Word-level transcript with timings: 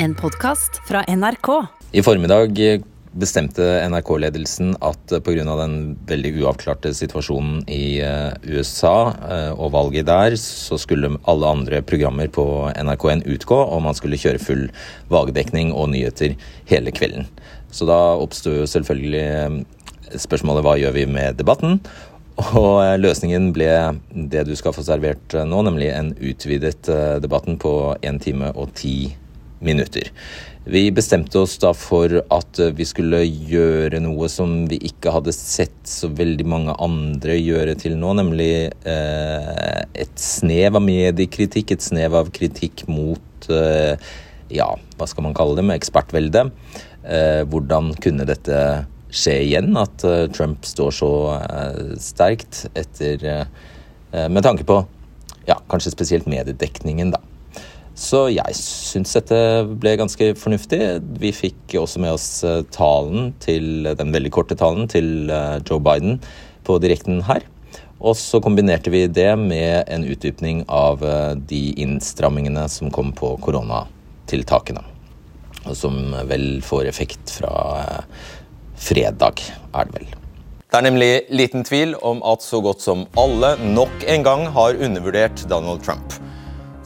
En 0.00 0.14
podkast 0.14 0.76
fra 0.86 1.00
NRK. 1.08 1.48
I 1.90 2.02
formiddag 2.06 2.54
bestemte 3.18 3.64
NRK-ledelsen 3.90 4.76
at 4.78 5.10
pga. 5.26 5.42
den 5.58 5.74
veldig 6.06 6.30
uavklarte 6.38 6.92
situasjonen 6.94 7.64
i 7.66 7.98
eh, 8.06 8.30
USA 8.46 9.10
eh, 9.10 9.50
og 9.58 9.72
valget 9.74 10.06
der, 10.06 10.36
så 10.38 10.78
skulle 10.78 11.16
alle 11.26 11.50
andre 11.50 11.82
programmer 11.82 12.30
på 12.30 12.46
NRK1 12.78 13.26
utgå, 13.26 13.58
og 13.58 13.82
man 13.82 13.98
skulle 13.98 14.20
kjøre 14.22 14.38
full 14.38 14.64
valgdekning 15.10 15.74
og 15.74 15.90
nyheter 15.96 16.38
hele 16.70 16.94
kvelden. 16.94 17.26
Så 17.74 17.90
da 17.90 17.98
oppsto 18.22 18.68
selvfølgelig 18.70 19.26
eh, 19.26 19.60
spørsmålet 20.14 20.62
hva 20.62 20.78
gjør 20.78 20.94
vi 20.94 21.08
med 21.10 21.42
debatten? 21.42 21.80
Og 22.54 23.00
løsningen 23.02 23.50
ble 23.50 23.72
det 24.14 24.46
du 24.46 24.54
skal 24.54 24.70
få 24.76 24.86
servert 24.86 25.34
nå, 25.34 25.64
nemlig 25.66 25.90
en 25.90 26.14
utvidet 26.22 26.86
debatten 27.18 27.58
på 27.58 27.96
1 27.98 28.22
time 28.22 28.54
og 28.54 28.76
10 28.76 28.92
minutter. 28.94 29.24
Vi 30.68 30.82
bestemte 30.92 31.40
oss 31.40 31.56
da 31.62 31.72
for 31.76 32.12
at 32.34 32.60
vi 32.76 32.84
skulle 32.86 33.22
gjøre 33.24 34.00
noe 34.04 34.28
som 34.30 34.66
vi 34.68 34.76
ikke 34.90 35.14
hadde 35.14 35.32
sett 35.34 35.78
så 35.88 36.10
veldig 36.12 36.46
mange 36.46 36.74
andre 36.84 37.38
gjøre 37.38 37.74
til 37.80 37.96
nå, 37.98 38.12
nemlig 38.20 38.52
eh, 38.68 39.80
et 39.96 40.20
snev 40.20 40.76
av 40.76 40.84
mediekritikk, 40.84 41.72
et 41.72 41.86
snev 41.88 42.18
av 42.20 42.28
kritikk 42.36 42.84
mot 42.90 43.48
eh, 43.48 43.96
ja, 44.52 44.68
hva 44.98 45.08
skal 45.08 45.26
man 45.28 45.36
kalle 45.36 45.56
det, 45.58 45.64
med 45.66 45.80
ekspertvelde. 45.80 46.48
Eh, 47.08 47.42
hvordan 47.48 47.94
kunne 48.04 48.28
dette 48.28 48.60
skje 49.14 49.38
igjen, 49.46 49.72
at 49.80 50.04
eh, 50.04 50.26
Trump 50.34 50.68
står 50.68 50.94
så 51.00 51.10
eh, 51.38 51.96
sterkt 52.02 52.66
etter 52.76 53.24
eh, 53.24 53.44
Med 54.32 54.40
tanke 54.40 54.64
på 54.64 54.78
ja, 55.48 55.58
kanskje 55.68 55.92
spesielt 55.92 56.28
mediedekningen, 56.28 57.10
da. 57.12 57.20
Så 57.98 58.28
jeg 58.30 58.54
syns 58.54 59.16
dette 59.16 59.38
ble 59.82 59.96
ganske 59.98 60.30
fornuftig. 60.38 60.80
Vi 61.18 61.32
fikk 61.34 61.74
også 61.80 62.02
med 62.02 62.14
oss 62.14 62.28
eh, 62.46 62.62
talen 62.70 63.32
til, 63.42 63.88
den 63.98 64.14
veldig 64.14 64.30
korte 64.36 64.54
talen 64.58 64.86
til 64.90 65.26
eh, 65.34 65.58
Joe 65.66 65.82
Biden 65.82 66.20
på 66.66 66.78
direkten 66.82 67.24
her. 67.26 67.42
Og 67.98 68.14
så 68.14 68.38
kombinerte 68.38 68.92
vi 68.94 69.08
det 69.10 69.32
med 69.40 69.90
en 69.90 70.06
utdypning 70.06 70.62
av 70.70 71.02
eh, 71.02 71.34
de 71.50 71.62
innstrammingene 71.82 72.68
som 72.70 72.94
kom 72.94 73.10
på 73.18 73.32
koronatiltakene. 73.42 74.86
Og 75.66 75.74
som 75.74 75.98
vel 76.30 76.62
får 76.62 76.86
effekt 76.86 77.34
fra 77.40 77.50
fredag, 78.78 79.42
er 79.74 79.90
det 79.90 79.98
vel. 79.98 80.08
Det 80.68 80.78
er 80.78 80.86
nemlig 80.86 81.12
liten 81.34 81.66
tvil 81.66 81.96
om 82.04 82.22
at 82.22 82.46
så 82.46 82.62
godt 82.62 82.84
som 82.84 83.08
alle 83.18 83.56
nok 83.74 84.06
en 84.06 84.22
gang 84.22 84.46
har 84.54 84.78
undervurdert 84.78 85.48
Donald 85.50 85.82
Trump. 85.82 86.14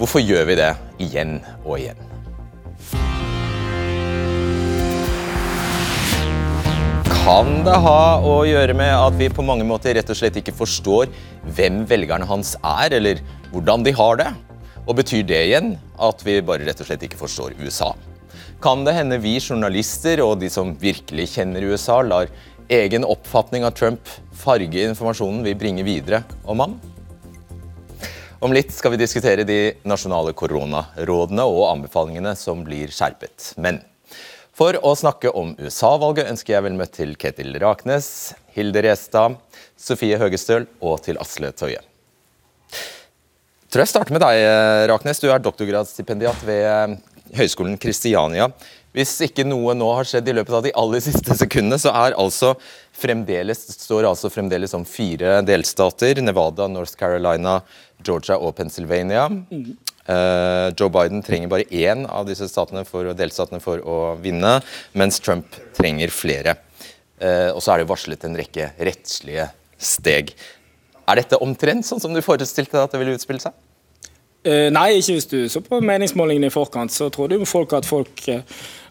Hvorfor 0.02 0.18
gjør 0.18 0.48
vi 0.48 0.54
det 0.58 0.70
igjen 0.98 1.36
og 1.62 1.76
igjen? 1.78 2.00
Kan 7.06 7.52
det 7.62 7.76
ha 7.84 8.00
å 8.18 8.32
gjøre 8.42 8.74
med 8.74 8.90
at 8.96 9.14
vi 9.20 9.30
på 9.30 9.46
mange 9.46 9.62
måter 9.62 9.94
rett 9.94 10.10
og 10.10 10.18
slett 10.18 10.40
ikke 10.40 10.56
forstår 10.58 11.06
hvem 11.54 11.84
velgerne 11.86 12.26
hans 12.26 12.56
er, 12.58 12.98
eller 12.98 13.22
hvordan 13.54 13.86
de 13.86 13.94
har 13.94 14.18
det? 14.18 14.30
Og 14.88 14.98
betyr 14.98 15.22
det 15.22 15.38
igjen 15.52 15.76
at 16.02 16.26
vi 16.26 16.40
bare 16.42 16.66
rett 16.66 16.82
og 16.82 16.90
slett 16.90 17.06
ikke 17.06 17.22
forstår 17.22 17.54
USA? 17.62 17.94
Kan 18.58 18.82
det 18.82 18.98
hende 18.98 19.22
vi 19.22 19.38
journalister 19.38 20.26
og 20.26 20.40
de 20.42 20.50
som 20.50 20.74
virkelig 20.82 21.36
kjenner 21.36 21.70
USA, 21.70 22.02
lar 22.02 22.26
egen 22.66 23.06
oppfatning 23.06 23.62
av 23.62 23.78
Trump 23.78 24.02
farge 24.34 24.82
informasjonen 24.82 25.46
vi 25.46 25.54
bringer 25.62 25.86
videre 25.86 26.26
om 26.42 26.66
ham? 26.66 26.80
Om 28.42 28.50
litt 28.50 28.72
skal 28.74 28.90
vi 28.90 28.98
diskutere 28.98 29.44
de 29.46 29.56
nasjonale 29.86 30.32
koronarådene 30.34 31.44
og 31.46 31.60
anbefalingene 31.68 32.32
som 32.34 32.64
blir 32.66 32.90
skjerpet. 32.90 33.52
Men 33.62 33.78
for 34.50 34.74
å 34.82 34.96
snakke 34.98 35.30
om 35.38 35.52
USA-valget 35.60 36.26
ønsker 36.32 36.56
jeg 36.56 36.64
vel 36.66 36.74
møtt 36.74 36.96
til 36.96 37.14
Ketil 37.14 37.54
Raknes, 37.62 38.32
Hilde 38.56 38.82
Restad, 38.82 39.36
Sofie 39.78 40.18
Høgestøl 40.18 40.66
og 40.82 40.98
til 41.06 41.22
Asle 41.22 41.52
Tøye. 41.54 41.78
Tror 43.70 43.84
jeg 43.84 43.92
starter 43.92 44.18
med 44.18 44.24
deg, 44.26 44.42
Raknes. 44.90 45.22
Du 45.22 45.30
er 45.30 45.38
doktorgradsstipendiat 45.46 46.42
ved 46.42 46.98
Høgskolen 47.36 47.78
Kristiania. 47.80 48.50
Hvis 48.92 49.14
ikke 49.24 49.46
noe 49.48 49.72
nå 49.76 49.86
har 49.96 50.04
skjedd 50.08 50.26
i 50.28 50.34
løpet 50.36 50.56
av 50.58 50.66
de 50.66 50.72
aller 50.76 51.00
siste 51.00 51.32
sekundene, 51.38 51.78
så 51.80 51.94
er 51.96 52.16
altså 52.20 52.52
fremdeles, 52.92 53.62
står 53.86 54.04
altså 54.10 54.28
fremdeles 54.32 54.74
om 54.76 54.84
fire 54.88 55.38
delstater. 55.48 56.20
Nevada, 56.20 56.68
North 56.68 56.98
Carolina, 57.00 57.60
Georgia 58.04 58.36
og 58.36 58.52
Pennsylvania. 58.58 59.24
Uh, 60.02 60.68
Joe 60.76 60.92
Biden 60.92 61.24
trenger 61.24 61.48
bare 61.48 61.68
én 61.72 62.04
av 62.04 62.28
disse 62.28 62.50
for, 62.52 63.12
delstatene 63.16 63.62
for 63.64 63.80
å 63.80 63.98
vinne, 64.20 64.58
mens 64.92 65.20
Trump 65.24 65.56
trenger 65.78 66.12
flere. 66.12 66.58
Uh, 67.22 67.54
og 67.54 67.62
så 67.62 67.72
er 67.72 67.80
det 67.80 67.88
varslet 67.88 68.28
en 68.28 68.36
rekke 68.36 68.74
rettslige 68.76 69.48
steg. 69.80 70.34
Er 71.08 71.18
dette 71.18 71.40
omtrent 71.40 71.86
sånn 71.86 72.02
som 72.02 72.12
du 72.12 72.20
forestilte 72.20 72.76
deg 72.76 72.84
at 72.84 72.92
det 72.92 73.00
ville 73.00 73.16
utspille 73.16 73.40
seg? 73.40 73.56
Uh, 74.42 74.68
nei, 74.74 74.88
ikke 74.98 75.18
hvis 75.18 75.28
du 75.30 75.40
så 75.48 75.62
på 75.62 75.78
meningsmålingene 75.84 76.50
i 76.50 76.54
forkant. 76.54 76.92
Så 76.94 77.10
trodde 77.14 77.38
jo 77.38 77.48
folk 77.48 77.74
at 77.78 77.86
folk 77.86 78.26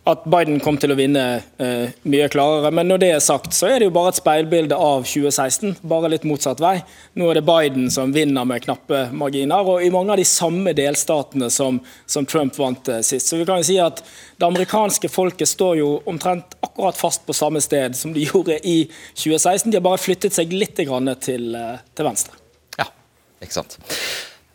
at 0.09 0.23
Biden 0.25 0.57
kom 0.63 0.79
til 0.81 0.93
å 0.93 0.97
vinne 0.97 1.23
eh, 1.61 1.91
mye 2.09 2.27
klarere. 2.33 2.71
Men 2.73 2.87
når 2.89 3.01
det 3.03 3.09
er 3.13 3.19
sagt, 3.21 3.53
så 3.53 3.67
er 3.69 3.79
det 3.79 3.89
jo 3.89 3.93
bare 3.93 4.09
et 4.09 4.17
speilbilde 4.17 4.73
av 4.81 5.05
2016, 5.05 5.75
bare 5.85 6.09
litt 6.09 6.25
motsatt 6.25 6.61
vei. 6.63 6.79
Nå 7.21 7.29
er 7.29 7.37
det 7.37 7.45
Biden 7.45 7.85
som 7.93 8.13
vinner 8.15 8.47
med 8.49 8.65
knappe 8.65 9.03
marginer, 9.13 9.61
og 9.61 9.85
i 9.85 9.91
mange 9.93 10.15
av 10.15 10.21
de 10.21 10.25
samme 10.25 10.73
delstatene 10.77 11.51
som, 11.53 11.77
som 12.09 12.25
Trump 12.25 12.57
vant 12.57 12.89
eh, 12.89 13.03
sist. 13.05 13.29
Så 13.29 13.37
vi 13.37 13.45
kan 13.45 13.61
jo 13.61 13.69
si 13.69 13.77
at 13.81 14.01
det 14.01 14.49
amerikanske 14.49 15.11
folket 15.13 15.53
står 15.53 15.77
jo 15.83 15.93
omtrent 16.09 16.57
akkurat 16.65 16.97
fast 16.97 17.27
på 17.27 17.37
samme 17.37 17.61
sted 17.61 17.97
som 17.97 18.17
de 18.17 18.25
gjorde 18.31 18.57
i 18.65 18.79
2016. 19.13 19.69
De 19.69 19.77
har 19.77 19.85
bare 19.85 20.01
flyttet 20.01 20.33
seg 20.33 20.55
litt 20.55 20.81
til, 20.81 21.51
eh, 21.53 21.75
til 21.93 22.09
venstre. 22.09 22.41
Ja, 22.81 22.89
ikke 23.37 23.61
sant. 23.61 23.77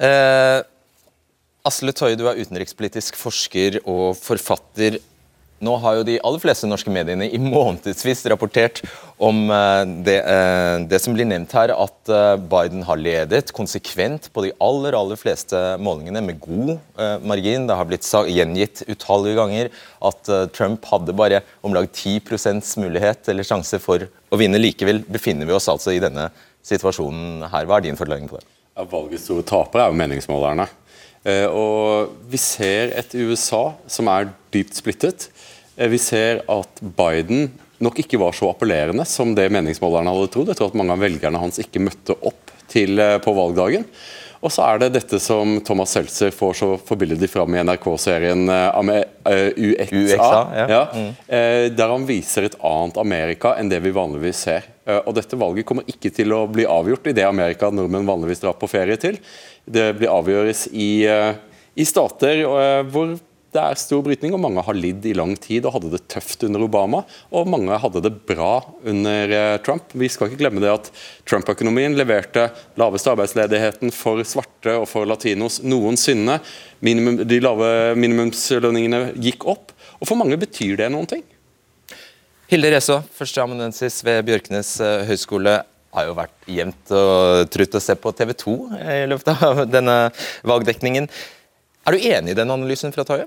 Eh, 0.02 0.64
Asle 1.66 1.90
Tøye, 1.96 2.14
du 2.14 2.28
er 2.30 2.38
utenrikspolitisk 2.38 3.16
forsker 3.18 3.80
og 3.82 4.14
forfatter. 4.20 5.00
Nå 5.64 5.72
har 5.80 5.96
jo 5.96 6.04
de 6.04 6.18
aller 6.20 6.40
fleste 6.42 6.68
norske 6.68 6.92
mediene 6.92 7.26
i 7.32 7.38
månedsvis 7.40 8.26
rapportert 8.28 8.82
om 9.16 9.46
eh, 9.48 9.82
det, 10.04 10.16
eh, 10.20 10.74
det, 10.84 11.00
som 11.00 11.16
blir 11.16 11.26
nevnt 11.26 11.54
her, 11.56 11.72
at 11.72 12.12
eh, 12.12 12.34
Biden 12.52 12.84
har 12.84 13.00
ledet 13.00 13.54
konsekvent 13.56 14.28
på 14.36 14.44
de 14.44 14.52
aller 14.62 14.94
aller 14.98 15.18
fleste 15.18 15.56
målingene 15.80 16.22
med 16.28 16.42
god 16.44 16.74
margin. 17.24 17.64
Det 17.66 17.78
har 17.80 17.88
blitt 17.88 18.06
gjengitt 18.36 18.84
utallige 18.84 19.40
ganger 19.40 19.72
at 20.10 20.32
Trump 20.54 20.84
hadde 20.92 21.16
bare 21.16 21.40
om 21.64 21.74
lag 21.74 21.88
10% 21.88 22.60
mulighet 22.84 23.32
eller 23.32 23.48
sjanse 23.48 23.80
for 23.82 24.04
å 24.04 24.38
vinne. 24.38 24.60
Likevel 24.60 25.02
befinner 25.08 25.48
vi 25.48 25.56
oss 25.56 25.70
altså 25.72 25.96
i 25.96 26.02
denne 26.04 26.28
situasjonen 26.66 27.48
her. 27.48 27.64
Hva 27.64 27.80
er 27.80 27.88
din 27.88 27.98
forklaring 27.98 28.28
på 28.28 28.38
det? 28.38 28.46
Ja, 28.76 28.84
valgets 28.84 29.24
store 29.24 29.44
taper 29.48 29.80
er 29.80 29.88
jo 29.88 29.96
meningsmålerne. 29.96 30.68
Og 31.26 32.12
vi 32.30 32.38
ser 32.38 32.92
et 32.94 33.14
USA 33.18 33.64
som 33.90 34.10
er 34.12 34.28
dypt 34.54 34.78
splittet. 34.78 35.28
Eh, 35.76 35.88
vi 35.88 36.00
ser 36.00 36.42
at 36.48 36.80
Biden 36.80 37.50
nok 37.78 37.98
ikke 38.00 38.20
var 38.20 38.36
så 38.36 38.50
appellerende 38.50 39.04
som 39.08 39.34
det 39.36 39.50
meningsmålerne 39.52 40.12
hadde 40.12 40.30
trodd. 40.32 40.52
Jeg 40.52 40.60
tror 40.60 40.72
at 40.72 40.78
mange 40.80 40.94
av 40.96 41.02
velgerne 41.02 41.40
hans 41.42 41.60
ikke 41.60 41.84
møtte 41.84 42.16
opp 42.16 42.54
til, 42.72 42.98
eh, 42.98 43.18
på 43.20 43.34
valgdagen. 43.36 43.84
Og 44.40 44.52
så 44.52 44.62
er 44.68 44.78
det 44.78 44.92
dette 44.94 45.18
som 45.18 45.56
Thomas 45.64 45.90
Seltzer 45.96 46.30
får 46.30 46.52
så 46.54 46.68
forbilledlig 46.78 47.28
fram 47.32 47.54
i 47.56 47.62
NRK-serien 47.64 48.44
uh, 48.52 48.78
UXA, 49.56 50.42
ja. 50.54 50.66
Ja, 50.70 50.82
mm. 50.92 51.08
der 51.74 51.88
han 51.90 52.04
viser 52.06 52.44
et 52.44 52.58
annet 52.60 53.00
Amerika 53.00 53.54
enn 53.56 53.72
det 53.72 53.80
vi 53.82 53.94
vanligvis 53.96 54.44
ser. 54.44 54.68
Uh, 54.86 55.00
og 55.02 55.14
Dette 55.18 55.38
valget 55.38 55.66
kommer 55.68 55.86
ikke 55.90 56.12
til 56.14 56.34
å 56.36 56.44
bli 56.50 56.66
avgjort 56.70 57.10
i 57.10 57.16
det 57.16 57.26
Amerika 57.26 57.70
nordmenn 57.74 58.08
vanligvis 58.08 58.44
drar 58.44 58.58
på 58.58 58.70
ferie 58.70 58.98
til. 59.02 59.18
Det 59.66 59.90
blir 59.98 60.12
avgjøres 60.12 60.68
i, 60.72 60.90
i 61.74 61.86
stater 61.88 62.44
hvor 62.92 63.16
det 63.56 63.62
er 63.62 63.78
stor 63.80 64.02
brytning, 64.04 64.34
og 64.36 64.42
mange 64.42 64.62
har 64.66 64.76
lidd 64.76 65.06
i 65.08 65.14
lang 65.16 65.32
tid 65.40 65.64
og 65.64 65.76
hadde 65.76 65.92
det 65.94 66.02
tøft 66.12 66.44
under 66.44 66.64
Obama. 66.66 67.02
Og 67.32 67.48
mange 67.48 67.78
hadde 67.80 68.02
det 68.04 68.12
bra 68.28 68.58
under 68.84 69.32
eh, 69.32 69.56
Trump. 69.64 69.94
Vi 69.96 70.10
skal 70.12 70.28
ikke 70.28 70.42
glemme 70.42 70.60
det 70.60 70.72
at 70.74 70.90
Trump-økonomien 71.28 71.96
leverte 71.96 72.50
laveste 72.80 73.14
arbeidsledigheten 73.14 73.94
for 73.96 74.20
svarte 74.28 74.76
og 74.82 74.88
for 74.90 75.08
latinos 75.08 75.62
noensinne. 75.64 76.40
Minimum, 76.84 77.22
de 77.24 77.40
lave 77.40 77.70
minimumslønningene 77.96 79.14
gikk 79.24 79.48
opp. 79.48 79.72
Og 80.02 80.10
for 80.10 80.20
mange 80.20 80.36
betyr 80.40 80.76
det 80.82 80.90
noen 80.92 81.08
ting. 81.08 81.24
Hilde 82.46 82.68
Reso, 82.70 83.00
førsteamanuensis 83.18 84.04
ved 84.06 84.20
Bjørknes 84.28 84.76
eh, 84.78 85.00
høgskole 85.08 85.56
har 85.96 86.04
jo 86.06 86.12
vært 86.14 86.44
jevnt 86.46 86.92
og 86.94 87.48
trutt 87.50 87.74
å 87.74 87.80
se 87.82 87.96
på 87.98 88.12
TV 88.14 88.30
2 88.38 88.54
i 88.78 89.00
løpet 89.10 89.32
av 89.34 89.64
denne 89.74 89.96
valgdekningen. 90.46 91.08
Er 91.86 91.96
du 91.96 92.06
enig 92.06 92.36
i 92.36 92.38
den 92.38 92.52
analysen 92.54 92.94
fra 92.94 93.02
Taje? 93.08 93.26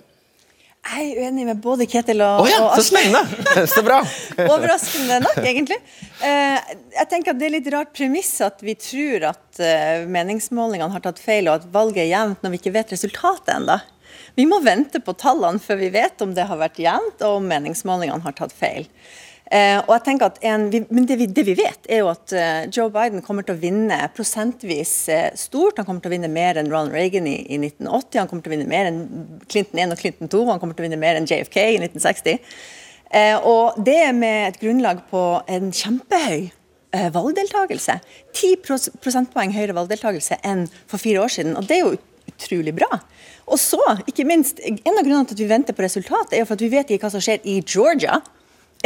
Jeg 0.79 1.09
er 1.09 1.25
uenig 1.25 1.49
med 1.49 1.59
både 1.59 1.83
Ketil 1.91 2.23
og, 2.23 2.45
oh 2.45 2.47
ja, 2.47 2.61
og 2.63 2.79
Så 2.79 2.85
spennende! 2.93 3.65
Så 3.73 3.83
bra! 3.83 3.99
Overraskende 4.53 5.19
nok, 5.25 5.41
egentlig. 5.43 5.81
Eh, 6.23 6.71
jeg 6.95 7.11
tenker 7.11 7.35
at 7.35 7.41
Det 7.41 7.49
er 7.49 7.55
litt 7.57 7.69
rart 7.75 7.91
premiss 7.99 8.31
at 8.45 8.63
vi 8.63 8.77
tror 8.79 9.27
at 9.33 9.59
eh, 9.59 10.07
meningsmålingene 10.07 10.95
har 10.95 11.03
tatt 11.03 11.19
feil, 11.19 11.51
og 11.51 11.59
at 11.59 11.67
valget 11.75 12.05
er 12.05 12.13
jevnt 12.13 12.47
når 12.47 12.55
vi 12.55 12.61
ikke 12.63 12.77
vet 12.79 12.95
resultatet 12.95 13.57
ennå. 13.57 13.81
Vi 14.39 14.45
må 14.47 14.61
vente 14.63 15.01
på 15.03 15.11
tallene 15.19 15.59
før 15.59 15.81
vi 15.81 15.89
vet 15.91 16.21
om 16.23 16.31
det 16.35 16.45
har 16.47 16.59
vært 16.61 16.77
jevnt, 16.79 17.23
og 17.27 17.41
om 17.41 17.47
meningsmålingene 17.49 18.23
har 18.23 18.35
tatt 18.37 18.53
feil. 18.55 18.85
Eh, 19.51 19.79
og 19.81 19.89
jeg 19.95 20.03
tenker 20.05 20.29
at 20.29 20.37
en, 20.45 20.67
men 20.93 21.07
det 21.09 21.17
vi, 21.19 21.25
det 21.33 21.43
vi, 21.47 21.55
vet, 21.57 21.87
er 21.89 22.03
jo 22.03 22.11
at 22.11 22.31
uh, 22.37 22.67
Joe 22.69 22.91
Biden 22.93 23.23
kommer 23.25 23.43
til 23.43 23.57
å 23.57 23.59
vinne 23.59 23.97
prosentvis 24.15 24.93
uh, 25.09 25.31
stort. 25.33 25.81
Han 25.81 25.87
kommer 25.87 26.05
til 26.05 26.11
å 26.11 26.13
vinne 26.13 26.29
mer 26.31 26.59
enn 26.61 26.69
Ronald 26.69 26.93
Reagan 26.95 27.27
i, 27.27 27.35
i, 27.49 27.57
1980, 27.57 28.19
han 28.21 28.29
kommer 28.29 28.45
til 28.45 28.53
å 28.53 28.55
vinne 28.55 28.69
mer 28.69 28.91
enn 28.91 29.01
Clinton 29.49 29.81
1 29.83 29.95
og 29.95 30.03
Clinton 30.03 30.31
2, 30.31 30.43
han 30.53 30.61
kommer 30.61 30.77
til 30.77 30.85
å 30.85 30.87
vinne 30.87 31.01
mer 31.01 31.19
enn 31.19 31.27
JFK 31.27 31.59
i 31.65 31.81
1960. 31.81 32.53
Eh, 33.09 33.49
og 33.49 33.81
det 33.89 33.97
er 34.05 34.15
med 34.15 34.51
et 34.51 34.61
grunnlag 34.61 35.01
på 35.09 35.23
en 35.49 35.73
kjempehøy 35.73 36.51
valgdeltakelse. 37.13 37.99
10 38.33 38.95
prosentpoeng 39.01 39.51
høyere 39.53 39.75
valgdeltakelse 39.77 40.39
enn 40.45 40.63
for 40.89 41.01
fire 41.01 41.25
år 41.25 41.33
siden. 41.33 41.57
og 41.57 41.67
det 41.69 41.75
er 41.75 41.83
jo 41.83 41.97
utrolig 42.29 42.73
bra. 42.77 43.01
Og 43.49 43.57
så, 43.59 43.81
ikke 44.07 44.27
minst, 44.29 44.59
En 44.61 44.97
av 44.97 45.03
grunnene 45.03 45.25
til 45.27 45.37
at 45.37 45.41
vi 45.41 45.49
venter 45.49 45.75
på 45.75 45.85
resultatet, 45.85 46.37
er 46.37 46.45
for 46.45 46.57
at 46.57 46.63
vi 46.63 46.71
vet 46.71 46.91
ikke 46.91 47.07
hva 47.07 47.13
som 47.15 47.23
skjer 47.23 47.41
i 47.43 47.59
Georgia 47.65 48.21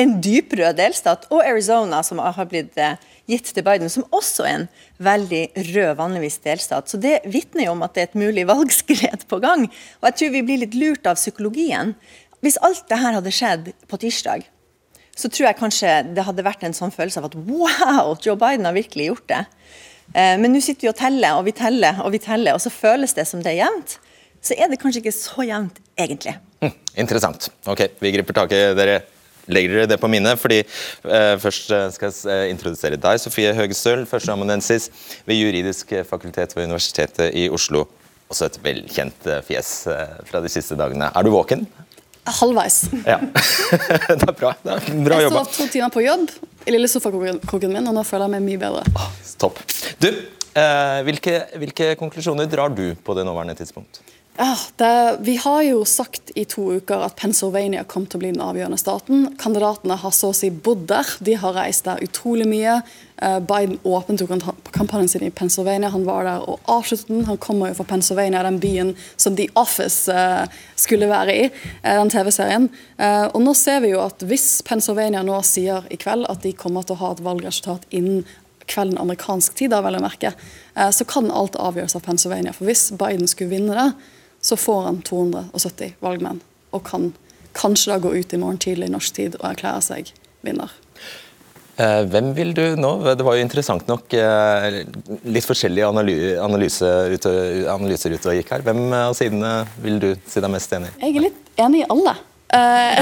en 0.01 0.15
dyprød 0.25 0.77
delstat, 0.79 1.27
og 1.29 1.43
Arizona, 1.45 1.99
som 2.05 2.21
har 2.23 2.47
blitt 2.49 2.77
eh, 2.81 2.95
gitt 3.29 3.51
til 3.53 3.65
Biden, 3.65 3.91
som 3.93 4.07
også 4.15 4.45
er 4.47 4.55
en 4.55 4.67
veldig 5.05 5.43
rød, 5.69 5.91
vanligvis 5.99 6.39
delstat. 6.45 6.89
Så 6.89 6.97
Det 6.97 7.19
vitner 7.29 7.69
om 7.69 7.83
at 7.85 7.93
det 7.93 8.01
er 8.01 8.09
et 8.09 8.21
mulig 8.23 8.47
valgskred 8.53 9.27
på 9.29 9.39
gang. 9.43 9.67
Og 10.01 10.09
jeg 10.09 10.17
tror 10.19 10.33
vi 10.33 10.45
blir 10.47 10.63
litt 10.63 10.77
lurt 10.77 11.09
av 11.09 11.19
psykologien. 11.19 11.93
Hvis 12.43 12.57
alt 12.65 12.87
det 12.89 12.99
her 12.99 13.19
hadde 13.19 13.31
skjedd 13.31 13.71
på 13.87 14.01
tirsdag, 14.01 14.47
så 15.13 15.29
tror 15.29 15.51
jeg 15.51 15.59
kanskje 15.59 15.91
det 16.15 16.25
hadde 16.25 16.45
vært 16.45 16.63
en 16.65 16.73
sånn 16.73 16.91
følelse 16.93 17.21
av 17.21 17.29
at 17.29 17.37
wow, 17.37 18.15
Joe 18.17 18.33
Biden 18.39 18.65
har 18.65 18.73
virkelig 18.73 19.11
gjort 19.11 19.27
det. 19.29 19.43
Eh, 20.17 20.39
men 20.41 20.49
nå 20.49 20.61
sitter 20.63 20.87
vi 20.87 20.91
og 20.91 20.97
teller 20.97 21.37
og 21.37 21.45
vi 21.45 21.53
teller 21.53 22.01
og 22.01 22.15
vi 22.15 22.21
teller, 22.23 22.57
og 22.57 22.65
så 22.65 22.73
føles 22.73 23.13
det 23.13 23.27
som 23.29 23.45
det 23.45 23.53
er 23.53 23.61
jevnt. 23.67 23.99
Så 24.43 24.57
er 24.59 24.69
det 24.71 24.79
kanskje 24.81 24.99
ikke 25.03 25.15
så 25.15 25.45
jevnt, 25.47 25.79
egentlig. 25.99 26.35
Hm, 26.63 26.73
interessant. 26.99 27.49
Ok, 27.69 27.85
vi 28.03 28.11
griper 28.15 28.35
tak 28.43 28.55
i 28.55 28.63
dere 28.77 29.01
legger 29.51 29.73
dere 29.75 29.89
det 29.91 29.99
på 29.99 30.09
minnet. 30.11 30.39
fordi 30.39 30.61
eh, 30.61 31.33
Først 31.41 31.71
eh, 31.71 31.89
skal 31.95 32.11
jeg 32.11 32.31
eh, 32.31 32.51
introdusere 32.51 32.99
deg, 32.99 33.19
Sofie 33.19 33.53
Høgestøl, 33.55 34.05
førsteamanuensis 34.09 34.89
ved 35.27 35.39
Juridisk 35.39 35.95
fakultet 36.09 36.55
ved 36.55 36.69
Universitetet 36.69 37.35
i 37.35 37.49
Oslo. 37.51 37.85
Også 38.31 38.47
et 38.47 38.59
velkjent 38.63 39.27
eh, 39.27 39.41
fjes 39.47 39.73
fra 40.29 40.43
de 40.43 40.51
siste 40.51 40.77
dagene. 40.79 41.11
Er 41.11 41.27
du 41.27 41.33
våken? 41.33 41.65
Halvveis. 42.23 42.85
Ja. 43.03 43.17
det 44.19 44.29
er 44.29 44.31
bra. 44.31 44.53
Det 44.63 44.77
er 44.77 45.03
bra 45.03 45.19
jobba. 45.19 45.43
Jeg 45.43 45.51
står 45.51 45.51
to 45.57 45.67
timer 45.73 45.91
på 45.91 46.05
jobb 46.05 46.31
i 46.63 46.71
lille 46.71 46.87
sofakroken 46.87 47.73
min, 47.73 47.89
og 47.89 47.97
nå 47.97 48.03
føler 48.07 48.29
jeg 48.29 48.35
meg 48.37 48.45
mye 48.45 48.61
bedre. 48.61 48.83
Ah, 48.95 49.09
topp. 49.41 49.59
Du, 49.99 50.07
eh, 50.07 50.99
hvilke, 51.03 51.35
hvilke 51.59 51.89
konklusjoner 51.99 52.47
drar 52.47 52.71
du 52.71 52.93
på 52.95 53.15
det 53.17 53.27
nåværende 53.27 53.57
tidspunkt? 53.59 53.99
Ja, 54.37 54.57
det, 54.75 55.17
vi 55.19 55.35
har 55.35 55.61
jo 55.61 55.83
sagt 55.85 56.31
i 56.35 56.41
to 56.49 56.63
uker 56.73 57.03
at 57.05 57.19
Pennsylvania 57.21 57.83
kom 57.85 58.07
til 58.09 58.17
å 58.17 58.21
bli 58.23 58.31
den 58.33 58.41
avgjørende 58.41 58.79
staten. 58.81 59.27
Kandidatene 59.37 59.93
har 60.01 60.13
så 60.15 60.31
å 60.31 60.33
si 60.33 60.47
bodd 60.49 60.87
der. 60.89 61.09
De 61.21 61.35
har 61.37 61.53
reist 61.53 61.85
der 61.85 62.01
utrolig 62.01 62.47
mye. 62.49 62.79
Uh, 63.21 63.37
Biden 63.45 63.77
åpnet 63.85 64.23
kampanjen 64.73 65.11
sin 65.11 65.25
i 65.27 65.29
Pennsylvania. 65.29 65.91
Han 65.93 66.07
var 66.07 66.25
der 66.25 66.47
og 66.49 66.65
avsluttet 66.65 67.11
den. 67.11 67.27
Han 67.27 67.37
kommer 67.37 67.69
jo 67.69 67.75
fra 67.77 67.85
Pennsylvania, 67.91 68.41
den 68.47 68.57
byen 68.63 68.95
som 69.21 69.37
The 69.37 69.45
Office 69.53 70.09
uh, 70.09 70.49
skulle 70.81 71.11
være 71.11 71.37
i, 71.43 71.45
uh, 71.83 71.91
den 72.01 72.09
TV-serien. 72.15 72.67
og 73.33 73.39
nå 73.41 73.53
ser 73.57 73.83
vi 73.83 73.91
jo 73.91 74.01
at 74.01 74.23
hvis 74.25 74.63
Pennsylvania 74.65 75.21
nå 75.25 75.37
sier 75.45 75.85
i 75.93 75.97
kveld 75.99 76.25
at 76.31 76.41
de 76.41 76.55
kommer 76.57 76.85
til 76.87 76.95
å 76.95 77.01
ha 77.03 77.11
et 77.13 77.21
valgresultat 77.21 77.85
innen 77.93 78.23
kvelden 78.65 78.97
amerikansk 78.97 79.57
tid, 79.59 79.73
da, 79.73 79.81
vel 79.83 79.99
å 79.99 80.03
merke, 80.03 80.31
så 80.95 81.05
kan 81.05 81.27
alt 81.35 81.57
avgjøres 81.59 81.97
av 81.99 82.05
Pennsylvania. 82.05 82.53
For 82.55 82.69
hvis 82.69 82.87
Biden 82.95 83.27
skulle 83.27 83.51
vinne 83.51 83.75
det, 83.75 83.89
så 84.43 84.57
får 84.59 84.81
han 84.89 85.01
270 85.07 85.95
valgmenn 86.03 86.41
og 86.73 86.83
kan 86.87 87.11
kanskje 87.55 87.93
da 87.93 87.99
gå 88.03 88.13
ut 88.17 88.33
i 88.33 88.39
morgen 88.41 88.59
tidlig 88.61 88.89
norsk 88.91 89.15
tid 89.15 89.37
og 89.39 89.47
erklære 89.53 89.83
seg 89.85 90.11
vinner. 90.43 90.73
Eh, 91.73 92.03
hvem 92.05 92.33
vil 92.37 92.51
du 92.53 92.75
nå? 92.77 92.91
Det 93.17 93.25
var 93.25 93.37
jo 93.37 93.45
interessant 93.45 93.87
nok 93.89 94.13
eh, 94.13 94.83
litt 95.25 95.47
forskjellige 95.47 95.87
analyser 96.43 97.15
ute, 97.15 97.31
analyser 97.71 98.13
ute 98.13 98.29
og 98.29 98.37
gikk 98.37 98.53
her. 98.53 98.65
Hvem 98.67 98.83
av 98.99 99.15
sidene 99.17 99.53
vil 99.81 99.97
du 100.03 100.11
si 100.29 100.43
deg 100.43 100.53
mest 100.53 100.75
enig 100.77 100.91
i? 100.91 100.99
Jeg 101.07 101.17
er 101.17 101.27
litt 101.29 101.63
enig 101.65 101.81
i 101.81 101.89
alle. 101.95 102.13
Uh, 102.53 103.01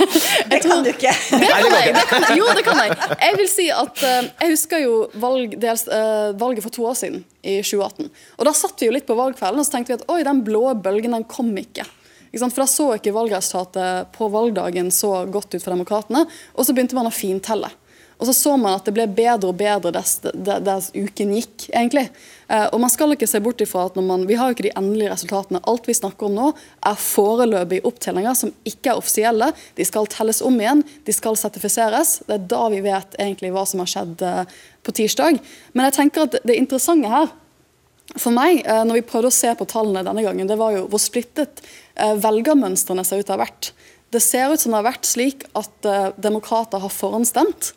det 0.50 0.60
kan 0.62 0.84
du 0.84 0.90
ikke. 0.92 1.10
Det 1.10 1.48
kan 1.50 1.72
jeg. 1.74 1.94
Det 1.96 2.04
kan, 2.06 2.26
jo, 2.38 2.46
det 2.54 2.62
kan 2.62 2.78
jeg. 2.78 2.98
Jeg 3.18 3.38
vil 3.40 3.48
si 3.50 3.66
at 3.74 4.02
uh, 4.04 4.28
jeg 4.28 4.52
husker 4.52 4.84
jo 4.84 4.92
valg, 5.24 5.56
dels, 5.62 5.88
uh, 5.90 6.30
valget 6.38 6.62
for 6.62 6.74
to 6.74 6.86
år 6.86 6.94
siden, 7.00 7.24
i 7.42 7.58
2018. 7.64 8.12
Og 8.38 8.46
Da 8.46 8.54
satt 8.54 8.78
vi 8.78 8.86
jo 8.86 8.94
litt 8.94 9.08
på 9.08 9.18
valgkvelden 9.18 9.58
og 9.58 9.66
så 9.66 9.74
tenkte 9.74 9.94
vi 9.94 9.98
at 9.98 10.06
oi, 10.12 10.20
den 10.26 10.44
blå 10.46 10.68
bølgen 10.84 11.16
den 11.18 11.26
kom 11.26 11.50
ikke. 11.58 11.88
ikke 12.30 12.46
for 12.46 12.62
Da 12.62 12.68
så 12.70 12.88
ikke 12.94 13.16
valgresultatet 13.16 14.14
på 14.14 14.30
valgdagen 14.30 14.94
så 14.94 15.24
godt 15.26 15.56
ut 15.56 15.62
for 15.64 15.74
demokratene. 15.74 16.22
Og 16.54 16.68
så 16.68 16.76
begynte 16.76 16.98
man 16.98 17.10
å 17.10 17.14
fintelle. 17.14 17.72
Og 18.22 18.28
så 18.28 18.34
så 18.38 18.52
man 18.54 18.76
at 18.78 18.86
det 18.86 18.94
ble 18.94 19.08
bedre 19.10 19.50
og 19.50 19.56
bedre 19.58 19.90
dess, 19.96 20.20
dess 20.22 20.92
uken 20.94 21.32
gikk. 21.34 21.64
egentlig. 21.74 22.04
Eh, 22.46 22.68
og 22.70 22.78
man 22.84 22.92
skal 22.92 23.10
ikke 23.16 23.26
se 23.26 23.40
bort 23.42 23.60
ifra 23.64 23.88
at 23.88 23.96
man, 23.98 24.28
Vi 24.28 24.36
har 24.38 24.46
jo 24.46 24.54
ikke 24.54 24.68
de 24.68 24.76
endelige 24.78 25.10
resultatene. 25.10 25.62
Alt 25.66 25.88
vi 25.90 25.96
snakker 25.98 26.28
om 26.28 26.36
nå, 26.36 26.52
er 26.86 27.02
foreløpige 27.02 27.82
opptellinger 27.88 28.38
som 28.38 28.52
ikke 28.68 28.92
er 28.92 29.00
offisielle. 29.00 29.50
De 29.74 29.84
skal 29.84 30.06
telles 30.06 30.42
om 30.42 30.54
igjen, 30.60 30.84
de 31.04 31.12
skal 31.12 31.36
sertifiseres. 31.36 32.20
Det 32.28 32.38
er 32.38 32.46
da 32.54 32.62
vi 32.70 32.80
vet 32.86 33.18
egentlig 33.18 33.50
hva 33.50 33.66
som 33.66 33.82
har 33.82 33.90
skjedd 33.90 34.22
eh, 34.22 34.56
på 34.86 34.94
tirsdag. 35.00 35.42
Men 35.74 35.90
jeg 35.90 35.98
tenker 35.98 36.28
at 36.28 36.38
det 36.46 36.60
interessante 36.60 37.10
her 37.10 37.34
for 38.14 38.30
meg, 38.30 38.62
eh, 38.62 38.84
når 38.86 39.00
vi 39.00 39.06
prøvde 39.10 39.34
å 39.34 39.34
se 39.34 39.50
på 39.58 39.66
tallene 39.66 40.06
denne 40.06 40.22
gangen, 40.22 40.46
det 40.46 40.60
var 40.62 40.76
jo 40.76 40.86
hvor 40.86 41.02
splittet 41.02 41.64
velgermønstrene 41.98 43.02
ser 43.04 43.18
ut 43.20 43.26
til 43.26 43.34
å 43.34 43.40
ha 43.40 43.44
vært. 43.48 43.74
Det 44.14 44.20
ser 44.22 44.52
ut 44.52 44.60
som 44.60 44.70
det 44.72 44.78
har 44.78 44.90
vært 44.92 45.08
slik 45.08 45.44
at 45.56 45.88
demokrater 46.20 46.80
har 46.80 46.92
forhåndsstemt 46.92 47.72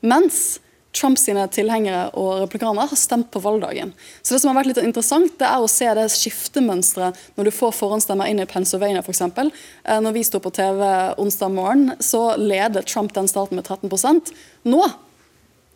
mens 0.00 0.58
Trumps 0.96 1.28
tilhengere 1.54 2.08
og 2.18 2.40
replikanere 2.42 2.90
har 2.90 2.98
stemt 2.98 3.28
på 3.30 3.42
valgdagen. 3.42 3.92
Så 4.22 4.34
det 4.34 4.40
som 4.42 4.50
har 4.50 4.58
vært 4.58 4.72
litt 4.72 4.80
interessant, 4.82 5.36
det 5.38 5.46
er 5.46 5.62
å 5.62 5.68
se 5.70 5.86
det 5.94 6.08
skiftemønsteret 6.10 7.20
når 7.36 7.46
du 7.46 7.52
får 7.54 7.76
forhåndsstemmer 7.78 8.30
inn 8.30 8.42
i 8.42 8.48
Pennsylvania 8.50 9.02
f.eks. 9.04 9.22
Eh, 9.22 10.00
når 10.02 10.16
vi 10.16 10.24
sto 10.26 10.40
på 10.42 10.50
TV 10.54 10.82
onsdag 11.22 11.54
morgen, 11.54 11.92
så 12.02 12.34
leder 12.40 12.82
Trump 12.82 13.14
den 13.14 13.30
staten 13.30 13.60
med 13.60 13.70
13% 13.70 14.34
Nå, 14.66 14.82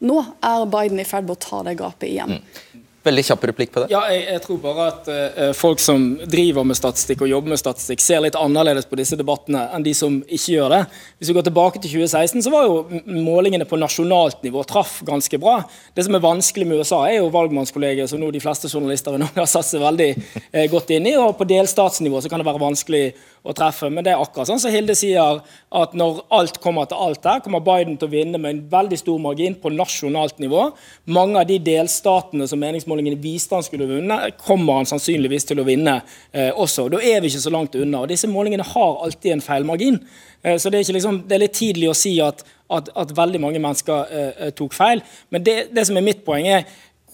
nå 0.03 0.19
er 0.43 0.67
Biden 0.73 0.99
i 1.00 1.06
ferd 1.06 1.29
med 1.29 1.38
å 1.38 1.44
ta 1.47 1.62
det 1.69 1.79
gapet 1.79 2.11
igjen. 2.11 2.41
Mm. 2.41 2.83
Veldig 3.04 3.24
kjapp 3.28 3.42
replikk 3.50 3.72
på 3.74 3.82
det. 3.82 3.90
Ja, 3.92 4.00
jeg, 4.08 4.22
jeg 4.30 4.40
tror 4.46 4.60
bare 4.62 4.84
at 4.88 5.08
uh, 5.12 5.50
folk 5.56 5.82
som 5.82 6.06
driver 6.30 6.64
med 6.64 6.78
statistikk 6.78 7.26
og 7.26 7.28
jobber 7.28 7.52
med 7.52 7.60
statistikk, 7.60 8.00
ser 8.00 8.22
litt 8.24 8.38
annerledes 8.40 8.88
på 8.88 8.96
disse 8.96 9.18
debattene 9.20 9.66
enn 9.76 9.84
de 9.84 9.92
som 9.96 10.16
ikke 10.24 10.54
gjør 10.54 10.72
det. 10.72 10.80
Hvis 11.18 11.30
vi 11.30 11.36
går 11.36 11.44
tilbake 11.50 11.82
til 11.82 11.92
2016, 11.99 12.46
så 12.46 12.52
var 12.54 12.64
jo 12.64 13.02
målingene 13.04 13.68
på 13.68 13.76
nasjonalt 13.80 14.40
nivå 14.46 14.64
traff 14.68 15.02
ganske 15.04 15.40
bra. 15.42 15.58
Det 15.92 16.06
som 16.06 16.16
er 16.16 16.25
vanskelig 16.25 16.70
med 16.70 16.80
USA, 16.80 17.02
er 17.11 17.18
jo 17.18 17.28
valgmannskollegiet, 17.34 18.08
som 18.08 18.23
nå 18.23 18.32
de 18.32 18.40
fleste 18.40 18.73
journalister 18.73 19.20
har 19.20 19.50
satt 19.52 19.68
seg 19.68 19.84
veldig 19.84 20.11
uh, 20.16 20.64
godt 20.73 20.96
inn 20.96 21.11
i. 21.12 21.14
Og 21.20 21.37
på 21.37 21.49
delstatsnivå 21.52 22.25
så 22.25 22.32
kan 22.32 22.40
det 22.40 22.49
være 22.49 22.64
vanskelig 22.64 23.04
å 23.44 23.52
treffe. 23.56 23.90
Men 23.92 24.06
det 24.06 24.14
er 24.14 24.22
akkurat 24.22 24.48
sånn 24.48 24.60
som 24.62 24.72
Hilde 24.72 24.96
sier, 24.96 25.40
at 25.74 25.94
når 25.96 26.22
alt 26.32 26.58
kommer 26.64 26.88
til 26.88 27.00
alt 27.06 27.20
der, 27.26 27.42
kommer 27.44 27.60
Biden 27.64 27.98
til 28.00 28.08
å 28.08 28.14
vinne 28.14 28.40
med 28.40 28.54
en 28.54 28.62
veldig 28.72 28.98
stor 29.00 29.20
margin 29.20 29.56
på 29.60 29.72
nasjonalt 29.74 30.40
nivå. 30.42 30.70
Mange 31.12 31.42
av 31.42 31.48
de 31.50 31.58
delstatene 31.66 32.48
som 32.48 32.62
meningsmålingene 32.62 33.20
viste 33.20 33.56
han 33.56 33.66
skulle 33.66 33.88
vinne, 33.90 34.18
kommer 34.40 34.80
han 34.80 34.88
sannsynligvis 34.88 35.48
til 35.50 35.60
å 35.60 35.66
vinne 35.68 35.98
eh, 36.32 36.50
også. 36.50 36.88
Da 36.92 37.02
er 37.04 37.20
vi 37.20 37.32
ikke 37.32 37.44
så 37.44 37.52
langt 37.52 37.76
unna. 37.76 38.04
og 38.04 38.12
Disse 38.12 38.30
målingene 38.32 38.66
har 38.74 39.04
alltid 39.04 39.36
en 39.36 39.44
feilmargin. 39.44 40.00
Eh, 40.40 40.56
så 40.56 40.72
det 40.72 40.80
er, 40.80 40.96
liksom, 40.96 41.24
det 41.28 41.36
er, 41.36 41.44
litt 41.44 41.58
tidlig 41.60 41.92
å 41.92 41.98
si 41.98 42.16
at, 42.24 42.40
at, 42.72 42.88
at 42.96 43.12
veldig 43.16 43.44
mange 43.44 43.60
mennesker 43.60 44.16
eh, 44.16 44.50
tok 44.56 44.72
feil. 44.76 45.04
Men 45.28 45.44
det, 45.44 45.58
det 45.76 45.84
som 45.84 46.00
er 46.00 46.08
mitt 46.08 46.24
poeng, 46.24 46.48
er 46.48 46.64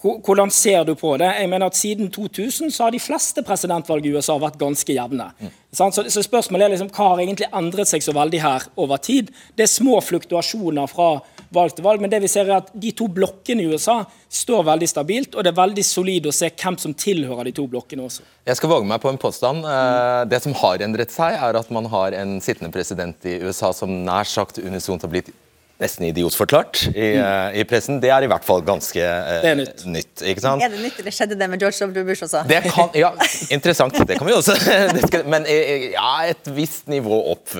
hvordan 0.01 0.49
ser 0.53 0.83
du 0.87 0.95
på 0.97 1.13
det? 1.21 1.29
Jeg 1.37 1.49
mener 1.49 1.69
at 1.69 1.77
Siden 1.77 2.09
2000 2.11 2.71
så 2.73 2.87
har 2.87 2.93
de 2.93 2.99
fleste 3.01 3.43
presidentvalg 3.45 4.05
i 4.05 4.13
USA 4.15 4.37
vært 4.41 4.57
ganske 4.61 4.93
jevne. 4.95 5.27
Mm. 5.37 5.51
Så, 5.71 5.89
så, 6.09 6.23
spørsmålet 6.25 6.65
er 6.65 6.73
liksom, 6.73 6.89
Hva 6.91 7.11
har 7.13 7.21
egentlig 7.21 7.47
endret 7.55 7.87
seg 7.87 8.03
så 8.03 8.15
veldig 8.15 8.41
her 8.41 8.65
over 8.81 8.99
tid? 8.99 9.29
Det 9.55 9.67
er 9.67 9.71
små 9.71 9.99
fluktuasjoner 10.03 10.89
fra 10.91 11.11
valg 11.53 11.75
til 11.75 11.85
valg, 11.85 12.01
men 12.01 12.11
det 12.11 12.21
vi 12.23 12.31
ser 12.31 12.49
er 12.49 12.57
at 12.57 12.73
de 12.73 12.91
to 12.97 13.07
blokkene 13.11 13.63
i 13.63 13.69
USA 13.71 14.01
står 14.31 14.65
veldig 14.71 14.89
stabilt, 14.89 15.35
og 15.35 15.43
det 15.43 15.51
er 15.51 15.59
veldig 15.59 15.85
solid 15.85 16.27
å 16.27 16.35
se 16.35 16.49
hvem 16.49 16.79
som 16.79 16.95
tilhører 16.95 17.49
de 17.49 17.55
to 17.59 17.67
blokkene 17.69 18.07
også. 18.07 18.25
Jeg 18.47 18.57
skal 18.57 18.71
våge 18.71 18.87
meg 18.87 19.03
på 19.03 19.11
en 19.11 19.21
påstand. 19.21 19.67
Eh, 19.67 20.23
det 20.31 20.41
som 20.43 20.55
har 20.63 20.83
endret 20.83 21.13
seg, 21.13 21.37
er 21.37 21.59
at 21.59 21.71
man 21.75 21.91
har 21.91 22.17
en 22.17 22.39
sittende 22.43 22.71
president 22.73 23.29
i 23.29 23.37
USA 23.43 23.73
som 23.75 24.01
nær 24.07 24.27
sagt 24.27 24.61
unisont 24.63 25.05
har 25.05 25.11
blitt 25.11 25.33
nesten 25.81 26.07
idiotforklart 26.07 26.83
i, 26.91 27.07
mm. 27.17 27.57
i, 27.59 27.65
pressen. 27.67 27.99
Det 28.03 28.11
er 28.13 28.25
i 28.25 28.29
hvert 28.31 28.45
fall 28.45 28.63
ganske 28.65 29.01
uh, 29.01 29.31
det 29.43 29.51
er 29.51 29.59
nytt. 29.59 29.83
nytt. 29.89 30.23
ikke 30.33 30.43
sant? 30.43 30.63
Er 30.63 30.73
det 30.73 30.81
nytt, 30.83 30.99
eller 31.01 31.15
skjedde 31.15 31.37
det 31.39 31.49
med 31.51 31.63
George 31.63 31.89
W. 31.89 32.05
Bush 32.07 32.25
også? 32.27 32.43
Det 32.49 32.61
kan, 32.67 32.91
ja, 32.97 33.11
Interessant. 33.53 33.97
Det 34.07 34.19
kan 34.19 34.29
vi 34.29 34.35
også. 34.37 34.55
Skal, 35.07 35.27
men 35.31 35.47
uh, 35.49 35.87
ja, 35.91 36.11
et 36.31 36.51
visst 36.55 36.91
nivå 36.91 37.21
opp 37.33 37.55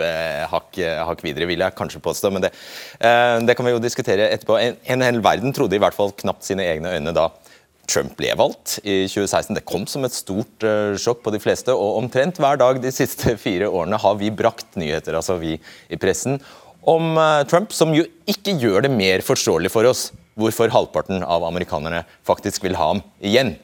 hakk, 0.51 0.77
hakk, 0.79 1.23
videre, 1.25 1.49
vil 1.49 1.63
jeg 1.63 1.77
kanskje 1.77 2.01
påstå. 2.03 2.31
Men 2.33 2.45
det, 2.45 2.53
det 3.47 3.55
kan 3.57 3.67
vi 3.67 3.73
jo 3.73 3.81
diskutere 3.83 4.29
etterpå. 4.31 4.57
En, 4.61 4.77
en 4.95 5.05
hel 5.05 5.21
verden 5.23 5.55
trodde 5.55 5.77
i 5.77 5.81
hvert 5.81 5.97
fall 5.97 6.13
knapt 6.21 6.47
sine 6.47 6.65
egne 6.67 6.93
øyne 6.95 7.15
da 7.15 7.29
Trump 7.91 8.13
ble 8.19 8.31
valgt 8.39 8.77
i 8.83 9.03
2016. 9.09 9.55
Det 9.57 9.65
kom 9.67 9.85
som 9.89 10.05
et 10.07 10.15
stort 10.15 10.65
uh, 10.65 10.93
sjokk 10.99 11.23
på 11.25 11.33
de 11.33 11.41
fleste, 11.43 11.73
og 11.73 11.99
omtrent 11.99 12.39
hver 12.41 12.59
dag 12.61 12.79
de 12.83 12.91
siste 12.93 13.35
fire 13.41 13.69
årene 13.69 13.99
har 14.01 14.17
vi 14.19 14.31
brakt 14.33 14.77
nyheter, 14.79 15.17
altså 15.17 15.37
vi 15.41 15.57
i 15.91 15.99
pressen, 16.01 16.39
om 16.88 17.13
uh, 17.17 17.43
Trump, 17.50 17.73
som 17.75 17.93
jo 17.95 18.05
ikke 18.29 18.55
gjør 18.61 18.85
det 18.85 18.93
mer 18.93 19.23
forståelig 19.25 19.71
for 19.73 19.89
oss 19.89 20.09
hvorfor 20.39 20.71
halvparten 20.71 21.25
av 21.27 21.43
amerikanerne 21.45 22.05
faktisk 22.27 22.63
vil 22.65 22.77
ha 22.79 22.93
ham 22.93 23.03
igjen. 23.19 23.55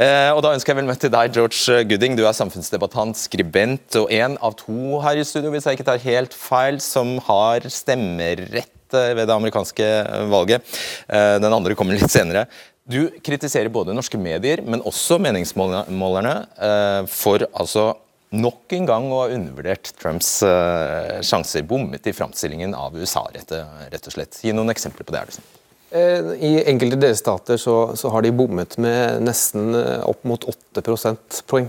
Uh, 0.00 0.32
og 0.32 0.40
da 0.42 0.54
ønsker 0.56 0.72
jeg 0.72 0.80
vel 0.80 0.88
møte 0.88 1.12
deg, 1.12 1.34
George 1.36 1.84
Gooding. 1.90 2.16
Du 2.16 2.24
er 2.24 2.36
samfunnsdebattant, 2.36 3.20
skribent 3.20 4.00
og 4.00 4.10
en 4.16 4.38
av 4.40 4.56
to 4.58 4.98
her 5.04 5.20
i 5.20 5.26
studio, 5.28 5.52
hvis 5.52 5.68
jeg 5.68 5.78
ikke 5.78 5.88
tar 5.90 6.04
helt 6.06 6.36
feil, 6.36 6.80
som 6.82 7.18
har 7.28 7.68
stemmerett 7.68 8.76
ved 8.90 9.22
det 9.22 9.34
amerikanske 9.36 9.86
valget. 10.32 10.66
Den 11.06 11.52
andre 11.54 11.76
kommer 11.78 11.94
litt 11.94 12.10
senere. 12.10 12.48
Du 12.90 13.06
kritiserer 13.22 13.70
både 13.70 13.94
norske 13.94 14.18
medier, 14.18 14.62
men 14.66 14.82
også 14.88 15.20
meningsmålerne 15.22 16.32
eh, 16.58 17.02
for 17.10 17.44
altså 17.52 17.92
nok 18.30 18.72
en 18.76 18.86
gang 18.88 19.08
å 19.10 19.22
ha 19.24 19.30
undervurdert 19.34 19.92
Trumps 20.00 20.40
uh, 20.46 21.18
sjanser. 21.26 21.64
Bommet 21.66 22.06
i 22.06 22.14
framstillingen 22.16 22.74
av 22.78 22.96
USA, 22.98 23.24
rett, 23.34 23.52
og 23.54 24.14
slett. 24.14 24.38
Gi 24.44 24.54
noen 24.56 24.72
eksempler 24.72 25.06
på 25.06 25.14
det. 25.14 25.24
Erlesen. 25.24 25.48
Eh, 25.90 26.28
I 26.46 26.50
enkelte 26.70 27.00
delstater 27.02 27.58
så, 27.58 27.96
så, 27.98 28.12
har 28.14 28.22
de 28.22 28.30
bommet 28.30 28.76
med 28.78 29.24
nesten 29.26 29.74
opp 30.06 30.22
mot 30.28 30.44
8 30.46 30.84
prosentpoeng. 30.86 31.66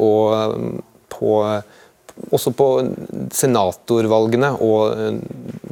og 0.00 0.80
på, 1.12 1.32
også 2.32 2.54
på 2.56 2.68
senatorvalgene 3.36 4.54
og 4.64 5.20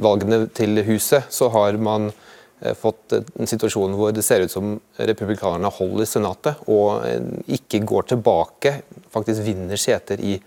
valgene 0.05 0.43
til 0.53 0.83
huset 0.85 1.33
så 1.33 1.49
har 1.55 1.81
man 1.81 2.11
Eh, 2.11 2.32
fått 2.79 3.13
en 3.13 3.49
situasjon 3.49 3.95
hvor 3.97 4.13
det 4.15 4.23
ser 4.25 4.45
ut 4.45 4.51
som 4.51 4.77
republikanerne 4.95 5.71
holder 5.73 6.07
Senatet 6.07 6.63
og 6.71 7.03
eh, 7.07 7.19
ikke 7.57 7.83
går 7.87 8.07
tilbake, 8.13 8.75
faktisk 9.13 9.43
vinner 9.45 9.79
seter 9.79 10.21
i, 10.23 10.37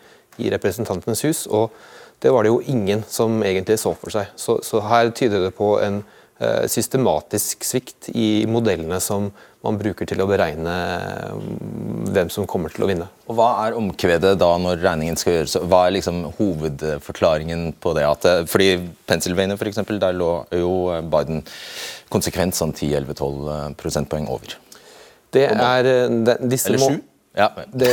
i 0.40 0.50
Representantenes 0.52 1.24
hus. 1.28 1.44
og 1.46 1.76
Det 2.22 2.32
var 2.32 2.44
det 2.44 2.54
jo 2.54 2.62
ingen 2.72 3.04
som 3.08 3.42
egentlig 3.44 3.78
så 3.82 3.92
for 3.94 4.14
seg. 4.14 4.32
Så, 4.36 4.60
så 4.64 4.80
her 4.88 5.12
tyder 5.12 5.44
det 5.44 5.54
på 5.58 5.74
en 5.84 6.02
systematisk 6.68 7.64
svikt 7.64 8.10
i 8.12 8.44
modellene 8.50 8.98
som 9.00 9.30
man 9.64 9.78
bruker 9.80 10.08
til 10.08 10.20
å 10.22 10.26
beregne 10.28 10.74
hvem 12.12 12.28
som 12.32 12.46
kommer 12.48 12.72
til 12.72 12.84
å 12.84 12.90
vinne. 12.90 13.08
Og 13.26 13.38
Hva 13.38 13.48
er 13.64 13.78
omkvedet 13.78 14.34
da 14.38 14.50
når 14.60 14.82
regningen 14.84 15.18
skal 15.18 15.38
gjøres? 15.38 15.56
Hva 15.64 15.86
er 15.86 15.96
liksom 15.96 16.22
hovedforklaringen 16.36 17.70
på 17.82 17.94
det? 17.96 18.04
At, 18.06 18.28
fordi 18.52 18.68
Pennsylvania 19.08 19.58
for 19.58 19.70
eksempel, 19.70 19.98
der 20.02 20.16
lå 20.16 20.30
jo 20.54 20.72
Biden 21.10 21.42
konsekvent 22.12 22.56
sånn 22.58 22.74
10-11-12 22.76 23.50
eh, 23.54 23.66
prosentpoeng 23.80 24.30
over. 24.30 24.56
Det 25.34 25.48
er 25.50 25.90
eh, 25.90 26.16
det, 26.28 26.38
disse 26.52 26.76
sju? 26.78 27.00
Ja. 27.36 27.50
det, 27.68 27.90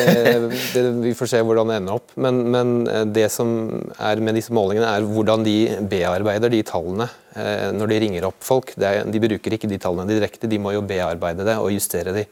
det, 0.71 0.83
vi 1.03 1.11
får 1.19 1.29
se 1.33 1.41
hvordan 1.43 1.67
det 1.67 1.79
ender 1.81 1.97
opp. 1.99 2.13
Men, 2.15 2.39
men, 2.53 2.73
eh, 2.87 3.03
det 3.11 3.27
som 3.33 3.51
er 3.97 4.21
med 4.23 4.37
disse 4.39 4.55
målingene, 4.55 4.87
er 4.87 5.07
hvordan 5.07 5.43
de 5.43 5.57
bearbeider 5.91 6.53
de 6.53 6.63
tallene 6.67 7.09
når 7.33 7.89
de 7.89 7.95
ringer 8.03 8.27
opp 8.27 8.43
folk. 8.45 8.75
De 8.77 9.21
bruker 9.23 9.55
ikke 9.55 9.67
de 9.71 9.79
tallene 9.81 10.05
direkte, 10.11 10.45
de 10.45 10.59
må 10.61 10.75
jo 10.75 10.83
bearbeide 10.85 11.47
det 11.47 11.55
og 11.57 11.71
justere 11.73 12.13
de 12.13 12.27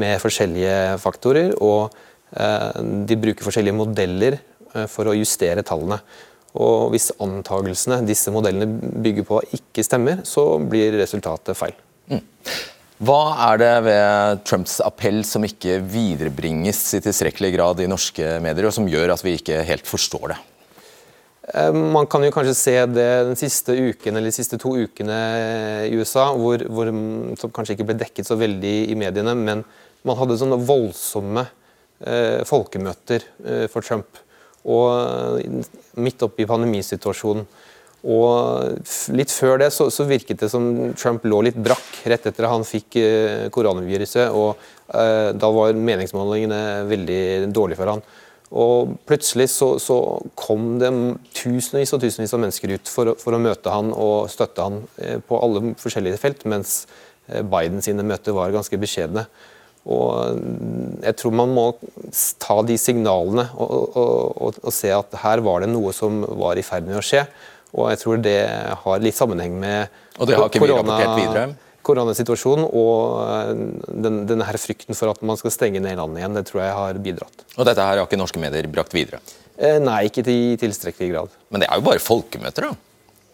med 0.00 0.16
forskjellige 0.22 0.96
faktorer. 1.02 1.52
Og 1.60 1.92
eh, 2.32 2.80
de 3.08 3.20
bruker 3.20 3.46
forskjellige 3.46 3.78
modeller 3.78 4.38
for 4.88 5.08
å 5.08 5.16
justere 5.16 5.64
tallene. 5.66 6.00
Og 6.58 6.88
hvis 6.94 7.10
antagelsene 7.22 8.00
disse 8.08 8.32
modellene 8.32 8.66
bygger 9.04 9.26
på 9.28 9.42
ikke 9.58 9.84
stemmer, 9.86 10.24
så 10.26 10.56
blir 10.58 10.96
resultatet 10.98 11.56
feil. 11.58 11.76
Mm. 12.08 12.24
Hva 12.98 13.22
er 13.52 13.58
det 13.60 13.74
ved 13.86 14.40
Trumps 14.48 14.80
appell 14.82 15.20
som 15.26 15.44
ikke 15.46 15.76
viderebringes 15.86 16.80
i 16.98 17.02
tilstrekkelig 17.04 17.52
grad 17.54 17.82
i 17.82 17.86
norske 17.90 18.38
medier, 18.42 18.66
og 18.66 18.74
som 18.74 18.88
gjør 18.90 19.12
at 19.14 19.22
vi 19.22 19.36
ikke 19.38 19.60
helt 19.68 19.86
forstår 19.86 20.32
det? 20.32 20.38
Eh, 21.54 21.70
man 21.94 22.08
kan 22.10 22.26
jo 22.26 22.32
kanskje 22.34 22.56
se 22.58 22.74
det 22.90 23.06
den 23.30 23.38
siste 23.38 23.76
uken 23.76 24.18
eller 24.18 24.32
de 24.32 24.34
siste 24.34 24.58
to 24.58 24.74
ukene 24.74 25.18
i 25.86 25.94
USA, 25.94 26.32
hvor, 26.34 26.64
hvor, 26.66 26.90
som 27.38 27.54
kanskje 27.54 27.78
ikke 27.78 27.86
ble 27.92 28.00
dekket 28.02 28.26
så 28.26 28.38
veldig 28.40 28.74
i 28.90 28.98
mediene, 28.98 29.36
men 29.38 29.62
man 30.02 30.18
hadde 30.18 30.40
sånne 30.42 30.58
voldsomme 30.58 31.46
eh, 32.02 32.42
folkemøter 32.50 33.22
eh, 33.46 33.66
for 33.70 33.86
Trump. 33.86 34.24
Og 34.68 35.38
midt 36.02 36.26
oppi 36.26 36.44
pandemisituasjonen. 36.50 37.46
Og 38.06 38.78
litt 39.16 39.32
før 39.34 39.58
det 39.58 39.72
så, 39.74 39.88
så, 39.90 40.06
virket 40.06 40.44
det 40.44 40.50
som 40.52 40.92
Trump 40.98 41.24
lå 41.26 41.40
litt 41.48 41.58
brakk 41.58 42.04
rett 42.06 42.28
etter 42.30 42.46
at 42.46 42.52
han 42.52 42.66
fikk 42.66 42.98
eh, 43.00 43.48
koronaviruset. 43.54 44.30
og 44.30 44.54
eh, 44.94 45.34
Da 45.34 45.50
var 45.50 45.74
meningsmålingene 45.74 46.62
veldig 46.90 47.50
dårlige 47.50 47.80
for 47.80 47.94
han. 47.96 48.04
Og 48.48 48.94
Plutselig 49.08 49.50
så, 49.52 49.74
så, 49.82 49.98
kom 50.38 50.78
det 50.80 50.92
tusenvis 51.36 51.92
og 51.92 52.00
tusenvis 52.04 52.32
av 52.32 52.42
mennesker 52.44 52.76
ut 52.78 52.88
for, 52.88 53.12
for, 53.20 53.36
å 53.36 53.42
møte 53.42 53.74
han 53.74 53.90
og 53.92 54.30
støtte 54.32 54.64
han 54.64 54.80
eh, 55.02 55.18
på 55.18 55.42
alle 55.42 55.74
forskjellige 55.80 56.22
felt, 56.22 56.46
mens 56.48 56.80
eh, 57.28 57.42
Biden 57.42 57.84
sine 57.84 58.06
møter 58.06 58.36
var 58.36 58.54
ganske 58.54 58.80
beskjedne. 58.80 59.26
Og 59.88 60.40
jeg 61.00 61.16
tror 61.16 61.32
man 61.32 61.52
må 61.56 61.70
ta 62.42 62.58
de 62.66 62.74
signalene 62.76 63.46
og, 63.56 63.70
og, 63.72 64.24
og, 64.36 64.58
og, 64.60 64.72
se 64.74 64.90
at 64.92 65.14
her 65.22 65.40
var 65.46 65.62
det 65.64 65.70
noe 65.72 65.94
som 65.96 66.20
var 66.40 66.60
i 66.60 66.64
ferd 66.66 66.84
med 66.88 66.98
å 66.98 67.04
skje. 67.04 67.22
Og 67.76 67.90
jeg 67.92 68.00
tror 68.02 68.20
det 68.24 68.38
har 68.84 69.02
litt 69.04 69.16
sammenheng 69.18 69.58
med 69.60 69.98
og 70.18 70.28
det 70.28 70.38
har 70.38 70.48
ikke 70.48 70.64
korona, 70.64 71.48
koronasituasjonen 71.86 72.66
og 72.66 73.60
den, 73.88 74.22
denne 74.28 74.46
her 74.48 74.58
frykten 74.60 74.96
for 74.98 75.12
at 75.12 75.20
man 75.24 75.38
skal 75.40 75.52
stenge 75.54 75.82
ned 75.84 76.00
landet 76.00 76.22
igjen. 76.22 76.38
Det 76.40 76.46
tror 76.48 76.64
jeg 76.64 76.74
har 76.80 77.00
bidratt. 77.04 77.46
Og 77.56 77.68
dette 77.68 77.84
her 77.84 78.00
har 78.00 78.08
ikke 78.08 78.20
norske 78.20 78.42
medier 78.42 78.68
brakt 78.72 78.96
videre? 78.96 79.20
Eh, 79.58 79.78
nei, 79.82 80.04
ikke 80.08 80.24
i 80.32 80.58
tilstrekkelig 80.60 81.10
grad. 81.12 81.40
Men 81.52 81.62
det 81.62 81.70
er 81.70 81.80
jo 81.80 81.88
bare 81.88 82.02
folkemøter, 82.02 82.70
da? 82.70 82.84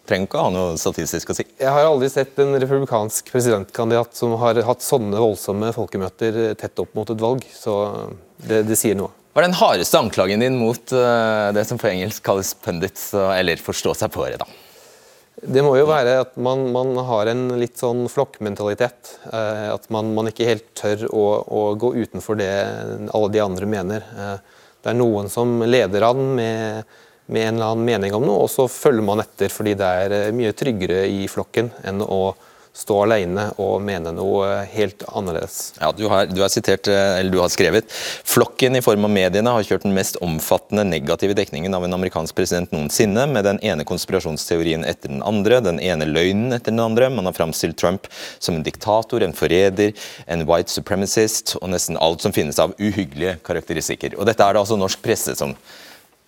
trenger 0.05 0.27
ikke 0.27 0.37
å 0.37 0.45
ha 0.45 0.53
noe 0.53 0.77
statistisk 0.79 1.31
å 1.31 1.35
si. 1.37 1.45
Jeg 1.57 1.71
har 1.73 1.87
aldri 1.87 2.09
sett 2.13 2.37
en 2.41 2.53
republikansk 2.61 3.31
presidentkandidat 3.33 4.17
som 4.17 4.35
har 4.41 4.59
hatt 4.67 4.85
sånne 4.85 5.21
voldsomme 5.21 5.71
folkemøter 5.75 6.53
tett 6.59 6.81
opp 6.81 6.93
mot 6.97 7.09
et 7.09 7.21
valg. 7.21 7.45
Så 7.49 7.75
det, 8.37 8.63
det 8.69 8.77
sier 8.79 8.97
noe. 8.99 9.09
Hva 9.35 9.43
er 9.43 9.49
den 9.49 9.57
hardeste 9.59 9.99
anklagen 9.99 10.39
din 10.39 10.55
mot 10.55 10.93
uh, 10.95 11.51
det 11.51 11.65
som 11.67 11.79
på 11.79 11.89
engelsk 11.89 12.23
kalles 12.23 12.53
pundits, 12.63 13.09
eller 13.13 13.59
forstå 13.59 13.91
seg 13.99 14.13
på 14.15 14.23
det, 14.29 14.39
da? 14.39 14.47
Det 15.43 15.61
må 15.61 15.73
jo 15.75 15.89
være 15.89 16.13
at 16.23 16.37
man, 16.39 16.69
man 16.71 16.95
har 17.05 17.27
en 17.27 17.49
litt 17.59 17.75
sånn 17.77 18.05
flokkmentalitet. 18.09 19.11
Eh, 19.27 19.65
at 19.73 19.83
man, 19.93 20.13
man, 20.15 20.29
ikke 20.31 20.47
helt 20.47 20.69
tør 20.79 21.03
å, 21.11 21.25
å, 21.43 21.63
gå 21.75 21.91
utenfor 21.99 22.39
det 22.39 22.47
alle 23.11 23.29
de 23.33 23.41
andre 23.43 23.67
mener. 23.69 24.07
Eh, 24.15 24.63
det 24.79 24.93
er 24.93 24.97
noen 24.97 25.27
som 25.29 25.59
leder 25.67 26.07
an 26.07 26.23
med 26.39 26.95
med 27.25 27.47
en 27.47 27.55
eller 27.55 27.71
annen 27.73 27.85
mening 27.85 28.13
om 28.13 28.25
noe, 28.25 28.45
og 28.45 28.51
så 28.53 28.67
følger 28.69 29.05
man 29.05 29.23
etter 29.23 29.49
fordi 29.49 29.73
det 29.79 29.91
er 30.01 30.13
eh, 30.13 30.33
mye 30.35 30.53
tryggere 30.57 31.05
i 31.09 31.25
flokken 31.31 31.71
enn 31.87 32.03
å 32.05 32.35
stå 32.75 32.97
alene 33.05 33.47
og 33.61 33.79
mene 33.85 34.11
noe 34.15 34.49
helt 34.73 35.05
annerledes. 35.07 35.73
Ja, 35.79 35.91
du 35.95 36.05
har, 36.11 36.27
du 36.27 36.41
har, 36.43 36.51
sitert, 36.51 36.89
eh, 36.91 37.21
du 37.31 37.39
har 37.39 37.51
skrevet 37.53 37.91
flokken 37.91 38.75
i 38.75 38.83
form 38.83 39.07
av 39.07 39.13
mediene 39.15 39.53
har 39.55 39.65
kjørt 39.67 39.85
den 39.87 39.95
mest 39.95 40.19
omfattende 40.25 40.83
negative 40.87 41.37
dekningen 41.37 41.73
av 41.77 41.87
en 41.87 41.95
amerikansk 41.97 42.35
president 42.35 42.75
noensinne, 42.75 43.27
med 43.31 43.47
den 43.47 43.61
ene 43.65 43.87
konspirasjonsteorien 43.87 44.83
etter 44.87 45.13
den 45.13 45.23
andre, 45.25 45.61
den 45.63 45.79
ene 45.79 46.07
løgnen 46.09 46.57
etter 46.57 46.75
den 46.75 46.83
andre. 46.83 47.09
Man 47.13 47.29
har 47.29 47.37
framstilt 47.37 47.79
Trump 47.79 48.09
som 48.37 48.59
en 48.59 48.65
diktator, 48.65 49.23
en 49.23 49.35
forræder, 49.35 49.95
en 50.27 50.45
white 50.49 50.73
supremacist 50.73 51.55
og 51.61 51.71
nesten 51.71 51.99
alt 52.01 52.25
som 52.25 52.35
finnes 52.35 52.59
av 52.59 52.75
uhyggelige 52.75 53.39
karakteristikker. 53.45 54.19
Og 54.19 54.27
Dette 54.27 54.43
er 54.43 54.55
det 54.55 54.65
altså 54.65 54.79
norsk 54.79 55.03
presse 55.05 55.37
som 55.39 55.55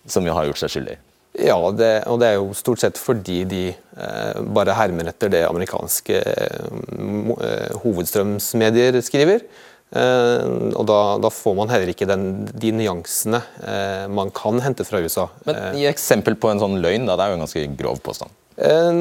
som 0.08 0.24
har 0.24 0.48
gjort 0.48 0.62
seg 0.62 0.72
skyldig 0.72 0.96
Ja, 1.38 1.58
det, 1.70 1.92
og 2.10 2.18
det 2.22 2.28
er 2.28 2.38
jo 2.38 2.52
stort 2.56 2.82
sett 2.82 2.98
fordi 2.98 3.42
de 3.48 3.62
eh, 3.70 4.40
bare 4.54 4.74
hermer 4.78 5.10
etter 5.12 5.30
det 5.32 5.44
amerikanske 5.46 6.18
eh, 6.18 7.74
hovedstrømsmedier 7.84 8.98
skriver. 9.06 9.44
Eh, 9.88 10.48
og 10.74 10.84
da, 10.88 10.98
da, 11.22 11.30
får 11.32 11.54
man 11.56 11.70
heller 11.72 11.92
ikke 11.94 12.08
den, 12.10 12.26
de 12.50 12.72
nyansene 12.76 13.40
eh, 13.62 14.04
man 14.12 14.32
kan 14.36 14.60
hente 14.64 14.86
fra 14.88 15.00
USA. 15.04 15.28
Men 15.46 15.78
Gi 15.78 15.86
eksempel 15.88 16.36
på 16.40 16.50
en 16.52 16.60
sånn 16.62 16.80
løgn. 16.82 17.08
da, 17.08 17.16
Det 17.16 17.24
er 17.24 17.32
jo 17.32 17.38
en 17.38 17.46
ganske 17.46 17.66
grov 17.78 18.02
påstand. 18.04 18.34
Eh, 18.58 18.92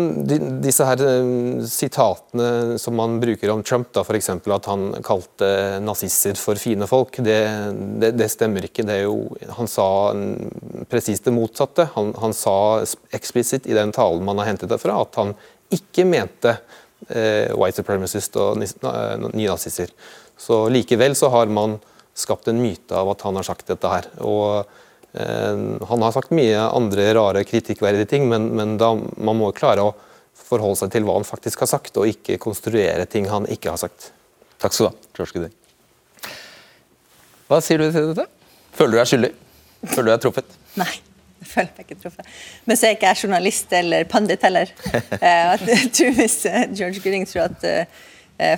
disse 0.61 0.85
her 0.85 1.01
eh, 1.01 1.63
sitatene 1.65 2.77
som 2.77 2.93
man 2.99 3.15
bruker 3.17 3.49
om 3.49 3.63
Trump, 3.65 3.89
da, 3.95 4.03
f.eks. 4.05 4.29
at 4.29 4.69
han 4.69 4.83
kalte 5.05 5.49
nazister 5.81 6.37
for 6.37 6.61
fine 6.61 6.85
folk, 6.85 7.17
det, 7.25 7.39
det, 7.97 8.11
det 8.19 8.29
stemmer 8.29 8.67
ikke. 8.67 8.85
Det 8.85 8.99
jo, 9.01 9.17
han 9.57 9.71
sa 9.71 9.87
presis 10.91 11.25
det 11.25 11.33
motsatte. 11.33 11.87
Han, 11.95 12.13
han 12.21 12.37
sa 12.37 12.85
eksplisitt 13.17 13.65
i 13.65 13.77
den 13.77 13.95
talen 13.95 14.27
man 14.27 14.37
har 14.43 14.51
hentet 14.51 14.69
det 14.69 14.81
fra, 14.83 15.01
at 15.01 15.17
han 15.17 15.33
ikke 15.73 16.05
mente 16.07 16.53
eh, 17.09 17.49
white 17.57 17.81
supremacist 17.81 18.37
og 18.37 18.61
nynazister. 18.61 19.89
Så 20.37 20.67
likevel 20.69 21.17
så 21.17 21.33
har 21.33 21.49
man 21.49 21.79
skapt 22.17 22.49
en 22.49 22.61
myte 22.61 22.93
av 22.93 23.09
at 23.09 23.25
han 23.25 23.41
har 23.41 23.45
sagt 23.49 23.73
dette 23.73 23.89
her. 23.89 24.05
og 24.21 24.69
han 25.17 26.03
har 26.03 26.13
sagt 26.13 26.33
mye 26.35 26.59
andre 26.67 27.07
rare, 27.17 27.45
kritikkverdige 27.47 28.09
ting, 28.11 28.27
men, 28.29 28.49
men 28.57 28.75
da, 28.81 28.91
man 28.95 29.39
må 29.39 29.51
klare 29.55 29.85
å 29.85 29.95
forholde 30.47 30.79
seg 30.83 30.93
til 30.93 31.07
hva 31.07 31.17
han 31.17 31.27
faktisk 31.27 31.63
har 31.63 31.71
sagt, 31.71 31.97
og 31.97 32.09
ikke 32.09 32.39
konstruere 32.41 33.07
ting 33.09 33.27
han 33.31 33.47
ikke 33.51 33.73
har 33.73 33.81
sagt. 33.81 34.11
Takk 34.61 34.75
skal 34.75 34.93
du 35.17 35.47
ha. 35.47 35.49
Hva 37.47 37.59
sier 37.63 37.81
du 37.81 37.89
til 37.91 38.11
dette? 38.11 38.27
Føler 38.77 38.95
du 38.95 38.99
deg 38.99 39.09
skyldig? 39.11 39.33
Føler 39.87 40.07
du 40.07 40.13
deg 40.13 40.23
truffet? 40.25 40.57
Nei. 40.81 40.93
Jeg 41.37 41.51
føler 41.51 41.73
meg 41.77 41.85
ikke 41.85 41.99
truffet. 42.01 42.29
Men 42.65 42.77
så 42.77 42.87
er 42.87 42.91
jeg 42.91 42.97
ikke 42.97 43.09
jeg 43.11 43.21
journalist 43.23 43.73
eller 43.77 44.07
pandit 44.09 44.45
heller. 44.47 44.71
Eh, 45.17 45.63
jeg 45.69 45.91
tror 45.95 46.15
Hvis 46.17 46.37
eh, 46.49 46.63
George 46.73 47.01
Gooding 47.03 47.27
tror 47.29 47.47
at 47.47 47.65
eh, 47.65 47.99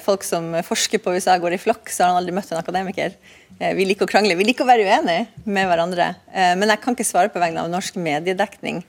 folk 0.03 0.25
som 0.27 0.51
forsker 0.65 1.01
på 1.03 1.13
USA 1.15 1.37
går 1.39 1.55
i 1.55 1.61
flokk, 1.61 1.91
så 1.91 2.03
har 2.03 2.13
han 2.13 2.21
aldri 2.21 2.35
møtt 2.35 2.49
en 2.51 2.59
akademiker. 2.59 3.13
Vi 3.59 3.85
liker 3.87 4.07
å 4.07 4.11
krangle. 4.11 4.37
Vi 4.39 4.47
liker 4.47 4.65
å 4.65 4.69
være 4.69 4.87
uenige 4.87 5.45
med 5.47 5.67
hverandre. 5.67 6.13
Men 6.31 6.71
jeg 6.71 6.81
kan 6.83 6.95
ikke 6.95 7.07
svare 7.07 7.31
på 7.31 7.41
vegne 7.41 7.63
av 7.63 7.71
norsk 7.71 7.97
mediedekning. 7.99 8.81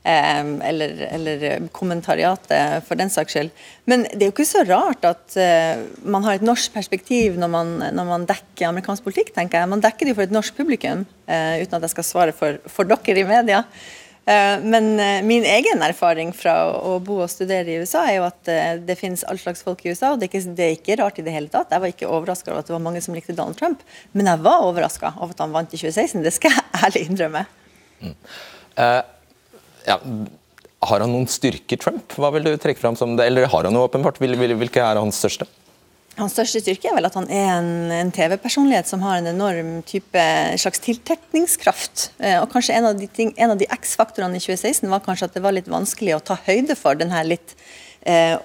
Eller, 0.00 0.94
eller, 1.12 1.44
kommentariatet, 1.76 2.84
for 2.88 2.96
den 3.00 3.12
saks 3.12 3.36
skyld. 3.36 3.52
Men 3.88 4.06
det 4.08 4.22
er 4.22 4.28
jo 4.30 4.34
ikke 4.34 4.48
så 4.48 4.64
rart 4.68 5.04
at 5.08 5.36
man 6.00 6.24
har 6.24 6.36
et 6.36 6.44
norsk 6.44 6.72
perspektiv 6.72 7.36
når 7.40 7.52
man, 7.52 7.72
når 7.96 8.08
man 8.08 8.28
dekker 8.28 8.68
amerikansk 8.68 9.04
politikk. 9.04 9.34
tenker 9.36 9.60
jeg. 9.60 9.72
Man 9.72 9.84
dekker 9.84 10.04
det 10.04 10.14
jo 10.14 10.20
for 10.20 10.28
et 10.28 10.36
norsk 10.36 10.56
publikum, 10.56 11.04
uten 11.28 11.78
at 11.80 11.88
jeg 11.88 11.94
skal 11.96 12.08
svare 12.10 12.36
for, 12.36 12.60
for 12.68 12.88
dere 12.88 13.24
i 13.24 13.28
media. 13.28 13.64
Eh, 14.30 14.60
men 14.62 15.00
eh, 15.00 15.22
min 15.22 15.44
egen 15.44 15.82
erfaring 15.82 16.30
fra 16.36 16.54
å 16.70 16.98
bo 17.02 17.16
og 17.24 17.30
studere 17.32 17.72
i 17.72 17.78
USA 17.82 18.04
er 18.06 18.20
jo 18.20 18.26
at 18.28 18.50
eh, 18.52 18.76
det 18.86 18.94
finnes 19.00 19.24
all 19.26 19.40
slags 19.42 19.64
folk 19.66 19.82
i 19.82 19.90
USA. 19.90 20.12
og 20.12 20.20
det 20.20 20.28
er, 20.28 20.30
ikke, 20.30 20.54
det 20.54 20.66
er 20.66 20.76
ikke 20.76 20.98
rart 21.00 21.18
i 21.18 21.24
det 21.26 21.34
hele 21.34 21.50
tatt. 21.50 21.72
Jeg 21.74 21.82
var 21.82 21.90
ikke 21.90 22.10
overraska 22.10 22.52
over 22.52 22.62
at 22.62 22.70
det 22.70 22.76
var 22.76 22.84
mange 22.84 23.02
som 23.02 23.16
likte 23.16 23.34
Donald 23.34 23.58
Trump, 23.58 23.82
men 24.14 24.30
jeg 24.30 24.42
var 24.44 24.66
overraska 24.68 25.14
over 25.16 25.34
at 25.34 25.42
han 25.42 25.56
vant 25.56 25.74
i 25.74 25.80
2016. 25.80 26.22
Det 26.26 26.34
skal 26.36 26.54
jeg 26.54 26.68
ærlig 26.86 27.02
innrømme. 27.08 27.42
Mm. 28.00 28.14
Uh, 28.78 29.00
ja. 29.88 29.98
Har 30.88 31.02
han 31.04 31.10
noen 31.12 31.26
styrker, 31.28 31.76
Trump? 31.80 32.14
Hva 32.16 32.30
vil 32.32 32.46
du 32.46 32.54
trekke 32.56 32.80
fram 32.80 32.96
som 32.96 33.18
det? 33.18 33.26
Eller 33.28 33.50
har 33.50 33.66
han 33.66 33.74
noe 33.74 33.90
åpenbart? 33.90 34.20
Hvilke 34.22 34.80
er 34.80 35.00
hans 35.00 35.18
største? 35.20 35.48
Hans 36.20 36.34
største 36.36 36.60
styrke 36.62 36.90
er 36.90 36.96
vel 36.98 37.08
at 37.08 37.16
han 37.16 37.28
er 37.32 37.50
en, 37.56 37.70
en 37.96 38.12
TV-personlighet 38.14 38.88
som 38.90 39.02
har 39.06 39.18
en 39.18 39.30
enorm 39.30 39.78
type 39.88 40.24
slags 40.60 40.82
tiltrekningskraft. 40.84 42.10
Eh, 42.18 42.38
og 42.42 42.50
kanskje 42.52 42.76
En 42.76 42.90
av 42.92 42.98
de, 42.98 43.08
ting, 43.08 43.32
en 43.36 43.54
av 43.54 43.60
de 43.60 43.68
X-faktorene 43.80 44.36
i 44.36 44.42
2016 44.44 44.88
var 44.92 45.04
kanskje 45.04 45.30
at 45.30 45.38
det 45.38 45.44
var 45.44 45.56
litt 45.56 45.70
vanskelig 45.70 46.16
å 46.16 46.24
ta 46.32 46.38
høyde 46.46 46.76
for 46.78 46.98
den 47.00 47.12
her 47.14 47.24
litt 47.28 47.56
eh, 48.04 48.36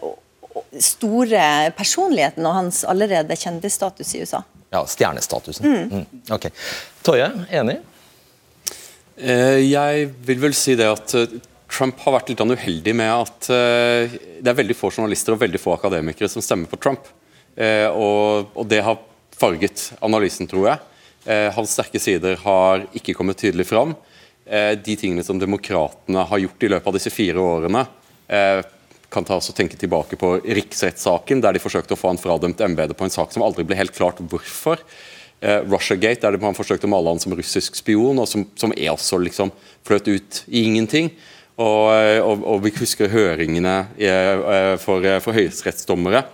store 0.79 1.71
personligheten 1.75 2.45
og 2.47 2.55
hans 2.55 2.83
allerede 2.87 3.35
kjendisstatus 3.39 4.15
i 4.15 4.23
USA. 4.23 4.41
Ja, 4.73 4.85
stjernestatusen. 4.87 5.65
Mm. 5.65 5.89
Mm. 5.91 6.23
Ok. 6.35 6.49
Toje, 7.05 7.27
enig? 7.51 7.79
Eh, 9.15 9.61
jeg 9.63 10.09
vil 10.27 10.41
vel 10.41 10.55
si 10.57 10.75
det 10.79 10.87
at 10.91 11.15
eh, 11.15 11.37
Trump 11.71 11.99
har 12.03 12.17
vært 12.17 12.31
litt 12.31 12.41
uheldig 12.43 12.93
med 12.95 13.09
at 13.11 13.47
uh, 13.49 14.11
det 14.39 14.47
er 14.47 14.57
veldig 14.59 14.75
få 14.77 14.91
journalister 14.93 15.33
og 15.33 15.41
veldig 15.41 15.59
få 15.59 15.73
akademikere 15.73 16.29
som 16.31 16.43
stemmer 16.45 16.69
på 16.71 16.77
Trump. 16.79 17.07
Eh, 17.55 17.87
og, 17.87 18.51
og, 18.53 18.67
det 18.67 18.81
har 18.83 18.99
farget 19.35 19.91
analysen, 20.03 20.47
tror 20.49 20.69
jeg. 20.69 20.83
Eh, 21.25 21.47
hans 21.55 21.73
sterke 21.73 22.01
sider 22.01 22.37
har 22.43 22.85
ikke 22.95 23.15
kommet 23.17 23.39
tydelig 23.41 23.67
fram. 23.71 23.95
Eh, 24.45 24.73
de 24.77 24.97
tingene 24.99 25.23
som 25.25 25.39
demokratene 25.41 26.27
har 26.27 26.43
gjort 26.43 26.65
i 26.67 26.71
løpet 26.75 26.91
av 26.91 26.97
disse 26.99 27.13
fire 27.13 27.41
årene, 27.41 27.87
kan 29.13 29.23
ta 29.23 29.35
oss 29.37 29.51
og 29.51 29.55
tenke 29.55 29.77
tilbake 29.77 30.17
på 30.19 30.31
riksrettssaken, 30.41 31.39
der 31.39 31.53
de 31.55 31.59
forsøkte 31.61 31.93
å 31.93 31.99
få 31.99 32.09
han 32.09 32.19
fradømt 32.19 32.63
embetet 32.65 32.97
på 32.97 33.05
en 33.05 33.13
sak 33.13 33.31
som 33.31 33.43
aldri 33.45 33.63
ble 33.63 33.77
helt 33.77 33.93
klart 33.95 34.17
hvorfor. 34.17 34.81
Russiagate, 35.69 36.25
der 36.25 36.41
man 36.41 36.57
forsøkte 36.57 36.89
å 36.89 36.91
male 36.91 37.13
han 37.13 37.21
som 37.21 37.35
russisk 37.37 37.77
spion, 37.77 38.17
og 38.19 38.25
som, 38.27 38.47
som 38.57 38.73
er 38.73 38.89
også 38.91 39.21
liksom 39.21 39.53
fløt 39.85 40.09
ut 40.09 40.41
i 40.49 40.65
ingenting. 40.65 41.11
Og, 41.53 41.93
og, 42.25 42.43
og 42.49 42.65
vi 42.65 42.73
husker 42.81 43.13
høringene 43.13 43.75
for, 44.81 45.05
for 45.21 45.37
høyesterettsdommere 45.37 46.25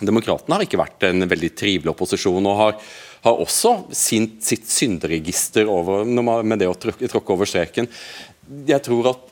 Demokratene 0.00 0.56
har 0.56 0.64
ikke 0.64 0.80
vært 0.80 1.06
en 1.08 1.26
veldig 1.28 1.52
trivelig 1.58 1.92
opposisjon. 1.92 2.46
og 2.46 2.58
har, 2.58 2.76
har 3.26 3.42
også 3.44 3.74
sin, 3.92 4.30
sitt 4.44 4.68
synderegister 4.70 5.68
over, 5.70 6.04
med 6.06 6.58
det 6.58 6.68
å 6.70 6.76
tråkke, 6.78 7.32
over 7.34 7.48
streken. 7.48 7.90
Jeg 8.68 8.84
tror 8.84 9.12
at 9.14 9.24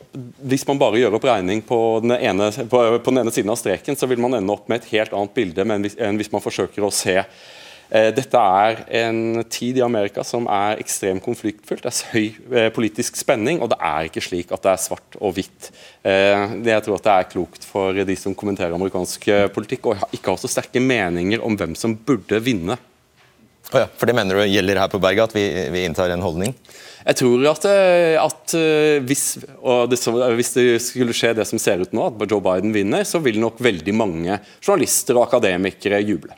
Hvis 0.49 0.65
man 0.65 0.79
bare 0.81 0.97
gjør 0.97 1.19
opp 1.19 1.25
regning 1.29 1.61
på 1.61 2.01
den, 2.01 2.15
ene, 2.17 2.49
på, 2.49 2.79
på 3.05 3.13
den 3.13 3.21
ene 3.21 3.33
siden 3.35 3.53
av 3.53 3.59
streken, 3.61 3.97
så 3.97 4.09
vil 4.09 4.21
man 4.23 4.39
ende 4.39 4.53
opp 4.53 4.69
med 4.69 4.81
et 4.81 4.91
helt 4.95 5.13
annet 5.13 5.35
bilde 5.37 5.61
enn 5.61 6.17
hvis 6.17 6.33
man 6.33 6.45
forsøker 6.45 6.87
å 6.87 6.93
se 6.95 7.19
dette 7.89 8.41
er 8.41 8.81
en 9.03 9.45
tid 9.47 9.79
i 9.79 9.85
Amerika 9.85 10.25
som 10.27 10.49
er 10.51 10.81
ekstremt 10.83 11.23
konfliktfullt. 11.23 11.85
Det 11.85 11.93
er 11.93 12.15
høy 12.15 12.57
eh, 12.59 12.69
politisk 12.75 13.19
spenning, 13.19 13.61
og 13.63 13.71
det 13.71 13.79
er 13.79 14.09
ikke 14.09 14.25
slik 14.25 14.51
at 14.55 14.65
det 14.65 14.73
er 14.73 14.83
svart 14.83 15.19
og 15.21 15.37
hvitt. 15.37 15.71
Eh, 16.03 16.57
jeg 16.67 16.83
tror 16.83 16.99
at 16.99 17.07
det 17.07 17.15
er 17.15 17.31
klokt 17.31 17.67
for 17.67 18.03
de 18.09 18.19
som 18.19 18.35
kommenterer 18.35 18.75
amerikansk 18.75 19.29
politikk, 19.55 19.93
og 19.93 20.17
ikke 20.17 20.35
har 20.35 20.43
så 20.43 20.51
sterke 20.51 20.83
meninger 20.83 21.45
om 21.47 21.59
hvem 21.59 21.77
som 21.79 21.95
burde 21.95 22.43
vinne. 22.43 22.79
Oh 23.75 23.81
ja, 23.83 23.87
for 23.99 24.07
det 24.07 24.15
mener 24.15 24.39
du 24.39 24.47
gjelder 24.47 24.79
her 24.79 24.91
på 24.91 25.03
berget, 25.03 25.31
at 25.31 25.35
vi, 25.35 25.47
vi 25.75 25.83
inntar 25.87 26.13
en 26.15 26.23
holdning? 26.23 26.55
Jeg 27.07 27.19
tror 27.21 27.45
at, 27.51 27.67
at 28.19 28.55
hvis, 29.07 29.25
det, 29.43 29.99
hvis, 30.39 30.53
det, 30.55 30.65
skulle 30.83 31.15
skje 31.15 31.33
det 31.39 31.47
som 31.47 31.59
ser 31.63 31.83
ut 31.83 31.95
nå, 31.95 32.09
at 32.11 32.31
Joe 32.31 32.43
Biden 32.43 32.75
vinner, 32.75 33.07
så 33.07 33.23
vil 33.23 33.39
nok 33.43 33.63
veldig 33.63 33.95
mange 33.95 34.39
journalister 34.59 35.19
og 35.19 35.27
akademikere 35.29 36.03
juble. 36.03 36.35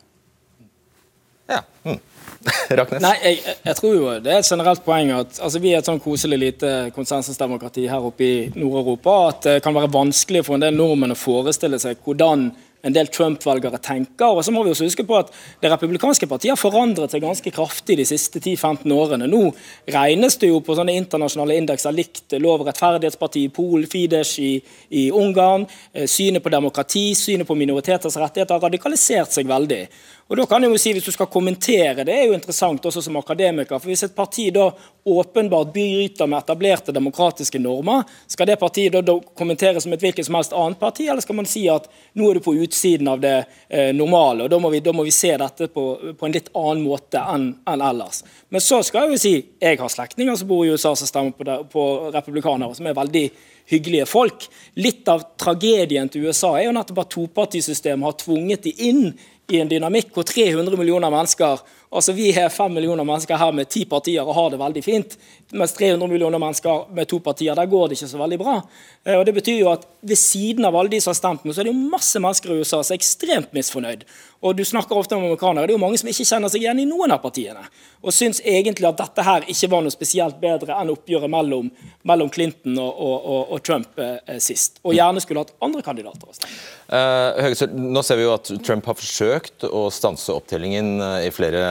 Ja. 1.48 1.62
Mm. 1.84 1.98
Nei, 3.02 3.14
jeg, 3.24 3.38
jeg, 3.64 3.74
tror 3.78 3.94
jo 3.96 4.11
det 4.22 4.30
er 4.30 4.42
et 4.42 4.46
generelt 4.46 4.84
poeng 4.84 5.11
at 5.16 5.40
altså, 5.42 5.58
vi 5.62 5.72
er 5.72 5.80
et 5.80 5.88
sånn 5.88 6.00
koselig 6.02 6.38
lite 6.38 6.72
konsensusdemokrati 6.94 7.88
her 7.90 8.04
oppe 8.04 8.24
i 8.24 8.34
Nord-Europa. 8.54 9.16
At 9.32 9.48
det 9.48 9.56
kan 9.64 9.76
være 9.76 9.90
vanskelig 9.92 10.44
for 10.46 10.58
en 10.58 10.66
del 10.66 10.78
nordmenn 10.78 11.16
å 11.16 11.18
forestille 11.18 11.80
seg 11.82 11.98
hvordan 12.04 12.50
en 12.82 12.94
del 12.94 13.08
Trump-velgere 13.12 13.80
tenker. 13.82 14.30
Og 14.32 14.44
så 14.44 14.52
må 14.54 14.62
vi 14.64 14.72
også 14.72 14.86
huske 14.86 15.06
på 15.06 15.18
at 15.18 15.32
Det 15.62 15.70
republikanske 15.70 16.26
partiet 16.30 16.54
har 16.54 16.60
forandret 16.60 17.10
seg 17.10 17.22
ganske 17.22 17.50
kraftig 17.54 17.96
de 17.98 18.06
siste 18.06 18.38
10-15 18.38 18.92
årene. 18.94 19.26
Nå 19.26 19.50
regnes 19.90 20.38
det 20.38 20.52
jo 20.52 20.60
på 20.64 20.76
sånne 20.78 20.94
internasjonale 20.98 21.56
indekser 21.58 21.94
likt 21.94 22.36
lov- 22.38 22.62
og 22.62 22.68
rettferdighetsparti 22.68 23.44
i 23.46 23.52
Polen, 23.54 23.88
Fidesz 23.90 24.36
i, 24.38 24.52
i 24.90 25.08
Ungarn. 25.10 25.66
Eh, 25.92 26.06
synet 26.06 26.44
på 26.44 26.52
demokrati, 26.52 27.10
synet 27.18 27.48
på 27.48 27.58
minoriteters 27.58 28.16
rettigheter 28.16 28.54
har 28.54 28.68
radikalisert 28.68 29.34
seg 29.34 29.50
veldig. 29.50 29.82
Og 30.28 30.36
da 30.36 30.44
kan 30.44 30.62
jeg 30.62 30.70
jo 30.70 30.78
si, 30.78 30.92
Hvis 30.92 31.04
du 31.04 31.12
skal 31.12 31.26
kommentere 31.26 32.04
det, 32.04 32.14
er 32.14 32.26
jo 32.28 32.36
interessant 32.36 32.84
også 32.84 33.02
som 33.02 33.16
akademiker. 33.16 33.78
for 33.78 33.88
Hvis 33.88 34.04
et 34.04 34.14
parti 34.14 34.50
da 34.50 34.70
åpenbart 35.06 35.72
bryter 35.72 36.26
med 36.26 36.38
etablerte 36.38 36.92
demokratiske 36.92 37.58
normer, 37.58 38.04
skal 38.26 38.46
det 38.46 38.58
partiet 38.58 38.92
da, 38.92 39.00
da 39.00 39.18
kommenteres 39.34 39.82
som 39.82 39.92
et 39.92 40.00
hvilket 40.00 40.26
som 40.26 40.34
helst 40.34 40.52
annet 40.52 40.78
parti, 40.78 41.08
eller 41.08 41.22
skal 41.22 41.34
man 41.34 41.46
si 41.46 41.66
at 41.68 41.88
nå 42.14 42.30
er 42.30 42.34
du 42.34 42.40
på 42.40 42.54
utsiden 42.68 43.09
av 43.09 43.22
det 43.24 43.35
eh, 43.68 43.90
normale? 43.96 44.44
og 44.44 44.52
da 44.52 44.61
må, 44.62 44.70
vi, 44.70 44.83
da 44.85 44.92
må, 44.94 45.02
vi, 45.07 45.14
se 45.14 45.33
dette 45.40 45.70
på, 45.72 45.85
på 46.14 46.28
en 46.28 46.35
litt 46.35 46.52
annen 46.52 46.85
måte 46.85 47.22
enn, 47.22 47.50
enn, 47.66 47.85
ellers. 47.90 48.22
Men 48.52 48.64
så 48.64 48.83
skal 48.87 49.09
jeg 49.09 49.16
jo 49.16 49.22
si 49.24 49.35
jeg 49.59 49.81
har 49.81 49.92
slektninger 49.92 50.37
som 50.38 50.50
bor 50.50 50.66
i 50.66 50.74
USA 50.74 50.94
som 50.96 51.11
stemmer 51.11 51.35
på, 51.37 51.48
det, 51.48 51.59
på 51.72 51.87
republikanere, 52.14 52.76
som 52.76 52.87
er 52.87 52.98
veldig 52.98 53.24
hyggelige 53.68 54.07
folk. 54.09 54.46
Litt 54.81 55.09
av 55.11 55.24
tragedien 55.40 56.09
til 56.12 56.28
USA 56.28 56.54
er 56.57 56.68
jo 56.68 56.76
nettopp 56.76 57.02
at 57.04 57.12
topartisystemet 57.16 58.09
har 58.09 58.16
tvunget 58.22 58.68
de 58.68 58.76
inn 58.88 59.11
i 59.48 59.61
en 59.62 59.70
dynamikk 59.70 60.12
hvor 60.12 60.26
300 60.28 60.76
millioner 60.76 61.12
mennesker 61.12 61.61
altså 61.90 62.12
Vi 62.12 62.33
har 62.33 62.48
5 62.48 62.74
millioner 62.74 63.05
mennesker 63.05 63.37
her 63.37 63.53
med 63.53 63.68
ti 63.68 63.85
partier 63.88 64.27
og 64.27 64.35
har 64.37 64.51
det 64.51 64.61
veldig 64.61 64.85
fint. 64.85 65.18
Mens 65.53 65.72
300 65.72 66.09
millioner 66.09 66.38
mennesker 66.38 66.88
med 66.92 67.09
to 67.09 67.20
partier, 67.24 67.55
der 67.57 67.66
går 67.66 67.88
det 67.88 67.98
ikke 67.98 68.11
så 68.11 68.20
veldig 68.20 68.38
bra. 68.38 68.57
Eh, 69.05 69.16
og 69.18 69.24
det 69.27 69.35
betyr 69.38 69.62
jo 69.62 69.72
at 69.72 69.87
Ved 70.01 70.14
siden 70.14 70.62
av 70.64 70.77
alle 70.79 70.92
de 70.92 71.01
som 71.03 71.11
har 71.11 71.16
stemt 71.18 71.42
nå, 71.42 71.51
så 71.51 71.59
er 71.59 71.66
det 71.66 71.72
jo 71.72 71.88
masse 71.90 72.20
mennesker 72.22 72.53
i 72.55 72.61
USA 72.61 72.79
som 72.87 72.94
er 72.94 73.01
ekstremt 73.01 73.51
misfornøyd. 73.57 74.05
Og 74.46 74.55
du 74.55 74.62
snakker 74.64 74.94
ofte 74.94 75.16
om 75.16 75.24
amerikanere. 75.24 75.66
Det 75.66 75.72
er 75.74 75.74
jo 75.74 75.83
mange 75.83 75.98
som 75.98 76.07
ikke 76.11 76.27
kjenner 76.29 76.53
seg 76.53 76.62
igjen 76.62 76.79
i 76.79 76.85
noen 76.87 77.11
av 77.11 77.18
partiene. 77.18 77.64
Og 78.07 78.14
syns 78.14 78.38
egentlig 78.46 78.87
at 78.87 79.01
dette 79.01 79.24
her 79.27 79.48
ikke 79.51 79.70
var 79.72 79.83
noe 79.83 79.90
spesielt 79.90 80.38
bedre 80.38 80.77
enn 80.79 80.92
oppgjøret 80.92 81.33
mellom, 81.35 81.72
mellom 82.07 82.31
Clinton 82.31 82.79
og, 82.79 83.01
og, 83.03 83.40
og, 83.48 83.59
Trump 83.66 83.98
eh, 83.98 84.38
sist. 84.38 84.79
Og 84.87 84.94
gjerne 84.94 85.22
skulle 85.24 85.42
hatt 85.42 85.51
andre 85.66 85.83
kandidater 85.83 86.31
Også. 86.31 86.38
stemme. 86.38 86.79
Uh, 86.88 87.66
nå 87.74 88.01
ser 88.07 88.20
vi 88.20 88.29
jo 88.29 88.37
at 88.37 88.53
Trump 88.64 88.87
har 88.88 88.96
forsøkt 88.96 89.66
å 89.66 89.88
stanse 89.92 90.33
opptellingen 90.33 91.03
uh, 91.03 91.18
i, 91.27 91.33
flere, 91.35 91.64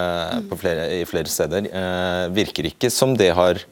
flere, 0.60 0.86
i, 0.98 1.02
flere, 1.10 1.32
steder. 1.32 1.70
Uh, 1.72 2.28
virker 2.36 2.70
ikke 2.70 2.92
som 2.94 3.16
det 3.18 3.34
har 3.38 3.64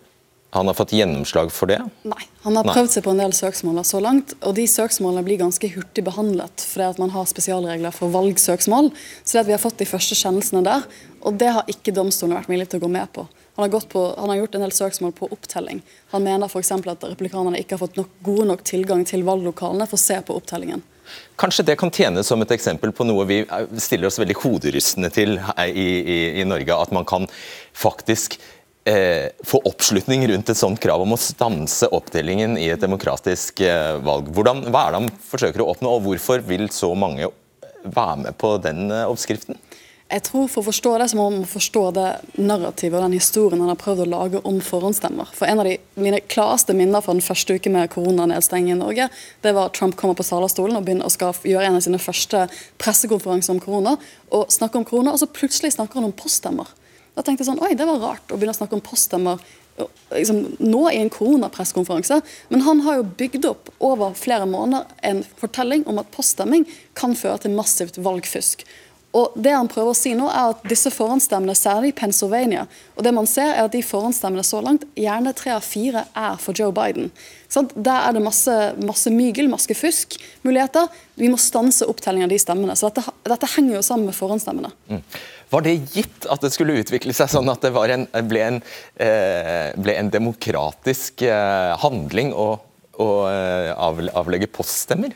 han 0.55 0.67
har 0.67 0.73
fått 0.77 0.93
gjennomslag 0.95 1.49
for 1.51 1.67
det? 1.67 1.81
Nei, 2.07 2.21
han 2.45 2.55
har 2.55 2.63
prøvd 2.63 2.93
seg 2.93 3.03
på 3.03 3.11
en 3.11 3.19
del 3.19 3.33
søksmål 3.35 3.81
så 3.83 3.99
langt. 3.99 4.37
Og 4.39 4.53
de 4.55 4.63
søksmålene 4.71 5.25
blir 5.27 5.41
ganske 5.41 5.67
hurtig 5.73 6.05
behandlet 6.07 6.63
fordi 6.63 6.85
at 6.93 7.01
man 7.01 7.11
har 7.11 7.27
spesialregler 7.27 7.91
for 7.91 8.13
valgsøksmål. 8.13 8.87
Så 9.23 9.35
det 9.35 9.41
at 9.41 9.49
vi 9.49 9.55
har 9.57 9.59
fått 9.59 9.81
de 9.81 9.89
første 9.89 10.15
kjennelsene 10.15 10.63
der, 10.63 10.87
og 11.27 11.35
det 11.41 11.51
har 11.57 11.67
ikke 11.71 11.91
domstolene 11.97 12.39
vært 12.39 12.53
villige 12.53 12.71
til 12.71 12.79
å 12.79 12.85
gå 12.85 12.91
med 12.95 13.11
på. 13.11 13.27
Han 13.57 13.67
har, 13.67 13.83
på, 13.91 14.05
han 14.15 14.31
har, 14.31 14.39
gjort 14.39 14.55
en 14.55 14.63
del 14.63 14.75
søksmål 14.79 15.13
på 15.19 15.29
opptelling. 15.35 15.83
Han 16.15 16.23
mener 16.23 16.47
f.eks. 16.47 16.71
at 16.71 17.03
republikanerne 17.03 17.59
ikke 17.59 17.75
har 17.75 17.83
fått 17.83 17.99
nok, 17.99 18.15
god 18.23 18.51
nok 18.53 18.63
tilgang 18.67 19.03
til 19.07 19.27
valglokalene 19.27 19.87
for 19.91 19.99
å 19.99 20.05
se 20.05 20.21
på 20.23 20.39
opptellingen. 20.39 20.87
Kanskje 21.39 21.65
det 21.67 21.77
kan 21.79 21.91
tjene 21.93 22.23
som 22.23 22.41
et 22.43 22.51
eksempel 22.55 22.93
på 22.95 23.07
noe 23.07 23.25
vi 23.29 23.41
stiller 23.81 24.09
oss 24.09 24.19
veldig 24.21 24.37
hoderystende 24.41 25.11
til 25.13 25.37
i, 25.67 25.87
i, 26.01 26.19
i 26.41 26.45
Norge. 26.47 26.75
At 26.75 26.93
man 26.95 27.07
kan 27.07 27.27
faktisk 27.75 28.37
eh, 28.85 29.31
få 29.43 29.61
oppslutning 29.65 30.27
rundt 30.27 30.49
et 30.49 30.59
sånt 30.59 30.79
krav 30.81 31.03
om 31.03 31.15
å 31.15 31.21
stanse 31.21 31.89
oppdelingen 31.95 32.57
i 32.61 32.69
et 32.73 32.83
demokratisk 32.83 33.61
eh, 33.65 33.95
valg. 34.05 34.29
Hvordan, 34.35 34.67
hva 34.69 34.85
er 34.85 34.93
det 34.95 35.03
han 35.03 35.13
forsøker 35.31 35.63
å 35.63 35.71
oppnå, 35.73 35.97
og 35.97 36.05
hvorfor 36.07 36.45
vil 36.45 36.69
så 36.73 36.93
mange 36.97 37.31
være 37.85 38.21
med 38.25 38.37
på 38.41 38.55
den 38.63 38.87
eh, 38.91 39.07
oppskriften? 39.09 39.59
Jeg 40.05 40.21
tror 40.27 40.45
For 40.51 40.61
å 40.61 40.67
forstå 40.67 40.91
det, 41.01 41.07
så 41.09 41.17
må 41.17 41.23
man 41.33 41.47
forstå 41.49 41.81
det 41.95 42.09
narrativet 42.37 42.99
og 42.99 43.07
den 43.07 43.17
historien 43.17 43.63
han 43.63 43.71
har 43.71 43.79
prøvd 43.81 44.03
å 44.03 44.09
lage 44.11 44.41
om 44.45 44.59
forhåndsstemmer. 44.61 45.31
For 45.33 45.49
En 45.49 45.63
av 45.63 45.65
de 45.65 45.79
mine 45.97 46.19
klareste 46.29 46.75
minner 46.77 47.01
fra 47.01 47.15
den 47.17 47.25
første 47.25 47.57
uke 47.57 47.73
med 47.73 47.89
koronanedstenging 47.93 48.75
i 48.75 48.77
Norge, 48.77 49.09
det 49.41 49.55
var 49.57 49.71
at 49.71 49.77
Trump 49.79 49.97
kommer 49.97 50.17
på 50.17 50.27
talerstolen 50.27 50.77
og 50.77 50.85
begynner 50.85 51.09
å 51.09 51.13
skal 51.13 51.33
gjøre 51.41 51.71
en 51.71 51.79
av 51.79 51.85
sine 51.87 52.01
første 52.01 52.45
pressekonferanser 52.81 53.55
om 53.55 53.63
korona. 53.63 53.97
og 54.29 54.51
snakker 54.51 54.81
om 54.81 54.85
korona, 54.85 55.13
og 55.13 55.19
så 55.19 55.31
plutselig 55.31 55.73
snakker 55.73 56.01
han 56.01 56.09
om 56.09 56.11
poststemmer. 56.11 56.67
Da 57.15 57.23
tenkte 57.23 57.45
jeg 57.45 57.47
sånn, 57.47 57.61
oi, 57.63 57.75
det 57.77 57.85
var 57.87 58.01
rart 58.01 58.31
å 58.31 58.35
begynne 58.35 58.51
å 58.51 58.57
snakke 58.57 58.75
om 58.75 58.83
poststemmer 58.83 59.39
liksom, 60.11 60.41
nå 60.59 60.81
i 60.91 60.99
en 60.99 61.11
koronapresskonferanse. 61.13 62.21
Men 62.49 62.65
han 62.67 62.81
har 62.85 62.99
jo 62.99 63.11
bygd 63.19 63.47
opp 63.49 63.71
over 63.79 64.15
flere 64.19 64.47
måneder 64.49 64.89
en 65.07 65.23
fortelling 65.39 65.85
om 65.87 66.01
at 66.01 66.11
poststemming 66.15 66.67
kan 66.97 67.15
føre 67.15 67.45
til 67.45 67.55
massivt 67.55 67.99
valgfusk. 68.03 68.65
Og 69.15 69.35
det 69.39 69.53
han 69.55 69.69
prøver 69.71 69.93
å 69.93 69.97
si 69.97 70.11
nå 70.17 70.27
er 70.27 70.51
at 70.51 70.65
disse 70.67 70.91
forhåndsstemmene, 70.91 71.55
særlig 71.55 71.93
i 71.93 71.95
Pennsylvania, 71.95 72.65
og 72.97 73.05
det 73.05 73.13
man 73.15 73.29
ser 73.29 73.53
er 73.53 73.63
at 73.63 73.75
de 73.75 73.83
forhåndsstemmene 73.85 74.43
så 74.43 74.59
langt, 74.65 74.83
gjerne 74.99 75.31
tre 75.37 75.53
av 75.55 75.63
fire 75.63 76.03
er 76.11 76.35
for 76.41 76.57
Joe 76.57 76.75
Biden. 76.75 77.07
Sånn, 77.51 77.69
der 77.75 78.09
er 78.09 78.17
det 78.17 78.23
masse, 78.25 78.55
masse 78.83 79.13
mygel, 79.13 79.47
masse 79.51 79.77
fusk, 79.77 80.17
muligheter. 80.43 80.89
Vi 81.15 81.29
må 81.31 81.39
stanse 81.39 81.87
opptellingen 81.87 82.27
av 82.27 82.35
de 82.35 82.41
stemmene. 82.41 82.75
Så 82.75 82.89
dette, 82.89 83.15
dette 83.23 83.51
henger 83.55 83.77
jo 83.77 83.85
sammen 83.87 84.09
med 84.09 84.17
forhåndsstemmene. 84.17 84.73
Mm. 84.91 85.03
Var 85.53 85.63
det 85.63 85.75
gitt 85.93 86.27
at 86.31 86.43
det 86.43 86.51
skulle 86.51 86.75
utvikle 86.81 87.15
seg 87.15 87.31
sånn 87.31 87.51
at 87.53 87.63
det 87.63 87.71
en, 87.95 88.07
ble, 88.27 88.41
en, 88.43 88.61
eh, 88.99 89.69
ble, 89.79 89.95
en, 89.95 90.11
demokratisk 90.11 91.23
eh, 91.23 91.75
handling 91.79 92.33
å, 92.35 92.49
å 92.99 93.09
eh, 93.29 93.71
avlegge 94.19 94.51
poststemmer? 94.51 95.15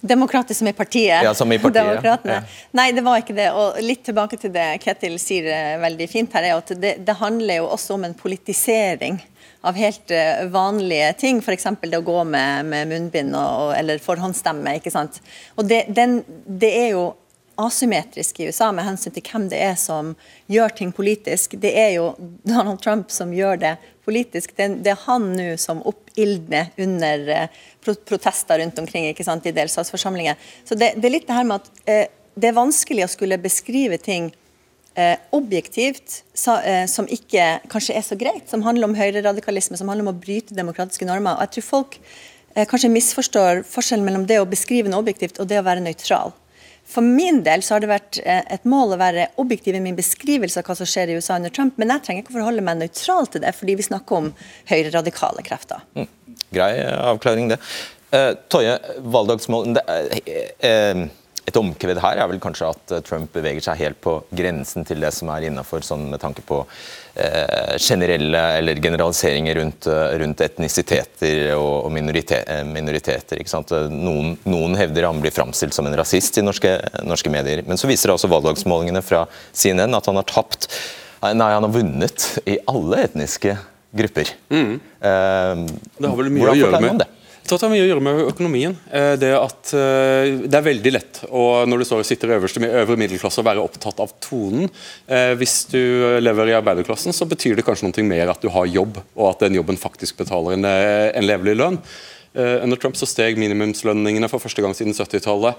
Demokratisk 0.00 0.58
som 0.58 0.68
i 0.68 0.74
partiet. 0.76 1.24
Ja, 1.24 1.32
som 1.34 1.52
i 1.52 1.58
partiet. 1.58 2.04
Ja. 2.24 2.40
Nei, 2.76 2.90
det 2.92 3.04
var 3.06 3.22
ikke 3.22 3.36
det. 3.36 3.48
Og 3.56 3.78
litt 3.84 4.04
tilbake 4.06 4.38
til 4.40 4.52
det 4.54 4.66
Ketil 4.82 5.16
sier 5.22 5.48
eh, 5.52 5.78
veldig 5.82 6.08
fint 6.10 6.36
her, 6.36 6.50
er 6.50 6.60
at 6.60 6.74
det, 6.76 6.96
det 7.06 7.16
handler 7.20 7.62
jo 7.62 7.70
også 7.74 7.96
om 7.96 8.06
en 8.08 8.16
politisering 8.18 9.20
av 9.66 9.78
helt 9.78 10.12
uh, 10.14 10.46
vanlige 10.52 11.12
ting. 11.22 11.40
F.eks. 11.42 11.66
det 11.82 11.98
å 11.98 12.04
gå 12.06 12.18
med, 12.28 12.68
med 12.70 12.90
munnbind 12.92 13.34
og, 13.34 13.72
eller 13.74 14.02
forhåndsstemme. 14.02 14.76
ikke 14.78 14.92
sant? 14.94 15.18
Og 15.56 15.66
det, 15.66 15.86
den, 15.96 16.20
det 16.46 16.72
er 16.84 16.90
jo 16.92 17.06
asymmetrisk 17.56 18.40
i 18.40 18.48
USA 18.50 18.70
med 18.72 18.84
hensyn 18.86 19.14
til 19.14 19.24
hvem 19.24 19.46
det 19.50 19.58
er 19.64 19.76
som 19.80 20.12
gjør 20.52 20.74
ting 20.76 20.92
politisk. 20.94 21.56
Det 21.60 21.72
er 21.78 21.94
jo 21.96 22.10
Donald 22.44 22.82
Trump 22.84 23.12
som 23.12 23.32
gjør 23.34 23.60
det 23.62 23.74
politisk. 24.06 24.54
Det, 24.56 24.86
er 24.86 25.00
han 25.06 25.32
nå 25.36 25.48
som 25.60 25.82
oppildner 25.88 26.70
under 26.82 27.26
uh, 27.26 27.64
protester 28.06 28.60
rundt 28.62 28.78
omkring 28.82 29.08
ikke 29.10 29.26
sant, 29.26 29.46
i 29.48 29.54
delstatsforsamlinger. 29.56 30.38
Så 30.64 30.78
det, 30.78 30.94
det, 30.96 31.08
er 31.08 31.16
litt 31.18 31.28
det 31.28 31.38
her 31.38 31.48
med 31.48 31.62
at 31.62 31.88
eh, 31.90 32.04
det 32.36 32.50
er 32.50 32.58
vanskelig 32.58 33.06
å 33.06 33.10
skulle 33.10 33.38
beskrive 33.40 33.96
ting 34.02 34.28
eh, 34.98 35.16
objektivt 35.36 36.20
sa, 36.36 36.58
som 36.90 37.08
ikke 37.08 37.46
kanskje 37.72 37.96
er 37.96 38.04
så 38.04 38.18
greit, 38.20 38.44
som 38.50 38.64
handler 38.66 38.90
om 38.90 38.96
høyreradikalisme, 38.98 39.78
som 39.80 39.88
handler 39.88 40.04
om 40.08 40.12
å 40.12 40.18
bryte 40.20 40.56
demokratiske 40.56 41.08
normer. 41.08 41.38
Og 41.38 41.46
jeg 41.46 41.56
tror 41.56 41.68
folk 41.70 42.00
kanskje 42.56 42.92
misforstår 42.92 43.62
forskjellen 43.68 44.04
mellom 44.04 44.26
det 44.28 44.38
å 44.40 44.48
beskrive 44.48 44.88
noe 44.92 45.02
objektivt 45.04 45.40
og 45.40 45.48
det 45.48 45.60
å 45.60 45.64
være 45.64 45.84
nøytral. 45.84 46.34
For 46.96 47.04
min 47.04 47.42
del 47.44 47.60
så 47.60 47.74
har 47.74 47.82
det 47.84 47.90
vært 47.90 48.18
eh, 48.24 48.40
et 48.54 48.62
mål 48.64 48.94
å 48.94 49.00
være 49.00 49.26
objektiv 49.42 49.76
i 49.76 49.82
min 49.84 49.98
beskrivelse 49.98 50.62
av 50.62 50.70
hva 50.70 50.76
som 50.78 50.88
skjer 50.88 51.12
i 51.12 51.18
USA 51.18 51.36
under 51.36 51.52
Trump, 51.52 51.76
men 51.76 51.92
jeg 51.92 52.06
trenger 52.06 52.24
ikke 52.24 52.32
å 52.32 52.38
forholde 52.38 52.64
meg 52.64 52.78
nøytral 52.80 53.28
til 53.28 53.42
det, 53.44 53.52
fordi 53.58 53.74
vi 53.76 53.84
snakker 53.84 54.22
om 54.22 54.30
høyreradikale 54.70 55.44
krefter. 55.44 55.84
Mm. 55.98 56.08
Grei 56.56 56.70
avklaring, 56.86 57.50
det. 57.52 57.60
Uh, 58.14 58.32
Toje, 58.48 58.78
valgdagsmål 59.12 59.74
det, 59.76 59.82
uh, 59.84 60.32
uh, 60.64 61.04
et 61.46 61.58
omkved 61.60 62.00
her 62.02 62.18
er 62.18 62.28
vel 62.30 62.40
kanskje 62.42 62.68
at 62.72 62.92
eh, 62.94 63.02
Trump 63.06 63.30
beveger 63.34 63.62
seg 63.62 63.78
helt 63.78 64.00
på 64.02 64.16
grensen 64.34 64.86
til 64.86 65.02
det 65.02 65.12
som 65.14 65.30
er 65.32 65.46
innafor, 65.46 65.84
sånn 65.86 66.08
med 66.10 66.20
tanke 66.22 66.42
på 66.46 66.58
eh, 67.14 67.76
generelle 67.82 68.42
eller 68.58 68.80
generaliseringer 68.82 69.60
rundt, 69.60 69.86
eh, 69.90 70.16
rundt 70.22 70.42
etnisiteter 70.42 71.54
og, 71.54 71.86
og 71.86 71.94
minoriteter. 71.94 72.50
ikke 72.66 72.74
minoriteter 72.74 73.88
noen, 73.92 74.34
noen, 74.44 74.76
hevder 74.78 75.08
han 75.08 75.22
blir 75.22 75.34
framstilt 75.34 75.76
som 75.76 75.86
en 75.86 75.96
rasist 75.98 76.38
i 76.40 76.44
norske, 76.44 76.76
norske 77.06 77.32
medier. 77.32 77.62
Men 77.66 77.78
så 77.78 77.90
viser 77.90 78.14
også 78.14 78.30
valgdagsmålingene 78.32 79.04
fra 79.06 79.24
CNN 79.54 79.94
at 79.96 80.10
han 80.10 80.22
har 80.22 80.30
tapt 80.30 80.70
Nei, 81.26 81.48
han 81.48 81.64
har 81.64 81.72
vunnet 81.72 82.26
i 82.46 82.58
alle 82.70 83.00
etniske 83.06 83.54
grupper. 83.96 84.28
Mm. 84.52 84.74
Eh, 85.00 85.62
det 85.98 86.10
har 86.10 86.18
vel 86.20 86.32
mye 86.34 86.52
å 86.52 86.56
gjøre 86.58 86.80
med 86.84 87.00
det? 87.02 87.08
Det 87.46 87.62
har 87.62 87.70
mye 87.70 87.84
å 87.84 87.86
gjøre 87.86 88.02
med 88.02 88.20
økonomien. 88.26 88.72
Eh, 88.90 89.12
det, 89.22 89.28
at, 89.38 89.70
eh, 89.70 90.32
det 90.50 90.56
er 90.58 90.64
veldig 90.66 90.92
lett 90.92 91.20
å, 91.30 91.62
når 91.68 91.84
du 91.84 91.92
og 91.94 92.02
sitter 92.06 92.32
i 92.32 92.34
øverste, 92.40 92.62
øvre 92.66 92.98
middelklasse 92.98 93.38
å 93.38 93.46
være 93.46 93.62
opptatt 93.62 94.02
av 94.02 94.16
tonen. 94.18 94.66
Eh, 95.06 95.30
hvis 95.38 95.54
du 95.70 95.78
lever 96.18 96.50
i 96.50 96.56
arbeiderklassen, 96.58 97.14
så 97.14 97.28
betyr 97.30 97.54
det 97.54 97.62
kanskje 97.66 97.86
noe 97.86 98.06
mer 98.08 98.34
at 98.34 98.42
du 98.42 98.50
har 98.50 98.66
jobb, 98.66 98.98
og 99.14 99.30
at 99.30 99.46
den 99.46 99.60
jobben 99.60 99.78
faktisk 99.78 100.18
betaler 100.18 100.56
en, 100.56 100.66
en 100.66 101.28
levelig 101.28 101.54
lønn. 101.60 101.80
Under 102.36 102.76
Trump 102.76 102.98
så 103.00 103.06
steg 103.08 103.38
minimumslønningene 103.40 104.28
for 104.28 104.42
første 104.42 104.60
gang 104.60 104.74
siden 104.76 104.92
70-tallet. 104.92 105.56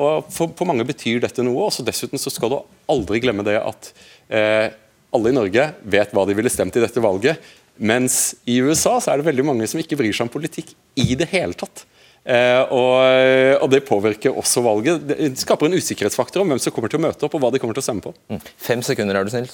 og 0.00 0.30
for, 0.32 0.54
for, 0.56 0.64
mange 0.64 0.86
betyr 0.88 1.20
dette 1.20 1.44
noe. 1.44 1.66
og 1.66 1.84
Dessuten 1.84 2.16
så 2.16 2.32
skal 2.32 2.54
du 2.54 2.62
aldri 2.88 3.20
glemme 3.20 3.44
det 3.44 3.58
at 3.60 3.90
alle 4.32 5.28
i 5.28 5.36
Norge 5.36 5.66
vet 5.84 6.14
hva 6.16 6.24
de 6.24 6.38
ville 6.38 6.52
stemt 6.52 6.80
i 6.80 6.84
dette 6.86 7.02
valget. 7.04 7.44
Mens 7.78 8.34
i 8.48 8.58
USA 8.64 8.98
så 9.00 9.12
er 9.12 9.20
det 9.20 9.28
veldig 9.30 9.46
mange 9.46 9.68
som 9.70 9.80
ikke 9.80 9.98
bryr 9.98 10.14
seg 10.14 10.26
om 10.26 10.32
politikk 10.32 10.74
i 10.98 11.14
det 11.18 11.30
hele 11.30 11.56
tatt. 11.58 11.86
Eh, 12.28 12.60
og, 12.74 13.62
og, 13.62 13.68
Det 13.72 13.80
påvirker 13.88 14.36
også 14.36 14.60
valget. 14.60 15.06
Det 15.08 15.30
skaper 15.40 15.68
en 15.68 15.78
usikkerhetsfaktor 15.78 16.42
om 16.42 16.50
hvem 16.52 16.60
som 16.60 16.74
kommer 16.74 16.92
til 16.92 17.00
å 17.00 17.04
møte 17.06 17.24
opp 17.24 17.36
og 17.38 17.44
hva 17.44 17.52
de 17.54 17.60
kommer 17.62 17.78
til 17.78 17.84
å 17.84 17.86
stemme 17.86 18.04
på. 18.04 18.12
Mm. 18.28 18.42
Fem 18.66 18.82
sekunder, 18.84 19.16
er 19.16 19.24
du 19.24 19.32
snill. 19.32 19.48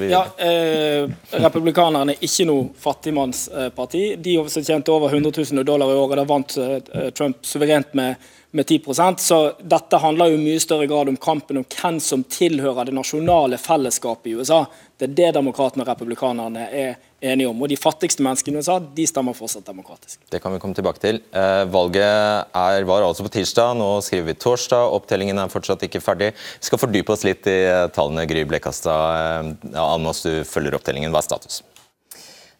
Vi... 0.00 0.08
Ja, 0.10 0.24
eh, 0.42 1.06
Republikanerne 1.36 2.16
er 2.16 2.26
ikke 2.26 2.48
noe 2.48 2.70
fattigmannsparti. 2.82 4.06
De 4.24 4.40
som 4.50 4.64
tjente 4.66 4.94
over 4.94 5.14
100 5.14 5.30
000 5.36 5.68
dollar 5.68 5.92
i 5.92 6.00
året, 6.00 6.18
da 6.18 6.26
vant 6.26 6.56
eh, 6.62 7.12
Trump 7.14 7.46
suverent 7.46 7.94
med 7.98 8.32
med 8.56 8.66
10% 8.66 9.20
Så 9.20 9.52
dette 9.60 10.00
handler 10.00 10.32
jo 10.32 10.40
mye 10.40 10.60
større 10.62 10.86
grad 10.88 11.10
om 11.12 11.18
kampen 11.20 11.60
om 11.60 11.66
hvem 11.68 12.00
som 12.00 12.24
tilhører 12.24 12.88
det 12.88 12.94
nasjonale 12.96 13.58
fellesskapet 13.60 14.32
i 14.32 14.36
USA. 14.38 14.64
Det 14.96 15.10
er 15.10 15.18
det 15.18 15.34
demokratene 15.36 15.84
og 15.84 15.90
republikanerne 15.90 16.64
er 16.72 16.96
enige 17.20 17.50
om. 17.50 17.60
Og 17.60 17.68
de 17.68 17.76
fattigste 17.76 18.24
menneskene 18.24 18.56
i 18.56 18.64
USA 18.64 18.78
de 18.80 19.06
stemmer 19.08 19.36
fortsatt 19.36 19.68
demokratisk. 19.68 20.22
Det 20.32 20.40
kan 20.40 20.56
vi 20.56 20.60
komme 20.62 20.76
tilbake 20.76 21.02
til. 21.02 21.20
Eh, 21.36 21.64
valget 21.68 22.48
er, 22.56 22.88
var 22.88 23.04
altså 23.04 23.26
på 23.26 23.34
tirsdag, 23.36 23.76
nå 23.76 23.90
skriver 24.04 24.30
vi 24.32 24.38
torsdag. 24.40 24.96
Opptellingen 24.96 25.40
er 25.42 25.52
fortsatt 25.52 25.84
ikke 25.84 26.00
ferdig. 26.04 26.32
Vi 26.32 26.70
skal 26.70 26.80
fordype 26.80 27.12
oss 27.12 27.26
litt 27.28 27.48
i 27.50 27.60
tallene. 27.96 28.24
Gry 28.30 28.48
Blekastad, 28.48 29.52
eh, 29.68 29.80
Anne 29.84 30.16
du 30.16 30.44
følger 30.48 30.80
opptellingen. 30.80 31.12
Hva 31.12 31.20
er 31.20 31.28
status? 31.28 31.62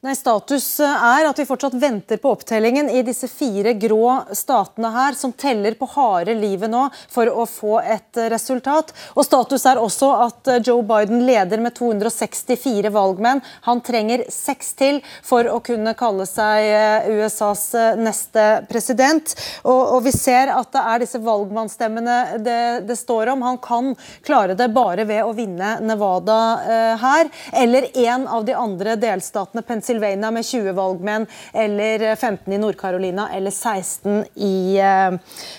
Nei, 0.07 0.14
Status 0.14 0.79
er 0.87 1.27
at 1.27 1.38
vi 1.40 1.45
fortsatt 1.49 1.75
venter 1.83 2.21
på 2.23 2.31
opptellingen 2.31 2.87
i 2.95 3.01
disse 3.03 3.27
fire 3.27 3.73
grå 3.75 4.21
statene 4.38 4.92
her, 4.95 5.16
som 5.19 5.33
teller 5.35 5.75
på 5.75 5.88
harde 5.97 6.37
livet 6.38 6.71
nå 6.71 6.85
for 7.11 7.27
å 7.27 7.42
få 7.51 7.81
et 7.81 8.21
resultat. 8.31 8.92
Og 9.19 9.27
Status 9.27 9.66
er 9.66 9.81
også 9.83 10.11
at 10.29 10.51
Joe 10.62 10.85
Biden 10.87 11.25
leder 11.27 11.59
med 11.59 11.75
264 11.75 12.92
valgmenn. 12.95 13.40
Han 13.66 13.83
trenger 13.83 14.23
seks 14.31 14.77
til 14.79 15.01
for 15.27 15.51
å 15.51 15.59
kunne 15.66 15.97
kalle 15.99 16.29
seg 16.31 16.69
eh, 16.69 17.11
USAs 17.16 17.64
eh, 17.75 17.99
neste 17.99 18.47
president. 18.71 19.35
Og, 19.64 19.97
og 19.97 20.07
vi 20.07 20.14
ser 20.14 20.55
at 20.55 20.71
det 20.77 20.85
er 20.92 21.03
disse 21.03 21.23
valgmannsstemmene 21.27 22.21
det, 22.47 22.61
det, 22.87 22.99
står 23.03 23.35
om. 23.35 23.42
Han 23.49 23.59
kan 23.59 23.90
klare 24.23 24.55
det 24.55 24.71
bare 24.71 25.09
ved 25.11 25.27
å 25.27 25.35
vinne 25.35 25.81
Nevada 25.83 26.38
eh, 26.62 26.95
her, 27.03 27.35
eller 27.66 27.90
en 28.07 28.31
av 28.38 28.47
de 28.47 28.55
andre 28.55 28.95
delstatene. 29.09 29.66
Pennsylvania 29.66 29.95
Pennsylvania 29.96 30.30
med 30.30 30.44
20 30.44 30.72
valgmenn, 30.72 31.26
eller 31.52 32.16
15 32.16 32.52
i 32.52 32.59
Nord-Carolina 32.59 33.28
eller 33.35 33.50
16 33.50 34.24
i, 34.35 34.78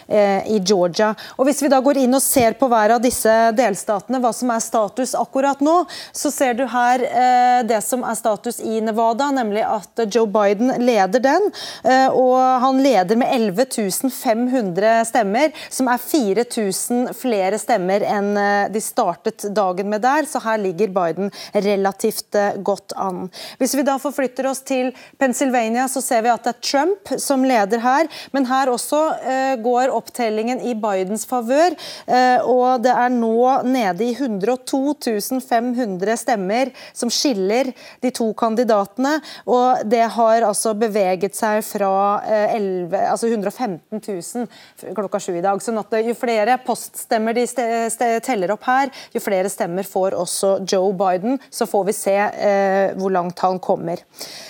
eh, 0.07 0.51
i, 0.51 0.59
Georgia. 0.59 1.15
Og 1.37 1.45
Hvis 1.45 1.61
vi 1.63 1.69
da 1.69 1.79
går 1.81 1.97
inn 1.97 2.13
og 2.13 2.21
ser 2.21 2.53
på 2.59 2.67
hver 2.67 2.95
av 2.95 3.01
disse 3.01 3.31
delstatene, 3.55 4.19
hva 4.19 4.33
som 4.33 4.51
er 4.51 4.59
status 4.59 5.15
akkurat 5.15 5.61
nå, 5.63 5.85
så 6.11 6.31
ser 6.31 6.53
du 6.53 6.65
her 6.67 7.03
eh, 7.07 7.63
det 7.67 7.81
som 7.83 8.03
er 8.03 8.17
status 8.19 8.59
i 8.59 8.81
Nevada, 8.81 9.31
nemlig 9.31 9.63
at 9.65 10.03
Joe 10.13 10.27
Biden 10.27 10.73
leder 10.83 11.23
den. 11.23 11.49
Eh, 11.83 12.09
og 12.11 12.37
han 12.61 12.81
leder 12.83 13.17
med 13.17 13.31
11 13.33 14.11
500 14.11 15.05
stemmer, 15.07 15.51
som 15.69 15.87
er 15.87 16.01
4000 16.03 17.13
flere 17.17 17.57
stemmer 17.59 18.03
enn 18.05 18.35
de 18.71 18.81
startet 18.83 19.47
dagen 19.55 19.89
med 19.89 20.03
der. 20.03 20.27
Så 20.27 20.41
her 20.43 20.59
ligger 20.61 20.91
Biden 20.93 21.31
relativt 21.53 22.35
godt 22.63 22.93
an. 22.97 23.27
Hvis 23.57 23.75
vi 23.77 23.85
da 23.87 23.97
får 24.01 24.13
forflytter 24.17 24.47
oss 24.49 24.63
til 24.65 24.91
Pennsylvania, 25.19 25.87
så 25.87 26.01
ser 26.01 26.23
vi 26.25 26.31
at 26.31 26.43
det 26.43 26.55
er 26.55 26.63
Trump 26.65 27.11
som 27.21 27.45
leder 27.45 27.81
her. 27.83 28.07
Men 28.33 28.47
her 28.49 28.71
også 28.71 29.01
eh, 29.21 29.55
går 29.61 29.93
opptellingen 29.93 30.61
i 30.65 30.73
Bidens 30.77 31.25
favør. 31.29 31.75
Eh, 32.07 32.41
og 32.47 32.81
det 32.83 32.93
er 32.93 33.13
nå 33.13 33.61
nede 33.67 34.07
i 34.07 34.13
102 34.15 34.95
500 35.47 36.17
stemmer 36.17 36.71
som 36.93 37.11
skiller 37.13 37.71
de 38.01 38.11
to 38.11 38.31
kandidatene. 38.37 39.17
Og 39.45 39.85
det 39.85 40.03
har 40.17 40.47
altså 40.47 40.73
beveget 40.77 41.37
seg 41.37 41.61
fra 41.65 41.93
eh, 42.25 42.57
11, 42.57 42.97
altså 43.11 43.29
115 43.29 44.01
000 44.01 44.95
klokka 44.97 45.21
sju 45.21 45.35
i 45.37 45.45
dag. 45.45 45.61
sånn 45.61 45.79
at 45.81 45.93
jo 46.01 46.15
flere 46.17 46.57
poststemmer 46.65 47.35
de 47.37 47.45
teller 48.23 48.53
opp 48.53 48.65
her, 48.67 48.91
jo 49.13 49.21
flere 49.21 49.49
stemmer 49.51 49.85
får 49.87 50.15
også 50.17 50.57
Joe 50.65 50.93
Biden. 50.97 51.37
Så 51.49 51.67
får 51.69 51.87
vi 51.89 51.95
se 51.95 52.17
eh, 52.17 52.95
hvor 52.97 53.13
langt 53.13 53.39
han 53.45 53.59
kommer. 53.59 54.06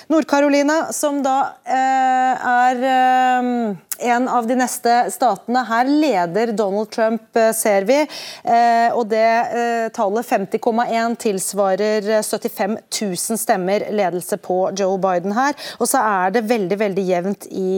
Nord-Carolina, 0.07 0.93
som 0.95 1.19
da 1.23 1.37
eh, 1.67 2.47
er 2.47 2.85
eh, 2.87 3.77
en 3.99 4.27
av 4.27 4.47
de 4.47 4.55
neste 4.57 4.93
statene. 5.11 5.63
Her 5.67 5.89
leder 5.89 6.51
Donald 6.55 6.91
Trump, 6.91 7.35
eh, 7.35 7.51
ser 7.55 7.87
vi. 7.89 7.99
Eh, 8.43 8.93
og 8.93 9.07
det 9.11 9.23
eh, 9.23 9.87
tallet 9.95 10.27
50,1 10.27 11.17
tilsvarer 11.23 12.11
75 12.21 12.77
000 13.01 13.41
stemmer 13.41 13.87
ledelse 13.91 14.37
på 14.37 14.59
Joe 14.77 14.97
Biden 15.01 15.35
her. 15.37 15.57
Og 15.79 15.89
så 15.89 16.03
er 16.03 16.37
det 16.37 16.47
veldig, 16.49 16.79
veldig 16.79 17.07
jevnt 17.07 17.49
i 17.51 17.69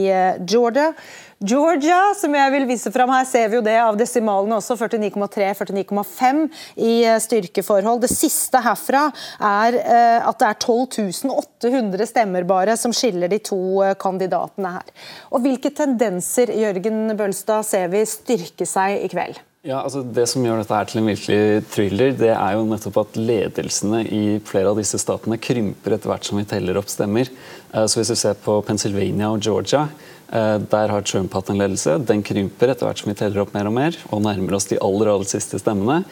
Georgia. 0.46 0.92
Georgia, 1.40 2.10
som 2.20 2.34
jeg 2.36 2.52
vil 2.52 2.66
vise 2.68 2.90
fram 2.92 3.08
her, 3.14 3.24
ser 3.24 3.46
vi 3.48 3.56
jo 3.56 3.62
det 3.64 3.78
av 3.80 3.96
desimalene 3.96 4.58
også. 4.58 4.74
49,3-49,5 4.76 6.42
i 6.84 6.96
eh, 7.08 7.16
styrkeforhold. 7.24 8.02
Det 8.02 8.10
siste 8.12 8.60
herfra 8.60 9.06
er 9.40 9.78
eh, 9.80 10.18
at 10.20 10.36
det 10.42 10.50
er 10.50 10.58
12 10.60 11.30
800 11.32 12.10
stemmer 12.10 12.44
bare 12.44 12.76
som 12.76 12.92
skiller 12.92 13.32
de 13.32 13.38
to 13.40 13.80
eh, 13.86 13.94
kandidatene 13.96 14.74
her. 14.74 14.92
Og 15.32 15.40
Hvilke 15.46 15.72
tendenser 15.72 16.52
Jørgen 16.52 17.16
Bølstad, 17.16 17.64
ser 17.64 17.88
vi 17.88 18.04
styrke 18.04 18.68
seg 18.68 19.00
i 19.00 19.08
kveld? 19.08 19.40
Ja, 19.64 19.80
altså 19.80 20.04
Det 20.04 20.28
som 20.28 20.44
gjør 20.44 20.60
dette 20.60 20.76
her 20.76 20.92
til 20.92 21.00
en 21.00 21.08
virkelig 21.08 21.64
thriller, 21.72 22.14
det 22.20 22.34
er 22.36 22.60
jo 22.60 22.68
nettopp 22.68 23.00
at 23.06 23.16
ledelsene 23.16 24.04
i 24.12 24.22
flere 24.44 24.76
av 24.76 24.84
disse 24.84 25.00
statene 25.00 25.40
krymper 25.40 25.96
etter 25.96 26.12
hvert 26.12 26.28
som 26.28 26.36
vi 26.36 26.48
teller 26.52 26.76
opp 26.80 26.92
stemmer. 26.92 27.32
Så 27.72 27.96
Hvis 27.96 28.12
vi 28.12 28.22
ser 28.28 28.40
på 28.44 28.60
Pennsylvania 28.68 29.32
og 29.32 29.40
Georgia, 29.44 29.86
der 30.30 30.92
har 30.92 31.02
Trump 31.02 31.32
hatt 31.34 31.48
en 31.50 31.58
ledelse. 31.58 31.96
Den 32.06 32.20
krymper 32.22 32.70
etter 32.70 32.86
hvert 32.86 33.00
som 33.02 33.10
vi 33.10 33.16
teller 33.18 33.42
opp 33.42 33.54
mer 33.56 33.66
og 33.66 33.74
mer 33.74 33.96
og 34.14 34.22
nærmer 34.22 34.54
oss 34.54 34.68
de 34.70 34.78
aller, 34.78 35.10
aller 35.10 35.26
siste 35.26 35.58
stemmene. 35.58 36.04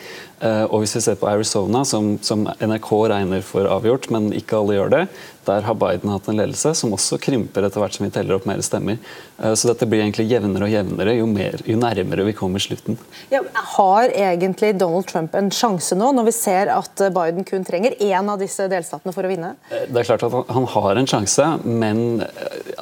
Eh, 0.43 0.65
og 0.67 0.83
hvis 0.83 0.97
vi 0.99 1.03
ser 1.05 1.19
på 1.21 1.29
Arizona, 1.31 1.85
som, 1.87 2.17
som 2.23 2.47
NRK 2.47 2.91
regner 3.13 3.45
for 3.47 3.69
avgjort, 3.71 4.11
men 4.15 4.31
ikke 4.35 4.59
alle 4.59 4.79
gjør 4.79 4.93
det, 4.95 5.03
der 5.49 5.65
har 5.67 5.79
Biden 5.79 6.13
hatt 6.13 6.29
en 6.31 6.39
ledelse 6.39 6.75
som 6.79 6.95
også 6.97 7.19
krymper 7.23 7.67
etter 7.67 7.83
hvert 7.83 7.97
som 7.97 8.07
vi 8.07 8.13
teller 8.15 8.37
opp 8.37 8.47
mer 8.49 8.61
stemmer. 8.65 9.01
Eh, 9.41 9.55
så 9.59 9.73
dette 9.73 9.89
blir 9.89 10.05
egentlig 10.05 10.29
jevnere 10.31 10.69
og 10.69 10.75
jevnere 10.75 11.17
jo, 11.19 11.27
mer, 11.31 11.59
jo 11.67 11.79
nærmere 11.81 12.29
vi 12.29 12.37
kommer 12.39 12.63
slutten. 12.63 13.01
Ja, 13.33 13.43
har 13.79 14.13
egentlig 14.13 14.75
Donald 14.79 15.09
Trump 15.11 15.35
en 15.39 15.51
sjanse 15.55 15.99
nå, 15.99 16.13
når 16.17 16.29
vi 16.31 16.37
ser 16.37 16.73
at 16.75 17.05
Biden 17.15 17.49
kun 17.49 17.67
trenger 17.67 17.97
én 17.99 18.31
av 18.31 18.41
disse 18.43 18.69
delstatene 18.71 19.17
for 19.17 19.27
å 19.27 19.33
vinne? 19.33 19.57
Det 19.69 20.05
er 20.05 20.09
klart 20.13 20.29
at 20.29 20.55
han 20.55 20.71
har 20.77 21.01
en 21.01 21.11
sjanse, 21.11 21.51
men 21.65 22.23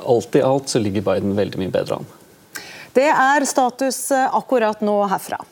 alt 0.03 0.37
i 0.37 0.45
alt 0.45 0.71
så 0.73 0.83
ligger 0.83 1.07
Biden 1.07 1.37
veldig 1.39 1.63
mye 1.63 1.75
bedre 1.75 2.01
an. 2.01 2.15
Det 2.97 3.11
er 3.13 3.45
status 3.45 3.99
eh, 4.15 4.29
akkurat 4.33 4.81
nå 4.81 5.03
herfra. 5.11 5.43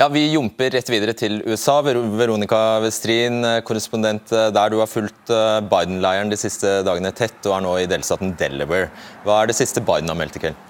Ja, 0.00 0.06
Vi 0.08 0.22
jumper 0.32 0.70
rett 0.72 0.88
videre 0.88 1.12
til 1.12 1.42
USA. 1.44 1.74
Veronica 1.84 2.80
Westrin, 2.80 3.42
eh, 3.44 3.58
korrespondent 3.60 4.32
eh, 4.32 4.46
der. 4.48 4.72
Du 4.72 4.78
har 4.80 4.88
fulgt 4.88 5.28
Biden-leiren 5.68 6.32
de 6.32 6.38
siste 6.40 6.78
dagene 6.88 7.12
tett 7.12 7.44
og 7.44 7.58
er 7.58 7.66
nå 7.66 7.76
i 7.82 7.86
delstaten 7.90 8.32
Delaware. 8.40 8.88
Hva 9.26 9.42
er 9.42 9.52
det 9.52 9.60
siste 9.60 9.84
Biden 9.84 10.08
har 10.08 10.16
meldt 10.16 10.40
i 10.40 10.46
kveld? 10.46 10.69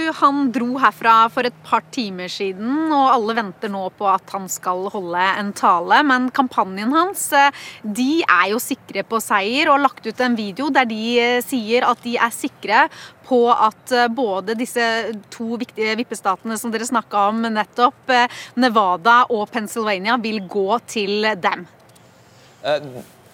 Du, 0.00 0.06
han 0.16 0.46
dro 0.52 0.78
herfra 0.80 1.14
for 1.32 1.44
et 1.44 1.56
par 1.66 1.82
timer 1.92 2.30
siden, 2.32 2.88
og 2.94 3.10
alle 3.12 3.34
venter 3.36 3.68
nå 3.72 3.82
på 3.98 4.06
at 4.08 4.30
han 4.32 4.46
skal 4.48 4.86
holde 4.92 5.24
en 5.40 5.50
tale. 5.56 5.98
Men 6.08 6.28
kampanjen 6.32 6.92
hans 6.94 7.26
eh, 7.36 7.50
de 7.82 8.22
er 8.22 8.46
jo 8.52 8.60
sikre 8.62 9.02
på 9.04 9.18
seier, 9.20 9.68
og 9.68 9.76
har 9.76 9.82
lagt 9.88 10.06
ut 10.06 10.22
en 10.24 10.36
video 10.38 10.70
der 10.72 10.88
de 10.88 11.02
eh, 11.20 11.40
sier 11.44 11.84
at 11.88 12.00
de 12.06 12.14
er 12.16 12.32
sikre 12.32 12.86
på 13.28 13.42
at 13.52 13.92
eh, 13.92 14.08
både 14.08 14.56
disse 14.56 14.86
to 15.34 15.58
viktige 15.60 15.98
vippestatene 16.00 16.56
som 16.60 16.72
dere 16.72 16.88
snakka 16.88 17.26
om 17.34 17.42
nettopp, 17.50 18.14
Nevada 18.60 19.24
og 19.28 19.50
Pennsylvania, 19.52 20.16
vil 20.22 20.40
gå 20.48 20.78
til 20.88 21.28
dem. 21.42 21.66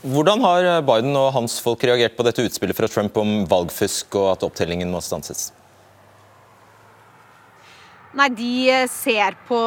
Hvordan 0.06 0.42
har 0.42 0.66
Biden 0.88 1.14
og 1.18 1.30
hans 1.36 1.60
folk 1.62 1.86
reagert 1.86 2.18
på 2.18 2.26
dette 2.26 2.48
utspillet 2.48 2.78
fra 2.78 2.90
Trump 2.90 3.22
om 3.22 3.38
valgfusk 3.50 4.18
og 4.18 4.32
at 4.32 4.48
opptellingen 4.48 4.90
må 4.90 5.04
stanses? 5.04 5.52
Nei, 8.16 8.30
De 8.32 8.70
eh, 8.72 8.86
ser 8.88 9.34
på 9.44 9.58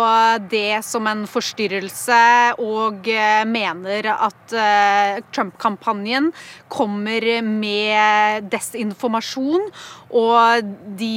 det 0.50 0.82
som 0.82 1.06
en 1.06 1.22
forstyrrelse 1.30 2.18
og 2.64 3.06
eh, 3.14 3.44
mener 3.46 4.08
at 4.16 4.56
eh, 4.58 5.20
Trump-kampanjen 5.30 6.32
kommer 6.72 7.28
med 7.46 8.50
desinformasjon. 8.50 9.70
Og 10.18 10.74
de 10.98 11.12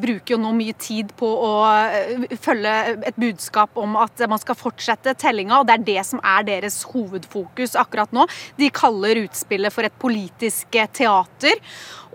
bruker 0.00 0.32
jo 0.32 0.40
nå 0.40 0.54
mye 0.56 0.72
tid 0.80 1.10
på 1.18 1.28
å 1.28 1.52
følge 2.40 2.76
et 3.04 3.18
budskap 3.20 3.76
om 3.76 3.98
at 4.00 4.24
man 4.24 4.40
skal 4.40 4.56
fortsette 4.56 5.12
tellinga, 5.20 5.58
og 5.60 5.68
det 5.68 5.74
er 5.74 5.84
det 5.90 6.04
som 6.08 6.22
er 6.24 6.46
deres 6.48 6.78
hovedfokus 6.88 7.76
akkurat 7.76 8.16
nå. 8.16 8.24
De 8.56 8.72
kaller 8.72 9.26
utspillet 9.26 9.74
for 9.74 9.84
et 9.84 10.00
politisk 10.00 10.80
teater 10.96 11.60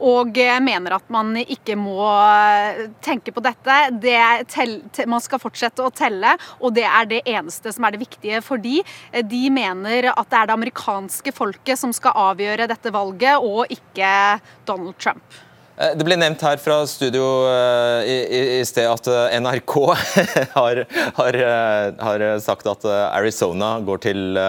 og 0.03 0.37
mener 0.61 0.97
at 0.97 1.07
man 1.13 1.33
ikke 1.41 1.77
må 1.79 2.05
tenke 3.05 3.33
på 3.33 3.43
dette. 3.45 3.77
Det 4.01 4.19
tell, 4.51 4.77
man 5.09 5.23
skal 5.23 5.41
fortsette 5.41 5.83
å 5.83 5.93
telle, 5.93 6.35
og 6.61 6.75
det 6.77 6.85
er 6.85 7.09
det 7.09 7.23
eneste 7.25 7.73
som 7.73 7.87
er 7.87 7.95
det 7.95 8.03
viktige 8.05 8.41
for 8.45 8.61
de. 8.61 8.81
De 9.25 9.43
mener 9.53 10.11
at 10.13 10.29
det 10.29 10.39
er 10.39 10.49
det 10.49 10.57
amerikanske 10.57 11.33
folket 11.35 11.79
som 11.79 11.93
skal 11.95 12.17
avgjøre 12.29 12.69
dette 12.69 12.93
valget, 12.93 13.41
og 13.41 13.73
ikke 13.73 14.13
Donald 14.67 14.97
Trump. 15.01 15.25
Eh, 15.77 15.93
det 15.97 16.05
ble 16.05 16.17
nevnt 16.17 16.41
her 16.45 16.57
fra 16.61 16.79
studio 16.89 17.25
i, 18.01 18.17
i, 18.23 18.41
i 18.57 18.63
sted 18.65 18.89
at 18.89 19.09
eh, 19.11 19.37
NRK 19.41 19.75
har, 20.57 20.83
har, 21.19 21.41
har, 22.01 22.25
sagt 22.43 22.69
at 22.69 22.85
Arizona 22.87 23.77
går 23.85 24.01
til 24.09 24.41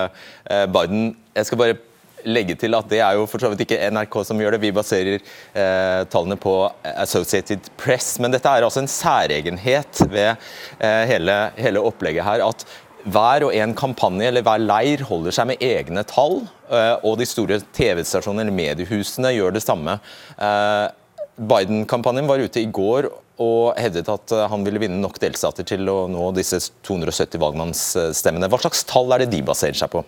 Biden. 0.72 1.12
Jeg 1.36 1.48
skal 1.48 1.60
bare 1.60 1.80
legge 2.26 2.56
til 2.58 2.74
at 2.78 2.88
det 2.90 3.00
er 3.04 3.18
jo 3.18 3.26
for 3.30 3.42
så 3.42 3.50
vidt 3.52 3.62
ikke 3.66 3.80
NRK 3.94 4.18
som 4.26 4.40
gjør 4.40 4.56
det, 4.56 4.62
vi 4.62 4.74
baserer 4.74 5.18
eh, 5.18 6.02
tallene 6.10 6.38
på 6.40 6.54
Associated 6.94 7.70
Press. 7.80 8.16
Men 8.22 8.34
dette 8.34 8.50
er 8.50 8.66
altså 8.66 8.82
en 8.82 8.90
særegenhet 8.90 10.02
ved 10.10 10.34
eh, 10.34 11.04
hele, 11.10 11.38
hele, 11.58 11.84
opplegget 11.84 12.26
her. 12.26 12.44
at 12.48 12.66
hver 13.08 13.46
og 13.46 13.54
en 13.54 13.74
kampanje 13.78 14.26
eller 14.28 14.44
hver 14.44 14.60
leir 14.60 15.04
holder 15.06 15.34
seg 15.34 15.52
med 15.52 15.62
egne 15.64 16.02
tall, 16.08 16.42
eh, 16.68 16.96
og 17.06 17.18
de 17.20 17.28
store 17.28 17.60
TV-stasjonene 17.76 18.46
eller 18.46 18.58
mediehusene 18.58 19.32
gjør 19.36 19.54
det 19.54 19.64
samme. 19.64 19.98
Eh, 20.36 20.88
Biden-kampanjen 21.38 22.26
var 22.28 22.42
ute 22.42 22.64
i 22.64 22.70
går 22.74 23.06
og 23.38 23.78
hevdet 23.78 24.08
at 24.10 24.34
eh, 24.34 24.46
han 24.50 24.66
ville 24.66 24.82
vinne 24.82 24.98
nok 25.00 25.20
delstater 25.22 25.66
til 25.66 25.88
å 25.90 26.00
nå 26.10 26.30
disse 26.36 26.60
270 26.86 27.38
valgmannsstemmene. 27.42 28.50
Hva 28.50 28.60
slags 28.64 28.82
tall 28.88 29.14
er 29.14 29.24
det 29.24 29.32
de 29.36 29.44
baserer 29.46 29.78
seg 29.78 29.92
på? 29.94 30.02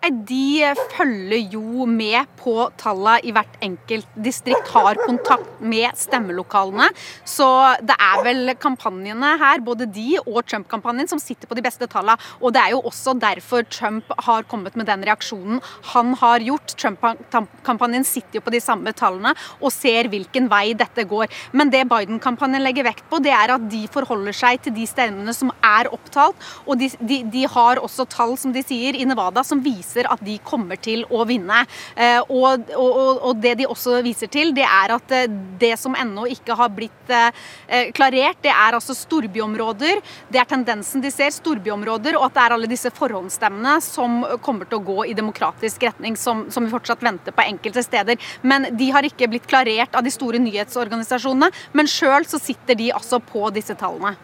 De 0.00 0.64
følger 0.94 1.50
jo 1.52 1.84
med 1.84 2.24
på 2.40 2.54
tallene 2.80 3.20
i 3.28 3.32
hvert 3.36 3.58
enkelt 3.60 4.08
distrikt, 4.16 4.70
har 4.72 4.96
kontakt 5.04 5.60
med 5.60 5.92
stemmelokalene. 5.98 6.86
Så 7.28 7.44
det 7.84 7.96
er 8.00 8.22
vel 8.24 8.54
kampanjene 8.56 9.34
her, 9.42 9.60
både 9.60 9.84
de 9.92 10.16
og 10.22 10.40
Trump-kampanjen, 10.48 11.10
som 11.10 11.20
sitter 11.20 11.50
på 11.50 11.58
de 11.58 11.64
beste 11.66 11.84
tallene. 11.90 12.16
Og 12.40 12.54
det 12.56 12.62
er 12.62 12.72
jo 12.72 12.80
også 12.88 13.12
derfor 13.20 13.66
Trump 13.68 14.08
har 14.24 14.46
kommet 14.48 14.78
med 14.78 14.88
den 14.88 15.04
reaksjonen 15.04 15.60
han 15.92 16.14
har 16.22 16.40
gjort. 16.48 16.74
Trump-kampanjen 16.80 18.08
sitter 18.08 18.40
jo 18.40 18.44
på 18.46 18.54
de 18.56 18.62
samme 18.64 18.96
tallene 18.96 19.34
og 19.60 19.68
ser 19.74 20.08
hvilken 20.08 20.48
vei 20.48 20.72
dette 20.72 21.04
går. 21.04 21.28
Men 21.52 21.68
det 21.74 21.84
Biden-kampanjen 21.92 22.64
legger 22.64 22.88
vekt 22.88 23.04
på, 23.12 23.20
det 23.20 23.36
er 23.36 23.52
at 23.52 23.68
de 23.68 23.84
forholder 23.92 24.36
seg 24.36 24.64
til 24.64 24.78
de 24.80 24.88
stemmene 24.88 25.36
som 25.36 25.52
er 25.60 25.92
opptalt. 25.92 26.40
Og 26.64 26.80
de, 26.80 26.88
de, 27.04 27.20
de 27.28 27.44
har 27.52 27.84
også 27.84 28.08
tall, 28.08 28.38
som 28.40 28.56
de 28.56 28.64
sier, 28.64 28.96
i 28.96 29.04
Nevada 29.04 29.44
som 29.44 29.60
viser 29.60 29.89
viser 29.90 30.08
at 30.10 30.22
de 30.22 30.38
kommer 30.44 30.78
til 30.78 31.04
å 31.10 31.24
vinne. 31.26 31.64
Eh, 31.96 32.20
og, 32.30 32.70
og, 32.76 33.20
og 33.26 33.40
det 33.42 33.56
de 33.60 33.66
også 33.66 34.00
viser 34.02 34.30
til, 34.30 34.54
det 34.54 34.64
er 34.64 34.94
at 34.94 35.10
eh, 35.10 35.28
det 35.58 35.76
som 35.78 35.94
ennå 35.94 36.26
ikke 36.30 36.54
har 36.54 36.70
blitt 36.70 37.10
eh, 37.10 37.90
klarert, 37.92 38.38
det 38.42 38.52
er 38.52 38.76
altså 38.76 38.94
storbyområder. 38.94 40.00
Det 40.30 40.40
er 40.40 40.48
tendensen 40.48 41.02
de 41.02 41.10
ser, 41.10 41.30
storbyområder, 41.34 42.16
og 42.16 42.28
at 42.28 42.36
det 42.36 42.44
er 42.44 42.56
alle 42.56 42.70
disse 42.70 42.90
forhåndsstemmene 42.94 43.78
som 43.82 44.22
kommer 44.42 44.68
til 44.68 44.80
å 44.80 44.86
gå 44.86 45.08
i 45.10 45.16
demokratisk 45.16 45.82
retning, 45.88 46.16
som, 46.16 46.46
som 46.50 46.64
vi 46.64 46.72
fortsatt 46.72 47.02
venter 47.02 47.34
på 47.34 47.46
enkelte 47.46 47.84
steder. 47.84 48.20
Men 48.42 48.70
de 48.76 48.90
har 48.94 49.06
ikke 49.06 49.30
blitt 49.30 49.48
klarert 49.50 49.96
av 49.96 50.06
de 50.06 50.14
store 50.14 50.40
nyhetsorganisasjonene, 50.42 51.50
men 51.74 51.90
sjøl 51.90 52.26
så 52.28 52.40
sitter 52.40 52.78
de 52.78 52.92
altså 52.94 53.20
på 53.24 53.48
disse 53.54 53.74
tallene. 53.78 54.16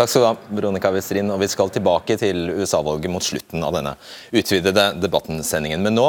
Takk 0.00 0.08
skal 0.08 0.22
du 0.22 0.26
ha, 0.30 0.36
Veronica 0.48 0.88
Westrin. 0.94 1.28
Og 1.28 1.42
vi 1.42 1.46
skal 1.52 1.68
tilbake 1.68 2.14
til 2.16 2.46
USA-valget 2.56 3.12
mot 3.12 3.24
slutten 3.24 3.60
av 3.60 3.74
denne 3.76 3.90
utvidede 4.32 4.94
debattensendingen. 4.96 5.82
Men 5.84 5.98
nå 5.98 6.06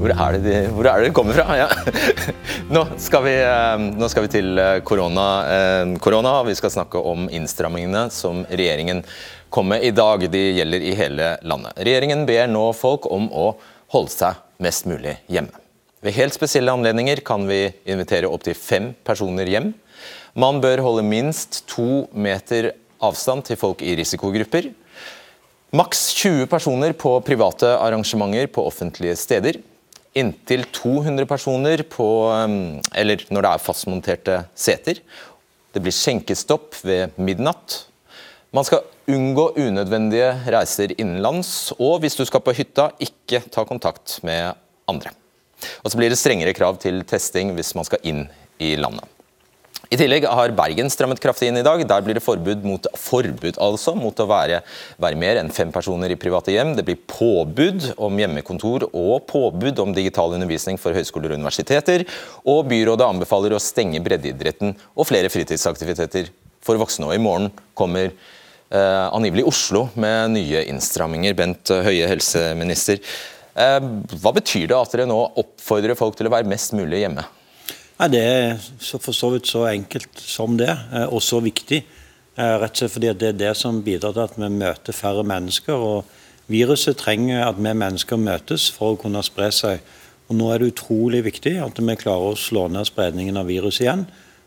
Hvor 0.00 0.14
er 0.14 0.38
det 0.38 0.40
de, 0.46 0.54
hvor 0.70 0.88
er 0.88 1.02
det 1.02 1.10
de 1.10 1.16
kommer 1.18 1.36
fra? 1.36 1.58
Ja. 1.58 1.68
Nå, 2.76 2.84
skal 3.02 3.24
vi, 3.24 3.32
eh, 3.42 3.84
nå, 3.98 4.08
skal 4.12 4.22
vi, 4.24 4.30
til 4.30 4.60
korona, 4.86 5.26
korona. 6.00 6.36
og. 6.38 6.46
Vi 6.46 6.54
skal 6.54 6.70
snakke 6.70 7.02
om 7.02 7.26
innstrammingene 7.26 8.06
som 8.14 8.44
regjeringen 8.46 9.02
kom 9.50 9.68
med 9.74 9.82
i 9.82 9.90
dag. 9.90 10.28
De 10.30 10.44
gjelder 10.60 10.86
i 10.86 10.94
hele 10.96 11.34
landet. 11.42 11.76
Regjeringen 11.76 12.24
ber 12.28 12.46
nå 12.54 12.70
folk 12.78 13.10
om 13.10 13.28
å 13.34 13.50
holde 13.98 14.14
seg 14.14 14.44
mest 14.62 14.86
mulig 14.86 15.18
hjemme. 15.26 15.65
Ved 16.06 16.14
helt 16.14 16.36
spesielle 16.36 16.70
anledninger 16.70 17.18
kan 17.26 17.48
vi 17.48 17.64
invitere 17.90 18.30
opptil 18.30 18.54
fem 18.54 18.92
personer 19.02 19.48
hjem. 19.50 19.72
Man 20.38 20.60
bør 20.62 20.84
holde 20.84 21.02
minst 21.02 21.64
to 21.66 22.04
meter 22.14 22.76
avstand 23.02 23.42
til 23.48 23.58
folk 23.58 23.82
i 23.82 23.96
risikogrupper. 23.98 24.68
Maks 25.74 26.04
20 26.14 26.46
personer 26.46 26.94
på 26.94 27.16
private 27.26 27.72
arrangementer 27.80 28.46
på 28.54 28.68
offentlige 28.70 29.16
steder 29.18 29.58
inntil 30.16 30.62
200 30.72 31.26
personer 31.28 31.82
på, 31.90 32.06
um, 32.30 32.78
eller 32.94 33.26
når 33.26 33.42
det 33.42 33.50
er 33.50 33.66
fastmonterte 33.66 34.38
seter. 34.56 35.02
Det 35.74 35.82
blir 35.82 35.92
skjenkestopp 35.92 36.78
ved 36.86 37.18
midnatt. 37.18 37.82
Man 38.54 38.64
skal 38.64 38.86
unngå 39.10 39.50
unødvendige 39.58 40.30
reiser 40.54 40.94
innenlands, 40.96 41.74
og 41.76 41.98
hvis 42.00 42.16
du 42.16 42.24
skal 42.24 42.46
på 42.46 42.54
hytta, 42.56 42.92
ikke 43.02 43.42
ta 43.50 43.66
kontakt 43.68 44.20
med 44.22 44.54
andre. 44.88 45.12
Og 45.82 45.90
så 45.92 45.98
blir 45.98 46.12
det 46.12 46.20
strengere 46.20 46.56
krav 46.56 46.80
til 46.82 47.02
testing 47.08 47.54
hvis 47.56 47.74
man 47.78 47.88
skal 47.88 48.02
inn 48.06 48.26
i 48.62 48.74
landet. 48.80 49.06
I 49.86 49.98
tillegg 50.00 50.24
har 50.26 50.50
Bergen 50.56 50.88
strammet 50.90 51.20
kraftig 51.22 51.46
inn 51.46 51.60
i 51.60 51.64
dag. 51.66 51.82
Der 51.86 52.02
blir 52.02 52.16
det 52.18 52.24
forbud 52.24 52.64
mot, 52.66 52.88
forbud 52.98 53.58
altså, 53.62 53.92
mot 53.94 54.18
å 54.18 54.26
være, 54.26 54.58
være, 55.02 55.18
mer 55.20 55.38
enn 55.38 55.52
fem 55.54 55.70
personer 55.74 56.10
i 56.10 56.18
private 56.18 56.50
hjem. 56.50 56.72
Det 56.74 56.82
blir 56.88 56.98
påbud 57.06 57.92
om 58.02 58.18
hjemmekontor 58.18 58.88
og 58.88 59.28
påbud 59.30 59.78
om 59.84 59.94
digital 59.94 60.34
undervisning 60.34 60.80
for 60.80 60.96
høyskoler 60.96 61.34
og 61.34 61.38
universiteter. 61.38 62.02
Og 62.42 62.64
byrådet 62.72 63.06
anbefaler 63.06 63.54
å 63.54 63.62
stenge 63.62 64.02
breddeidretten 64.02 64.74
og 64.96 65.06
flere 65.06 65.30
fritidsaktiviteter 65.30 66.32
for 66.66 66.82
voksne. 66.82 67.06
Og 67.06 67.14
i 67.14 67.22
morgen 67.22 67.52
kommer 67.78 68.10
eh, 68.10 69.06
angivelig 69.06 69.46
Oslo 69.52 69.86
med 69.94 70.34
nye 70.34 70.66
innstramminger. 70.66 71.38
Bent 71.38 71.70
Høie, 71.70 72.10
helseminister. 72.10 72.98
Eh, 73.56 73.80
hva 74.20 74.32
betyr 74.36 74.68
det 74.68 74.76
at 74.76 74.92
dere 74.92 75.08
nå 75.08 75.16
oppfordrer 75.40 75.96
folk 75.96 76.18
til 76.18 76.28
å 76.28 76.34
være 76.34 76.48
mest 76.50 76.74
mulig 76.76 77.00
hjemme? 77.04 77.24
Nei, 77.96 78.08
Det 78.08 78.20
er 78.20 78.58
for 78.84 79.16
så 79.16 79.30
vidt 79.32 79.48
så 79.48 79.64
enkelt 79.70 80.12
som 80.20 80.56
det, 80.56 80.68
eh, 80.68 81.06
og 81.06 81.22
så 81.22 81.40
viktig. 81.40 81.82
Eh, 82.36 82.58
rett 82.60 82.70
og 82.70 82.76
slett 82.76 82.92
fordi 82.92 83.18
det 83.18 83.28
er 83.28 83.32
det 83.32 83.56
som 83.56 83.82
bidrar 83.82 84.12
til 84.12 84.22
at 84.22 84.36
vi 84.36 84.48
møter 84.48 84.92
færre 84.92 85.24
mennesker. 85.24 85.72
og 85.72 86.04
Viruset 86.48 86.98
trenger 86.98 87.48
at 87.48 87.56
vi 87.56 87.72
mennesker 87.72 88.16
møtes 88.16 88.70
for 88.70 88.94
å 88.94 89.00
kunne 89.00 89.22
spre 89.22 89.50
seg. 89.50 89.80
Og 90.28 90.36
Nå 90.36 90.52
er 90.52 90.58
det 90.58 90.74
utrolig 90.74 91.24
viktig 91.24 91.56
at 91.64 91.78
vi 91.78 91.96
klarer 91.96 92.34
å 92.34 92.36
slå 92.36 92.68
ned 92.68 92.84
spredningen 92.84 93.36
av 93.38 93.46
viruset 93.46 93.86
igjen. 93.86 94.06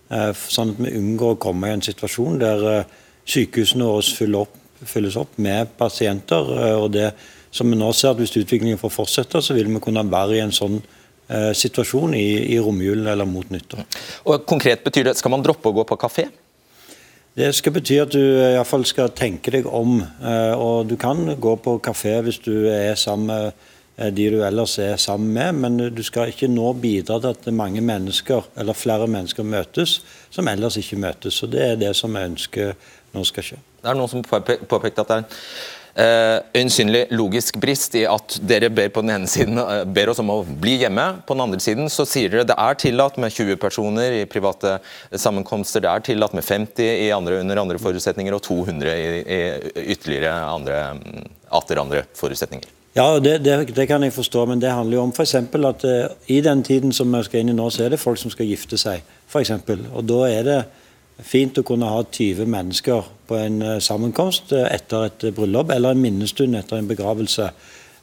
Sånn 0.10 0.72
at 0.72 0.78
vi 0.78 0.98
unngår 0.98 1.36
å 1.36 1.40
komme 1.40 1.68
i 1.68 1.72
en 1.72 1.82
situasjon 1.82 2.40
der 2.40 2.86
sykehusene 3.26 3.84
våre 3.84 4.48
fylles 4.86 5.16
opp 5.16 5.38
med 5.38 5.78
pasienter. 5.78 6.76
og 6.78 6.92
det 6.92 7.14
som 7.52 7.70
vi 7.70 7.78
nå 7.78 7.92
ser 7.94 8.12
at 8.14 8.18
Hvis 8.18 8.38
utviklingen 8.38 8.78
får 8.78 8.94
fortsette, 8.94 9.42
så 9.42 9.54
vil 9.54 9.68
vi 9.68 9.80
kunne 9.80 10.06
være 10.12 10.38
i 10.38 10.44
en 10.44 10.56
sånn 10.56 10.82
Eh, 11.30 11.52
situasjon 11.54 12.16
i, 12.18 12.56
i 12.56 12.58
romjulen 12.58 13.06
eller 13.08 13.28
mot 13.30 13.52
nyttår. 13.54 13.84
Og 14.26 14.48
konkret 14.50 14.82
betyr 14.82 15.12
det, 15.12 15.18
Skal 15.20 15.30
man 15.30 15.44
droppe 15.46 15.70
å 15.70 15.76
gå 15.78 15.84
på 15.86 15.98
kafé? 16.02 16.24
Det 17.38 17.52
skal 17.54 17.76
bety 17.76 18.00
at 18.02 18.16
du 18.16 18.18
i 18.18 18.56
hvert 18.56 18.66
fall 18.66 18.86
skal 18.90 19.12
tenke 19.14 19.54
deg 19.54 19.68
om. 19.70 20.00
Eh, 20.02 20.56
og 20.58 20.88
Du 20.90 20.96
kan 20.98 21.22
gå 21.38 21.54
på 21.62 21.76
kafé 21.86 22.16
hvis 22.26 22.42
du 22.42 22.66
er 22.74 22.98
sammen 22.98 23.30
med 23.30 23.54
eh, 24.00 24.10
de 24.10 24.26
du 24.34 24.40
ellers 24.42 24.80
er 24.82 24.98
sammen 24.98 25.30
med, 25.38 25.62
men 25.62 25.94
du 25.94 26.02
skal 26.02 26.34
ikke 26.34 26.50
nå 26.50 26.74
bidra 26.82 27.20
til 27.22 27.36
at 27.36 27.54
mange 27.54 27.86
mennesker, 27.86 28.50
eller 28.58 28.74
flere 28.74 29.06
mennesker 29.06 29.46
møtes 29.46 30.00
som 30.34 30.50
ellers 30.50 30.82
ikke 30.82 30.98
møtes. 30.98 31.44
og 31.44 31.54
Det 31.54 31.62
er 31.62 31.76
det 31.78 31.94
som 31.96 32.18
jeg 32.18 32.32
ønsker 32.32 32.74
nå 33.14 33.24
skal 33.24 33.46
skje. 33.52 33.60
Det 33.84 33.94
er 33.94 34.02
noen 34.02 34.10
som 34.10 34.26
påpekte 34.26 35.06
at 35.06 35.14
det 35.14 35.22
er 35.22 35.46
øyensynlig 36.00 37.06
logisk 37.12 37.58
brist 37.62 37.96
i 38.00 38.06
at 38.08 38.38
dere 38.48 38.70
ber 38.72 38.92
på 38.94 39.04
den 39.04 39.14
ene 39.18 39.30
siden 39.30 39.60
uh, 39.60 39.84
ber 39.84 40.12
oss 40.12 40.22
om 40.24 40.32
å 40.34 40.40
bli 40.48 40.78
hjemme. 40.84 41.06
På 41.28 41.36
den 41.36 41.44
andre 41.46 41.60
siden 41.64 41.92
så 41.92 42.06
sier 42.08 42.32
dere 42.32 42.48
det 42.48 42.58
er 42.58 42.80
tillatt 42.80 43.20
med 43.22 43.34
20 43.36 43.60
personer 43.62 44.20
i 44.22 44.26
private 44.30 44.78
sammenkomster. 45.12 45.84
Det 45.84 45.92
er 45.92 46.08
tillatt 46.12 46.36
med 46.38 46.46
50 46.48 47.12
andre, 47.16 47.40
under 47.44 47.64
andre 47.64 47.82
forutsetninger 47.82 48.36
og 48.36 48.44
200 48.48 48.96
i, 48.96 49.22
i 49.22 49.94
ytterligere 49.96 50.34
andre, 50.50 50.82
mm, 51.00 51.30
atter 51.60 51.82
andre 51.84 52.04
forutsetninger. 52.18 52.76
Ja, 52.98 53.20
det, 53.22 53.38
det, 53.46 53.76
det, 53.76 53.86
kan 53.88 54.04
jeg 54.04 54.16
forstå, 54.16 54.46
men 54.50 54.62
det 54.62 54.72
handler 54.74 54.98
jo 54.98 55.06
om 55.06 55.14
f.eks. 55.14 55.36
at 55.36 55.86
uh, 55.86 56.10
i 56.28 56.42
den 56.46 56.64
tiden 56.66 56.96
som 56.96 57.12
vi 57.14 57.22
skal 57.28 57.44
inn 57.44 57.54
i 57.54 57.58
nå, 57.58 57.70
så 57.70 57.86
er 57.86 57.94
det 57.94 58.02
folk 58.02 58.20
som 58.22 58.34
skal 58.34 58.50
gifte 58.50 58.80
seg. 58.82 59.06
Eksempel. 59.30 59.84
og 59.94 60.08
da 60.10 60.24
er 60.26 60.46
det 60.48 60.60
fint 61.26 61.58
å 61.60 61.66
kunne 61.68 61.90
ha 61.90 62.02
20 62.04 62.48
mennesker 62.50 63.08
på 63.30 63.38
en 63.38 63.62
eh, 63.62 63.78
sammenkomst 63.84 64.54
eh, 64.56 64.68
etter 64.74 65.10
et 65.10 65.30
bryllup, 65.36 65.72
eller 65.74 65.94
en 65.94 66.02
minnestund 66.04 66.58
etter 66.58 66.80
en 66.80 66.90
begravelse. 66.90 67.50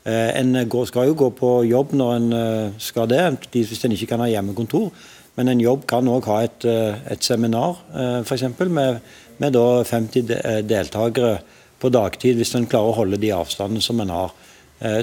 Eh, 0.07 0.31
en 0.38 0.55
skal 0.87 1.11
jo 1.11 1.18
gå 1.18 1.31
på 1.38 1.52
jobb 1.66 1.94
når 1.96 2.16
en 2.16 2.31
skal 2.79 3.09
det, 3.11 3.22
hvis 3.52 3.85
en 3.85 3.96
ikke 3.96 4.12
kan 4.14 4.24
ha 4.24 4.31
hjemmekontor. 4.31 4.90
Men 5.37 5.52
en 5.52 5.61
jobb 5.61 5.85
kan 5.88 6.09
òg 6.09 6.29
ha 6.31 6.42
et, 6.46 6.64
et 7.12 7.22
seminar, 7.22 7.76
f.eks. 8.24 8.46
med, 8.72 9.02
med 9.37 9.57
50 9.85 10.31
deltakere 10.64 11.42
på 11.76 11.90
dagtid, 11.92 12.38
hvis 12.38 12.55
en 12.57 12.64
klarer 12.64 12.88
å 12.88 12.96
holde 13.02 13.18
de 13.20 13.35
avstandene 13.37 13.85
som 13.85 14.00
en 14.00 14.14
har. 14.14 14.33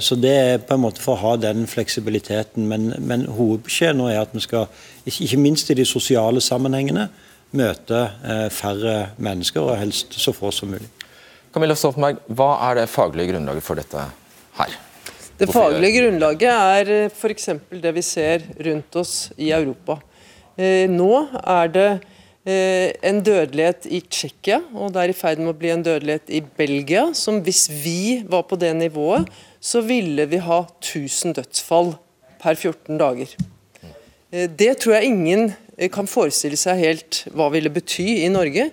Så 0.02 0.18
Det 0.18 0.32
er 0.34 0.58
på 0.58 0.74
en 0.74 0.82
måte 0.82 1.02
for 1.02 1.14
å 1.14 1.22
ha 1.22 1.36
den 1.38 1.68
fleksibiliteten. 1.70 2.66
Men, 2.66 2.96
men 2.98 3.28
hovedbeskjeden 3.30 4.02
nå 4.02 4.08
er 4.10 4.24
at 4.24 4.34
vi 4.34 4.42
skal, 4.42 4.66
ikke 5.06 5.38
minst 5.38 5.70
i 5.70 5.78
de 5.78 5.86
sosiale 5.86 6.42
sammenhengene, 6.42 7.06
møte 7.54 8.00
eh, 8.24 8.48
færre 8.52 8.94
mennesker, 9.22 9.62
og 9.62 9.78
helst 9.78 10.16
så 10.20 10.34
få 10.34 10.50
som 10.54 10.72
mulig. 10.74 10.88
Camilla 11.54 11.76
Stoltenberg, 11.78 12.18
Hva 12.34 12.50
er 12.68 12.80
det 12.80 12.88
faglige 12.90 13.32
grunnlaget 13.32 13.64
for 13.64 13.78
dette 13.78 14.08
her? 14.58 14.74
Det 15.38 15.48
faglige 15.50 16.00
grunnlaget 16.00 16.50
er 16.50 16.90
eh, 16.96 17.12
f.eks. 17.12 17.48
det 17.70 17.94
vi 17.94 18.02
ser 18.06 18.44
rundt 18.66 18.98
oss 18.98 19.14
i 19.38 19.52
Europa. 19.54 20.00
Eh, 20.56 20.90
nå 20.90 21.12
er 21.42 21.72
det 21.78 21.88
en 22.44 23.22
dødelighet 23.24 23.86
i 23.88 24.02
Tsjekkia, 24.04 24.58
og 24.76 24.90
det 24.92 25.00
er 25.00 25.10
i 25.14 25.16
ferd 25.16 25.38
med 25.40 25.54
å 25.54 25.56
bli 25.56 25.70
en 25.72 25.80
dødelighet 25.80 26.28
i 26.28 26.42
Belgia, 26.58 27.06
som 27.16 27.38
hvis 27.40 27.62
vi 27.72 28.18
var 28.28 28.42
på 28.50 28.58
det 28.60 28.74
nivået, 28.76 29.30
så 29.64 29.80
ville 29.80 30.26
vi 30.28 30.42
ha 30.44 30.58
1000 30.76 31.38
dødsfall 31.38 31.94
per 32.42 32.52
14 32.52 33.00
dager. 33.00 33.32
Det 34.28 34.68
tror 34.82 34.98
jeg 34.98 35.08
ingen 35.08 35.54
kan 35.92 36.08
forestille 36.10 36.58
seg 36.58 36.80
helt 36.80 37.24
hva 37.34 37.48
ville 37.54 37.72
bety 37.72 38.06
i 38.24 38.30
Norge. 38.32 38.68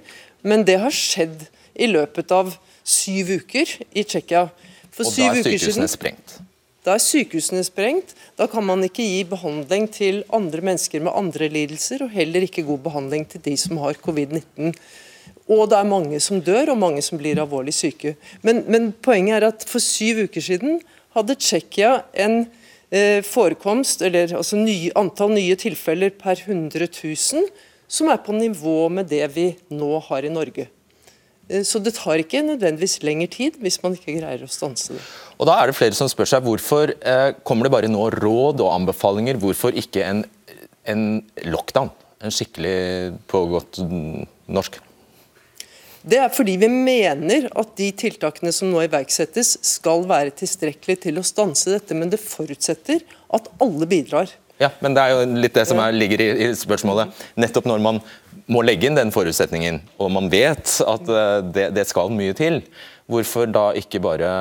Men 0.46 0.66
det 0.68 0.78
har 0.82 0.94
skjedd 0.94 1.48
i 1.74 1.90
løpet 1.90 2.32
av 2.36 2.54
syv 2.84 3.36
uker 3.42 3.70
i 3.94 4.04
Tsjekkia. 4.04 4.48
For 4.92 5.08
og 5.08 5.16
da 5.16 5.30
er 5.32 5.44
sykehusene 5.46 5.90
sprengt? 5.90 6.40
Da 6.86 6.96
er 6.98 7.04
sykehusene 7.04 7.64
sprengt. 7.66 8.16
Da 8.40 8.48
kan 8.50 8.66
man 8.66 8.84
ikke 8.86 9.06
gi 9.06 9.22
behandling 9.30 9.88
til 9.94 10.24
andre 10.34 10.66
mennesker 10.66 11.04
med 11.04 11.14
andre 11.16 11.50
lidelser, 11.54 12.06
og 12.06 12.14
heller 12.14 12.48
ikke 12.48 12.66
god 12.68 12.82
behandling 12.88 13.28
til 13.30 13.44
de 13.46 13.56
som 13.58 13.78
har 13.84 14.00
covid-19. 14.02 14.74
Og 15.52 15.68
det 15.70 15.78
er 15.78 15.90
mange 15.90 16.20
som 16.24 16.42
dør, 16.42 16.74
og 16.74 16.82
mange 16.82 17.04
som 17.06 17.22
blir 17.22 17.40
alvorlig 17.42 17.74
syke. 17.76 18.16
Men, 18.42 18.64
men 18.72 18.90
poenget 18.94 19.40
er 19.40 19.48
at 19.52 19.66
for 19.68 19.84
syv 19.84 20.26
uker 20.26 20.44
siden 20.44 20.82
hadde 21.16 21.38
Tsjekkia 21.38 22.02
en 22.26 22.44
Eh, 22.44 22.61
forekomst, 23.24 24.02
eller 24.04 24.34
altså 24.36 24.58
ny, 24.60 24.90
antall 25.00 25.32
nye 25.32 25.56
tilfeller 25.56 26.12
per 26.20 26.42
100 26.44 26.90
000, 26.92 27.46
som 27.88 28.12
er 28.12 28.20
på 28.24 28.36
nivå 28.36 28.90
med 28.92 29.08
det 29.12 29.24
vi 29.32 29.46
nå 29.72 29.94
har 30.10 30.28
i 30.28 30.34
Norge. 30.34 30.68
Eh, 31.52 31.64
så 31.68 31.80
det 31.84 31.96
tar 31.98 32.22
ikke 32.22 32.44
nødvendigvis 32.46 33.02
lengre 33.06 33.30
tid 33.32 33.58
hvis 33.62 33.80
man 33.84 33.96
ikke 33.98 34.18
greier 34.20 34.46
å 34.46 34.52
stanse 34.52 34.96
det. 34.96 35.02
Og 35.38 35.50
da 35.50 35.58
er 35.58 35.72
det 35.72 35.78
flere 35.78 35.98
som 35.98 36.10
spør 36.12 36.30
seg 36.30 36.46
Hvorfor 36.46 36.94
eh, 36.94 37.32
kommer 37.48 37.68
det 37.68 37.74
bare 37.74 37.92
nå 37.92 38.08
råd 38.16 38.62
og 38.62 38.76
anbefalinger, 38.76 39.40
hvorfor 39.42 39.76
ikke 39.78 40.06
en, 40.06 40.24
en 40.90 41.04
lockdown? 41.48 41.92
En 42.22 42.34
skikkelig 42.34 43.18
pågått 43.32 43.82
norsk? 43.82 44.78
Det 46.02 46.18
er 46.18 46.32
fordi 46.34 46.56
vi 46.58 46.68
mener 46.72 47.46
at 47.58 47.76
de 47.78 47.92
tiltakene 47.94 48.52
som 48.56 48.72
nå 48.72 48.82
iverksettes 48.88 49.54
skal 49.66 50.08
være 50.10 50.34
tilstrekkelig 50.40 50.98
til 51.04 51.20
å 51.22 51.26
stanse 51.26 51.70
dette, 51.76 51.98
men 51.98 52.10
det 52.10 52.22
forutsetter 52.24 53.04
at 53.34 53.50
alle 53.62 53.88
bidrar. 53.90 54.32
Ja, 54.62 54.70
men 54.82 54.94
Det 54.94 55.02
er 55.02 55.14
jo 55.14 55.38
litt 55.42 55.56
det 55.58 55.66
som 55.70 55.80
er, 55.82 55.94
ligger 55.94 56.22
i, 56.22 56.30
i, 56.46 56.50
spørsmålet. 56.58 57.14
Nettopp 57.38 57.70
når 57.70 57.82
man 57.82 58.02
må 58.52 58.62
legge 58.66 58.90
inn 58.90 58.98
den 58.98 59.14
forutsetningen, 59.14 59.80
og 60.02 60.12
man 60.14 60.30
vet 60.30 60.74
at 60.86 61.10
uh, 61.10 61.40
det, 61.42 61.72
det, 61.78 61.88
skal 61.90 62.14
mye 62.14 62.36
til, 62.38 62.62
hvorfor 63.10 63.50
da 63.50 63.72
ikke 63.78 64.02
bare 64.04 64.32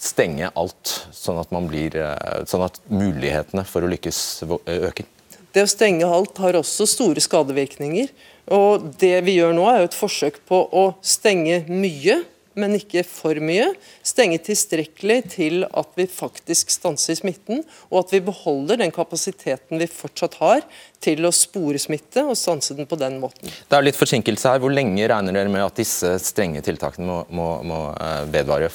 stenge 0.00 0.48
alt, 0.56 0.94
sånn 1.12 1.40
at, 1.40 1.52
blir, 1.68 1.96
uh, 2.00 2.44
sånn 2.48 2.64
at 2.68 2.80
mulighetene 2.88 3.64
for 3.68 3.84
å 3.84 3.90
lykkes 3.92 4.20
øker? 4.48 5.08
Det 5.54 5.64
å 5.66 5.70
stenge 5.70 6.06
alt 6.06 6.38
har 6.42 6.58
også 6.58 6.86
store 6.88 7.22
skadevirkninger. 7.22 8.10
Og 8.54 8.90
det 9.00 9.16
vi 9.26 9.38
gjør 9.38 9.54
nå, 9.56 9.64
er 9.70 9.82
jo 9.82 9.88
et 9.90 9.96
forsøk 9.98 10.42
på 10.48 10.64
å 10.74 10.90
stenge 11.06 11.64
mye, 11.70 12.20
men 12.58 12.74
ikke 12.74 13.04
for 13.06 13.38
mye. 13.42 13.68
Stenge 14.06 14.40
tilstrekkelig 14.42 15.18
til 15.36 15.64
at 15.66 15.92
vi 15.98 16.06
faktisk 16.10 16.72
stanser 16.74 17.18
smitten, 17.18 17.62
og 17.90 18.02
at 18.02 18.14
vi 18.14 18.22
beholder 18.26 18.80
den 18.82 18.94
kapasiteten 18.94 19.80
vi 19.80 19.90
fortsatt 19.90 20.38
har 20.42 20.64
til 21.02 21.26
å 21.26 21.32
spore 21.34 21.80
smitte 21.80 22.24
og 22.26 22.38
stanse 22.38 22.74
den 22.78 22.90
på 22.90 22.98
den 23.00 23.20
måten. 23.22 23.50
Det 23.50 23.78
er 23.78 23.86
litt 23.86 23.98
forsinkelse 23.98 24.54
her. 24.54 24.62
Hvor 24.62 24.74
lenge 24.74 25.06
regner 25.10 25.38
dere 25.38 25.52
med 25.52 25.66
at 25.66 25.78
disse 25.78 26.16
strenge 26.22 26.62
tiltakene 26.66 27.06
må, 27.06 27.20
må, 27.30 27.50
må 27.66 27.82
eh, 27.96 28.24
vedvare 28.34 28.70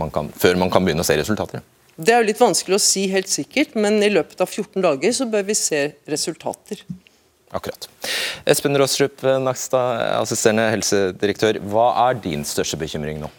man 0.00 0.12
kan, 0.12 0.28
før 0.32 0.60
man 0.60 0.72
kan 0.72 0.84
begynne 0.84 1.04
å 1.04 1.08
se 1.08 1.18
resultater? 1.20 1.64
Det 1.94 2.10
er 2.10 2.22
jo 2.22 2.26
litt 2.26 2.40
vanskelig 2.42 2.78
å 2.78 2.82
si 2.82 3.04
helt 3.12 3.30
sikkert, 3.30 3.76
men 3.78 4.02
i 4.02 4.10
løpet 4.10 4.40
av 4.42 4.50
14 4.50 4.82
dager 4.82 5.14
så 5.14 5.28
bør 5.30 5.44
vi 5.46 5.54
se 5.58 5.82
resultater. 6.10 6.82
Akkurat. 7.54 7.86
Espen 8.50 8.74
Råstrup 8.80 9.22
Nakstad, 9.44 10.00
assisterende 10.18 10.66
helsedirektør. 10.72 11.60
Hva 11.70 11.92
er 12.08 12.18
din 12.18 12.42
største 12.48 12.78
bekymring 12.80 13.20
nå? 13.22 13.30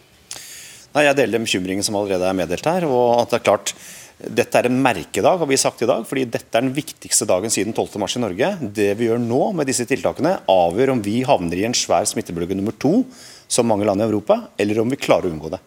Nei, 0.96 1.04
Jeg 1.04 1.18
deler 1.18 1.36
den 1.36 1.44
bekymringen 1.44 1.84
som 1.84 1.98
allerede 1.98 2.24
er 2.24 2.32
meddelt 2.32 2.64
her. 2.64 2.86
og 2.88 3.20
at 3.20 3.30
det 3.30 3.40
er 3.40 3.44
klart 3.44 3.74
dette 4.16 4.56
er 4.56 4.64
en 4.70 4.78
merkedag, 4.80 5.36
har 5.38 5.46
vi 5.46 5.58
sagt 5.60 5.82
i 5.84 5.86
dag, 5.86 6.06
fordi 6.08 6.24
dette 6.24 6.56
er 6.56 6.64
den 6.64 6.72
viktigste 6.72 7.26
dagen 7.28 7.52
siden 7.52 7.74
12. 7.76 7.98
mars 8.00 8.16
i 8.16 8.22
Norge. 8.22 8.48
Det 8.72 8.94
vi 8.96 9.10
gjør 9.10 9.20
nå 9.20 9.52
med 9.52 9.68
disse 9.68 9.84
tiltakene, 9.84 10.38
avgjør 10.48 10.94
om 10.94 11.02
vi 11.04 11.20
havner 11.28 11.60
i 11.60 11.66
en 11.68 11.76
svær 11.76 12.08
smittebølge 12.08 12.56
nummer 12.56 12.72
to, 12.72 13.04
som 13.46 13.68
mange 13.68 13.84
land 13.84 14.00
i 14.00 14.06
Europa, 14.08 14.48
eller 14.56 14.80
om 14.80 14.88
vi 14.88 14.96
klarer 14.96 15.28
å 15.28 15.34
unngå 15.36 15.52
det. 15.52 15.60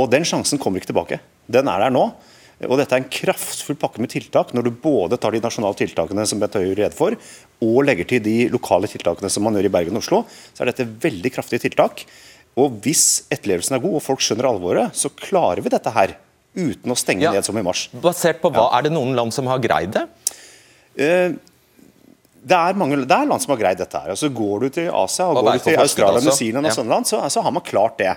Og 0.00 0.08
Den 0.08 0.24
sjansen 0.24 0.58
kommer 0.58 0.80
ikke 0.80 0.94
tilbake. 0.94 1.20
Den 1.50 1.68
er 1.68 1.84
der 1.86 1.92
nå. 1.94 2.04
Og 2.64 2.78
Dette 2.78 2.94
er 2.96 3.02
en 3.02 3.10
kraftfull 3.10 3.76
pakke 3.76 4.00
med 4.00 4.12
tiltak 4.12 4.52
når 4.54 4.68
du 4.68 4.70
både 4.84 5.18
tar 5.20 5.34
de 5.34 5.40
nasjonale 5.42 5.76
tiltakene 5.76 6.24
som 6.26 6.38
Bent 6.40 6.54
Høie 6.56 6.76
rede 6.78 6.94
for, 6.96 7.16
og 7.64 7.80
legger 7.84 8.06
til 8.08 8.22
de 8.24 8.36
lokale 8.52 8.88
tiltakene 8.88 9.28
som 9.32 9.44
man 9.44 9.54
gjør 9.58 9.68
i 9.68 9.72
Bergen 9.74 9.98
og 9.98 10.04
Oslo. 10.04 10.22
Så 10.54 10.62
er 10.64 10.70
dette 10.70 10.86
veldig 10.86 11.32
kraftige 11.34 11.64
tiltak. 11.66 12.04
Og 12.56 12.78
Hvis 12.84 13.24
etterlevelsen 13.34 13.74
er 13.76 13.82
god 13.82 13.98
og 13.98 14.04
folk 14.06 14.22
skjønner 14.22 14.46
alvoret, 14.48 14.94
så 14.96 15.10
klarer 15.10 15.60
vi 15.64 15.72
dette 15.74 15.90
her 15.92 16.14
uten 16.54 16.92
å 16.94 16.96
stenge 16.96 17.26
Ja. 17.26 17.32
ned 17.34 17.44
som 17.44 17.58
i 17.58 17.62
mars. 17.66 17.88
Basert 17.92 18.40
på 18.40 18.52
hva? 18.54 18.68
Er 18.78 18.82
det 18.86 18.92
noen 18.94 19.14
land 19.18 19.34
som 19.34 19.46
har 19.50 19.58
greid 19.58 19.90
det? 19.92 20.04
Eh, 20.96 21.34
det 22.44 22.54
er, 22.54 22.76
mange, 22.78 23.00
det 23.02 23.10
er 23.16 23.26
land 23.26 23.42
som 23.42 23.54
har 23.56 23.60
greid 23.60 23.78
dette. 23.80 23.98
her. 23.98 24.10
Altså 24.14 24.28
Går 24.32 24.60
du 24.60 24.68
til 24.68 24.88
Asia 24.92 25.26
og 25.26 25.38
Og 25.40 25.44
går 25.48 25.58
du 25.58 25.64
til 25.64 25.78
Australia, 25.80 26.20
New 26.20 26.30
Zealand 26.36 26.66
og 26.66 26.70
ja. 26.70 26.76
sånne 26.76 26.92
land, 26.94 27.08
så, 27.08 27.20
så 27.32 27.42
har 27.42 27.50
man 27.56 27.64
klart 27.66 27.98
det. 27.98 28.14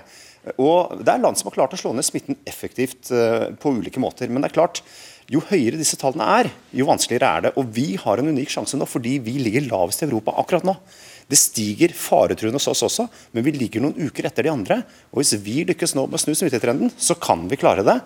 Og 0.56 0.96
Det 1.02 1.12
er 1.12 1.22
land 1.22 1.38
som 1.38 1.50
har 1.50 1.58
klart 1.58 1.76
å 1.76 1.80
slå 1.80 1.92
ned 1.96 2.06
smitten 2.06 2.38
effektivt 2.48 3.12
eh, 3.12 3.50
på 3.58 3.74
ulike 3.76 4.00
måter. 4.02 4.30
Men 4.30 4.44
det 4.44 4.52
er 4.52 4.58
klart, 4.60 4.82
jo 5.28 5.42
høyere 5.44 5.76
disse 5.76 5.98
tallene 6.00 6.24
er, 6.38 6.48
jo 6.72 6.88
vanskeligere 6.88 7.28
er 7.28 7.46
det. 7.46 7.54
Og 7.60 7.68
vi 7.76 7.90
har 8.00 8.20
en 8.20 8.32
unik 8.32 8.54
sjanse 8.54 8.78
nå 8.80 8.88
fordi 8.88 9.18
vi 9.24 9.36
ligger 9.42 9.68
lavest 9.68 10.02
i 10.02 10.08
Europa 10.08 10.36
akkurat 10.40 10.64
nå. 10.64 10.76
Det 11.28 11.36
stiger 11.36 11.92
faretruende 11.92 12.56
hos 12.56 12.70
oss 12.72 12.86
også, 12.86 13.04
men 13.36 13.44
vi 13.44 13.52
ligger 13.52 13.82
noen 13.84 14.08
uker 14.08 14.30
etter 14.30 14.46
de 14.46 14.52
andre. 14.54 14.78
Og 15.12 15.20
Hvis 15.20 15.34
vi 15.44 15.60
lykkes 15.68 15.92
nå 15.98 16.06
med 16.08 16.16
å 16.16 16.22
snu 16.22 16.32
smittetrenden, 16.32 16.94
så 16.96 17.18
kan 17.20 17.44
vi 17.50 17.58
klare 17.60 17.84
det. 17.84 17.98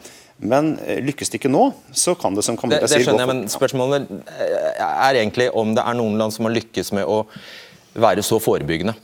Men 0.43 0.75
eh, 0.83 0.99
lykkes 1.07 1.31
det 1.31 1.39
ikke 1.39 1.53
nå, 1.53 1.69
så 1.95 2.17
kan 2.19 2.35
det 2.35 2.43
som 2.43 2.57
Det, 2.57 2.65
Camilla 2.65 2.83
det 2.83 2.91
sier, 2.91 3.05
gå 3.05 3.13
skjønner 3.13 3.23
jeg, 3.23 3.31
men 3.31 3.53
spørsmålet 3.53 4.11
eh, 4.35 4.83
er 4.83 5.21
egentlig 5.21 5.53
om 5.55 5.77
det 5.77 5.87
er 5.87 5.99
noen 6.01 6.19
land 6.19 6.35
som 6.35 6.49
har 6.49 6.57
lykkes 6.57 6.91
med 6.99 7.07
å 7.07 7.23
være 8.03 8.27
så 8.27 8.43
forebyggende. 8.43 8.97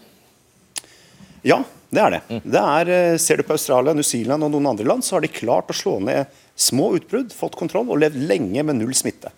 Ja, 1.47 1.63
det 1.91 2.03
er 2.05 2.15
det. 2.17 2.41
det 2.45 2.61
er, 2.61 2.91
eh, 2.93 3.17
ser 3.23 3.41
du 3.41 3.47
på 3.49 3.55
Australia, 3.57 3.95
New 3.97 4.05
Zealand 4.05 4.45
og 4.45 4.53
noen 4.53 4.67
andre 4.75 4.85
land, 4.85 5.05
så 5.05 5.17
har 5.17 5.25
de 5.25 5.31
klart 5.33 5.71
å 5.73 5.77
slå 5.77 5.97
ned 6.05 6.27
små 6.59 6.91
utbrudd, 6.99 7.33
fått 7.33 7.57
kontroll 7.57 7.89
og 7.89 8.01
levd 8.03 8.19
lenge 8.29 8.65
med 8.67 8.77
null 8.81 8.93
smitte. 8.99 9.31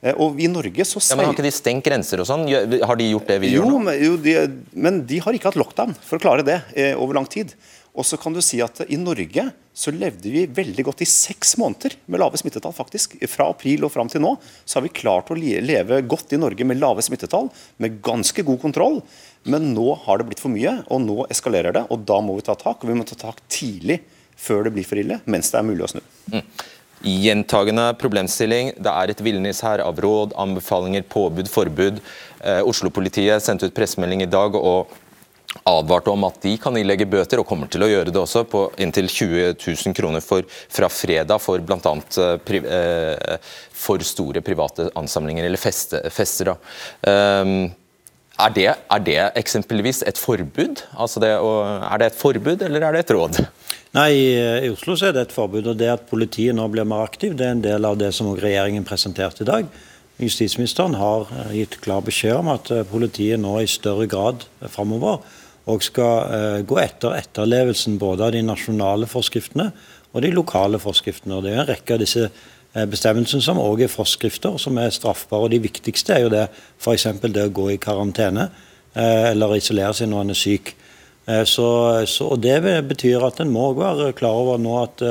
Eh, 0.00 0.14
Og 0.14 0.38
i 0.40 0.46
Norge 0.46 0.84
så 0.86 1.02
Ja, 1.02 1.16
men 1.16 1.26
Har 1.26 1.34
ikke 1.34 1.42
de 1.42 1.50
stengt 1.50 1.84
grenser 1.84 2.22
og 2.22 2.28
sånn? 2.28 2.46
Har 2.86 2.96
de 2.96 3.10
gjort 3.10 3.26
det 3.26 3.40
vi 3.42 3.52
jo, 3.52 3.64
gjør 3.64 3.72
nå? 3.72 3.78
men, 3.88 3.98
jo, 4.04 4.16
de, 4.16 4.34
men 4.72 5.00
de 5.06 5.18
har 5.24 5.34
ikke 5.34 5.50
hatt 5.50 5.58
lockdown 5.58 5.96
for 6.00 6.18
å 6.18 6.22
klare 6.22 6.46
det 6.46 6.60
eh, 6.76 6.94
over 6.94 7.18
lang 7.18 7.26
tid. 7.26 7.54
Og 7.98 8.06
så 8.06 8.18
kan 8.20 8.34
du 8.34 8.38
si 8.44 8.60
at 8.62 8.84
I 8.86 8.96
Norge 9.00 9.48
så 9.74 9.92
levde 9.94 10.30
vi 10.30 10.44
veldig 10.46 10.84
godt 10.86 11.02
i 11.02 11.08
seks 11.10 11.56
måneder 11.58 11.96
med 12.06 12.22
lave 12.22 12.38
smittetall. 12.38 12.74
faktisk. 12.74 13.16
Fra 13.30 13.48
april 13.50 13.84
og 13.86 13.92
fram 13.94 14.10
til 14.10 14.22
nå 14.22 14.36
så 14.64 14.78
har 14.78 14.86
vi 14.86 14.94
klart 14.94 15.30
å 15.30 15.38
leve 15.38 16.00
godt 16.06 16.34
i 16.34 16.40
Norge 16.40 16.66
med 16.66 16.78
lave 16.78 17.02
smittetall, 17.02 17.50
med 17.78 17.98
ganske 18.02 18.42
god 18.46 18.60
kontroll. 18.62 19.02
Men 19.44 19.72
nå 19.74 19.94
har 20.04 20.18
det 20.18 20.28
blitt 20.30 20.42
for 20.42 20.54
mye, 20.54 20.82
og 20.86 21.02
nå 21.02 21.26
eskalerer 21.30 21.74
det. 21.74 21.84
og 21.90 22.06
Da 22.06 22.20
må 22.22 22.38
vi 22.38 22.46
ta 22.46 22.54
tak. 22.54 22.82
og 22.82 22.90
Vi 22.90 22.98
må 22.98 23.06
ta 23.06 23.18
tak 23.18 23.42
tidlig 23.48 24.00
før 24.38 24.66
det 24.66 24.74
blir 24.76 24.86
for 24.86 24.98
ille, 25.00 25.20
mens 25.26 25.50
det 25.50 25.58
er 25.58 25.66
mulig 25.66 25.86
å 25.86 25.90
snu. 25.90 26.02
Gjentagende 27.02 27.92
problemstilling. 27.98 28.72
Det 28.78 28.90
er 28.90 29.10
et 29.10 29.20
villnis 29.22 29.62
her 29.66 29.82
av 29.82 29.98
råd, 30.02 30.34
anbefalinger, 30.38 31.02
påbud, 31.10 31.50
forbud. 31.50 32.00
Eh, 32.42 32.62
Oslo-politiet 32.66 33.42
sendte 33.42 33.66
ut 33.66 33.74
pressemelding 33.74 34.22
i 34.22 34.30
dag 34.30 34.54
og 34.58 34.94
advarte 35.66 36.12
om 36.12 36.26
at 36.28 36.38
de 36.44 36.54
kan 36.60 36.76
ilegge 36.78 37.08
bøter, 37.08 37.40
og 37.40 37.48
kommer 37.48 37.70
til 37.70 37.84
å 37.84 37.90
gjøre 37.90 38.12
det 38.12 38.20
også, 38.20 38.44
på 38.50 38.66
inntil 38.82 39.08
20 39.10 39.56
000 39.56 39.96
kroner 39.96 40.24
for, 40.24 40.46
fra 40.46 40.90
fredag 40.92 41.42
for 41.42 41.62
bl.a. 41.64 41.94
Pri, 42.44 42.62
eh, 42.62 43.52
for 43.72 44.04
store 44.06 44.42
private 44.44 44.90
ansamlinger, 44.98 45.48
eller 45.48 45.60
feste, 45.60 46.02
fester. 46.14 46.54
Um, 47.02 47.70
er, 48.38 48.54
det, 48.54 48.68
er 48.74 49.04
det 49.04 49.18
eksempelvis 49.40 50.04
et 50.06 50.20
forbud? 50.20 50.84
Altså 50.94 51.22
det 51.22 51.34
er 51.34 52.00
det 52.00 52.12
et 52.12 52.20
forbud, 52.20 52.62
eller 52.68 52.86
er 52.86 52.96
det 52.96 53.04
et 53.06 53.14
råd? 53.16 53.42
Nei, 53.96 54.08
I 54.12 54.32
i 54.66 54.70
Oslo 54.70 54.94
så 54.98 55.08
er 55.08 55.16
det 55.16 55.26
et 55.26 55.34
forbud. 55.34 55.66
og 55.66 55.78
Det 55.80 55.88
at 55.90 56.08
politiet 56.10 56.56
nå 56.56 56.68
blir 56.70 56.86
mer 56.88 57.06
aktiv, 57.08 57.34
det 57.36 57.46
er 57.46 57.56
en 57.56 57.64
del 57.64 57.88
av 57.88 57.98
det 57.98 58.12
som 58.14 58.30
regjeringen 58.36 58.86
presenterte 58.86 59.46
i 59.46 59.48
dag. 59.48 59.70
Justisministeren 60.18 60.96
har 60.98 61.28
eh, 61.30 61.52
gitt 61.60 61.78
klar 61.84 62.02
beskjed 62.02 62.40
om 62.40 62.50
at 62.50 62.70
eh, 62.74 62.86
politiet 62.90 63.38
nå 63.38 63.54
i 63.62 63.70
større 63.70 64.08
grad 64.10 64.42
eh, 64.58 64.70
framover 64.70 65.20
og 65.68 65.84
skal 65.84 66.32
eh, 66.32 66.60
gå 66.66 66.78
etter 66.80 67.16
etterlevelsen 67.18 67.98
både 68.00 68.28
av 68.28 68.34
de 68.34 68.44
nasjonale 68.46 69.08
forskriftene 69.10 69.70
og 70.14 70.22
de 70.24 70.30
lokale 70.32 70.80
forskriftene. 70.80 71.36
Og 71.36 71.44
Det 71.44 71.52
er 71.52 71.60
en 71.62 71.68
rekke 71.68 71.96
av 71.96 72.02
disse 72.02 72.24
eh, 72.28 72.86
bestemmelsene 72.88 73.44
som 73.44 73.60
også 73.60 73.84
er 73.84 73.92
forskrifter, 73.92 74.56
som 74.60 74.80
er 74.80 74.94
straffbare. 74.94 75.48
og 75.48 75.52
De 75.52 75.60
viktigste 75.62 76.16
er 76.16 76.24
jo 76.24 76.32
det 76.32 76.46
f.eks. 76.80 77.08
det 77.20 77.48
å 77.48 77.54
gå 77.60 77.70
i 77.74 77.80
karantene 77.82 78.48
eh, 78.94 79.30
eller 79.32 79.58
isolere 79.58 79.92
seg 79.96 80.10
når 80.12 80.26
en 80.26 80.36
er 80.36 80.42
syk. 80.46 80.74
Så, 81.44 81.64
så, 82.08 82.26
Det 82.40 82.54
betyr 82.88 83.20
at 83.26 83.42
en 83.42 83.50
må 83.52 83.66
være 83.76 84.14
klar 84.16 84.32
over 84.32 84.56
nå 84.56 84.78
at 84.80 85.02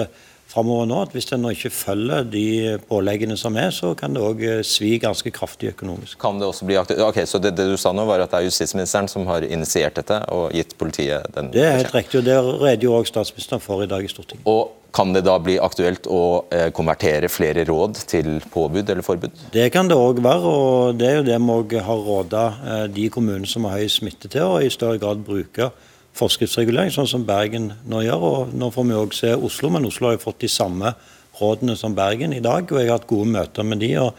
eh, 0.57 0.63
fremover 0.63 0.89
nå, 0.89 1.01
at 1.05 1.13
hvis 1.15 1.29
en 1.35 1.45
ikke 1.51 1.71
følger 1.73 2.23
de 2.31 2.47
påleggene 2.89 3.37
som 3.37 3.55
er, 3.57 3.69
så 3.75 3.93
kan 3.97 4.15
det 4.15 4.23
òg 4.23 4.43
svi 4.67 4.97
ganske 5.01 5.31
kraftig 5.31 5.73
økonomisk. 5.75 6.17
Kan 6.21 6.41
det 6.41 6.47
også 6.47 6.65
bli 6.67 6.79
aktivt? 6.79 7.03
Ok, 7.05 7.21
så 7.25 7.39
det, 7.39 7.55
det 7.57 7.69
du 7.69 7.77
sa 7.77 7.93
nå 7.95 8.05
var 8.09 8.23
at 8.23 8.33
det 8.33 8.41
er 8.41 8.49
justisministeren 8.49 9.07
som 9.11 9.27
har 9.29 9.45
initiert 9.45 9.95
dette 9.95 10.19
og 10.33 10.51
gitt 10.55 10.77
politiet 10.77 11.29
den 11.35 11.51
Det 11.53 11.63
er 11.63 11.79
helt 11.81 11.95
riktig, 11.95 12.21
og 12.21 12.27
det 12.27 12.37
redegjorde 12.41 13.05
også 13.05 13.13
statsministeren 13.13 13.63
for 13.63 13.85
i 13.85 13.89
dag 13.89 14.03
i 14.03 14.11
Stortinget. 14.11 14.45
Og 14.49 14.75
kan 14.97 15.11
det 15.13 15.25
da 15.27 15.35
bli 15.41 15.57
aktuelt 15.61 16.07
å 16.09 16.21
eh, 16.53 16.69
konvertere 16.73 17.29
flere 17.29 17.65
råd 17.67 17.99
til 18.09 18.37
påbud 18.53 18.87
eller 18.89 19.05
forbud? 19.05 19.43
Det 19.53 19.67
kan 19.73 19.89
det 19.89 19.97
òg 19.99 20.21
være, 20.25 20.53
og 20.53 20.97
det 20.97 21.09
er 21.09 21.19
jo 21.19 21.27
det 21.27 21.37
vi 21.37 21.57
òg 21.57 21.75
har 21.85 22.07
råda 22.07 22.45
eh, 22.47 22.85
de 22.95 23.09
kommunene 23.13 23.49
som 23.49 23.67
har 23.67 23.77
høy 23.77 23.91
smitte 23.91 24.31
til, 24.31 24.47
å 24.47 24.61
i 24.63 24.71
større 24.73 25.01
grad 25.01 25.21
bruke 25.27 25.69
forskriftsregulering, 26.17 26.91
sånn 26.93 27.09
som 27.09 27.25
Bergen 27.27 27.71
nå 27.89 28.01
gjør. 28.05 28.25
og 28.31 28.55
Nå 28.57 28.71
får 28.73 28.87
vi 28.89 28.97
òg 28.97 29.13
se 29.15 29.35
Oslo, 29.35 29.69
men 29.73 29.85
Oslo 29.87 30.09
har 30.09 30.17
jo 30.17 30.25
fått 30.25 30.43
de 30.45 30.49
samme 30.51 30.93
rådene 31.39 31.77
som 31.77 31.95
Bergen 31.97 32.33
i 32.33 32.43
dag. 32.43 32.65
og 32.71 32.81
Jeg 32.81 32.89
har 32.89 32.99
hatt 32.99 33.09
gode 33.09 33.29
møter 33.31 33.63
med 33.67 33.81
de, 33.83 33.91
og 34.01 34.13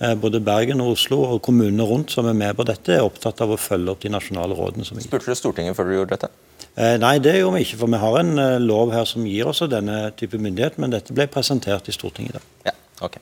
eh, 0.00 0.14
Både 0.18 0.40
Bergen 0.44 0.82
og 0.84 0.96
Oslo 0.96 1.20
og 1.34 1.42
kommunene 1.46 1.86
rundt 1.88 2.14
som 2.14 2.26
er 2.30 2.36
med 2.38 2.56
på 2.58 2.66
dette, 2.66 2.96
er 2.96 3.06
opptatt 3.06 3.40
av 3.44 3.54
å 3.54 3.60
følge 3.60 3.94
opp 3.94 4.02
de 4.02 4.12
nasjonale 4.14 4.58
rådene. 4.58 4.84
som. 4.84 5.00
Spurte 5.00 5.30
du 5.30 5.38
Stortinget 5.38 5.76
før 5.78 5.90
du 5.90 5.96
gjorde 5.98 6.18
dette? 6.18 6.32
Eh, 6.74 6.96
Nei, 6.98 7.18
det 7.22 7.36
gjorde 7.38 7.60
vi 7.60 7.68
ikke, 7.68 7.78
for 7.84 7.92
vi 7.92 8.02
har 8.02 8.18
en 8.18 8.38
eh, 8.38 8.58
lov 8.58 8.92
her 8.94 9.06
som 9.06 9.26
gir 9.26 9.46
oss 9.46 9.62
denne 9.70 10.08
type 10.18 10.40
myndighet, 10.42 10.78
men 10.82 10.90
dette 10.90 11.14
ble 11.14 11.28
presentert 11.30 11.86
i 11.88 11.94
Stortinget 11.94 12.34
i 12.34 12.38
dag. 12.40 12.50
Ja, 12.66 12.74
ok. 13.06 13.20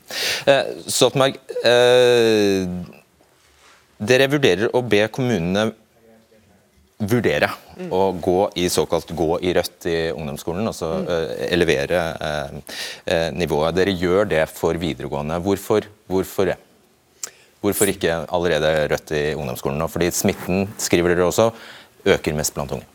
Eh, 0.49 0.73
Stoltenberg, 0.87 1.37
eh, 1.61 2.65
dere 4.03 4.27
vurderer 4.31 4.73
å 4.73 4.81
be 4.81 5.05
kommunene 5.13 5.69
vurdere 7.09 7.49
å 7.93 8.11
gå 8.21 8.37
i 8.59 8.67
såkalt 8.71 9.11
gå 9.17 9.37
i 9.41 9.53
rødt 9.55 9.87
i 9.89 9.97
ungdomsskolen, 10.13 10.67
altså 10.69 10.91
eh, 11.01 11.33
elevere 11.53 12.03
eh, 12.29 12.77
eh, 13.05 13.27
nivået. 13.35 13.75
Dere 13.77 13.95
gjør 13.97 14.29
det 14.29 14.45
for 14.51 14.77
videregående. 14.79 15.39
Hvorfor, 15.43 15.87
hvorfor 16.11 16.51
det? 16.51 16.57
Hvorfor 17.63 17.87
ikke 17.87 18.23
allerede 18.35 18.73
rødt 18.91 19.13
i 19.15 19.23
ungdomsskolen 19.37 19.79
nå? 19.79 19.87
Fordi 19.91 20.11
smitten, 20.11 20.67
skriver 20.81 21.13
dere 21.13 21.29
også, 21.29 21.51
øker 22.15 22.35
mest 22.35 22.55
blant 22.55 22.75
unge. 22.75 22.92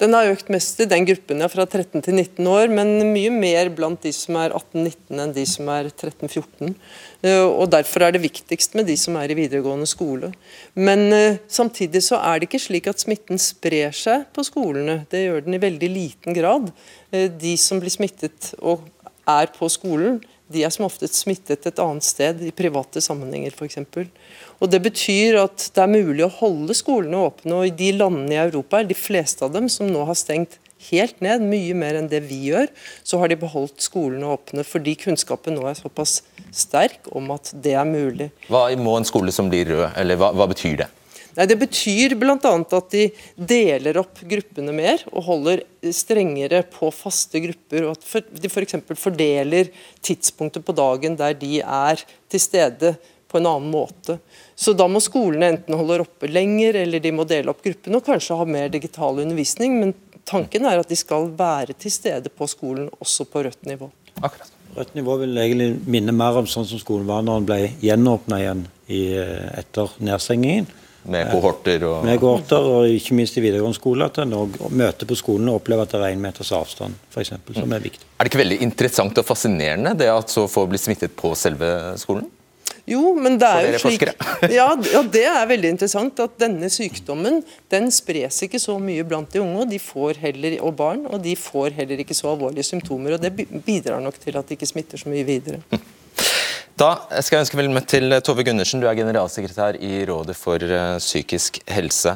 Den 0.00 0.14
har 0.16 0.30
økt 0.32 0.48
mest 0.48 0.78
i 0.80 0.86
den 0.88 1.04
gruppen 1.04 1.42
ja, 1.42 1.48
fra 1.52 1.66
13 1.66 2.00
til 2.06 2.14
19 2.16 2.46
år, 2.48 2.70
men 2.72 3.12
mye 3.12 3.32
mer 3.34 3.68
blant 3.76 4.00
de 4.00 4.12
som 4.16 4.38
er 4.40 4.54
18-19 4.56 5.20
enn 5.20 5.34
de 5.36 5.44
som 5.48 5.68
er 5.68 5.90
13-14. 5.90 6.72
Eh, 7.20 7.44
og 7.44 7.66
Derfor 7.74 8.06
er 8.06 8.14
det 8.16 8.22
viktigst 8.24 8.78
med 8.78 8.88
de 8.88 8.96
som 8.96 9.18
er 9.20 9.28
i 9.28 9.36
videregående 9.36 9.88
skole. 9.90 10.32
Men 10.72 11.04
eh, 11.12 11.36
samtidig 11.52 12.00
så 12.06 12.16
er 12.16 12.40
det 12.40 12.48
ikke 12.48 12.62
slik 12.64 12.88
at 12.88 13.04
smitten 13.04 13.40
sprer 13.40 13.92
seg 13.96 14.24
på 14.32 14.46
skolene. 14.48 15.02
Det 15.12 15.26
gjør 15.26 15.44
den 15.44 15.58
i 15.58 15.62
veldig 15.68 15.92
liten 15.92 16.38
grad. 16.38 16.72
Eh, 17.12 17.28
de 17.28 17.52
som 17.60 17.82
blir 17.82 17.92
smittet 17.92 18.54
og 18.56 18.88
er 19.28 19.52
på 19.52 19.68
skolen, 19.68 20.22
de 20.50 20.64
er 20.66 20.72
som 20.74 20.86
oftest 20.88 21.20
smittet 21.22 21.66
et 21.68 21.82
annet 21.82 22.06
sted, 22.06 22.42
i 22.42 22.54
private 22.54 23.02
sammenhenger 23.04 23.54
f.eks. 23.54 23.78
Og 24.60 24.70
Det 24.70 24.80
betyr 24.82 25.38
at 25.44 25.70
det 25.74 25.84
er 25.84 25.92
mulig 25.92 26.26
å 26.26 26.32
holde 26.40 26.76
skolene 26.76 27.22
åpne. 27.28 27.60
og 27.60 27.68
I 27.68 27.76
de 27.76 27.92
landene 27.96 28.34
i 28.34 28.42
Europa, 28.42 28.82
de 28.82 28.96
fleste 28.98 29.46
av 29.46 29.54
dem 29.54 29.70
som 29.72 29.88
nå 29.90 30.04
har 30.08 30.18
stengt 30.18 30.58
helt 30.90 31.20
ned, 31.20 31.44
mye 31.44 31.74
mer 31.76 31.98
enn 31.98 32.08
det 32.10 32.22
vi 32.28 32.40
gjør, 32.50 32.70
så 33.04 33.20
har 33.20 33.30
de 33.30 33.38
beholdt 33.40 33.84
skolene 33.84 34.30
åpne 34.32 34.64
fordi 34.66 34.96
kunnskapen 35.00 35.56
nå 35.56 35.66
er 35.68 35.76
såpass 35.78 36.20
sterk 36.56 37.10
om 37.16 37.30
at 37.34 37.52
det 37.52 37.76
er 37.76 37.88
mulig. 37.88 38.30
Hva 38.48 38.68
må 38.80 38.96
en 38.98 39.08
skole 39.08 39.34
som 39.34 39.50
blir 39.52 39.68
rød, 39.70 39.86
eller 40.00 40.20
hva, 40.20 40.32
hva 40.36 40.48
betyr 40.50 40.82
det? 40.84 40.88
Nei, 41.36 41.46
Det 41.46 41.58
betyr 41.60 42.16
bl.a. 42.18 42.36
at 42.40 42.90
de 42.94 43.06
deler 43.36 44.00
opp 44.02 44.22
gruppene 44.26 44.74
mer 44.74 45.04
og 45.12 45.24
holder 45.28 45.62
strengere 45.94 46.62
på 46.66 46.90
faste 46.94 47.42
grupper. 47.42 47.86
og 47.86 47.96
At 47.96 48.34
de 48.42 48.50
f.eks. 48.50 48.76
For 48.88 49.06
fordeler 49.10 49.70
tidspunktet 50.02 50.66
på 50.66 50.76
dagen 50.76 51.16
der 51.20 51.36
de 51.38 51.60
er 51.60 52.04
til 52.30 52.42
stede 52.42 52.94
på 53.30 53.38
en 53.38 53.46
annen 53.46 53.70
måte. 53.70 54.18
Så 54.58 54.74
da 54.74 54.88
må 54.90 55.00
skolene 55.02 55.52
enten 55.54 55.76
holde 55.78 56.02
oppe 56.02 56.28
lenger, 56.30 56.80
eller 56.82 57.02
de 57.02 57.12
må 57.14 57.24
dele 57.28 57.52
opp 57.52 57.62
gruppene 57.64 58.00
og 58.00 58.06
kanskje 58.06 58.36
ha 58.36 58.46
mer 58.48 58.72
digital 58.72 59.22
undervisning. 59.22 59.78
Men 59.80 59.94
tanken 60.28 60.66
er 60.66 60.82
at 60.82 60.90
de 60.90 60.98
skal 60.98 61.30
være 61.38 61.76
til 61.78 61.94
stede 61.94 62.32
på 62.34 62.48
skolen, 62.50 62.90
også 62.98 63.28
på 63.30 63.44
rødt 63.46 63.70
nivå. 63.70 63.90
Akkurat. 64.20 64.50
Rødt 64.76 64.92
nivå 64.94 65.16
vil 65.18 65.38
egentlig 65.42 65.70
minne 65.90 66.12
mer 66.14 66.36
om 66.38 66.46
sånn 66.46 66.66
som 66.68 66.78
skolen 66.78 67.08
var 67.08 67.24
når 67.26 67.40
den 67.40 67.48
ble 67.48 67.58
gjenåpna 67.82 68.38
igjen 68.38 68.60
i, 68.86 69.00
etter 69.58 69.90
nedstengingen. 69.98 70.68
Med 71.08 71.30
kohorter 71.32 71.84
og 71.88 72.02
Med 72.04 72.18
kohorter, 72.20 72.66
og 72.74 72.88
ikke 72.92 73.16
minst 73.16 73.38
i 73.38 73.44
videregående 73.44 73.78
skole. 73.78 74.08
At 74.10 74.20
en 74.20 74.34
møter 74.68 75.08
på 75.08 75.16
skolen 75.18 75.48
og 75.48 75.62
opplever 75.62 75.86
at 75.86 75.94
det 75.94 76.02
er 76.02 76.16
én 76.16 76.20
meters 76.20 76.52
avstand, 76.56 76.98
f.eks. 77.12 77.32
Som 77.56 77.72
er 77.72 77.86
viktig. 77.86 78.04
Er 78.18 78.26
det 78.26 78.32
ikke 78.32 78.42
veldig 78.42 78.60
interessant 78.66 79.22
og 79.22 79.26
fascinerende 79.26 79.94
det 79.98 80.10
at 80.12 80.32
så 80.32 80.44
få 80.50 80.66
blir 80.68 80.82
smittet 80.82 81.16
på 81.16 81.32
selve 81.38 81.70
skolen? 82.00 82.28
Jo, 82.88 83.12
men 83.14 83.36
det 83.38 83.48
er 83.48 83.68
jo 83.74 83.80
slik 83.82 84.02
ja, 84.50 84.66
ja, 84.74 85.00
det 85.14 85.22
er 85.28 85.44
veldig 85.46 85.72
interessant 85.74 86.20
at 86.24 86.36
denne 86.40 86.70
sykdommen 86.72 87.40
den 87.70 87.90
spres 87.94 88.40
ikke 88.46 88.60
så 88.62 88.76
mye 88.82 89.04
blant 89.06 89.30
de 89.34 89.42
unge 89.42 89.62
og, 89.62 89.68
de 89.70 89.78
får 89.82 90.18
heller, 90.22 90.56
og 90.64 90.74
barn, 90.78 91.04
og 91.06 91.20
de 91.22 91.36
får 91.38 91.76
heller 91.76 92.02
ikke 92.02 92.16
så 92.16 92.32
alvorlige 92.32 92.66
symptomer. 92.66 93.14
og 93.14 93.22
Det 93.22 93.62
bidrar 93.66 94.02
nok 94.02 94.18
til 94.22 94.38
at 94.38 94.48
de 94.48 94.58
ikke 94.58 94.70
smitter 94.70 95.00
så 95.00 95.12
mye 95.12 95.26
videre. 95.28 95.60
Da 96.80 96.94
skal 97.20 97.36
jeg 97.36 97.42
ønske 97.44 97.58
vel 97.58 97.66
møtt 97.74 97.90
til 97.92 98.14
Tove 98.24 98.40
Gundersen, 98.46 98.80
du 98.80 98.86
er 98.88 98.96
generalsekretær 98.96 99.76
i 99.84 99.98
Rådet 100.08 100.32
for 100.38 100.56
eh, 100.64 100.96
psykisk 100.96 101.58
helse. 101.68 102.14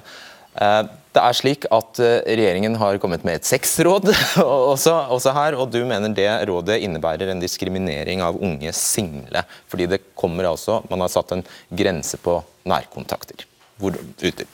Eh, 0.57 0.83
det 1.13 1.21
er 1.21 1.37
slik 1.37 1.67
at 1.69 2.01
eh, 2.01 2.25
Regjeringen 2.41 2.79
har 2.81 2.97
kommet 3.03 3.27
med 3.29 3.43
et 3.43 3.45
sexråd 3.45 4.09
også, 4.41 4.95
også, 5.13 5.35
her, 5.37 5.59
og 5.61 5.69
du 5.75 5.85
mener 5.85 6.17
det 6.17 6.31
rådet 6.49 6.79
innebærer 6.87 7.29
en 7.35 7.43
diskriminering 7.45 8.25
av 8.25 8.41
unge 8.41 8.73
single. 8.79 9.45
Fordi 9.69 9.91
det 9.91 10.01
kommer 10.17 10.49
altså, 10.49 10.79
man 10.89 11.05
har 11.05 11.13
satt 11.13 11.37
en 11.37 11.45
grense 11.69 12.17
på 12.25 12.39
nærkontakter. 12.65 13.45
Hvor 13.77 13.93
utdyp? 14.01 14.49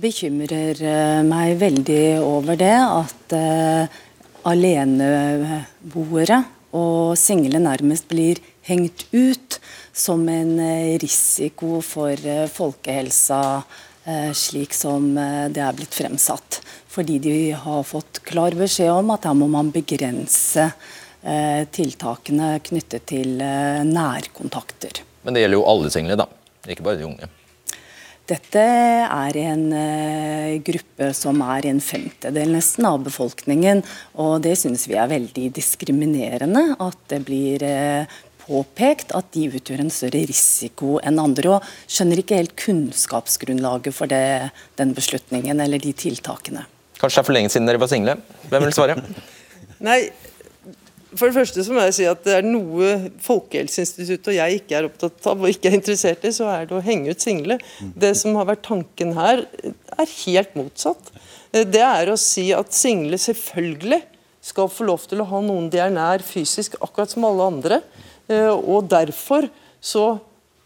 Bekymrer 0.00 0.78
meg 1.26 1.58
veldig 1.58 2.22
over 2.22 2.54
det 2.60 2.76
at 2.78 3.34
uh, 3.34 3.98
aleneboere 4.46 6.38
og 6.76 7.18
single 7.18 7.58
nærmest 7.66 8.06
blir 8.08 8.38
hengt 8.62 9.06
ut 9.10 9.60
som 9.92 10.28
en 10.28 10.60
eh, 10.60 10.98
risiko 10.98 11.80
for 11.84 12.26
eh, 12.26 12.46
folkehelsa, 12.48 13.62
eh, 14.04 14.30
slik 14.32 14.74
som 14.74 15.12
det 15.14 15.62
er 15.62 15.76
blitt 15.76 15.94
fremsatt. 15.94 16.60
Fordi 16.90 17.18
de 17.22 17.34
har 17.52 17.82
fått 17.86 18.22
klar 18.26 18.56
beskjed 18.58 18.90
om 18.92 19.12
at 19.14 19.28
her 19.28 19.36
må 19.38 19.50
man 19.50 19.70
begrense 19.74 20.72
tiltakene 21.20 22.54
knyttet 22.64 23.02
til 23.10 23.34
nærkontakter. 23.36 25.02
Men 25.20 25.36
det 25.36 25.42
gjelder 25.42 25.58
jo 25.58 25.66
alle 25.68 25.90
single, 25.92 26.16
da, 26.16 26.24
ikke 26.64 26.86
bare 26.86 26.96
de 26.96 27.04
unge? 27.04 27.28
Dette 28.30 28.62
er 28.62 29.36
en 29.42 29.62
uh, 29.74 30.58
gruppe 30.62 31.08
som 31.18 31.40
er 31.42 31.66
en 31.66 31.80
femtedel 31.82 32.52
nesten 32.54 32.86
av 32.86 33.00
befolkningen. 33.02 33.82
Og 34.22 34.36
det 34.44 34.54
synes 34.60 34.86
vi 34.86 34.98
er 35.00 35.10
veldig 35.10 35.48
diskriminerende. 35.56 36.62
At 36.78 36.98
det 37.10 37.24
blir 37.26 37.64
uh, 37.66 38.20
påpekt 38.50 39.14
at 39.16 39.30
de 39.36 39.46
utgjør 39.50 39.84
en 39.84 39.92
større 39.94 40.24
risiko 40.28 40.98
enn 41.06 41.20
andre. 41.22 41.56
Og 41.56 41.90
skjønner 41.90 42.22
ikke 42.22 42.40
helt 42.40 42.56
kunnskapsgrunnlaget 42.60 43.96
for 43.96 44.10
det, 44.10 44.50
den 44.80 44.94
beslutningen 44.96 45.62
eller 45.62 45.82
de 45.82 45.94
tiltakene. 45.94 46.66
Kanskje 47.00 47.20
det 47.20 47.22
er 47.22 47.28
for 47.30 47.38
lenge 47.38 47.52
siden 47.52 47.70
dere 47.70 47.80
var 47.80 47.92
single. 47.92 48.18
Hvem 48.50 48.66
vil 48.66 48.76
svare? 48.76 48.98
Nei, 49.88 50.00
for 51.14 51.26
det 51.26 51.34
første 51.34 51.64
så 51.64 51.74
må 51.74 51.82
jeg 51.86 51.96
si 51.96 52.06
at 52.06 52.20
det 52.26 52.36
er 52.38 52.46
noe 52.46 52.92
Folkehelseinstituttet 53.24 54.30
og 54.30 54.36
jeg 54.36 54.60
ikke 54.60 54.76
er 54.78 54.86
opptatt 54.86 55.30
av 55.32 55.40
og 55.40 55.50
ikke 55.50 55.70
er 55.70 55.78
interessert 55.78 56.26
i, 56.28 56.34
så 56.34 56.46
er 56.52 56.68
det 56.68 56.76
å 56.76 56.84
henge 56.84 57.14
ut 57.14 57.24
single. 57.24 57.56
Det 57.80 58.12
som 58.18 58.36
har 58.38 58.46
vært 58.52 58.66
tanken 58.68 59.16
her, 59.16 59.42
er 59.96 60.14
helt 60.26 60.54
motsatt. 60.58 61.10
Det 61.50 61.82
er 61.82 62.12
å 62.12 62.18
si 62.20 62.50
at 62.54 62.76
single 62.76 63.18
selvfølgelig 63.18 64.04
skal 64.44 64.70
få 64.72 64.86
lov 64.88 65.02
til 65.08 65.20
å 65.20 65.28
ha 65.32 65.40
noen 65.44 65.66
de 65.72 65.80
er 65.82 65.90
nær 65.92 66.22
fysisk, 66.24 66.78
akkurat 66.80 67.10
som 67.12 67.26
alle 67.28 67.48
andre. 67.52 67.80
Eh, 68.30 68.54
og 68.54 68.88
Derfor 68.90 69.48
så 69.82 70.20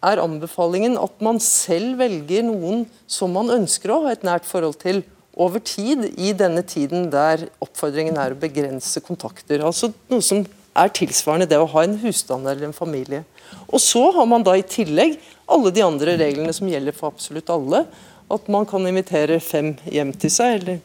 er 0.05 0.21
anbefalingen 0.21 0.99
at 1.01 1.21
man 1.25 1.41
selv 1.41 1.99
velger 2.03 2.45
noen 2.45 2.85
som 3.09 3.33
man 3.33 3.53
ønsker 3.55 3.93
å 3.93 4.03
ha 4.05 4.12
et 4.12 4.27
nært 4.27 4.45
forhold 4.49 4.77
til 4.83 5.03
over 5.35 5.59
tid, 5.59 6.05
i 6.15 6.31
denne 6.37 6.62
tiden 6.62 7.09
der 7.11 7.49
oppfordringen 7.65 8.19
er 8.21 8.35
å 8.35 8.39
begrense 8.39 9.01
kontakter. 9.03 9.65
Altså 9.67 9.91
noe 10.11 10.23
som 10.23 10.45
er 10.75 10.93
tilsvarende 10.95 11.49
det 11.51 11.59
å 11.59 11.71
ha 11.73 11.85
en 11.87 11.97
husstand 12.03 12.47
eller 12.47 12.69
en 12.69 12.77
familie. 12.77 13.25
Og 13.67 13.81
Så 13.83 14.03
har 14.15 14.27
man 14.31 14.45
da 14.47 14.55
i 14.59 14.67
tillegg 14.67 15.17
alle 15.51 15.73
de 15.75 15.83
andre 15.83 16.17
reglene 16.21 16.55
som 16.55 16.71
gjelder 16.71 16.95
for 16.95 17.11
absolutt 17.11 17.51
alle. 17.51 17.85
At 18.31 18.47
man 18.49 18.67
kan 18.67 18.87
invitere 18.87 19.41
fem 19.43 19.75
hjem 19.91 20.15
til 20.17 20.33
seg, 20.33 20.61
eller 20.61 20.79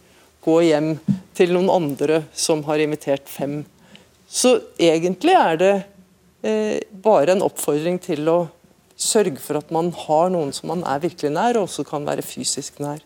gå 0.43 0.57
hjem 0.65 0.95
til 1.37 1.53
noen 1.55 1.69
andre 1.71 2.23
som 2.33 2.63
har 2.67 2.81
invitert 2.81 3.29
fem. 3.29 3.61
Så 4.29 4.57
egentlig 4.81 5.37
er 5.37 5.61
det 5.61 5.73
bare 6.39 7.33
en 7.33 7.43
oppfordring 7.43 7.97
til 8.03 8.29
å 8.31 8.39
sørge 8.99 9.39
for 9.39 9.59
at 9.59 9.71
man 9.71 9.91
har 9.95 10.31
noen 10.33 10.51
som 10.55 10.69
man 10.73 10.83
er 10.87 11.01
virkelig 11.03 11.31
nær, 11.31 11.57
og 11.57 11.69
også 11.69 11.85
kan 11.87 12.05
være 12.07 12.25
fysisk 12.25 12.81
nær. 12.83 13.01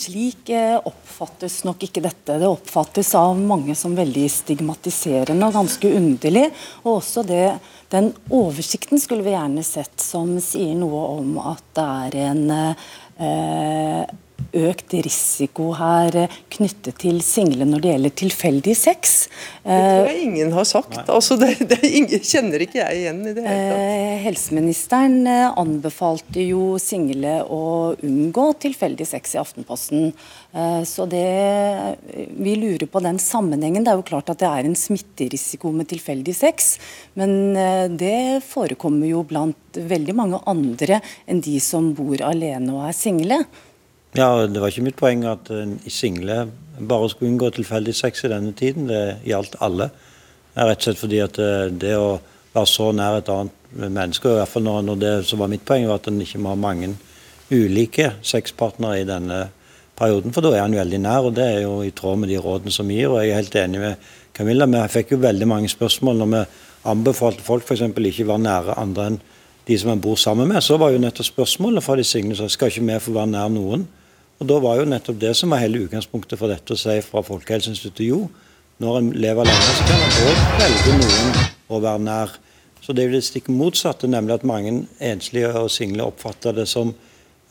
Slik 0.00 0.48
eh, 0.54 0.76
oppfattes 0.76 1.60
nok 1.66 1.82
ikke 1.84 2.02
dette. 2.04 2.38
Det 2.40 2.48
oppfattes 2.48 3.12
av 3.18 3.36
mange 3.36 3.74
som 3.76 3.96
veldig 3.96 4.26
stigmatiserende 4.32 5.48
og 5.48 5.56
ganske 5.58 5.92
underlig. 5.96 6.46
Og 6.84 6.98
også 6.98 7.24
det, 7.28 7.44
den 7.92 8.12
oversikten 8.32 9.00
skulle 9.02 9.26
vi 9.26 9.34
gjerne 9.34 9.64
sett, 9.66 9.96
som 10.00 10.36
sier 10.44 10.76
noe 10.78 11.04
om 11.18 11.36
at 11.42 11.64
det 11.76 11.86
er 12.06 12.18
en 12.30 12.44
eh, 12.56 14.16
økt 14.56 14.94
risiko 15.06 15.70
her 15.78 16.16
eh, 16.24 16.38
knyttet 16.50 16.98
til 17.02 17.20
single 17.24 17.66
når 17.68 17.82
det 17.82 17.92
gjelder 17.92 18.14
tilfeldig 18.22 18.74
sex. 18.78 19.14
Det 19.62 19.76
tror 19.78 20.10
jeg 20.10 20.24
ingen 20.24 20.52
har 20.56 20.66
sagt. 20.68 20.98
Altså, 21.06 21.36
det, 21.40 21.52
det 21.70 21.78
ingen, 21.86 22.24
kjenner 22.24 22.64
ikke 22.64 22.80
jeg 22.80 23.02
igjen 23.02 23.20
i 23.22 23.34
det 23.36 23.44
hele 23.44 23.60
tatt. 23.70 23.84
Eh, 23.84 24.16
helseministeren 24.24 25.18
eh, 25.30 25.46
anbefalte 25.60 26.44
jo 26.48 26.64
single 26.82 27.36
å 27.46 27.62
unngå 28.06 28.46
tilfeldig 28.66 29.06
sex 29.08 29.36
i 29.36 29.40
Aftenposten. 29.42 30.12
Så 30.86 31.04
det, 31.06 31.20
Vi 32.34 32.56
lurer 32.58 32.88
på 32.90 32.98
den 33.04 33.20
sammenhengen. 33.22 33.84
Det 33.86 33.92
er 33.92 34.00
jo 34.00 34.06
klart 34.08 34.32
at 34.32 34.40
det 34.42 34.48
er 34.48 34.66
en 34.66 34.74
smitterisiko 34.74 35.70
med 35.70 35.86
tilfeldig 35.92 36.34
sex, 36.34 36.72
men 37.14 37.54
det 37.94 38.42
forekommer 38.42 39.06
jo 39.06 39.22
blant 39.30 39.78
veldig 39.78 40.16
mange 40.18 40.40
andre 40.50 40.98
enn 41.30 41.42
de 41.44 41.54
som 41.62 41.92
bor 41.94 42.18
alene 42.26 42.74
og 42.74 42.88
er 42.88 42.98
single. 42.98 43.44
Ja, 44.16 44.46
Det 44.46 44.60
var 44.60 44.68
ikke 44.68 44.82
mitt 44.82 44.98
poeng 44.98 45.24
at 45.24 45.50
single 45.86 46.48
bare 46.80 47.10
skulle 47.10 47.30
unngå 47.30 47.50
tilfeldig 47.54 47.94
sex 47.94 48.24
i 48.24 48.30
denne 48.32 48.52
tiden. 48.52 48.88
Det 48.88 49.20
gjaldt 49.28 49.56
alle. 49.60 49.90
Rett 50.56 50.80
og 50.80 50.86
slett 50.88 50.98
fordi 50.98 51.20
at 51.22 51.38
eh, 51.38 51.68
det 51.70 51.94
å 51.96 52.18
være 52.54 52.66
så 52.66 52.90
nær 52.96 53.20
et 53.20 53.30
annet 53.30 53.54
menneske, 53.78 54.26
og 54.26 54.34
i 54.34 54.40
hvert 54.40 54.50
fall 54.50 54.66
når, 54.66 54.96
det 54.98 55.12
som 55.28 55.38
var 55.38 55.50
mitt 55.52 55.62
poeng, 55.66 55.86
var 55.86 56.00
at 56.00 56.08
en 56.10 56.20
ikke 56.20 56.40
må 56.42 56.50
ha 56.50 56.58
mange 56.58 56.90
ulike 57.54 58.08
sexpartnere 58.26 59.00
i 59.00 59.06
denne 59.06 59.44
perioden, 59.98 60.34
for 60.34 60.42
da 60.42 60.54
er 60.56 60.64
han 60.64 60.74
veldig 60.74 61.00
nær. 61.04 61.28
og 61.28 61.36
Det 61.38 61.46
er 61.46 61.60
jo 61.62 61.76
i 61.86 61.92
tråd 61.94 62.18
med 62.22 62.32
de 62.32 62.40
rådene 62.42 62.74
som 62.74 62.90
gir. 62.90 63.08
og 63.10 63.20
Jeg 63.22 63.30
er 63.30 63.42
helt 63.42 63.60
enig 63.62 63.80
med 63.80 64.10
Camilla. 64.34 64.66
Vi 64.66 64.82
fikk 64.96 65.14
jo 65.14 65.22
veldig 65.22 65.48
mange 65.48 65.70
spørsmål 65.70 66.18
når 66.18 66.32
vi 66.34 66.42
anbefalte 66.90 67.44
folk 67.46 67.62
f.eks. 67.62 67.86
ikke 67.94 68.26
være 68.26 68.46
nære 68.46 68.78
andre 68.80 69.06
enn 69.10 69.20
de 69.68 69.78
som 69.78 69.92
en 69.92 70.00
bor 70.02 70.16
sammen 70.16 70.48
med. 70.48 70.64
Så 70.64 70.78
var 70.80 70.90
jo 70.90 70.98
nettopp 70.98 71.28
spørsmålet 71.28 71.84
fra 71.84 71.94
de 71.96 72.04
single 72.04 72.48
skal 72.48 72.72
ikke 72.72 72.86
vi 72.88 72.98
få 73.06 73.14
være 73.14 73.30
nær 73.36 73.52
noen. 73.52 73.86
Og 74.40 74.48
Da 74.48 74.56
var 74.56 74.78
jo 74.80 74.86
nettopp 74.88 75.18
det 75.20 75.34
som 75.36 75.52
var 75.52 75.60
hele 75.60 75.82
utgangspunktet 75.84 76.40
for 76.40 76.48
dette 76.48 76.72
å 76.72 76.80
si 76.80 76.94
fra 77.04 77.20
Folkehelseinstituttet. 77.20 78.06
Jo, 78.08 78.22
når 78.80 78.96
en 78.96 79.10
lever 79.12 79.44
lenge, 79.44 79.72
så 79.76 79.84
kan 79.84 80.00
en 80.00 80.14
òg 80.30 80.38
velge 80.62 80.94
noen 80.96 81.34
å 81.68 81.80
være 81.84 82.00
nær. 82.06 82.32
Så 82.80 82.94
det 82.96 83.02
er 83.02 83.10
jo 83.10 83.18
det 83.18 83.26
stikk 83.26 83.50
motsatte, 83.52 84.08
nemlig 84.08 84.38
at 84.38 84.46
mange 84.48 84.72
enslige 84.96 85.50
og 85.60 85.68
single 85.68 86.06
oppfatter 86.08 86.56
det 86.56 86.64
som 86.70 86.94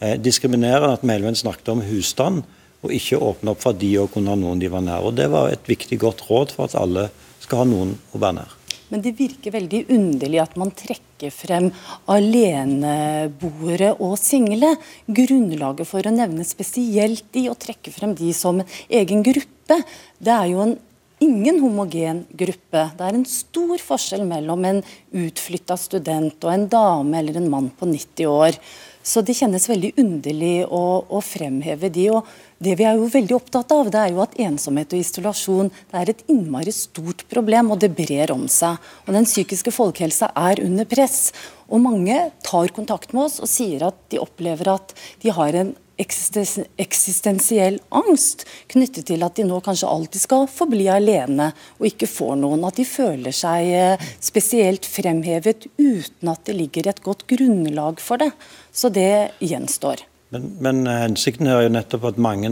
eh, 0.01 0.15
diskriminerende 0.17 0.95
at 0.97 1.05
vi 1.05 1.35
snakket 1.37 1.69
om 1.75 1.83
husstand, 1.85 2.41
og 2.81 2.95
ikke 2.95 3.21
åpne 3.21 3.53
opp 3.53 3.61
for 3.61 3.75
at 3.75 3.81
de 3.83 3.91
òg 4.01 4.09
kunne 4.15 4.33
ha 4.33 4.39
noen 4.39 4.59
de 4.59 4.71
var 4.73 4.81
nær. 4.81 5.05
Og 5.05 5.13
Det 5.13 5.29
var 5.29 5.51
et 5.53 5.69
viktig, 5.69 5.99
godt 5.99 6.25
råd 6.25 6.55
for 6.55 6.65
at 6.65 6.75
alle 6.79 7.11
skal 7.39 7.61
ha 7.61 7.69
noen 7.69 7.93
å 8.15 8.17
være 8.17 8.39
nær. 8.39 8.57
Men 8.89 9.05
det 9.05 9.13
virker 9.19 9.53
veldig 9.53 9.85
underlig 9.93 10.41
at 10.41 10.57
man 10.57 10.73
trekker 10.73 11.08
frem 11.27 11.67
aleneboere 12.07 13.91
og 13.99 14.15
single. 14.21 14.71
Grunnlaget 15.05 15.89
for 15.89 16.07
å 16.07 16.15
nevne 16.15 16.47
spesielt 16.47 17.27
de 17.35 17.49
og 17.51 17.59
trekke 17.59 17.91
frem 17.91 18.15
de 18.15 18.31
som 18.33 18.63
en 18.63 18.77
egen 18.87 19.25
gruppe, 19.27 19.81
det 20.23 20.33
er 20.33 20.47
jo 20.53 20.63
en 20.63 20.77
ingen 21.19 21.59
homogen 21.59 22.23
gruppe. 22.31 22.85
Det 22.95 23.05
er 23.05 23.17
en 23.17 23.27
stor 23.27 23.81
forskjell 23.83 24.23
mellom 24.27 24.65
en 24.67 24.83
utflytta 25.11 25.77
student 25.79 26.39
og 26.45 26.53
en 26.53 26.69
dame 26.71 27.19
eller 27.19 27.39
en 27.39 27.49
mann 27.51 27.67
på 27.75 27.89
90 27.89 28.31
år. 28.31 28.59
Så 29.03 29.23
det 29.25 29.37
kjennes 29.39 29.63
veldig 29.69 29.93
underlig 30.01 30.55
å, 30.65 30.83
å, 31.07 31.21
fremheve 31.23 31.89
de. 31.93 32.09
og 32.13 32.27
Det 32.59 32.73
vi 32.75 32.83
er 32.83 32.97
jo 32.99 33.07
veldig 33.07 33.35
opptatt 33.37 33.71
av, 33.71 33.87
det 33.87 33.99
er 34.01 34.11
jo 34.11 34.19
at 34.19 34.33
ensomhet 34.43 34.91
og 34.91 34.99
isolasjon 34.99 35.69
det 35.71 35.95
er 35.95 36.09
et 36.11 36.23
innmari 36.27 36.73
stort 36.75 37.23
problem, 37.31 37.71
og 37.71 37.79
det 37.79 37.93
brer 37.95 38.33
om 38.33 38.49
seg. 38.51 38.75
Og 39.07 39.15
Den 39.15 39.27
psykiske 39.29 39.71
folkehelsa 39.71 40.33
er 40.35 40.59
under 40.65 40.87
press. 40.89 41.29
Og 41.71 41.79
Mange 41.79 42.17
tar 42.43 42.73
kontakt 42.75 43.13
med 43.15 43.29
oss 43.29 43.39
og 43.39 43.47
sier 43.47 43.87
at 43.87 44.01
de 44.11 44.19
opplever 44.19 44.73
at 44.73 44.91
de 45.23 45.31
har 45.31 45.55
en 45.55 45.71
eksistensiell 45.99 47.79
angst 47.95 48.45
knyttet 48.71 49.07
til 49.07 49.23
at 49.23 49.39
de 49.39 49.47
nå 49.47 49.59
kanskje 49.63 49.87
alltid 49.91 50.23
skal 50.23 50.45
forbli 50.51 50.87
alene 50.91 51.51
og 51.77 51.87
ikke 51.91 52.11
får 52.11 52.35
noen. 52.43 52.67
At 52.67 52.79
de 52.79 52.87
føler 52.87 53.35
seg 53.35 53.71
eh, 53.71 54.11
spesielt 54.19 54.87
fremhevet 54.87 55.67
uten 55.79 56.35
at 56.35 56.43
det 56.47 56.59
ligger 56.59 56.91
et 56.91 57.03
godt 57.07 57.27
grunnlag 57.31 58.03
for 58.03 58.19
det. 58.19 58.31
Så 58.71 58.91
det 58.91 59.31
gjenstår. 59.39 60.08
Men, 60.29 60.45
men 60.61 60.83
hensikten 60.85 61.47
hensikten 61.47 61.49
er 61.49 61.63
jo 61.65 61.73
nettopp 61.73 62.03
at 62.11 62.21
mange 62.21 62.51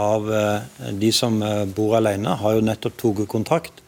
av 0.00 0.30
eh, 0.32 0.92
de 0.96 1.10
som 1.12 1.36
bor 1.76 1.98
alene, 1.98 2.38
har 2.40 2.56
jo 2.56 2.64
nettopp 2.64 2.96
tatt 3.02 3.28
kontakt 3.28 3.84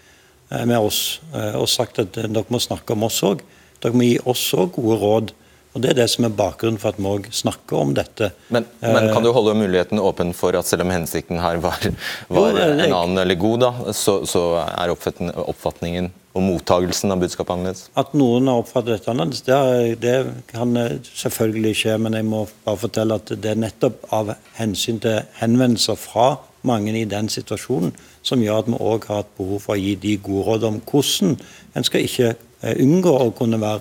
med 0.51 0.83
oss 0.83 1.21
og 1.31 1.69
sagt 1.71 2.01
at 2.03 2.17
dere 2.19 2.43
må 2.51 2.59
snakke 2.59 2.97
om 2.97 3.05
oss 3.07 3.21
òg. 3.23 3.45
Dere 3.79 3.95
må 3.95 4.03
gi 4.03 4.17
oss 4.27 4.49
òg 4.59 4.73
gode 4.75 4.97
råd 4.99 5.31
og 5.71 5.83
Det 5.83 5.93
er 5.93 5.99
det 6.01 6.09
som 6.11 6.27
er 6.27 6.33
bakgrunnen 6.35 6.81
for 6.83 6.91
at 6.91 6.99
vi 6.99 7.07
òg 7.07 7.29
snakker 7.35 7.79
om 7.79 7.93
dette. 7.95 8.33
Men, 8.51 8.65
men, 8.83 9.11
kan 9.15 9.23
du 9.23 9.31
holde 9.31 9.55
muligheten 9.55 10.03
åpen 10.03 10.33
for 10.35 10.57
at 10.59 10.67
selv 10.67 10.83
om 10.83 10.91
hensikten 10.91 11.39
her 11.39 11.61
var, 11.63 11.85
var 12.27 12.59
en 12.59 12.83
annen 12.89 13.21
eller 13.23 13.39
god, 13.39 13.63
da, 13.63 13.93
så, 13.95 14.21
så 14.27 14.43
er 14.67 14.91
oppfatningen 14.91 16.11
og 16.31 16.45
mottagelsen 16.47 17.11
av 17.11 17.23
budskapet 17.23 17.57
annerledes? 17.57 17.89
At 17.99 18.13
noen 18.15 18.51
har 18.51 18.61
oppfattet 18.63 18.99
dette 18.99 19.11
annerledes, 19.11 19.43
det, 19.47 20.01
det, 20.03 20.45
kan 20.53 20.77
selvfølgelig 21.09 21.75
skje. 21.83 21.97
Men 22.03 22.19
jeg 22.19 22.29
må 22.29 22.45
bare 22.67 22.83
fortelle 22.85 23.19
at 23.19 23.33
det 23.35 23.53
er 23.53 23.59
nettopp 23.65 24.07
av 24.15 24.35
hensyn 24.59 25.01
til 25.03 25.25
henvendelser 25.41 25.99
fra 25.99 26.33
mange 26.67 26.93
i 26.99 27.09
den 27.09 27.31
situasjonen 27.33 27.95
som 28.23 28.43
gjør 28.45 28.61
at 28.61 28.69
vi 28.69 28.77
òg 28.77 29.07
har 29.09 29.23
hatt 29.23 29.33
behov 29.39 29.65
for 29.65 29.77
å 29.77 29.81
gi 29.81 29.95
de 29.97 30.19
gode 30.21 30.45
råd 30.45 30.67
om 30.69 30.79
hvordan 30.85 31.39
en 31.79 31.87
skal 31.87 32.05
ikke 32.05 32.35
eh, 32.35 32.75
unngå 32.85 33.15
å 33.17 33.31
kunne 33.37 33.61
være 33.63 33.81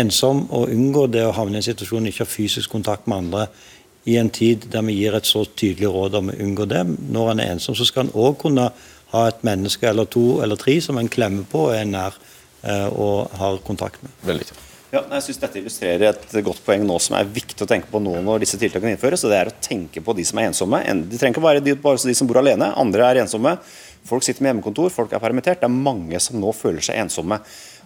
ensom 0.00 0.48
og 0.50 0.72
unngå 0.74 1.06
det 1.14 1.22
å 1.24 1.34
havne 1.36 1.58
i 1.58 1.60
en 1.62 1.68
situasjon 1.68 2.10
ikke 2.10 2.26
ha 2.26 2.30
fysisk 2.32 2.74
kontakt 2.74 3.06
med 3.06 3.22
andre 3.22 3.46
i 4.08 4.16
en 4.18 4.30
tid 4.34 4.66
der 4.72 4.84
vi 4.86 4.96
gir 4.98 5.16
et 5.16 5.28
så 5.28 5.44
tydelig 5.46 5.90
råd 5.92 6.18
om 6.18 6.30
å 6.32 6.36
unngå 6.42 6.66
det. 6.70 6.84
Når 7.12 7.32
en 7.32 7.42
er 7.44 7.52
ensom, 7.54 7.76
så 7.76 7.86
skal 7.86 8.06
en 8.06 8.14
òg 8.16 8.38
kunne 8.40 8.70
ha 9.12 9.26
et 9.28 9.44
menneske 9.46 9.88
eller 9.88 10.08
to 10.10 10.40
eller 10.44 10.60
tre 10.60 10.78
som 10.84 10.98
en 11.00 11.10
klemmer 11.10 11.46
på 11.48 11.68
og 11.68 11.76
er 11.76 11.88
nær 11.88 12.16
eh, 12.62 12.88
og 12.88 13.30
har 13.40 13.60
kontakt 13.66 14.02
med. 14.04 14.12
Veldig. 14.28 14.48
Ja, 14.88 15.02
jeg 15.02 15.26
synes 15.26 15.40
Dette 15.42 15.60
illustrerer 15.60 16.14
et 16.14 16.36
godt 16.46 16.62
poeng 16.64 16.86
nå 16.88 16.94
som 17.04 17.18
er 17.18 17.28
viktig 17.28 17.60
å 17.60 17.68
tenke 17.68 17.90
på 17.92 18.00
nå 18.00 18.14
når 18.24 18.40
disse 18.40 18.56
tiltakene 18.60 18.94
innføres. 18.94 19.24
og 19.24 19.34
Det 19.34 19.40
er 19.40 19.50
å 19.50 19.58
tenke 19.60 20.00
på 20.04 20.14
de 20.16 20.24
som 20.24 20.40
er 20.40 20.48
ensomme. 20.48 20.80
De 20.80 21.20
trenger 21.20 21.36
ikke 21.36 21.44
være 21.44 21.64
de, 21.64 21.74
bare 21.76 22.00
de 22.00 22.16
som 22.16 22.30
bor 22.30 22.40
alene. 22.40 22.70
Andre 22.80 23.04
er 23.04 23.20
ensomme. 23.24 23.58
Folk 24.08 24.24
sitter 24.24 24.40
med 24.40 24.54
hjemmekontor, 24.54 24.88
folk 24.94 25.12
er 25.12 25.20
permittert. 25.20 25.60
Det 25.60 25.68
er 25.68 25.74
mange 25.74 26.16
som 26.24 26.38
nå 26.40 26.54
føler 26.56 26.80
seg 26.84 27.02
ensomme. 27.02 27.36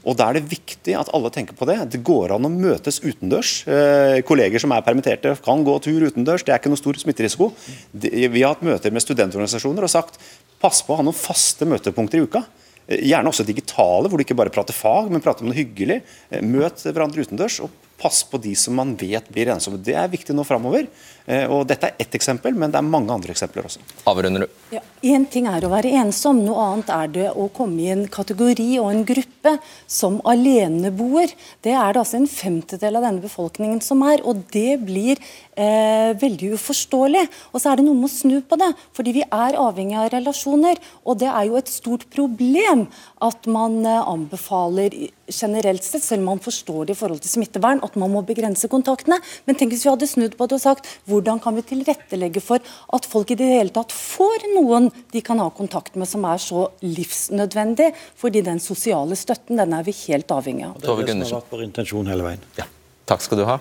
Og 0.02 0.16
Da 0.18 0.28
er 0.28 0.38
det 0.38 0.50
viktig 0.50 0.94
at 0.98 1.10
alle 1.14 1.30
tenker 1.30 1.54
på 1.58 1.66
det. 1.66 1.76
Det 1.90 2.02
går 2.06 2.34
an 2.34 2.46
å 2.46 2.50
møtes 2.50 3.00
utendørs. 3.02 3.52
Eh, 3.66 4.22
kolleger 4.26 4.62
som 4.62 4.74
er 4.74 4.82
permitterte 4.86 5.34
kan 5.42 5.62
gå 5.66 5.76
tur 5.82 6.06
utendørs. 6.06 6.42
Det 6.46 6.54
er 6.54 6.58
ikke 6.58 6.72
noe 6.72 6.80
stor 6.80 6.98
smitterisiko. 6.98 7.52
Vi 7.94 8.42
har 8.42 8.54
hatt 8.54 8.66
møter 8.66 8.94
med 8.94 9.02
studentorganisasjoner 9.02 9.86
og 9.86 9.90
sagt 9.90 10.18
pass 10.62 10.82
på 10.86 10.94
å 10.94 11.00
ha 11.00 11.06
noen 11.06 11.18
faste 11.18 11.68
møtepunkter 11.68 12.20
i 12.20 12.26
uka. 12.26 12.44
Eh, 12.86 13.02
gjerne 13.10 13.30
også 13.30 13.46
digitale, 13.46 14.08
hvor 14.08 14.18
du 14.18 14.24
ikke 14.24 14.38
bare 14.38 14.54
prater 14.54 14.76
fag, 14.76 15.10
men 15.12 15.24
prater 15.24 15.44
om 15.44 15.50
noe 15.52 15.58
hyggelig. 15.58 16.00
Eh, 16.30 16.44
møt 16.46 16.86
hverandre 16.88 17.26
utendørs. 17.26 17.60
og 17.66 17.74
pass 18.02 18.22
på 18.26 18.40
de 18.42 18.52
som 18.58 18.74
man 18.74 18.96
vet 18.98 19.28
blir 19.32 19.50
ensomme. 19.52 19.78
Det 19.78 19.94
er 19.94 20.10
viktig 20.10 20.34
nå 20.34 20.44
framover. 20.46 20.88
Eh, 21.26 21.46
og 21.46 21.66
dette 21.70 21.90
er 21.90 22.02
ett 22.02 22.14
eksempel, 22.18 22.54
men 22.54 22.72
det 22.72 22.80
er 22.80 22.88
mange 22.88 23.12
andre 23.14 23.34
eksempler 23.34 23.68
også. 23.68 23.82
Avrunder 24.10 24.46
du? 24.46 24.58
Ja, 24.76 24.82
Én 25.02 25.24
ting 25.26 25.48
er 25.50 25.64
å 25.66 25.70
være 25.72 25.90
ensom, 25.98 26.44
noe 26.46 26.62
annet 26.62 26.90
er 26.94 27.08
det 27.10 27.30
å 27.34 27.48
komme 27.50 27.80
i 27.82 27.88
en 27.90 28.04
kategori 28.06 28.68
og 28.78 28.92
en 28.92 29.00
gruppe 29.02 29.56
som 29.90 30.20
aleneboer. 30.30 31.32
Det 31.66 31.72
er 31.74 31.96
det 31.96 31.98
altså 32.04 32.20
en 32.20 32.28
femtedel 32.30 33.00
av 33.00 33.08
denne 33.08 33.24
befolkningen 33.24 33.80
som 33.82 34.04
er, 34.06 34.22
og 34.22 34.44
det 34.54 34.76
blir 34.84 35.18
eh, 35.58 36.12
veldig 36.22 36.52
uforståelig. 36.54 37.24
Og 37.50 37.58
så 37.58 37.72
er 37.72 37.80
det 37.80 37.86
noe 37.88 37.98
med 37.98 38.06
å 38.06 38.14
snu 38.14 38.36
på 38.46 38.60
det, 38.62 38.68
fordi 38.94 39.16
vi 39.18 39.24
er 39.26 39.58
avhengig 39.58 39.98
av 39.98 40.12
relasjoner. 40.14 40.78
Og 41.02 41.18
det 41.18 41.32
er 41.32 41.50
jo 41.50 41.58
et 41.58 41.74
stort 41.74 42.06
problem 42.14 42.86
at 43.26 43.50
man 43.50 43.80
eh, 43.82 43.98
anbefaler 44.14 44.94
generelt 45.32 45.82
sett, 45.82 46.06
selv 46.06 46.22
om 46.22 46.36
man 46.36 46.44
forstår 46.46 46.86
det 46.86 46.94
i 46.94 47.00
forhold 47.02 47.24
til 47.24 47.34
smittevern, 47.40 47.82
at 47.82 47.98
man 47.98 48.14
må 48.14 48.22
begrense 48.28 48.70
kontaktene. 48.70 49.18
Men 49.48 49.58
tenk 49.58 49.74
hvis 49.74 49.82
vi 49.88 49.90
hadde 49.90 50.10
snudd 50.10 50.38
på 50.38 50.46
det 50.46 50.60
og 50.60 50.64
sagt 50.68 50.86
hvordan 51.12 51.40
kan 51.42 51.56
vi 51.58 51.64
tilrettelegge 51.72 52.42
for 52.44 52.62
at 52.96 53.08
folk 53.08 53.34
i 53.34 53.38
det 53.38 53.50
hele 53.52 53.74
tatt 53.74 53.94
får 53.94 54.48
noen 54.56 54.90
de 55.12 55.22
kan 55.24 55.40
ha 55.42 55.50
kontakt 55.54 55.98
med 56.00 56.08
som 56.08 56.24
er 56.28 56.40
så 56.42 56.66
livsnødvendig, 56.82 57.92
fordi 58.18 58.44
den 58.46 58.60
sosiale 58.62 59.18
støtten 59.18 59.60
den 59.60 59.76
er 59.76 59.86
vi 59.86 59.94
helt 60.06 60.32
avhengig 60.32 60.68
av. 60.68 60.76
Det 60.80 60.90
er 60.90 61.06
det 61.06 61.18
som 61.20 61.28
har 61.28 61.40
vært 61.40 61.56
vår 61.56 61.64
intensjon 61.68 62.12
hele 62.12 62.26
veien. 62.26 62.50
Ja. 62.58 62.68
Takk 63.08 63.24
skal 63.24 63.42
du 63.42 63.48
ha. 63.48 63.58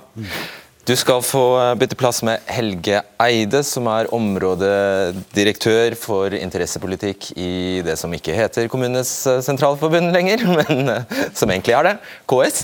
Du 0.81 0.95
skal 0.97 1.21
få 1.21 1.43
eh, 1.61 1.75
bytte 1.77 1.95
plass 1.97 2.23
med 2.25 2.41
Helge 2.49 3.03
Eide, 3.21 3.61
som 3.63 3.85
er 3.91 4.09
områdedirektør 4.17 5.93
for 5.99 6.33
interessepolitikk 6.33 7.29
i 7.37 7.51
det 7.85 7.99
som 8.01 8.13
ikke 8.17 8.33
heter 8.33 8.69
Kommunenes 8.71 9.11
eh, 9.29 9.43
sentralforbund 9.45 10.09
lenger, 10.15 10.41
men 10.59 10.89
eh, 10.95 11.19
som 11.37 11.53
egentlig 11.53 11.77
er 11.77 11.91
det, 11.91 11.93
KS. 12.31 12.63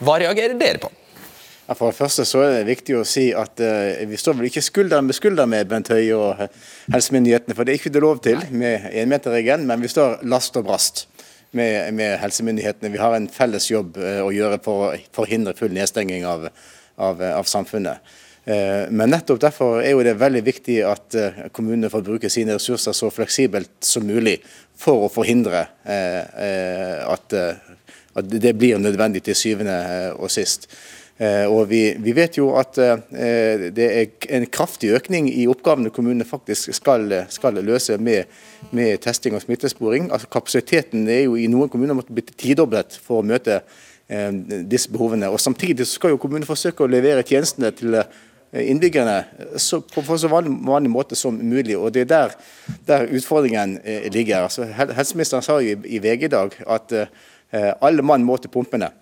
Hva 0.00 0.16
reagerer 0.20 0.56
dere 0.56 0.80
på? 0.80 0.90
For 1.74 1.90
det 1.90 1.98
første 1.98 2.22
så 2.22 2.44
er 2.44 2.52
det 2.60 2.68
viktig 2.68 2.94
å 2.94 3.06
si 3.06 3.24
at 3.34 3.58
uh, 3.58 3.98
vi 4.06 4.18
står 4.20 4.36
vel 4.38 4.46
ikke 4.46 4.62
skulder 4.62 5.02
med 5.02 5.16
skulder 5.18 5.48
med 5.50 5.66
Bent 5.66 5.90
Høie 5.90 6.14
og 6.14 6.38
uh, 6.38 6.66
helsemyndighetene, 6.94 7.56
for 7.58 7.66
det 7.66 7.72
er 7.74 7.80
ikke 7.80 7.90
det 7.96 8.02
lov 8.04 8.20
til 8.22 8.44
med 8.54 8.86
énmeterregelen, 8.92 9.66
men 9.66 9.82
vi 9.82 9.90
står 9.90 10.22
last 10.30 10.54
og 10.60 10.68
brast 10.68 11.08
med, 11.50 11.90
med, 11.96 12.14
helsemyndighetene. 12.22 12.92
Vi 12.94 13.00
har 13.02 13.16
en 13.16 13.26
felles 13.32 13.66
jobb 13.72 13.98
uh, 13.98 14.22
å 14.22 14.30
gjøre 14.34 14.60
for 14.62 14.84
å 14.86 14.92
forhindre 15.16 15.56
full 15.58 15.74
nedstenging 15.74 16.22
av, 16.30 16.46
av, 17.02 17.26
av 17.34 17.50
samfunnet. 17.50 18.14
Men 18.46 19.10
nettopp 19.10 19.40
derfor 19.42 19.80
er 19.80 19.96
jo 19.96 20.04
det 20.06 20.12
veldig 20.20 20.40
viktig 20.46 20.76
at 20.86 21.16
kommunene 21.50 21.88
får 21.90 22.04
bruke 22.06 22.28
sine 22.30 22.54
ressurser 22.54 22.94
så 22.94 23.08
fleksibelt 23.10 23.72
som 23.82 24.04
mulig 24.06 24.36
for 24.78 25.02
å 25.02 25.08
forhindre 25.10 25.64
at, 25.82 27.34
at 27.34 28.30
det 28.30 28.52
blir 28.54 28.78
nødvendig 28.78 29.24
til 29.26 29.34
syvende 29.34 29.80
og 30.14 30.30
sist. 30.30 30.68
Eh, 31.16 31.46
og 31.48 31.70
vi, 31.70 31.80
vi, 31.96 32.12
vet 32.12 32.36
jo 32.36 32.50
at 32.60 32.76
eh, 32.76 33.62
det 33.72 33.86
er 33.88 34.26
en 34.36 34.44
kraftig 34.52 34.90
økning 34.98 35.30
i 35.32 35.46
oppgavene 35.48 35.88
kommunene 35.88 36.26
faktisk 36.28 36.74
skal, 36.76 37.08
skal 37.32 37.56
løse 37.64 37.96
med, 37.96 38.28
med, 38.76 38.98
testing 39.00 39.36
og 39.36 39.40
smittesporing. 39.40 40.10
Altså 40.12 40.28
Kapasiteten 40.28 41.08
er 41.08 41.22
jo 41.24 41.38
i 41.40 41.48
noen 41.48 41.72
kommuner 41.72 41.96
måtte 41.96 42.12
blitt 42.12 42.34
tidoblet 42.36 42.98
for 43.00 43.22
å 43.22 43.26
møte 43.26 43.62
eh, 43.62 44.28
disse 44.68 44.92
behovene. 44.92 45.30
Og 45.32 45.40
Samtidig 45.40 45.88
skal 45.88 46.12
jo 46.12 46.20
kommunene 46.20 46.48
forsøke 46.48 46.84
å 46.84 46.90
levere 46.90 47.24
tjenestene 47.24 47.72
til 47.72 47.96
innbyggerne 48.56 49.56
så, 49.60 49.80
på, 49.80 50.04
så 50.04 50.28
vanlig, 50.32 50.52
vanlig, 50.68 50.92
måte 50.92 51.16
som 51.18 51.40
mulig. 51.40 51.78
og 51.80 51.94
Det 51.96 52.04
er 52.04 52.12
der, 52.12 52.36
der 52.86 53.08
utfordringen 53.08 53.78
ligger. 54.12 54.46
Altså, 54.46 54.68
helseministeren 54.68 55.44
sa 55.44 55.58
jo 55.64 55.80
i 55.80 55.98
VG 56.00 56.28
i 56.28 56.32
dag 56.32 56.54
at 56.76 56.94
alle 57.82 58.04
mann 58.06 58.24
må 58.24 58.38
til 58.40 58.52
pumpene. 58.54 58.92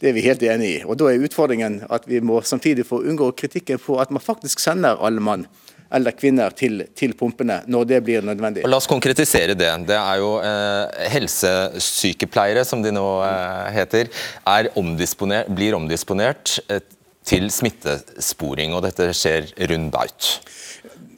Det 0.00 0.10
er 0.10 0.16
vi 0.16 0.24
helt 0.26 0.42
enig 0.44 0.68
i. 0.68 0.80
Og 0.84 0.98
Da 1.00 1.08
er 1.08 1.22
utfordringen 1.24 1.80
at 1.90 2.04
vi 2.08 2.20
må 2.20 2.42
samtidig 2.44 2.84
få 2.86 3.00
unngå 3.00 3.30
kritikken 3.36 3.80
på 3.80 3.96
at 4.00 4.10
man 4.12 4.20
faktisk 4.20 4.60
sender 4.60 5.00
alle 5.00 5.20
mann 5.20 5.46
eller 5.94 6.16
kvinner 6.18 6.50
til, 6.50 6.82
til, 6.98 7.14
pumpene 7.14 7.60
når 7.70 7.84
det 7.92 8.00
blir 8.04 8.24
nødvendig. 8.26 8.64
Og 8.66 8.72
la 8.72 8.80
oss 8.80 8.88
konkretisere 8.90 9.54
det. 9.54 9.70
Det 9.86 9.96
er 9.96 10.18
jo 10.18 10.32
eh, 10.42 11.06
Helsesykepleiere, 11.14 12.64
som 12.66 12.82
de 12.82 12.92
nå 12.94 13.06
eh, 13.22 13.70
heter, 13.76 14.10
omdisponert, 14.74 15.52
blir 15.54 15.78
omdisponert 15.78 16.58
eh, 16.68 16.82
til 17.26 17.48
smittesporing. 17.54 18.74
og 18.74 18.82
Dette 18.86 19.12
skjer 19.14 19.52
rund 19.70 19.92
baut. 19.94 20.32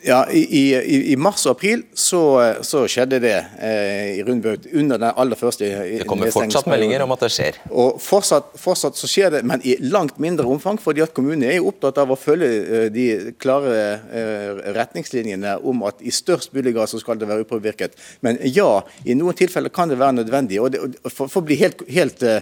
Ja, 0.09 0.23
i, 0.33 0.43
i, 0.75 1.13
I 1.13 1.17
mars 1.21 1.45
og 1.47 1.57
april 1.57 1.83
så, 1.93 2.21
så 2.65 2.85
skjedde 2.89 3.19
det 3.21 3.35
eh, 3.61 4.15
i 4.17 4.23
Rundbø 4.25 4.55
under 4.81 5.01
den 5.03 5.11
aller 5.11 5.37
første 5.37 5.69
Det 5.69 6.07
kommer 6.09 6.33
fortsatt 6.33 6.69
meldinger 6.71 7.05
om 7.05 7.13
at 7.13 7.27
det 7.27 7.31
skjer. 7.35 7.59
Og 7.69 7.99
fortsatt, 8.01 8.55
fortsatt, 8.59 8.97
så 8.97 9.11
skjer 9.11 9.35
det, 9.37 9.43
men 9.49 9.61
i 9.69 9.77
langt 9.85 10.17
mindre 10.23 10.49
omfang. 10.49 10.81
fordi 10.81 11.05
at 11.05 11.13
Kommunene 11.17 11.51
er 11.51 11.59
jo 11.59 11.69
opptatt 11.73 12.01
av 12.01 12.15
å 12.15 12.17
følge 12.19 12.49
eh, 12.49 12.87
de 12.95 13.07
klare 13.41 13.75
eh, 14.09 14.63
retningslinjene 14.79 15.59
om 15.69 15.85
at 15.91 16.01
i 16.01 16.15
størst 16.15 16.57
mulig 16.57 16.73
grad 16.77 16.89
så 16.89 17.03
skal 17.03 17.21
det 17.21 17.29
være 17.29 17.45
upåvirket. 17.45 17.99
Men 18.25 18.41
ja, 18.49 18.71
i 19.05 19.17
noen 19.19 19.37
tilfeller 19.37 19.75
kan 19.75 19.93
det 19.93 20.01
være 20.01 20.23
nødvendig. 20.23 20.63
og, 20.63 20.73
det, 20.73 20.85
For, 21.11 21.27
for 21.29 21.43
å 21.43 21.49
bli 21.51 21.61
helt, 21.61 21.85
helt 21.93 22.25
eh, 22.25 22.41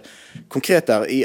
konkret 0.52 0.86
der, 0.92 1.08
i, 1.10 1.24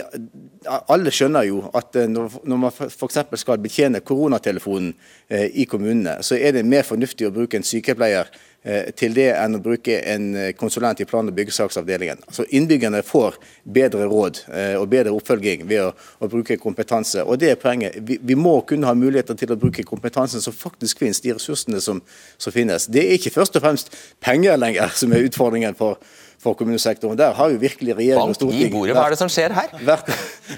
alle 0.67 1.11
skjønner 1.13 1.47
jo 1.47 1.63
at 1.73 1.95
uh, 1.97 2.05
når, 2.09 2.37
man 2.53 2.69
f.eks. 2.69 3.19
skal 3.41 3.61
betjene 3.63 4.03
koronatelefonen 4.05 4.93
uh, 4.93 5.47
i 5.53 5.65
kommunene, 5.69 6.19
så 6.21 6.37
er 6.37 6.57
det 6.57 6.67
mer 6.67 6.85
fornuftig 6.87 7.27
å 7.27 7.33
bruke 7.35 7.57
en 7.57 7.65
sykepleier 7.65 8.29
eh, 8.63 8.91
til 8.97 9.15
det 9.15 9.29
enn 9.33 9.57
å 9.57 9.61
bruke 9.63 9.97
en 10.13 10.27
eh, 10.37 10.51
konsulent 10.57 11.01
i 11.01 11.07
plan- 11.09 11.27
og 11.27 11.35
byggesaksavdelingen. 11.37 12.23
Altså 12.27 12.45
Innbyggerne 12.49 13.01
får 13.05 13.37
bedre 13.63 14.07
råd 14.09 14.43
eh, 14.51 14.75
og 14.79 14.87
bedre 14.91 15.13
oppfølging 15.15 15.65
ved 15.69 15.85
å, 15.87 15.91
å, 16.19 16.29
bruke 16.31 16.57
kompetanse. 16.61 17.23
og 17.23 17.39
det 17.41 17.51
er 17.51 17.61
poenget. 17.61 17.97
Vi, 18.07 18.19
vi, 18.21 18.37
må 18.37 18.59
kunne 18.67 18.89
ha 18.89 18.95
muligheter 18.97 19.37
til 19.37 19.53
å 19.53 19.59
bruke 19.59 19.85
kompetansen 19.87 20.43
som 20.43 20.55
faktisk 20.55 21.01
finnes, 21.01 21.21
de 21.21 21.35
ressursene 21.37 21.81
som, 21.81 22.01
som 22.37 22.53
finnes. 22.53 22.87
Det 22.87 23.05
er 23.05 23.17
ikke 23.17 23.33
først 23.33 23.57
og 23.57 23.65
fremst 23.65 23.95
penger 24.21 24.59
lenger 24.59 24.93
som 24.95 25.13
er 25.13 25.25
utfordringen 25.27 25.77
for 25.77 26.01
for 26.41 26.57
kommunesektoren. 26.57 27.17
Der 27.17 27.35
har 27.37 27.51
jo 27.53 27.59
virkelig 27.61 27.95
regjering 27.97 28.33
og 28.33 28.37
storting 28.37 28.73
hva 28.73 29.05
er 29.05 29.13
det 29.13 29.19
som 29.19 29.29
skjer 29.31 29.53
her? 29.53 29.73
Vært, 29.85 30.09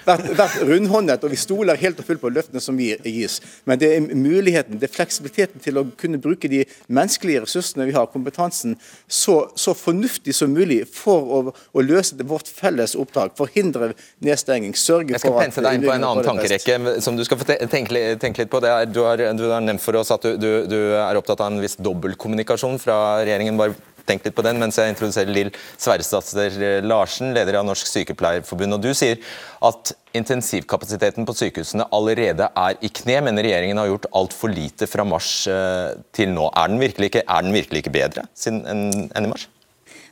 vært, 0.08 0.30
vært 0.38 0.56
rundhåndet, 0.70 1.24
og 1.26 1.34
vi 1.34 1.40
stoler 1.40 1.80
helt 1.82 2.00
og 2.00 2.08
fullt 2.08 2.22
på 2.24 2.32
løftene 2.32 2.62
som 2.64 2.80
gis. 2.80 3.40
Men 3.68 3.82
det 3.82 3.90
er 3.98 4.08
muligheten, 4.08 4.80
det 4.80 4.88
er 4.90 4.94
fleksibiliteten 4.94 5.64
til 5.64 5.82
å 5.82 5.86
kunne 6.00 6.22
bruke 6.24 6.50
de 6.52 6.64
menneskelige 6.88 7.44
ressursene 7.44 7.88
vi 7.90 7.96
har, 7.98 8.08
kompetansen, 8.14 8.78
så, 9.08 9.38
så 9.60 9.76
fornuftig 9.78 10.36
som 10.38 10.54
mulig 10.56 10.84
for 10.88 11.36
å, 11.36 11.42
å 11.52 11.84
løse 11.84 12.16
vårt 12.24 12.48
felles 12.48 12.96
oppdrag. 13.00 13.36
Forhindre 13.38 13.92
nedstenging, 14.24 14.78
sørge 14.80 15.20
for 15.20 15.20
at 15.20 15.20
Jeg 15.20 15.26
skal 15.26 15.40
pense 15.42 15.66
deg 15.68 15.80
inn 15.80 15.88
på 15.88 15.96
en 15.96 16.08
annen 16.10 16.28
tankerekke 16.28 17.00
som 17.04 17.20
du 17.20 17.26
skal 17.28 17.42
få 17.42 17.50
tenke, 17.52 18.06
tenke 18.22 18.44
litt 18.44 18.54
på. 18.54 18.64
Er, 18.64 18.88
du, 18.88 19.04
har, 19.04 19.20
du, 19.36 19.48
har, 19.52 19.64
nevnt 19.64 19.84
for 19.84 20.00
oss 20.00 20.14
at 20.16 20.24
du, 20.24 20.38
du, 20.40 20.52
du 20.70 20.80
er 20.96 21.20
opptatt 21.20 21.44
av 21.44 21.52
en 21.52 21.64
viss 21.64 21.76
dobbeltkommunikasjon 21.84 22.80
fra 22.82 23.00
regjeringen. 23.26 23.60
bare 23.60 23.76
tenk 24.10 24.26
litt 24.26 24.36
på 24.36 24.46
den 24.46 24.60
mens 24.62 24.80
jeg 24.80 24.94
introduserer 24.94 25.32
Lill 25.34 25.52
Sverresdatter 25.78 26.82
Larsen, 26.86 27.34
leder 27.36 27.60
av 27.60 27.68
Norsk 27.68 27.90
Sykepleierforbund. 27.90 28.78
Og 28.78 28.84
Du 28.84 28.92
sier 28.98 29.22
at 29.64 29.94
intensivkapasiteten 30.18 31.26
på 31.28 31.36
sykehusene 31.38 31.88
allerede 31.96 32.50
er 32.50 32.78
i 32.86 32.92
kne, 32.94 33.22
men 33.28 33.40
regjeringen 33.42 33.80
har 33.82 33.90
gjort 33.90 34.10
altfor 34.14 34.54
lite 34.54 34.90
fra 34.90 35.06
mars 35.08 35.32
eh, 35.50 35.96
til 36.16 36.34
nå. 36.36 36.50
Er 36.52 36.72
den 36.72 36.84
virkelig 36.84 37.12
ikke, 37.12 37.26
den 37.28 37.56
virkelig 37.56 37.84
ikke 37.84 37.98
bedre 38.02 38.28
enn 38.50 38.92
i 39.24 39.30
mars? 39.32 39.48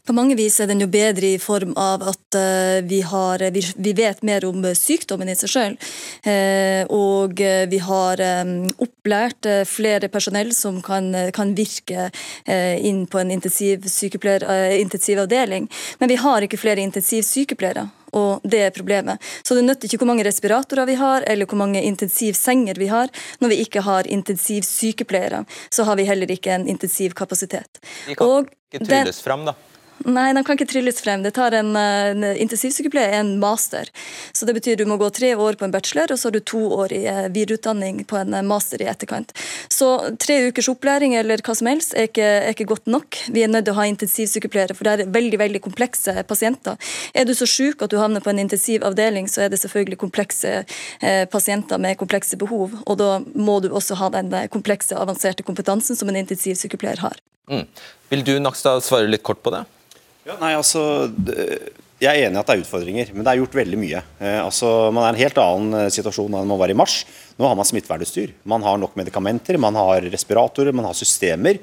På 0.08 0.14
mange 0.18 0.36
vis 0.36 0.60
er 0.60 0.68
den 0.72 0.82
jo 0.82 0.88
bedre 0.91 1.28
i 1.36 1.39
form 1.41 1.74
av 1.80 2.04
at 2.10 2.38
uh, 2.38 2.80
vi, 2.88 3.02
har, 3.06 3.52
vi, 3.54 3.62
vi, 3.76 3.93
vet 3.97 4.24
mer 4.26 4.45
om 4.47 4.66
sykdommen 4.76 5.30
i 5.30 5.36
seg. 5.38 5.78
Uh, 6.26 6.84
og 6.89 7.41
vi 7.41 7.80
har 7.82 8.22
opplært 8.82 9.47
flere 9.68 10.08
personell 10.12 10.54
som 10.56 10.82
kan, 10.86 11.14
kan 11.34 11.56
virke 11.58 12.12
inn 12.47 13.08
på 13.10 13.20
en 13.22 13.32
intensivavdeling. 13.32 15.70
Men 15.99 16.10
vi 16.10 16.16
har 16.22 16.41
ikke 16.45 16.58
flere 16.62 16.82
intensivsykepleiere. 16.86 17.88
Og 18.12 18.43
det 18.43 18.60
er 18.66 18.74
problemet. 18.76 19.24
Så 19.43 19.56
det 19.56 19.64
nytter 19.66 19.88
ikke 19.88 20.02
hvor 20.02 20.12
mange 20.12 20.26
respiratorer 20.28 20.89
vi 20.89 20.97
har, 20.99 21.24
eller 21.32 21.47
hvor 21.47 21.60
mange 21.62 21.84
intensivsenger 21.88 22.80
vi 22.80 22.91
har. 22.91 23.12
Når 23.39 23.54
vi 23.54 23.62
ikke 23.64 23.84
har 23.88 24.08
intensivsykepleiere, 24.08 25.45
så 25.70 25.88
har 25.88 25.99
vi 25.99 26.08
heller 26.10 26.32
ikke 26.32 26.58
en 26.58 26.68
intensivkapasitet. 26.68 27.84
De 28.08 28.16
kan 28.16 28.28
og 28.28 28.52
ikke 28.72 28.86
trylles 28.86 29.22
fram, 29.24 29.45
da? 29.47 29.56
Nei, 30.06 30.32
de 30.34 30.43
kan 30.45 30.58
ikke 30.58 30.70
trylles 30.70 31.02
frem. 31.04 31.22
Det 31.26 31.34
tar 31.36 31.54
en, 31.58 31.76
en 31.76 32.24
intensivsykepleier 32.32 33.20
en 33.20 33.34
master. 33.41 33.89
Så 34.34 34.47
det 34.47 34.56
betyr 34.58 34.80
du 34.80 34.86
må 34.89 34.97
gå 35.02 35.10
tre 35.14 35.34
år 35.36 35.58
på 35.60 35.68
en 35.68 35.74
bachelor, 35.74 36.14
og 36.14 36.20
så 36.20 36.30
har 36.30 36.36
du 36.36 36.41
to 36.47 36.62
år 36.78 36.93
i 36.95 37.02
eh, 37.10 37.28
videreutdanning 37.34 38.04
på 38.10 38.18
en 38.20 38.34
eh, 38.38 38.45
master 38.45 38.82
i 38.82 38.89
etterkant. 38.91 39.34
Så 39.72 39.89
tre 40.22 40.39
ukers 40.47 40.70
opplæring 40.72 41.16
eller 41.20 41.43
hva 41.45 41.56
som 41.58 41.70
helst 41.70 41.95
er 41.95 42.10
ikke, 42.10 42.28
er 42.41 42.56
ikke 42.56 42.70
godt 42.72 42.89
nok. 42.91 43.20
Vi 43.36 43.45
er 43.45 43.52
nødt 43.52 43.68
til 43.68 43.76
å 43.76 43.80
ha 43.82 43.88
intensivsykepleiere, 43.91 44.78
for 44.78 44.88
det 44.88 44.93
er 45.08 45.14
veldig 45.14 45.41
veldig 45.41 45.64
komplekse 45.66 46.16
pasienter. 46.30 46.80
Er 47.14 47.28
du 47.28 47.36
så 47.38 47.49
syk 47.49 47.84
at 47.86 47.93
du 47.93 47.99
havner 48.02 48.24
på 48.24 48.34
en 48.34 48.41
intensivavdeling, 48.45 49.30
så 49.32 49.45
er 49.45 49.54
det 49.54 49.62
selvfølgelig 49.62 49.99
komplekse 50.02 50.56
eh, 50.62 51.26
pasienter 51.32 51.82
med 51.82 51.99
komplekse 52.02 52.39
behov. 52.41 52.80
Og 52.86 53.02
da 53.02 53.12
må 53.36 53.60
du 53.62 53.72
også 53.72 53.99
ha 54.02 54.10
den 54.18 54.34
komplekse, 54.54 54.97
avanserte 54.97 55.45
kompetansen 55.45 55.99
som 55.99 56.10
en 56.10 56.22
intensivsykepleier 56.24 57.04
har. 57.04 57.20
Mm. 57.52 57.68
Vil 58.12 58.26
du 58.28 58.34
Nakstad, 58.39 58.84
svare 58.86 59.10
litt 59.10 59.24
kort 59.28 59.41
på 59.43 59.54
det? 59.54 59.66
Ja, 60.22 60.36
nei, 60.38 60.51
altså, 60.53 60.82
Jeg 62.01 62.09
er 62.09 62.28
enig 62.28 62.38
i 62.38 62.41
at 62.41 62.49
det 62.49 62.53
er 62.53 62.61
utfordringer, 62.63 63.09
men 63.13 63.26
det 63.26 63.32
er 63.32 63.39
gjort 63.39 63.55
veldig 63.57 63.78
mye. 63.78 64.01
Eh, 64.22 64.39
altså, 64.41 64.89
man 64.93 65.05
er 65.05 65.11
i 65.11 65.13
en 65.15 65.22
helt 65.22 65.39
annen 65.41 65.78
eh, 65.80 65.89
situasjon 65.93 66.34
enn 66.38 66.49
man 66.49 66.59
var 66.61 66.74
i 66.74 66.78
mars. 66.78 66.99
Nå 67.38 67.45
har 67.45 67.57
man 67.57 67.67
smittevernutstyr. 67.69 68.36
Man 68.49 68.65
har 68.65 68.78
nok 68.82 68.97
medikamenter, 68.97 69.57
man 69.61 69.78
har 69.78 70.05
respiratorer, 70.13 70.74
man 70.78 70.88
har 70.89 70.97
systemer. 70.97 71.57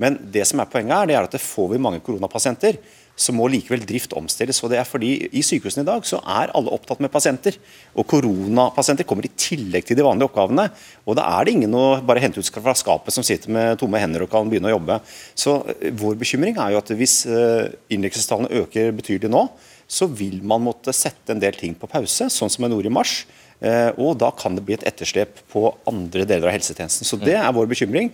Men 0.00 0.18
det 0.32 0.44
som 0.48 0.60
er 0.60 0.68
poenget 0.72 0.94
er, 0.96 1.08
det 1.08 1.16
er 1.18 1.28
at 1.28 1.36
det 1.36 1.40
får 1.40 1.72
vi 1.72 1.80
mange 1.84 2.00
koronapasienter, 2.04 2.76
så 3.18 3.34
må 3.34 3.48
likevel 3.50 3.82
drift 3.86 4.14
omstilles. 4.16 4.60
og 4.62 4.70
det 4.70 4.78
er 4.78 4.86
fordi 4.86 5.10
I 5.32 5.42
sykehusene 5.42 5.82
i 5.82 5.88
dag 5.88 6.06
så 6.06 6.20
er 6.22 6.52
alle 6.54 6.72
opptatt 6.74 7.00
med 7.02 7.10
pasienter. 7.10 7.56
og 7.94 8.06
Koronapasienter 8.06 9.06
kommer 9.08 9.26
i 9.26 9.32
tillegg 9.34 9.86
til 9.86 9.98
de 9.98 10.06
vanlige 10.06 10.28
oppgavene. 10.30 10.68
og 11.04 11.16
Da 11.16 11.26
er 11.38 11.44
det 11.44 11.54
ingen 11.56 11.74
å 11.74 12.00
bare 12.00 12.22
hente 12.22 12.38
ut 12.38 12.46
fra 12.48 12.74
skapet 12.74 13.12
som 13.12 13.26
sitter 13.26 13.50
med 13.50 13.78
tomme 13.78 13.98
hender 13.98 14.22
og 14.22 14.30
kan 14.30 14.48
begynne 14.48 14.70
å 14.70 14.76
jobbe. 14.76 15.00
Så 15.34 15.58
eh, 15.80 15.90
Vår 15.98 16.14
bekymring 16.20 16.56
er 16.56 16.72
jo 16.72 16.78
at 16.78 16.94
hvis 16.94 17.24
eh, 17.26 17.74
innleggelsestallene 17.90 18.62
øker 18.62 18.94
betydelig 18.94 19.32
nå, 19.32 19.48
så 19.88 20.06
vil 20.06 20.42
man 20.44 20.62
måtte 20.62 20.92
sette 20.92 21.32
en 21.32 21.40
del 21.40 21.56
ting 21.56 21.74
på 21.74 21.88
pause, 21.88 22.28
sånn 22.30 22.50
som 22.52 22.64
en 22.64 22.74
gjorde 22.76 22.90
i 22.90 22.92
mars. 22.92 23.22
Eh, 23.58 23.88
og 23.98 24.18
da 24.20 24.28
kan 24.36 24.54
det 24.54 24.62
bli 24.62 24.76
et 24.76 24.84
etterslep 24.86 25.40
på 25.50 25.64
andre 25.88 26.26
deler 26.28 26.50
av 26.50 26.54
helsetjenesten. 26.54 27.08
Så 27.08 27.18
det 27.18 27.34
er 27.40 27.56
vår 27.56 27.70
bekymring. 27.72 28.12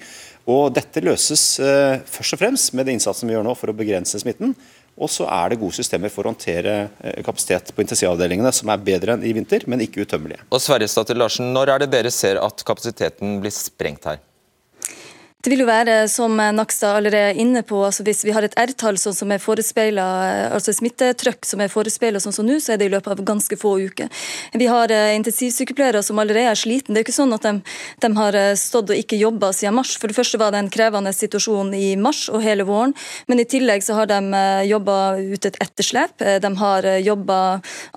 Og 0.49 0.71
dette 0.77 1.01
løses 1.01 1.57
først 1.57 2.37
og 2.37 2.41
fremst 2.41 2.75
med 2.77 2.85
det 2.85 2.93
innsatsen 2.99 3.31
vi 3.31 3.33
gjør 3.33 3.47
nå 3.47 3.55
for 3.57 3.73
å 3.73 3.77
begrense 3.77 4.19
smitten. 4.21 4.53
Og 4.95 5.11
så 5.11 5.27
er 5.27 5.51
det 5.51 5.59
gode 5.63 5.75
systemer 5.75 6.13
for 6.13 6.25
å 6.25 6.31
håndtere 6.33 6.75
eh, 7.03 7.23
kapasitet 7.27 7.73
på 7.75 7.83
intensivavdelingene 7.83 8.53
som 8.55 8.71
er 8.71 8.85
bedre 8.85 9.17
enn 9.17 9.25
i 9.27 9.33
vinter, 9.35 9.67
men 9.71 9.83
ikke 9.83 10.07
utømmelige. 10.07 10.45
Og 10.51 10.63
Sverresdatter 10.63 11.19
Larsen, 11.19 11.51
Når 11.55 11.75
er 11.75 11.85
det 11.85 11.91
dere 11.97 12.15
ser 12.15 12.39
at 12.43 12.63
kapasiteten 12.67 13.41
blir 13.43 13.55
sprengt 13.55 14.07
her? 14.11 14.23
Det 15.45 15.51
vil 15.53 15.61
jo 15.61 15.67
være, 15.69 16.07
som 16.09 16.39
Nakstad 16.57 16.95
allerede 16.97 17.35
er 17.35 17.39
inne 17.43 17.61
på, 17.69 17.77
altså 17.85 18.01
hvis 18.07 18.23
vi 18.25 18.33
har 18.33 18.47
et 18.47 18.55
R-tall 18.57 18.97
sånn 18.97 19.13
som 19.13 19.29
er 19.29 19.43
altså 19.45 20.73
smittetrykk 20.73 21.45
som 21.45 21.61
er 21.61 21.69
forespeila 21.69 22.17
sånn 22.23 22.33
som 22.33 22.47
nå, 22.49 22.55
så 22.65 22.73
er 22.73 22.79
det 22.81 22.87
i 22.89 22.93
løpet 22.95 23.13
av 23.13 23.21
ganske 23.29 23.59
få 23.61 23.75
uker. 23.85 24.09
Vi 24.57 24.69
har 24.73 24.89
eh, 24.89 25.13
intensivsykepleiere 25.19 26.01
som 26.03 26.23
allerede 26.23 26.49
er 26.49 26.57
sliten. 26.57 26.95
Det 26.95 27.03
er 27.03 27.05
ikke 27.05 27.17
sånn 27.19 27.37
at 27.37 27.45
de, 27.45 27.53
de 28.01 28.11
har 28.17 28.39
eh, 28.41 28.55
stått 28.57 28.95
og 28.95 29.03
ikke 29.03 29.19
jobba 29.21 29.51
siden 29.53 29.77
mars. 29.77 29.93
For 30.01 30.09
det 30.09 30.17
første 30.17 30.41
var 30.41 30.55
det 30.55 30.63
en 30.63 30.71
krevende 30.73 31.13
situasjon 31.13 31.75
i 31.77 31.93
mars 32.01 32.23
og 32.33 32.41
hele 32.41 32.65
våren, 32.65 32.97
men 33.29 33.45
i 33.45 33.45
tillegg 33.45 33.85
så 33.85 33.99
har 34.01 34.09
de 34.09 34.23
eh, 34.41 34.63
jobba 34.71 34.97
ut 35.21 35.51
et 35.51 35.61
etterslep. 35.61 36.25
De 36.41 36.55
har 36.63 36.89
jobba 37.05 37.39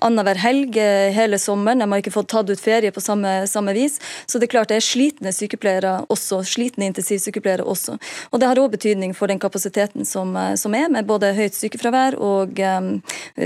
annenhver 0.04 0.42
helg 0.44 0.76
hele 1.16 1.40
sommeren. 1.40 1.80
De 1.80 1.88
har 1.88 2.04
ikke 2.04 2.12
fått 2.12 2.28
tatt 2.34 2.52
ut 2.52 2.60
ferie 2.60 2.92
på 2.92 3.00
samme, 3.00 3.38
samme 3.48 3.72
vis. 3.72 3.96
Så 4.28 4.36
det 4.36 4.50
er 4.50 4.54
klart 4.58 4.68
det 4.68 4.82
er 4.82 4.88
slitne 4.90 5.32
sykepleiere 5.32 5.96
også, 6.12 6.44
slitne 6.44 6.92
intensivsykepleiere 6.92 7.37
sykepleiere 7.38 7.66
også. 7.66 7.98
Og 8.32 8.40
Det 8.40 8.48
har 8.48 8.58
òg 8.58 8.72
betydning 8.76 9.14
for 9.14 9.26
den 9.26 9.38
kapasiteten 9.38 10.04
som, 10.04 10.36
eh, 10.36 10.56
som, 10.56 10.74
er, 10.74 10.88
med 10.88 11.06
både 11.06 11.34
høyt 11.34 11.54
sykefravær 11.54 12.18
og 12.18 12.58
um, 12.58 13.02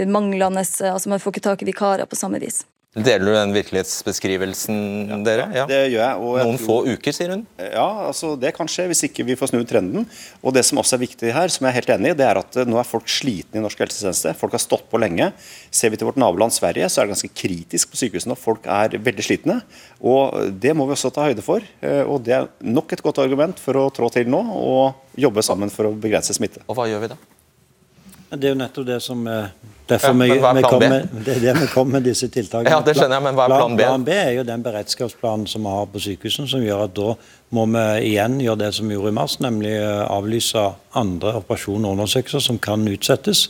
manglende 0.06 0.60
altså 0.62 1.08
Man 1.08 1.20
får 1.20 1.32
ikke 1.32 1.48
tak 1.48 1.62
i 1.62 1.66
vikarer 1.66 2.06
på 2.06 2.16
samme 2.16 2.40
vis. 2.40 2.64
Deler 2.92 3.24
du 3.24 3.32
den 3.32 3.54
virkelighetsbeskrivelsen, 3.56 4.80
ja, 5.08 5.16
dere? 5.24 5.46
Ja, 5.56 5.62
det 5.64 5.78
gjør 5.94 6.02
jeg. 6.02 6.16
Noen 6.20 6.34
jeg 6.36 6.58
tror, 6.60 6.66
få 6.66 6.74
uker, 6.92 7.14
sier 7.16 7.30
hun? 7.32 7.46
Ja, 7.56 7.86
altså 8.10 8.34
det 8.36 8.50
kan 8.52 8.68
skje 8.68 8.84
hvis 8.90 9.00
ikke 9.08 9.24
vi 9.30 9.36
får 9.40 9.48
snudd 9.48 9.64
trenden. 9.70 10.04
Og 10.44 10.52
Det 10.52 10.60
som 10.68 10.82
også 10.82 10.98
er 10.98 11.02
viktig 11.06 11.32
her, 11.32 11.48
som 11.48 11.64
jeg 11.64 11.72
er 11.72 11.78
helt 11.78 11.92
enig 11.96 12.12
i, 12.12 12.18
det 12.20 12.26
er 12.28 12.42
at 12.42 12.60
eh, 12.60 12.68
nå 12.68 12.76
er 12.76 12.90
folk 12.90 13.08
slitne 13.08 13.62
i 13.62 13.64
norsk 13.64 13.80
helsetjeneste. 13.80 14.36
Folk 14.36 14.58
har 14.58 14.64
stått 14.66 14.84
på 14.92 15.00
lenge. 15.00 15.30
Ser 15.72 15.94
vi 15.94 16.02
til 16.02 16.10
vårt 16.10 16.20
naboland 16.20 16.52
Sverige, 16.52 16.92
så 16.92 17.00
er 17.00 17.08
det 17.08 17.14
ganske 17.16 17.32
kritisk 17.32 17.94
på 17.94 18.02
sykehusene. 18.02 18.36
og 18.36 18.44
Folk 18.44 18.68
er 18.68 19.00
veldig 19.00 19.24
slitne. 19.24 19.62
Og 20.04 20.52
Det 20.60 20.76
må 20.76 20.84
vi 20.84 20.92
også 20.92 21.14
ta 21.16 21.30
høyde 21.30 21.48
for. 21.48 21.64
Eh, 21.80 22.04
og 22.04 22.26
Det 22.28 22.36
er 22.36 22.50
nok 22.60 22.92
et 22.92 23.08
godt 23.08 23.24
argument 23.24 23.56
for 23.56 23.80
å 23.80 23.88
trå 23.88 24.12
til 24.12 24.28
nå 24.28 24.44
og 24.52 25.16
jobbe 25.16 25.40
sammen 25.40 25.72
for 25.72 25.88
å 25.88 25.96
begrense 25.96 26.36
smitte. 26.36 26.60
Og 26.68 26.76
hva 26.76 26.92
gjør 26.92 27.06
vi 27.06 27.16
da? 27.16 27.24
Det 28.32 28.48
er 28.48 28.54
jo 28.54 28.58
nettopp 28.58 28.86
det 28.88 28.98
som 29.04 29.26
eh, 29.28 29.50
Derfor 29.92 30.08
ja, 30.08 30.12
vi, 30.14 30.60
vi 30.60 30.62
kommer, 30.64 31.02
det 31.26 31.34
er 31.34 31.40
det 31.42 31.54
vi 31.58 31.66
kom 31.68 31.90
med 31.92 32.06
disse 32.06 32.28
tiltakene. 32.32 32.70
Ja, 32.70 32.80
det 32.86 32.94
skjønner 32.96 33.18
jeg, 33.18 33.24
men 33.26 33.36
hva 33.36 33.44
er 33.44 33.52
plan 33.52 33.74
B? 33.76 33.82
Plan 33.82 34.06
B 34.06 34.14
er 34.14 34.30
jo 34.38 34.44
den 34.48 34.62
beredskapsplanen 34.64 35.44
som 35.50 35.66
vi 35.66 35.74
har 35.74 35.90
på 35.92 36.00
sykehusene, 36.00 36.48
som 36.48 36.64
gjør 36.64 36.86
at 36.86 36.94
da 36.96 37.10
må 37.52 37.66
vi 37.74 37.84
igjen 38.12 38.38
gjøre 38.40 38.60
det 38.62 38.70
som 38.78 38.88
vi 38.88 38.96
gjorde 38.96 39.12
i 39.12 39.18
mars, 39.18 39.36
nemlig 39.44 39.74
eh, 39.74 40.04
avlyse 40.06 40.64
andre 40.96 41.34
operasjoner 41.42 41.90
og 41.90 41.98
undersøkelser 41.98 42.46
som 42.46 42.60
kan 42.62 42.86
utsettes, 42.88 43.48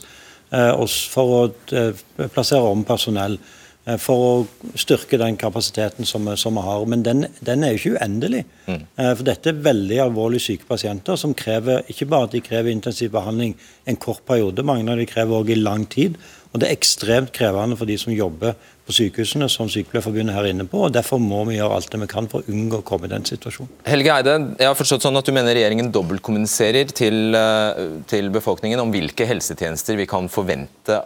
eh, 0.51 0.83
for 1.13 1.37
å 1.37 2.27
plassere 2.33 2.73
om 2.73 2.83
personell. 2.87 3.37
Eh, 3.85 3.97
for 3.97 4.25
å 4.27 4.75
styrke 4.79 5.17
den 5.19 5.37
kapasiteten 5.37 6.05
som, 6.05 6.25
vi- 6.25 6.37
som 6.37 6.55
vi 6.55 6.61
har. 6.61 6.85
Men 6.85 7.03
den, 7.03 7.25
den 7.41 7.63
er 7.63 7.73
jo 7.75 7.81
ikke 7.81 7.97
uendelig. 7.99 8.43
Mm. 8.67 8.81
Eh, 8.97 9.13
For 9.15 9.23
dette 9.23 9.49
er 9.53 9.63
veldig 9.65 9.99
alvorlig 10.05 10.41
syke 10.41 10.65
pasienter 10.69 11.15
som 11.19 11.33
krever 11.33 11.83
ikke 11.89 12.07
bare 12.11 12.29
at 12.29 12.31
de 12.37 12.41
krever 12.45 12.71
intensiv 12.71 13.11
behandling 13.11 13.55
en 13.87 13.95
kort 13.97 14.23
periode, 14.25 14.63
mange 14.63 14.89
av 14.91 14.97
de 14.97 15.05
krever 15.09 15.35
også 15.41 15.51
i 15.57 15.59
lang 15.63 15.85
tid. 15.89 16.15
Og 16.53 16.59
det 16.61 16.67
er 16.69 16.75
ekstremt 16.77 17.31
krevende 17.33 17.75
for 17.79 17.89
de 17.89 17.95
som 17.97 18.13
jobber 18.13 18.53
på 18.85 18.93
sykehusene, 18.93 19.47
som 19.49 19.65
Sykepleierforbundet 19.71 20.35
her 20.35 20.45
inne 20.51 20.65
på. 20.69 20.83
og 20.85 20.91
Derfor 20.93 21.17
må 21.17 21.39
vi 21.47 21.55
gjøre 21.55 21.73
alt 21.79 21.89
det 21.89 21.99
vi 22.03 22.07
kan 22.11 22.27
for 22.29 22.43
å 22.43 22.51
unngå 22.51 22.81
å 22.81 22.85
komme 22.85 23.07
i 23.07 23.09
den 23.13 23.23
situasjonen. 23.25 23.71
Helge 23.87 24.11
Eide, 24.13 24.35
jeg 24.59 24.67
har 24.69 24.75
forstått 24.77 25.01
sånn 25.07 25.17
at 25.17 25.25
du 25.25 25.31
mener 25.33 25.55
regjeringen 25.55 25.89
dobbeltkommuniserer 25.95 26.91
til, 26.93 27.33
eh, 27.33 27.81
til 28.11 28.29
befolkningen 28.29 28.79
om 28.83 28.91
hvilke 28.93 29.25
helsetjenester 29.25 29.97
vi 29.97 30.05
kan 30.05 30.27
forvente 30.29 30.99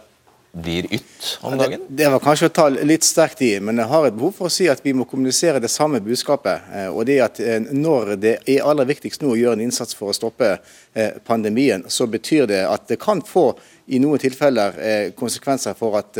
blir 0.52 0.86
ytt 0.94 1.38
om 1.40 1.58
dagen? 1.58 1.80
Det, 1.88 2.02
det 2.02 2.10
var 2.12 2.22
kanskje 2.22 2.48
å 2.48 2.54
ta 2.54 2.66
litt 2.72 3.04
sterkt 3.06 3.42
i, 3.44 3.50
men 3.60 3.78
jeg 3.80 3.90
har 3.90 4.08
et 4.08 4.16
behov 4.16 4.34
for 4.38 4.48
å 4.48 4.52
si 4.52 4.68
at 4.70 4.80
vi 4.84 4.94
må 4.96 5.06
kommunisere 5.08 5.60
det 5.62 5.70
samme 5.72 6.00
budskapet. 6.04 6.70
eh, 6.74 6.88
Og 6.88 7.06
det 7.06 7.18
at 7.24 7.40
eh, 7.40 7.60
Når 7.60 8.16
det 8.16 8.34
er 8.46 8.64
aller 8.64 8.88
viktigst 8.88 9.22
nå 9.22 9.34
å 9.34 9.38
gjøre 9.38 9.58
en 9.58 9.66
innsats 9.66 9.94
for 9.94 10.10
å 10.12 10.16
stoppe 10.16 10.56
eh, 10.94 11.18
pandemien, 11.26 11.84
så 11.88 12.06
betyr 12.06 12.48
det 12.48 12.64
at 12.66 12.88
det 12.88 13.00
kan 13.02 13.22
få 13.22 13.52
i 13.88 14.00
noen 14.00 14.20
tilfeller 14.20 14.74
konsekvenser 15.16 15.72
for 15.72 15.96
at 15.96 16.18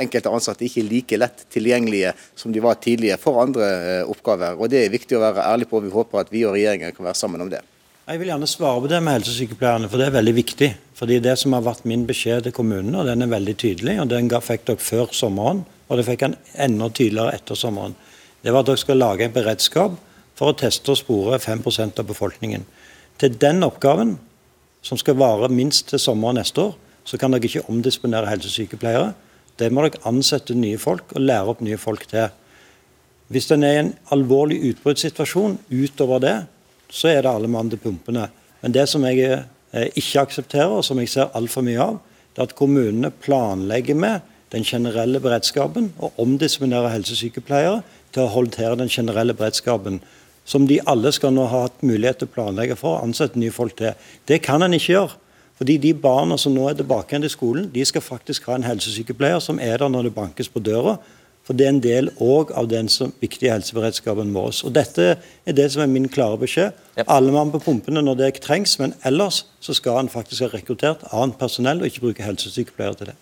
enkelte 0.00 0.32
ansatte 0.34 0.64
ikke 0.66 0.80
er 0.82 0.88
like 0.88 1.18
lett 1.20 1.44
tilgjengelige 1.54 2.10
som 2.34 2.50
de 2.50 2.58
var 2.58 2.80
tidligere 2.82 3.20
for 3.22 3.38
andre 3.38 4.02
oppgaver. 4.10 4.58
Og 4.58 4.72
Det 4.72 4.82
er 4.82 4.90
viktig 4.90 5.14
å 5.14 5.22
være 5.22 5.46
ærlig 5.46 5.68
på. 5.70 5.78
Vi 5.84 5.94
håper 5.94 6.24
at 6.24 6.34
vi 6.34 6.42
og 6.42 6.56
regjeringen 6.56 6.90
kan 6.90 7.06
være 7.06 7.20
sammen 7.22 7.46
om 7.46 7.52
det. 7.54 7.62
Jeg 8.04 8.20
vil 8.20 8.28
gjerne 8.28 8.44
svare 8.44 8.82
på 8.84 8.88
det 8.92 8.98
med 9.00 9.14
helsesykepleierne, 9.16 9.88
for 9.88 9.96
det 9.96 10.10
er 10.10 10.18
veldig 10.18 10.32
viktig. 10.36 10.66
Fordi 10.92 11.20
Det 11.24 11.38
som 11.38 11.54
har 11.56 11.62
vært 11.64 11.86
min 11.88 12.04
beskjed 12.04 12.42
til 12.42 12.52
kommunene, 12.52 12.98
og 13.00 13.06
den 13.06 13.22
er 13.22 13.32
veldig 13.32 13.56
tydelig, 13.56 14.00
og 14.00 14.10
den 14.10 14.28
fikk 14.28 14.66
dere 14.66 14.76
før 14.76 15.08
sommeren, 15.12 15.64
og 15.88 15.96
det 15.96 16.04
fikk 16.04 16.20
han 16.20 16.36
enda 16.54 16.90
tydeligere 16.90 17.32
etter 17.32 17.54
sommeren, 17.54 17.94
det 18.42 18.52
var 18.52 18.60
at 18.60 18.66
dere 18.66 18.76
skal 18.76 19.00
lage 19.00 19.24
en 19.24 19.32
beredskap 19.32 19.96
for 20.36 20.52
å 20.52 20.52
teste 20.52 20.90
og 20.92 20.98
spore 20.98 21.38
5% 21.38 21.98
av 21.98 22.04
befolkningen. 22.04 22.66
Til 23.16 23.38
den 23.40 23.64
oppgaven, 23.64 24.18
som 24.82 24.98
skal 24.98 25.16
vare 25.16 25.48
minst 25.48 25.88
til 25.88 25.98
sommeren 25.98 26.36
neste 26.36 26.60
år, 26.60 26.74
så 27.04 27.16
kan 27.16 27.32
dere 27.32 27.48
ikke 27.48 27.70
omdisponere 27.72 28.28
helsesykepleiere. 28.28 29.14
Det 29.56 29.72
må 29.72 29.80
dere 29.80 30.04
ansette 30.04 30.52
nye 30.52 30.76
folk 30.76 31.16
og 31.16 31.24
lære 31.24 31.48
opp 31.48 31.64
nye 31.64 31.80
folk 31.80 32.04
til. 32.12 32.28
Hvis 33.32 33.50
en 33.50 33.64
er 33.64 33.72
i 33.72 33.84
en 33.86 33.94
alvorlig 34.12 34.60
utbruddssituasjon 34.74 35.56
utover 35.72 36.20
det, 36.20 36.42
så 36.94 37.10
er 37.10 37.24
det 37.24 37.32
alle 37.32 37.50
mann 37.50 37.70
til 37.72 37.80
pumpene. 37.82 38.28
Men 38.62 38.74
det 38.74 38.86
som 38.88 39.04
jeg 39.08 39.24
eh, 39.26 39.88
ikke 39.98 40.22
aksepterer, 40.22 40.78
og 40.78 40.84
som 40.86 41.00
jeg 41.02 41.10
ser 41.10 41.32
altfor 41.34 41.66
mye 41.66 41.82
av, 41.82 41.98
det 42.34 42.42
er 42.42 42.48
at 42.48 42.56
kommunene 42.58 43.10
planlegger 43.24 43.98
med 43.98 44.22
den 44.54 44.66
generelle 44.66 45.20
beredskapen 45.22 45.90
og 45.98 46.14
omdisponerer 46.22 46.92
helsesykepleiere 46.92 47.82
til 48.14 48.24
å 48.24 48.32
håndtere 48.34 48.78
den 48.78 48.90
generelle 48.90 49.34
beredskapen. 49.34 49.98
Som 50.46 50.68
de 50.68 50.78
alle 50.86 51.10
skal 51.14 51.34
nå 51.34 51.48
ha 51.50 51.64
hatt 51.66 51.82
mulighet 51.82 52.20
til 52.22 52.30
å 52.30 52.34
planlegge 52.34 52.76
for 52.78 52.94
å 52.94 53.04
ansette 53.06 53.40
nye 53.40 53.54
folk 53.54 53.76
til. 53.78 53.94
Det 54.28 54.42
kan 54.44 54.62
en 54.62 54.76
ikke 54.76 54.92
gjøre. 54.92 55.20
Fordi 55.54 55.76
de 55.78 55.92
barna 55.94 56.36
som 56.38 56.54
nå 56.54 56.66
er 56.68 56.78
tilbake 56.78 57.14
igjen 57.14 57.24
til 57.24 57.32
skolen, 57.32 57.68
de 57.70 57.84
skal 57.86 58.02
faktisk 58.02 58.48
ha 58.50 58.56
en 58.58 58.66
helsesykepleier 58.66 59.38
som 59.42 59.60
er 59.62 59.78
der 59.78 59.90
når 59.90 60.08
det 60.08 60.16
bankes 60.16 60.50
på 60.50 60.62
døra. 60.62 60.96
For 61.44 61.56
det 61.56 61.66
er 61.66 61.74
en 61.74 61.82
del 61.84 62.08
òg 62.24 62.54
av 62.56 62.70
den 62.70 62.88
som, 62.88 63.12
viktige 63.20 63.52
helseberedskapen 63.52 64.32
vår. 64.32 64.62
Og 64.64 64.72
Dette 64.72 65.10
er 65.44 65.56
det 65.56 65.68
som 65.74 65.84
er 65.84 65.92
min 65.92 66.08
klare 66.08 66.40
beskjed. 66.40 66.72
Alle 67.04 67.34
mann 67.34 67.52
på 67.52 67.60
pumpene 67.60 68.00
når 68.00 68.20
det 68.22 68.32
trengs, 68.44 68.78
men 68.80 68.96
ellers 69.04 69.42
så 69.60 69.76
skal 69.76 70.00
en 70.00 70.12
faktisk 70.12 70.46
ha 70.46 70.52
rekruttert 70.54 71.04
annet 71.12 71.36
personell 71.40 71.82
og 71.82 71.90
ikke 71.90 72.06
bruke 72.06 72.24
helsesykepleiere 72.24 73.00
til 73.00 73.12
det. 73.12 73.18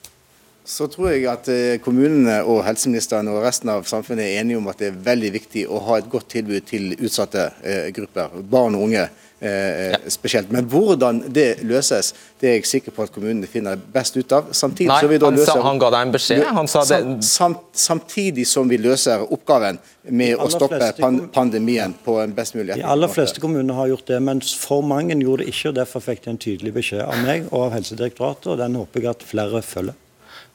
Så 0.62 0.86
tror 0.86 1.08
jeg 1.10 1.26
at 1.26 1.48
eh, 1.50 1.80
kommunene 1.82 2.36
og 2.46 2.60
helseministeren 2.62 3.26
og 3.32 3.40
resten 3.42 3.72
av 3.72 3.82
samfunnet 3.90 4.28
er 4.28 4.44
enige 4.44 4.60
om 4.60 4.68
at 4.70 4.78
det 4.78 4.92
er 4.92 5.00
veldig 5.08 5.32
viktig 5.34 5.64
å 5.66 5.80
ha 5.88 5.98
et 5.98 6.10
godt 6.10 6.28
tilbud 6.36 6.68
til 6.68 6.92
utsatte 7.00 7.48
eh, 7.66 7.88
grupper, 7.96 8.36
barn 8.46 8.78
og 8.78 8.86
unge 8.86 9.08
eh, 9.42 9.96
spesielt. 10.08 10.50
Men 10.54 10.64
hvordan 10.70 11.18
det 11.34 11.62
løses, 11.66 12.12
det 12.40 12.48
er 12.48 12.54
jeg 12.60 12.66
sikker 12.70 12.94
på 12.94 13.02
at 13.02 13.12
kommunene 13.14 13.48
finner 13.50 13.76
best 13.94 14.16
ut 14.16 14.32
av. 14.32 14.52
Samtidig 14.54 14.88
Nei, 14.92 15.00
vi 15.10 15.18
da 15.18 15.26
han 15.30 15.36
sa- 15.38 15.42
løser- 15.54 15.62
han 15.66 15.78
ga 15.82 15.90
deg 15.90 16.06
en 16.06 16.12
beskjed. 16.14 16.44
Han 16.58 16.68
sa 16.68 16.80
det- 16.84 16.88
Sam, 16.88 17.20
sam, 17.22 17.56
samtidig 17.74 18.46
som 18.46 18.68
vi 18.68 18.78
løser 18.78 19.26
oppgaven 19.32 19.78
med 20.10 20.36
å 20.38 20.48
stoppe 20.50 20.92
pan 21.00 21.28
pandemien 21.32 21.94
på 22.04 22.18
en 22.22 22.32
best 22.34 22.54
mulig 22.54 22.74
De 22.76 22.82
aller 22.82 23.08
fleste 23.08 23.40
kommuner 23.40 23.74
har 23.74 23.88
gjort 23.88 24.06
det, 24.06 24.20
mens 24.22 24.54
for 24.54 24.82
mange 24.82 25.14
gjorde 25.20 25.44
det 25.44 25.48
ikke. 25.54 25.68
og 25.68 25.74
Derfor 25.74 26.00
fikk 26.00 26.22
de 26.24 26.30
en 26.30 26.38
tydelig 26.38 26.72
beskjed 26.74 27.02
av 27.02 27.18
meg 27.26 27.46
og 27.52 27.66
av 27.66 27.72
Helsedirektoratet, 27.72 28.46
og 28.46 28.58
den 28.58 28.74
håper 28.74 29.00
jeg 29.00 29.10
at 29.10 29.22
flere 29.22 29.62
følger. 29.62 29.94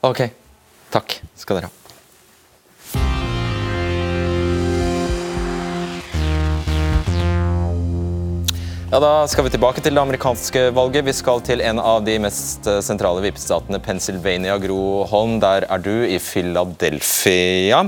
Ok, 0.03 0.29
takk 0.91 1.19
skal 1.35 1.57
dere 1.57 1.65
ha. 1.65 1.86
Ja, 8.87 8.99
Da 8.99 9.27
skal 9.27 9.43
vi 9.43 9.49
tilbake 9.51 9.81
til 9.83 9.97
det 9.97 9.99
amerikanske 9.99 10.61
valget. 10.71 11.03
Vi 11.03 11.13
skal 11.13 11.41
til 11.43 11.59
en 11.59 11.79
av 11.83 12.05
de 12.07 12.13
mest 12.23 12.63
eh, 12.71 12.77
sentrale 12.79 13.19
vippestatene, 13.19 13.81
Pennsylvania. 13.83 14.55
Gro 14.63 15.03
Holm, 15.11 15.41
der 15.43 15.65
er 15.67 15.81
du, 15.83 16.05
i 16.07 16.15
Philadelphia. 16.23 17.81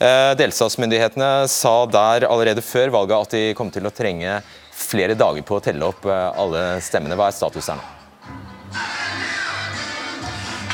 Eh, 0.00 0.30
Delstatsmyndighetene 0.40 1.44
sa 1.44 1.74
der 1.92 2.24
allerede 2.24 2.64
før 2.64 2.88
valget 2.94 3.18
at 3.18 3.34
de 3.36 3.42
kom 3.58 3.68
til 3.68 3.84
å 3.84 3.92
trenge 3.92 4.38
flere 4.72 5.12
dager 5.12 5.44
på 5.44 5.58
å 5.58 5.64
telle 5.66 5.84
opp 5.92 6.08
eh, 6.08 6.40
alle 6.40 6.64
stemmene. 6.88 7.20
Hva 7.20 7.28
er 7.28 7.36
status 7.36 7.68
her 7.68 7.76
nå? 7.76 7.84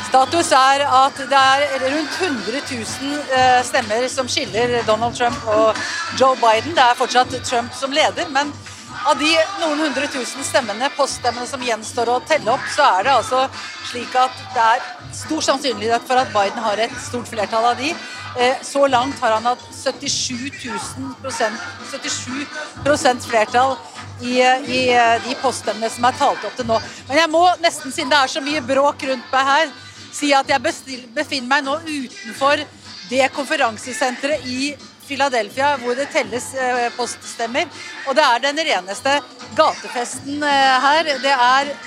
Status 0.07 0.53
er 0.55 0.85
at 0.87 1.21
det 1.27 1.43
er 1.43 1.67
rundt 1.91 2.15
100 2.23 2.63
000 2.71 3.35
eh, 3.35 3.59
stemmer 3.67 4.07
som 4.15 4.31
skiller 4.31 4.79
Donald 4.87 5.19
Trump 5.19 5.51
og 5.51 5.75
Joe 6.15 6.39
Biden. 6.39 6.71
Det 6.71 6.87
er 6.87 6.95
fortsatt 7.03 7.35
Trump 7.43 7.75
som 7.75 7.91
leder, 7.91 8.31
men 8.31 8.55
av 9.07 9.15
de 9.19 9.29
noen 9.61 9.79
hundre 9.85 10.07
tusen 10.11 10.43
stemmene, 10.43 10.89
poststemmene 10.97 11.47
som 11.47 11.61
gjenstår 11.63 12.09
å 12.11 12.19
telle 12.27 12.51
opp, 12.51 12.65
så 12.73 12.83
er 12.97 13.07
det 13.07 13.13
altså 13.15 13.43
slik 13.87 14.15
at 14.19 14.41
det 14.55 14.63
er 14.63 14.87
stor 15.15 15.45
sannsynlighet 15.45 16.03
for 16.07 16.19
at 16.19 16.33
Biden 16.33 16.59
har 16.63 16.81
et 16.83 16.95
stort 17.05 17.29
flertall 17.31 17.69
av 17.71 17.79
de. 17.79 17.93
Eh, 18.37 18.57
Så 18.61 18.83
langt 18.91 19.19
har 19.23 19.37
han 19.37 19.47
hatt 19.47 19.63
77 19.71 20.51
000 20.65 21.29
77 21.87 23.27
flertall 23.29 23.77
i, 24.21 24.41
i 24.41 24.81
eh, 24.91 25.15
de 25.23 25.35
poststemmene 25.41 25.89
som 25.89 26.05
er 26.05 26.19
talt 26.19 26.43
opp 26.43 26.57
til 26.59 26.67
nå. 26.67 26.81
Men 27.07 27.21
jeg 27.21 27.31
må 27.31 27.45
nesten, 27.63 27.91
siden 27.95 28.11
det 28.11 28.19
er 28.19 28.33
så 28.35 28.43
mye 28.43 28.61
bråk 28.61 29.07
rundt 29.07 29.31
meg 29.31 29.51
her, 29.53 29.71
si 30.11 30.33
at 30.33 30.49
jeg 30.49 30.61
befinner 31.15 31.47
meg 31.47 31.63
nå 31.63 31.79
utenfor 31.87 32.65
det 33.07 33.31
konferansesenteret 33.31 34.43
i 34.51 34.75
Philadelphia 35.07 35.73
hvor 35.81 35.97
det 35.97 36.09
telles 36.13 36.51
eh, 36.55 36.87
poststemmer. 36.97 37.67
Og 38.07 38.17
det 38.17 38.25
er 38.25 38.43
den 38.47 38.63
reneste 38.69 39.19
gatefesten 39.57 40.43
eh, 40.43 40.87
her. 40.87 41.13
Det 41.23 41.35
er 41.35 41.77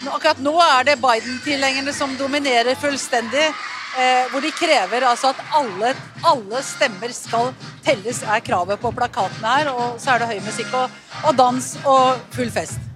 Akkurat 0.00 0.38
nå 0.40 0.54
er 0.64 0.86
det 0.88 0.94
Biden-tilhengerne 0.96 1.92
som 1.92 2.14
dominerer 2.16 2.78
fullstendig. 2.80 3.50
Eh, 3.98 4.30
hvor 4.32 4.40
de 4.40 4.52
krever 4.54 5.04
altså 5.04 5.34
at 5.34 5.42
alle, 5.58 5.92
alle 6.24 6.62
stemmer 6.64 7.12
skal 7.12 7.50
telles, 7.84 8.22
er 8.22 8.44
kravet 8.46 8.80
på 8.80 8.94
plakatene 8.96 9.56
her. 9.56 9.72
Og 9.74 9.98
så 10.00 10.14
er 10.14 10.22
det 10.22 10.30
høy 10.32 10.38
musikk 10.46 10.72
og, 10.84 11.02
og 11.24 11.36
dans 11.36 11.74
og 11.84 12.22
full 12.32 12.54
fest. 12.54 12.89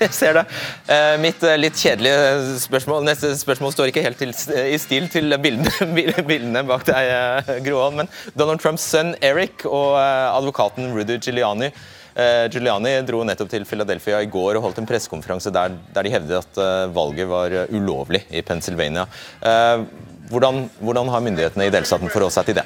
Jeg 0.04 0.14
ser 0.16 0.38
det. 0.38 0.42
Eh, 0.88 1.14
Mitt 1.20 1.42
eh, 1.44 1.58
litt 1.60 1.76
kjedelige 1.76 2.56
spørsmål 2.62 3.04
Neste 3.04 3.34
spørsmål 3.36 3.74
står 3.74 3.90
ikke 3.90 4.04
helt 4.06 4.20
til, 4.20 4.32
i 4.32 4.78
stil 4.80 5.08
til 5.12 5.36
bildene, 5.42 6.22
bildene 6.30 6.62
bak 6.68 6.86
deg, 6.88 7.54
Groholm. 7.66 8.00
Men 8.02 8.12
Donald 8.38 8.62
Trumps 8.64 8.86
sønn 8.88 9.14
Eric 9.20 9.66
og 9.68 9.98
eh, 10.00 10.28
advokaten 10.32 10.92
Rudy 10.96 11.18
Giuliani 11.20 11.68
eh, 11.70 12.46
Giuliani 12.52 12.96
dro 13.08 13.22
nettopp 13.28 13.52
til 13.52 13.66
Philadelphia 13.68 14.22
i 14.24 14.30
går 14.32 14.56
og 14.58 14.68
holdt 14.68 14.80
en 14.82 14.88
pressekonferanse 14.88 15.52
der, 15.54 15.76
der 15.94 16.08
de 16.08 16.14
hevdet 16.16 16.40
at 16.40 16.62
eh, 16.64 16.86
valget 16.96 17.28
var 17.30 17.58
eh, 17.64 17.74
ulovlig 17.76 18.24
i 18.30 18.44
Pennsylvania. 18.46 19.06
Eh, 19.42 19.84
Hvordan, 20.30 20.68
hvordan 20.78 21.08
har 21.10 21.22
myndighetene 21.26 21.64
i 21.66 21.70
delstaten 21.74 22.06
forholdt 22.12 22.36
seg 22.36 22.44
til 22.46 22.60
det? 22.60 22.62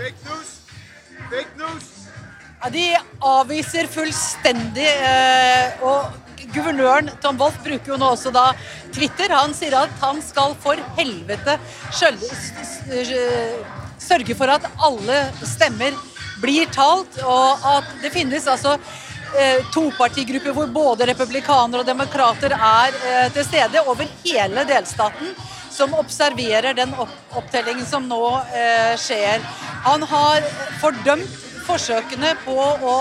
Ja, 2.60 2.68
de 2.74 2.82
avviser 3.24 3.88
fullstendig. 3.88 4.84
Eh, 4.84 5.80
og 5.88 6.12
guvernøren 6.52 7.08
Tom 7.22 7.38
Wolff 7.40 7.56
bruker 7.64 7.94
jo 7.94 7.98
nå 8.00 8.10
også 8.14 8.32
da 8.34 8.48
Twitter. 8.94 9.32
Han 9.34 9.54
sier 9.56 9.76
at 9.78 9.94
han 10.02 10.20
skal 10.22 10.54
for 10.62 10.76
helvete 10.98 11.56
s- 11.94 12.10
sørge 14.04 14.34
for 14.36 14.50
at 14.52 14.66
alle 14.84 15.18
stemmer 15.48 15.94
blir 16.42 16.66
talt, 16.74 17.16
og 17.24 17.62
at 17.76 17.86
det 18.02 18.10
finnes 18.12 18.46
altså 18.50 18.74
eh, 19.38 19.62
topartigrupper 19.72 20.52
hvor 20.56 20.66
både 20.74 21.06
republikanere 21.08 21.80
og 21.84 21.88
demokrater 21.88 22.52
er 22.58 22.98
eh, 23.08 23.28
til 23.32 23.46
stede 23.46 23.84
over 23.88 24.04
hele 24.24 24.64
delstaten 24.68 25.32
som 25.74 25.94
observerer 25.98 26.74
den 26.76 26.92
opptellingen 27.34 27.86
som 27.86 28.04
nå 28.10 28.20
eh, 28.54 28.92
skjer. 29.00 29.40
Han 29.86 30.04
har 30.10 30.44
fordømt 30.82 31.40
forsøkene 31.64 32.34
på 32.44 32.54
å 32.60 32.98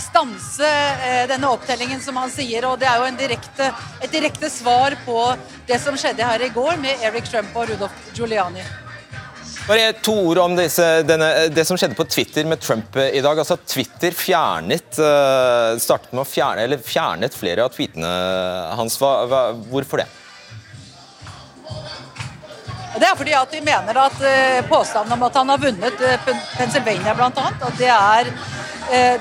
stanse 0.00 0.68
eh, 0.68 1.26
denne 1.30 1.50
opptellingen, 1.50 2.00
som 2.02 2.16
han 2.20 2.32
sier. 2.32 2.66
Og 2.68 2.78
det 2.80 2.88
er 2.90 3.00
jo 3.00 3.06
en 3.08 3.20
direkte, 3.20 3.70
et 4.00 4.12
direkte 4.12 4.50
svar 4.52 4.96
på 5.06 5.20
det 5.68 5.78
som 5.82 5.96
skjedde 5.98 6.26
her 6.26 6.46
i 6.46 6.52
går 6.54 6.76
med 6.82 7.06
Eric 7.06 7.30
Trump 7.30 7.56
og 7.56 7.70
Rudolf 7.70 8.10
Giuliani. 8.16 8.64
Bare 9.66 9.96
to 9.98 10.12
ord 10.28 10.38
om 10.38 10.52
disse, 10.54 10.84
denne, 11.02 11.48
det 11.50 11.64
som 11.66 11.78
skjedde 11.78 11.96
på 11.98 12.06
Twitter 12.06 12.46
med 12.46 12.60
Trump 12.62 12.96
i 13.02 13.18
dag. 13.18 13.38
Altså, 13.38 13.56
Twitter 13.66 14.14
fjernet, 14.14 15.00
uh, 15.00 15.74
startet 15.82 16.12
med 16.12 16.22
å 16.22 16.28
fjerne, 16.28 16.68
eller 16.68 16.84
fjernet 16.86 17.34
flere 17.34 17.64
av 17.66 17.74
tweetene 17.74 18.12
hans. 18.78 18.98
Hva, 19.02 19.10
hva, 19.26 19.40
hvorfor 19.72 20.04
det? 20.04 20.06
Det 22.96 23.04
er 23.10 23.18
fordi 23.18 23.34
at 23.36 23.50
de 23.52 23.64
mener 23.66 23.98
at 24.04 24.22
uh, 24.22 24.60
påstanden 24.70 25.16
om 25.18 25.26
at 25.26 25.40
han 25.42 25.50
har 25.50 25.64
vunnet 25.66 26.06
Pennsylvania 26.54 27.16
bl.a., 27.18 27.50
at 27.50 27.82
det 27.82 27.90
er 27.90 28.30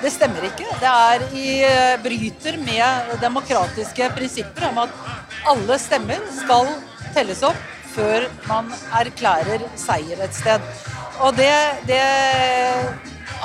det 0.02 0.12
stemmer 0.14 0.46
ikke. 0.46 0.68
Det 0.82 0.90
er 0.90 1.24
i 1.34 1.48
bryter 2.04 2.60
med 2.62 3.16
demokratiske 3.22 4.10
prinsipper 4.18 4.68
om 4.70 4.84
at 4.84 5.00
alle 5.50 5.80
stemmer 5.82 6.22
skal 6.38 6.70
telles 7.16 7.42
opp 7.46 7.64
før 7.96 8.28
man 8.50 8.70
erklærer 9.00 9.64
seier 9.80 10.22
et 10.26 10.36
sted. 10.36 10.62
Og 11.24 11.36
det, 11.38 11.52
det 11.88 12.02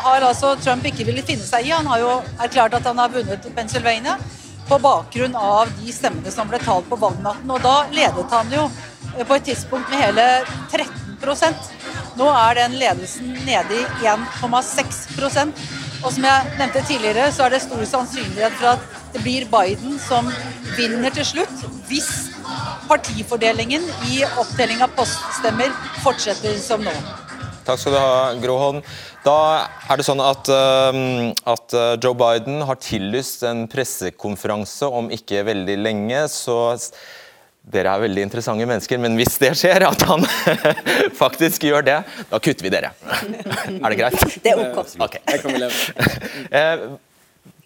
har 0.01 0.27
altså 0.27 0.55
Trump 0.59 0.87
ikke 0.87 1.07
villet 1.07 1.27
finne 1.29 1.47
seg 1.47 1.69
i. 1.69 1.75
Han 1.75 1.89
har 1.91 2.03
jo 2.03 2.13
erklært 2.43 2.77
at 2.79 2.89
han 2.91 2.99
har 2.99 3.13
vunnet 3.15 3.51
Pennsylvania 3.57 4.17
på 4.71 4.79
bakgrunn 4.83 5.37
av 5.39 5.71
de 5.81 5.93
stemmene 5.95 6.31
som 6.35 6.51
ble 6.51 6.61
talt 6.63 6.89
på 6.91 6.99
valgnatten. 7.01 7.51
Og 7.51 7.63
da 7.65 7.77
ledet 7.95 8.27
han 8.35 8.55
jo 8.55 8.67
på 9.27 9.37
et 9.37 9.47
tidspunkt 9.51 9.91
med 9.91 10.05
hele 10.05 10.27
13% 10.71 11.69
Nå 12.19 12.27
er 12.27 12.57
den 12.59 12.75
ledelsen 12.81 13.35
nede 13.47 13.77
i 13.79 14.07
1,6 14.09 15.05
Og 16.01 16.13
som 16.15 16.25
jeg 16.25 16.53
nevnte 16.57 16.83
tidligere, 16.89 17.29
så 17.35 17.45
er 17.45 17.55
det 17.55 17.63
stor 17.65 17.83
sannsynlighet 17.89 18.55
for 18.57 18.73
at 18.73 19.01
det 19.13 19.21
blir 19.25 19.45
Biden 19.51 19.99
som 20.01 20.29
vinner 20.79 21.13
til 21.13 21.27
slutt, 21.29 21.65
hvis 21.91 22.09
partifordelingen 22.89 23.85
i 24.09 24.23
opptelling 24.41 24.81
av 24.85 24.95
poststemmer 24.97 25.75
fortsetter 26.05 26.57
som 26.63 26.83
nå. 26.87 26.95
Takk 27.67 27.79
skal 27.83 27.95
du 27.95 27.99
ha, 28.01 28.33
Groholm. 28.41 28.81
Da 29.27 29.37
er 29.93 30.01
det 30.01 30.07
sånn 30.07 30.23
at, 30.25 30.49
uh, 30.49 30.97
at, 31.53 31.77
uh, 31.77 31.93
Joe 32.01 32.17
Biden 32.17 32.65
har 32.65 32.81
tillyst 32.81 33.45
en 33.47 33.67
pressekonferanse 33.71 34.89
om 34.89 35.13
ikke 35.13 35.45
veldig 35.51 35.77
lenge. 35.85 36.25
så 36.33 36.57
dere 37.73 37.93
er 37.95 38.05
veldig 38.07 38.25
interessante 38.27 38.67
mennesker, 38.67 39.01
men 39.03 39.19
hvis 39.19 39.37
det 39.43 39.53
skjer, 39.59 39.85
at 39.89 40.03
han 40.09 40.25
faktisk 41.23 41.69
gjør 41.69 41.87
det, 41.87 41.99
da 42.31 42.41
kutter 42.43 42.67
vi 42.67 42.73
dere. 42.73 42.93
er 43.05 43.87
det 43.87 44.01
greit? 44.01 44.19
Det 44.45 44.53
er 44.55 44.65
ok. 44.65 44.97
okay. 45.07 45.23
Leve. 45.61 46.99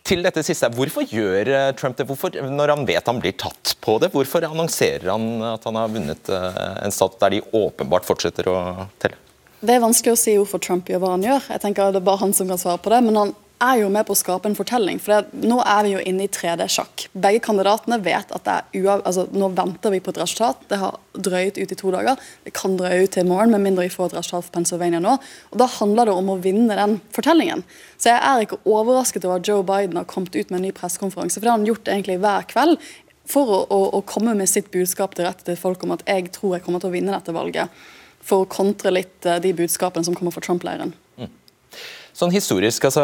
Til 0.05 0.21
dette 0.21 0.43
siste, 0.45 0.69
Hvorfor 0.69 1.07
gjør 1.09 1.49
eh, 1.49 1.71
Trump 1.81 1.97
det? 1.97 2.05
Hvorfor, 2.05 2.35
når 2.45 2.75
han 2.75 2.83
vet 2.85 3.07
han 3.09 3.21
blir 3.23 3.33
tatt 3.41 3.73
på 3.81 3.97
det, 4.03 4.11
hvorfor 4.13 4.45
annonserer 4.45 5.09
han 5.09 5.25
at 5.55 5.65
han 5.65 5.79
har 5.81 5.93
vunnet 5.95 6.29
eh, 6.29 6.59
en 6.85 6.93
stat 6.93 7.17
der 7.23 7.39
de 7.39 7.45
åpenbart 7.57 8.05
fortsetter 8.05 8.51
å 8.53 8.59
telle? 9.01 9.17
Det 9.65 9.79
er 9.79 9.81
vanskelig 9.81 10.13
å 10.13 10.21
si 10.21 10.35
hvorfor 10.37 10.61
Trump 10.61 10.91
gjør 10.93 11.01
hva 11.01 11.15
han 11.15 11.25
gjør. 11.25 11.47
Jeg 11.55 11.63
tenker 11.63 11.95
Det 11.95 12.03
er 12.03 12.05
bare 12.11 12.21
han 12.21 12.37
som 12.37 12.51
kan 12.53 12.61
svare 12.61 12.83
på 12.85 12.93
det. 12.93 13.01
Men 13.07 13.17
han 13.17 13.33
er 13.63 13.79
jo 13.81 13.91
med 13.93 14.07
på 14.07 14.15
å 14.15 14.19
skape 14.19 14.49
en 14.51 14.57
fortelling. 14.57 14.99
For 15.03 15.15
det, 15.15 15.45
nå 15.47 15.61
er 15.63 15.85
vi 15.87 15.93
jo 15.95 16.01
inne 16.03 16.27
i 16.27 16.31
3D-sjakk. 16.33 17.07
Begge 17.13 17.43
kandidatene 17.45 18.01
vet 18.03 18.33
at 18.35 18.49
uav... 18.75 19.05
Altså, 19.07 19.27
nå 19.33 19.51
venter 19.57 19.95
vi 19.95 20.01
på 20.03 20.13
et 20.13 20.21
resultat. 20.21 20.65
Det 20.71 20.81
har 20.81 20.99
drøyet 21.15 21.61
ut 21.61 21.73
i 21.73 21.79
to 21.79 21.93
dager. 21.95 22.21
Det 22.45 22.55
kan 22.57 22.77
drøye 22.79 23.05
ut 23.07 23.15
til 23.15 23.25
i 23.25 23.29
morgen, 23.29 23.55
med 23.55 23.65
mindre 23.65 23.87
vi 23.87 23.95
får 23.95 24.11
et 24.11 24.19
resultat 24.19 24.49
for 24.49 24.57
Pennsylvania 24.59 25.01
nå. 25.03 25.17
Og 25.53 25.63
Da 25.63 25.69
handler 25.79 26.11
det 26.11 26.17
om 26.19 26.33
å 26.35 26.39
vinne 26.43 26.79
den 26.79 26.99
fortellingen. 27.15 27.65
Så 27.97 28.11
jeg 28.11 28.21
er 28.21 28.45
ikke 28.45 28.61
overrasket 28.67 29.29
over 29.29 29.41
at 29.41 29.49
Joe 29.49 29.65
Biden 29.67 30.01
har 30.01 30.11
kommet 30.11 30.35
ut 30.35 30.51
med 30.51 30.61
en 30.61 30.69
ny 30.69 30.75
pressekonferanse. 30.77 31.39
For 31.39 31.47
det 31.47 31.55
har 31.55 31.61
han 31.61 31.69
gjort 31.71 31.93
egentlig 31.95 32.21
hver 32.25 32.49
kveld 32.51 32.83
for 33.31 33.49
å, 33.49 33.61
å, 33.73 33.81
å 34.01 34.03
komme 34.05 34.35
med 34.37 34.51
sitt 34.51 34.71
budskap 34.75 35.15
direkte 35.17 35.49
til 35.49 35.61
folk 35.61 35.85
om 35.87 35.95
at 35.95 36.05
jeg 36.09 36.29
tror 36.35 36.59
jeg 36.59 36.67
kommer 36.67 36.83
til 36.83 36.91
å 36.91 36.97
vinne 36.97 37.15
dette 37.15 37.33
valget. 37.33 37.73
For 38.25 38.45
å 38.45 38.51
kontre 38.51 38.93
litt 38.93 39.25
eh, 39.29 39.41
de 39.45 39.55
budskapene 39.57 40.05
som 40.05 40.17
kommer 40.17 40.35
fra 40.35 40.45
Trump-leiren. 40.45 40.95
Sånn 42.15 42.31
historisk, 42.31 42.85
altså, 42.87 43.03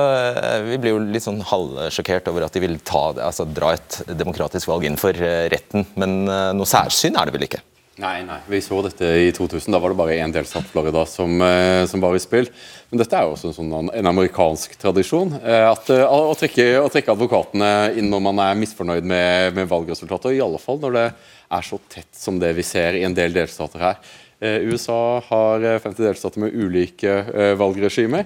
Vi 0.68 0.78
blir 0.78 0.94
jo 0.94 1.00
litt 1.02 1.24
sånn 1.24 1.40
halvsjokkert 1.42 2.28
over 2.30 2.46
at 2.46 2.54
de 2.54 2.62
vil 2.62 2.76
ta, 2.86 3.08
altså, 3.18 3.42
dra 3.42 3.72
et 3.74 4.02
demokratisk 4.06 4.70
valg 4.70 4.86
inn 4.86 4.98
for 5.00 5.16
eh, 5.16 5.48
retten, 5.50 5.82
men 5.98 6.22
uh, 6.30 6.52
noe 6.54 6.68
særsyn 6.68 7.18
er 7.18 7.26
det 7.26 7.34
vel 7.34 7.46
ikke? 7.48 7.62
Nei, 8.00 8.20
nei, 8.24 8.38
vi 8.48 8.60
så 8.64 8.78
dette 8.86 9.08
i 9.26 9.32
2000. 9.34 9.74
Da 9.74 9.80
var 9.82 9.92
det 9.92 9.98
bare 9.98 10.14
én 10.22 10.32
delstat, 10.32 10.68
Florida, 10.70 11.02
som, 11.10 11.42
som, 11.90 12.00
var 12.00 12.14
i 12.16 12.22
spill. 12.22 12.46
Men 12.88 13.02
dette 13.02 13.18
er 13.18 13.26
jo 13.26 13.34
også 13.34 13.50
en, 13.50 13.56
sånn, 13.58 13.90
en 13.98 14.08
amerikansk 14.08 14.78
tradisjon. 14.80 15.34
At, 15.42 15.90
å, 15.90 16.32
trekke, 16.38 16.64
å, 16.80 16.86
trekke, 16.88 17.12
advokatene 17.12 17.68
inn 18.00 18.08
når 18.08 18.22
man 18.24 18.40
er 18.46 18.56
misfornøyd 18.56 19.04
med, 19.04 19.58
med 19.58 19.68
valgresultatet. 19.68 20.30
Og 20.30 20.38
i 20.38 20.40
alle 20.46 20.62
fall 20.62 20.80
når 20.80 20.96
det 20.96 21.04
er 21.58 21.68
så 21.68 21.76
tett 21.92 22.08
som 22.16 22.40
det 22.40 22.54
vi 22.56 22.64
ser 22.64 22.96
i 22.96 23.04
en 23.04 23.18
del 23.18 23.36
delstater 23.36 23.84
her. 23.84 24.00
USA 24.40 25.20
har 25.26 25.68
50 25.84 26.00
delstater 26.00 26.40
med 26.40 26.56
ulike 26.56 27.18
valgregimer. 27.60 28.24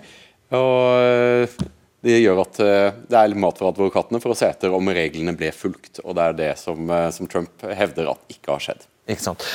Og 0.57 1.47
eh, 1.47 1.65
det 2.05 2.21
gjør 2.21 2.43
at 2.43 2.61
eh, 2.61 2.99
det 3.09 3.17
er 3.17 3.39
mat 3.41 3.61
for 3.61 3.71
advokatene 3.71 4.21
for 4.21 4.35
å 4.35 4.37
se 4.37 4.51
etter 4.51 4.75
om 4.77 4.93
reglene 4.93 5.33
ble 5.39 5.51
fulgt. 5.57 6.03
Og 6.05 6.17
det 6.19 6.27
er 6.27 6.37
det 6.41 6.53
som, 6.61 6.85
eh, 6.93 7.09
som 7.17 7.31
Trump 7.31 7.65
hevder 7.65 8.13
at 8.13 8.35
ikke 8.35 8.53
har 8.53 8.65
skjedd. 8.67 8.85
Ikke 9.09 9.25
sant. 9.25 9.47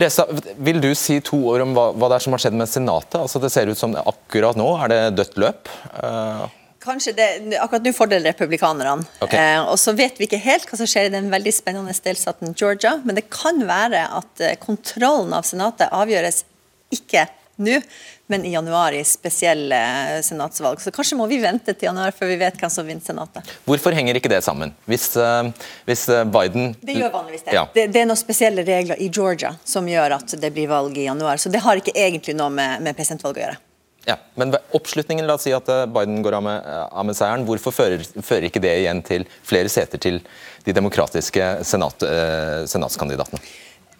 Reza, 0.00 0.22
vil 0.62 0.78
du 0.82 0.92
si 0.94 1.18
to 1.26 1.40
ord 1.50 1.64
om 1.64 1.74
hva, 1.74 1.88
hva, 1.90 2.12
det 2.12 2.20
er 2.20 2.24
som 2.28 2.36
har 2.36 2.42
skjedd 2.44 2.56
med 2.60 2.70
Senatet? 2.70 3.18
Altså, 3.18 3.42
det 3.42 3.50
ser 3.50 3.72
ut 3.72 3.78
som 3.78 3.96
akkurat 3.98 4.58
nå 4.58 4.68
er 4.84 4.92
det 4.92 5.00
dødt 5.18 5.36
løp. 5.42 5.70
Uh... 5.98 6.46
Kanskje 6.80 7.12
det, 7.12 7.26
Akkurat 7.60 7.84
nå 7.84 7.90
fordeler 7.92 8.30
republikanerne. 8.30 9.02
Okay. 9.18 9.36
Eh, 9.36 9.58
og 9.66 9.74
så 9.82 9.92
vet 9.98 10.16
vi 10.16 10.28
ikke 10.30 10.38
helt 10.40 10.70
hva 10.70 10.78
som 10.78 10.88
skjer 10.88 11.10
i 11.10 11.12
den 11.12 11.26
veldig 11.32 11.52
spennende 11.52 11.92
delstaten 12.06 12.54
Georgia. 12.54 12.94
Men 13.02 13.18
det 13.18 13.26
kan 13.34 13.58
være 13.66 14.06
at 14.22 14.46
kontrollen 14.62 15.34
av 15.36 15.44
Senatet 15.50 15.90
avgjøres 15.90 16.44
ikke 16.94 17.26
nå, 17.62 17.78
men 18.30 18.44
i 18.46 18.52
januar 18.54 18.94
i 18.94 19.02
spesielle 19.04 19.78
senatsvalg. 20.22 20.80
Så 20.80 20.92
kanskje 20.94 21.18
må 21.18 21.26
vi 21.30 21.40
vente 21.42 21.74
til 21.74 21.90
januar 21.90 22.14
før 22.16 22.30
vi 22.30 22.36
vet 22.40 22.58
hvem 22.60 22.70
som 22.72 22.86
vinner 22.86 23.02
Senatet. 23.04 23.48
Hvorfor 23.66 23.94
henger 23.96 24.18
ikke 24.18 24.30
det 24.30 24.42
sammen? 24.46 24.74
Hvis, 24.90 25.08
uh, 25.18 25.48
hvis 25.88 26.04
eh, 26.12 26.26
Biden 26.28 26.74
Det 26.80 26.94
gjør 26.94 27.10
vanligvis 27.16 27.46
det. 27.48 27.56
Ja. 27.56 27.64
det. 27.74 27.88
det. 27.94 28.04
er 28.04 28.06
noen 28.10 28.20
spesielle 28.20 28.62
regler 28.66 29.00
i 29.02 29.08
Georgia 29.08 29.54
som 29.64 29.88
gjør 29.88 30.18
at 30.20 30.36
det 30.38 30.52
blir 30.54 30.70
valg 30.70 30.98
i 30.98 31.08
januar. 31.08 31.42
Så 31.42 31.50
det 31.50 31.64
har 31.64 31.80
ikke 31.80 31.96
egentlig 31.96 32.36
noe 32.38 32.52
med, 32.54 32.84
med 32.86 32.98
presidentvalget 32.98 33.42
å 33.42 33.46
gjøre. 33.46 33.58
Ja, 34.04 34.16
Men 34.34 34.54
oppslutningen, 34.72 35.26
la 35.26 35.36
oss 35.36 35.44
si 35.44 35.52
at 35.52 35.68
eh, 35.68 35.86
Biden 35.90 36.22
går 36.24 36.38
av 36.38 36.44
med, 36.46 36.68
av 36.90 37.06
med 37.06 37.16
seieren. 37.18 37.44
Hvorfor 37.48 37.74
fører, 37.74 38.04
fører, 38.22 38.48
ikke 38.48 38.62
det 38.62 38.72
igjen 38.80 39.02
til 39.06 39.26
flere 39.42 39.68
seter 39.72 40.00
til 40.00 40.22
de 40.64 40.76
demokratiske 40.76 41.50
senat, 41.68 42.04
uh, 42.04 42.62
senatskandidatene? 42.68 43.40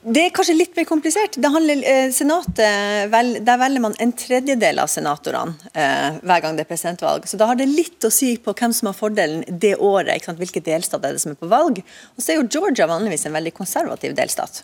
Det 0.00 0.22
er 0.24 0.30
kanskje 0.32 0.54
litt 0.56 0.76
mer 0.78 0.86
komplisert. 0.88 1.36
Det 1.36 1.48
handler, 1.52 1.82
eh, 1.84 2.10
senatet, 2.10 3.10
vel, 3.12 3.44
Der 3.44 3.58
velger 3.58 3.80
man 3.80 3.94
en 3.98 4.12
tredjedel 4.12 4.78
av 4.78 4.88
senatorene 4.88 5.54
eh, 5.74 6.16
hver 6.24 6.40
gang 6.40 6.56
det 6.56 6.64
er 6.64 6.70
presidentvalg. 6.74 7.26
Så 7.26 7.36
Da 7.36 7.46
har 7.46 7.54
det 7.54 7.66
litt 7.68 8.00
å 8.00 8.10
si 8.10 8.38
på 8.38 8.54
hvem 8.54 8.72
som 8.72 8.86
har 8.86 8.94
fordelen 8.94 9.44
det 9.46 9.76
året. 9.76 10.16
Ikke 10.16 10.24
sant? 10.24 10.38
Hvilke 10.38 10.64
delstat 10.64 11.04
er 11.04 11.12
det 11.12 11.20
som 11.20 11.32
er 11.32 11.36
på 11.36 11.48
valg. 11.48 11.82
Og 12.16 12.22
så 12.22 12.32
er 12.32 12.40
jo 12.40 12.48
Georgia 12.48 12.86
vanligvis 12.86 13.26
en 13.26 13.32
veldig 13.32 13.52
konservativ 13.52 14.14
delstat. 14.16 14.62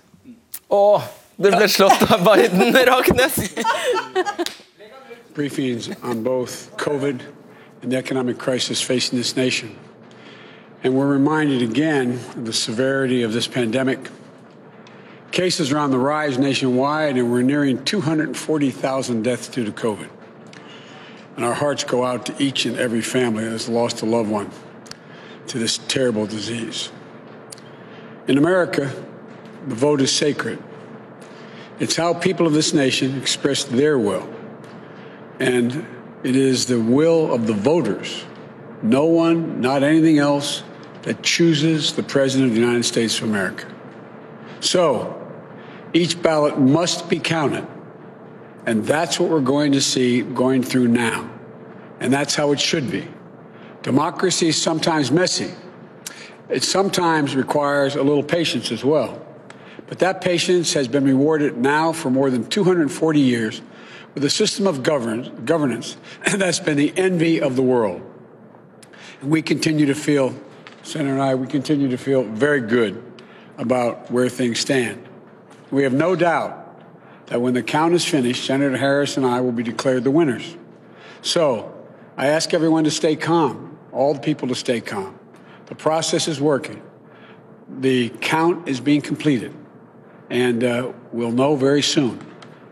Å, 0.71 1.03
det 1.37 1.53
ble 1.53 1.69
slått 1.69 2.11
av 2.11 2.25
Biden, 2.25 2.73
Raknes! 2.91 3.53
Briefings 5.35 5.91
on 6.03 6.23
both 6.23 6.75
COVID 6.79 7.21
and 7.83 7.93
the 7.93 7.99
economic 7.99 8.39
crisis 8.39 8.81
facing 8.81 9.19
this 9.19 9.37
nation. 9.37 9.77
And 10.83 10.95
we're 10.95 11.13
reminded 11.13 11.61
again 11.61 12.21
of 12.37 12.47
the 12.47 12.55
severity 12.55 13.23
of 13.23 13.35
this 13.35 13.47
pandemic. 13.47 14.09
Cases 15.33 15.73
are 15.73 15.79
on 15.79 15.91
the 15.91 15.99
rise 15.99 16.39
nationwide, 16.39 17.17
and 17.17 17.31
we're 17.31 17.43
nearing 17.43 17.85
240,000 17.85 19.23
deaths 19.23 19.49
due 19.49 19.65
to 19.65 19.73
COVID. 19.73 20.09
And 21.37 21.45
our 21.45 21.55
hearts 21.55 21.85
go 21.85 22.05
out 22.05 22.27
to 22.27 22.43
each 22.43 22.65
and 22.65 22.79
every 22.79 23.03
family 23.03 23.45
that 23.45 23.51
has 23.51 23.69
lost 23.69 24.01
a 24.03 24.07
loved 24.07 24.31
one 24.31 24.51
to 25.49 25.59
this 25.59 25.79
terrible 25.89 26.27
disease. 26.27 26.91
In 28.27 28.39
America, 28.39 28.93
the 29.67 29.75
vote 29.75 30.01
is 30.01 30.11
sacred. 30.11 30.63
It's 31.79 31.97
how 31.97 32.15
people 32.15 32.47
of 32.47 32.55
this 32.55 32.73
nation 32.73 33.19
express 33.21 33.65
their 33.65 33.99
will. 33.99 34.33
And 35.39 35.87
it 36.23 36.35
is 36.35 36.67
the 36.67 36.81
will 36.81 37.33
of 37.33 37.47
the 37.47 37.53
voters, 37.53 38.25
no 38.83 39.05
one, 39.05 39.61
not 39.61 39.83
anything 39.83 40.19
else, 40.19 40.63
that 41.03 41.23
chooses 41.23 41.93
the 41.93 42.03
President 42.03 42.49
of 42.49 42.55
the 42.55 42.61
United 42.61 42.85
States 42.85 43.19
of 43.19 43.29
America. 43.29 43.73
So, 44.67 45.15
each 45.93 46.21
ballot 46.21 46.59
must 46.59 47.09
be 47.09 47.21
counted. 47.21 47.67
And 48.67 48.85
that's 48.85 49.21
what 49.21 49.31
we're 49.31 49.41
going 49.41 49.73
to 49.73 49.81
see 49.81 50.23
going 50.23 50.65
through 50.65 50.89
now. 50.89 51.31
And 52.01 52.13
that's 52.13 52.35
how 52.35 52.51
it 52.51 52.59
should 52.59 52.91
be. 52.91 53.07
Democracy 53.83 54.49
is 54.49 54.61
sometimes 54.61 55.13
messy. 55.13 55.55
It 56.49 56.65
sometimes 56.65 57.37
requires 57.37 57.95
a 57.95 58.03
little 58.03 58.25
patience 58.25 58.73
as 58.73 58.85
well. 58.85 59.25
But 59.87 60.01
that 60.01 60.21
patience 60.21 60.73
has 60.73 60.89
been 60.89 61.05
rewarded 61.05 61.57
now 61.57 61.93
for 61.93 62.11
more 62.11 62.29
than 62.29 62.49
240 62.49 63.21
years 63.21 63.63
with 64.15 64.25
a 64.25 64.31
system 64.31 64.67
of 64.67 64.83
govern 64.83 65.45
governance 65.45 65.97
that's 66.35 66.59
been 66.59 66.77
the 66.77 66.93
envy 66.97 67.41
of 67.41 67.55
the 67.55 67.63
world. 67.63 68.03
And 69.21 69.31
we 69.31 69.43
continue 69.43 69.87
to 69.87 69.95
feel, 69.95 70.35
Senator 70.83 71.13
and 71.13 71.23
I, 71.23 71.37
we 71.37 71.47
continue 71.47 71.89
to 71.89 71.97
feel 71.97 72.25
very 72.25 72.61
good 72.61 73.01
about 73.59 74.11
where 74.11 74.29
things 74.29 74.59
stand. 74.59 75.07
We 75.71 75.83
have 75.83 75.93
no 75.93 76.15
doubt 76.15 76.63
that 77.27 77.41
when 77.41 77.55
the 77.55 77.63
count 77.63 77.95
is 77.95 78.05
finished, 78.05 78.45
Senator 78.45 78.77
Harris 78.77 79.17
and 79.17 79.27
I 79.27 79.41
will 79.41 79.53
be 79.53 79.63
declared 79.63 80.05
the 80.05 80.11
winners. 80.11 80.57
So 81.23 81.75
I 82.17 82.29
ask 82.29 82.55
everyone 82.55 82.85
to 82.85 82.91
stay 82.91 83.17
calm, 83.17 83.79
all 83.93 84.15
the 84.15 84.21
people 84.21 84.49
to 84.49 84.55
stay 84.55 84.81
calm. 84.81 85.19
The 85.67 85.75
process 85.75 86.29
is 86.29 86.41
working. 86.41 86.83
The 87.69 88.11
count 88.21 88.69
is 88.69 88.81
being 88.81 89.01
completed, 89.01 89.53
and 90.31 90.63
uh, 90.63 90.93
we'll 91.13 91.33
know 91.33 91.57
very 91.57 91.83
soon. 91.83 92.25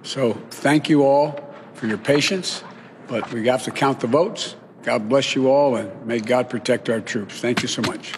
So 0.05 0.35
thank 0.51 0.89
you 0.89 1.05
all 1.05 1.53
for 1.73 1.89
your 1.89 1.99
patience, 1.99 2.63
but 3.09 3.33
we 3.33 3.47
have 3.49 3.65
to 3.65 3.73
count 3.73 4.01
the 4.01 4.07
votes. 4.07 4.55
God 4.85 5.09
bless 5.09 5.35
you 5.35 5.51
all, 5.51 5.75
and 5.77 6.07
may 6.07 6.21
God 6.21 6.49
protect 6.49 6.89
our 6.89 7.01
troops. 7.01 7.41
Thank 7.41 7.63
you 7.63 7.69
so 7.69 7.83
much. 7.83 8.13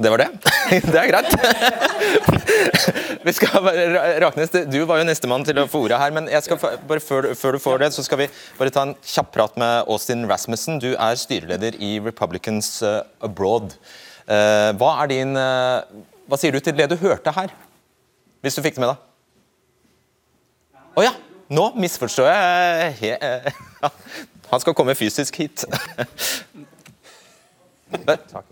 Det 0.00 0.10
var 0.10 0.22
det. 0.22 0.28
Det 0.92 0.96
er 0.96 1.10
greit. 1.10 1.32
Vi 3.26 3.32
skal 3.36 3.64
bare, 3.64 4.20
Raknes, 4.24 4.52
du 4.72 4.78
var 4.88 5.00
jo 5.00 5.06
nestemann 5.08 5.44
til 5.44 5.58
å 5.60 5.66
få 5.68 5.82
ordet 5.84 5.98
her, 6.00 6.14
men 6.16 6.28
jeg 6.30 6.46
skal, 6.46 6.60
bare 6.88 7.02
før, 7.04 7.32
før 7.36 7.56
du 7.56 7.60
får 7.60 7.82
det, 7.82 7.90
så 7.92 8.04
skal 8.06 8.22
vi 8.22 8.28
bare 8.56 8.72
ta 8.72 8.86
en 8.86 8.94
kjapp 9.04 9.32
prat 9.34 9.58
med 9.60 9.90
Austin 9.92 10.24
Rasmussen. 10.30 10.78
Du 10.80 10.94
er 10.94 11.18
styreleder 11.20 11.76
i 11.76 11.98
Republicans 12.00 12.78
eh, 12.86 13.02
Abroad. 13.26 13.74
Eh, 14.24 14.70
hva 14.80 14.94
er 15.02 15.10
din 15.10 15.36
eh, 15.36 16.00
Hva 16.30 16.38
sier 16.38 16.54
du 16.54 16.62
til 16.64 16.76
det 16.78 16.86
du 16.92 16.96
hørte 17.00 17.34
her? 17.34 17.52
Hvis 18.40 18.56
du 18.56 18.62
fikk 18.64 18.78
det 18.78 18.84
med 18.86 18.94
deg? 18.94 19.04
Å 20.96 21.06
ja! 21.10 21.12
Nå 21.50 21.64
misforstår 21.82 22.28
jeg 22.30 22.92
he, 23.00 23.10
Han 24.52 24.62
skal 24.62 24.74
komme 24.78 24.94
fysisk 24.94 25.40
hit. 25.42 25.64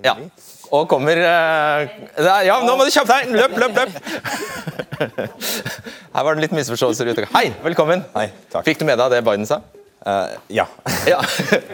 Ja. 0.02 0.16
Og 0.74 0.88
kommer 0.88 1.16
eh, 1.16 1.88
Ja, 2.46 2.58
nå 2.64 2.74
må 2.76 2.84
du 2.84 2.92
kjappe 2.92 3.14
deg! 3.14 3.32
Løp, 3.32 3.56
løp, 3.56 3.76
løp! 3.78 3.90
Her 6.14 6.26
var 6.26 6.34
det 6.34 6.44
litt 6.44 6.54
misforståelser 6.56 7.12
ute. 7.12 7.26
Hei, 7.32 7.46
velkommen. 7.62 8.02
Fikk 8.66 8.80
du 8.80 8.84
med 8.88 8.98
deg 9.00 9.12
det 9.14 9.22
Biden 9.26 9.46
sa? 9.48 9.62
ja. 10.52 10.64
ja. 11.12 11.20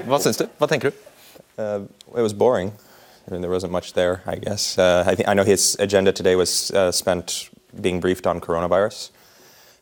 Hva 0.08 0.18
syns 0.22 0.38
du? 0.40 0.46
Hva 0.58 0.68
tenker 0.70 0.90
du? 0.90 1.02
Uh, 1.58 1.86
it 2.16 2.22
was 2.22 2.34
boring. 2.34 2.72
I 3.26 3.30
mean, 3.30 3.40
there 3.40 3.50
wasn't 3.50 3.72
much 3.72 3.94
there, 3.94 4.20
I 4.26 4.36
guess. 4.36 4.76
Uh, 4.78 5.04
I, 5.06 5.14
think, 5.14 5.28
I 5.28 5.34
know 5.34 5.44
his 5.44 5.76
agenda 5.80 6.12
today 6.12 6.36
was 6.36 6.70
uh, 6.72 6.92
spent 6.92 7.48
being 7.80 8.00
briefed 8.00 8.26
on 8.26 8.40
coronavirus. 8.40 9.10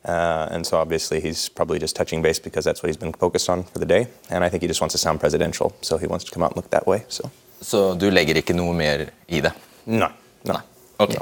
Uh, 0.05 0.49
and 0.51 0.67
so 0.67 0.79
obviously 0.79 1.21
he's 1.21 1.49
probably 1.49 1.79
just 1.79 1.97
touching 1.97 2.23
base 2.23 2.39
because 2.39 2.65
that's 2.65 2.83
what 2.83 2.89
he's 2.89 2.97
been 2.97 3.13
focused 3.13 3.49
on 3.49 3.65
for 3.65 3.79
the 3.79 3.87
day. 3.87 4.07
And 4.31 4.45
I 4.45 4.49
think 4.49 4.63
he 4.63 4.69
just 4.69 4.81
wants 4.81 4.95
to 4.95 4.99
sound 4.99 5.21
presidential, 5.21 5.75
so 5.81 5.99
he 5.99 6.07
wants 6.07 6.25
to 6.25 6.31
come 6.31 6.43
out 6.43 6.53
and 6.53 6.57
look 6.57 6.71
that 6.71 6.87
way. 6.87 7.05
So. 7.09 7.31
Så 7.63 7.93
du 7.99 8.09
legger 8.11 8.41
ikke 8.41 8.57
noe 8.57 8.75
mer 8.77 9.07
i 9.31 9.41
det? 9.45 9.53
Nei. 10.49 10.63
Ok. 11.03 11.15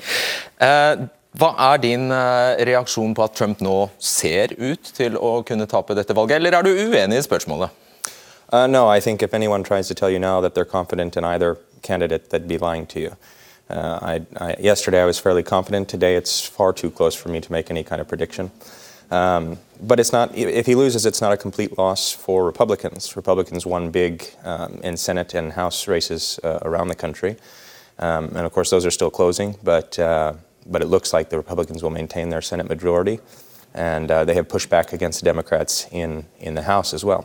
Eh, 0.60 1.02
hva 1.40 1.50
er 1.70 1.82
din 1.82 2.08
eh, 2.12 2.64
reaksjon 2.66 3.12
på 3.14 3.24
at 3.24 3.36
Trump 3.38 3.60
nå 3.64 3.76
ser 4.02 4.56
ut 4.58 4.90
til 4.96 5.16
å 5.16 5.40
kunne 5.46 5.68
tape 5.70 5.94
dette 5.96 6.16
valget, 6.16 6.40
eller 6.40 6.56
er 6.58 6.66
du 6.66 6.72
uenig 6.72 7.20
i 7.20 7.26
spørsmålet? 7.26 7.76
Uh, 8.52 8.66
no, 8.66 8.88
I 8.88 8.98
think 8.98 9.22
if 9.22 9.32
anyone 9.32 9.62
tries 9.62 9.86
to 9.88 9.94
tell 9.94 10.10
you 10.10 10.18
now 10.18 10.40
that 10.40 10.54
they're 10.54 10.64
confident 10.64 11.16
in 11.16 11.24
either 11.24 11.56
candidate, 11.82 12.30
they'd 12.30 12.48
be 12.48 12.58
lying 12.58 12.84
to 12.86 13.00
you. 13.00 13.16
Uh, 13.70 13.98
I, 14.02 14.22
I, 14.36 14.56
yesterday 14.58 15.00
I 15.00 15.04
was 15.04 15.20
fairly 15.20 15.44
confident. 15.44 15.88
Today 15.88 16.16
it's 16.16 16.44
far 16.44 16.72
too 16.72 16.90
close 16.90 17.14
for 17.14 17.28
me 17.28 17.40
to 17.40 17.52
make 17.52 17.70
any 17.70 17.84
kind 17.84 18.00
of 18.00 18.08
prediction. 18.08 18.50
Um, 19.12 19.58
but 19.82 20.00
it's 20.00 20.12
not. 20.12 20.34
If 20.36 20.66
he 20.66 20.74
loses, 20.74 21.06
it's 21.06 21.20
not 21.20 21.32
a 21.32 21.36
complete 21.36 21.78
loss 21.78 22.12
for 22.12 22.44
Republicans. 22.44 23.16
Republicans 23.16 23.66
won 23.66 23.90
big 23.90 24.28
um, 24.44 24.80
in 24.82 24.96
Senate 24.96 25.34
and 25.34 25.52
House 25.52 25.88
races 25.88 26.38
uh, 26.44 26.58
around 26.62 26.88
the 26.88 26.94
country, 26.94 27.36
um, 27.98 28.28
and 28.36 28.46
of 28.46 28.52
course 28.52 28.70
those 28.70 28.86
are 28.86 28.90
still 28.90 29.10
closing. 29.10 29.56
But 29.62 29.98
uh, 29.98 30.34
but 30.66 30.82
it 30.82 30.86
looks 30.86 31.12
like 31.12 31.30
the 31.30 31.36
Republicans 31.36 31.82
will 31.82 31.90
maintain 31.90 32.30
their 32.30 32.42
Senate 32.42 32.68
majority, 32.68 33.20
and 33.74 34.10
uh, 34.10 34.24
they 34.24 34.34
have 34.34 34.48
pushed 34.48 34.70
back 34.70 34.92
against 34.92 35.20
the 35.20 35.24
Democrats 35.24 35.86
in 35.90 36.26
in 36.38 36.54
the 36.54 36.62
House 36.62 36.94
as 36.94 37.04
well. 37.04 37.24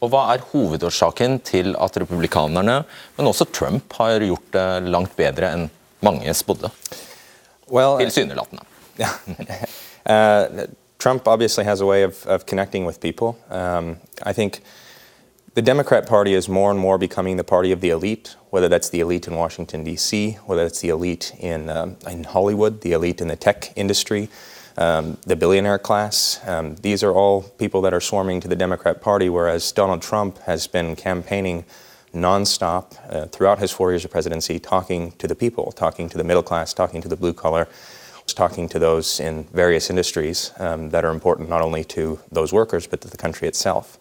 Og 0.00 0.08
Hva 0.08 0.22
er 0.32 0.44
hovedårsaken 0.52 1.40
til 1.44 1.74
at 1.76 1.96
republikanerne, 2.00 2.84
men 3.18 3.26
også 3.26 3.44
Trump, 3.52 3.92
har 3.92 4.24
gjort 4.24 4.52
det 4.52 4.88
langt 4.88 5.12
bedre 5.16 5.50
enn 5.52 5.66
mange 6.00 6.32
spådde? 6.34 6.70
Well, 7.68 7.98
Tilsynelatende. 8.00 8.64
Uh, 10.00 10.64
Trump 11.00 11.26
obviously 11.26 11.64
has 11.64 11.80
a 11.80 11.86
way 11.86 12.02
of, 12.02 12.24
of 12.26 12.46
connecting 12.46 12.84
with 12.84 13.00
people. 13.00 13.38
Um, 13.48 13.96
I 14.22 14.34
think 14.34 14.60
the 15.54 15.62
Democrat 15.62 16.06
Party 16.06 16.34
is 16.34 16.46
more 16.46 16.70
and 16.70 16.78
more 16.78 16.98
becoming 16.98 17.38
the 17.38 17.44
party 17.44 17.72
of 17.72 17.80
the 17.80 17.88
elite, 17.88 18.36
whether 18.50 18.68
that's 18.68 18.90
the 18.90 19.00
elite 19.00 19.26
in 19.26 19.34
Washington, 19.34 19.82
D.C., 19.82 20.32
whether 20.44 20.62
that's 20.62 20.80
the 20.80 20.90
elite 20.90 21.32
in, 21.40 21.70
um, 21.70 21.96
in 22.08 22.24
Hollywood, 22.24 22.82
the 22.82 22.92
elite 22.92 23.22
in 23.22 23.28
the 23.28 23.36
tech 23.36 23.72
industry, 23.76 24.28
um, 24.76 25.16
the 25.24 25.34
billionaire 25.34 25.78
class. 25.78 26.38
Um, 26.46 26.76
these 26.76 27.02
are 27.02 27.12
all 27.12 27.42
people 27.42 27.80
that 27.82 27.94
are 27.94 28.00
swarming 28.00 28.40
to 28.42 28.48
the 28.48 28.54
Democrat 28.54 29.00
Party, 29.00 29.30
whereas 29.30 29.72
Donald 29.72 30.02
Trump 30.02 30.38
has 30.40 30.66
been 30.66 30.96
campaigning 30.96 31.64
nonstop 32.14 32.96
uh, 33.08 33.26
throughout 33.26 33.58
his 33.58 33.70
four 33.70 33.90
years 33.90 34.04
of 34.04 34.10
presidency, 34.10 34.58
talking 34.58 35.12
to 35.12 35.26
the 35.26 35.34
people, 35.34 35.72
talking 35.72 36.10
to 36.10 36.18
the 36.18 36.24
middle 36.24 36.42
class, 36.42 36.74
talking 36.74 37.00
to 37.00 37.08
the 37.08 37.16
blue 37.16 37.32
collar, 37.32 37.68
talking 38.32 38.68
to 38.68 38.78
those 38.78 39.20
in 39.20 39.44
various 39.44 39.90
industries 39.90 40.52
um, 40.58 40.90
that 40.90 41.04
are 41.04 41.10
important 41.10 41.48
not 41.48 41.62
only 41.62 41.84
to 41.84 42.18
those 42.30 42.52
workers 42.52 42.86
but 42.86 43.00
to 43.00 43.08
the 43.08 43.16
country 43.16 43.48
itself. 43.48 43.98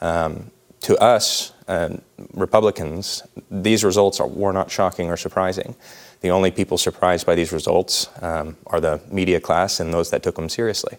Um, 0.00 0.50
to 0.82 0.96
us, 0.98 1.52
uh, 1.66 1.96
Republicans, 2.34 3.22
these 3.50 3.84
results 3.84 4.20
are, 4.20 4.26
were 4.26 4.52
not 4.52 4.70
shocking 4.70 5.10
or 5.10 5.16
surprising. 5.16 5.74
The 6.20 6.30
only 6.30 6.50
people 6.50 6.76
surprised 6.76 7.26
by 7.26 7.34
these 7.34 7.52
results 7.52 8.08
um, 8.20 8.56
are 8.66 8.80
the 8.80 9.00
media 9.10 9.40
class 9.40 9.80
and 9.80 9.92
those 9.92 10.10
that 10.10 10.22
took 10.22 10.36
them 10.36 10.48
seriously. 10.48 10.98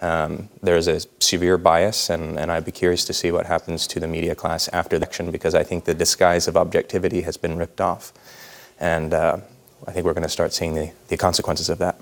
Um, 0.00 0.48
there's 0.62 0.88
a 0.88 1.00
severe 1.20 1.58
bias, 1.58 2.08
and, 2.08 2.38
and 2.38 2.50
I'd 2.50 2.64
be 2.64 2.72
curious 2.72 3.04
to 3.04 3.12
see 3.12 3.30
what 3.30 3.46
happens 3.46 3.86
to 3.88 4.00
the 4.00 4.08
media 4.08 4.34
class 4.34 4.68
after 4.68 4.98
the 4.98 5.04
election 5.04 5.30
because 5.30 5.54
I 5.54 5.62
think 5.62 5.84
the 5.84 5.94
disguise 5.94 6.48
of 6.48 6.56
objectivity 6.56 7.20
has 7.20 7.36
been 7.36 7.56
ripped 7.56 7.80
off. 7.80 8.12
And 8.80 9.12
uh, 9.12 9.38
I 9.86 9.92
think 9.92 10.06
we're 10.06 10.14
going 10.14 10.22
to 10.22 10.28
start 10.28 10.52
seeing 10.52 10.74
the, 10.74 10.90
the 11.08 11.16
consequences 11.16 11.68
of 11.68 11.78
that. 11.78 11.94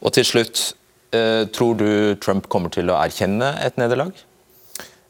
Og 0.00 0.12
til 0.12 0.24
slutt, 0.24 0.74
eh, 1.12 1.46
tror 1.46 1.74
du 1.74 2.14
Trump 2.14 2.48
kommer 2.48 2.68
til 2.68 2.90
å 2.90 2.96
erkjenne 3.00 3.48
et 3.64 3.78
nederlag? 3.78 4.12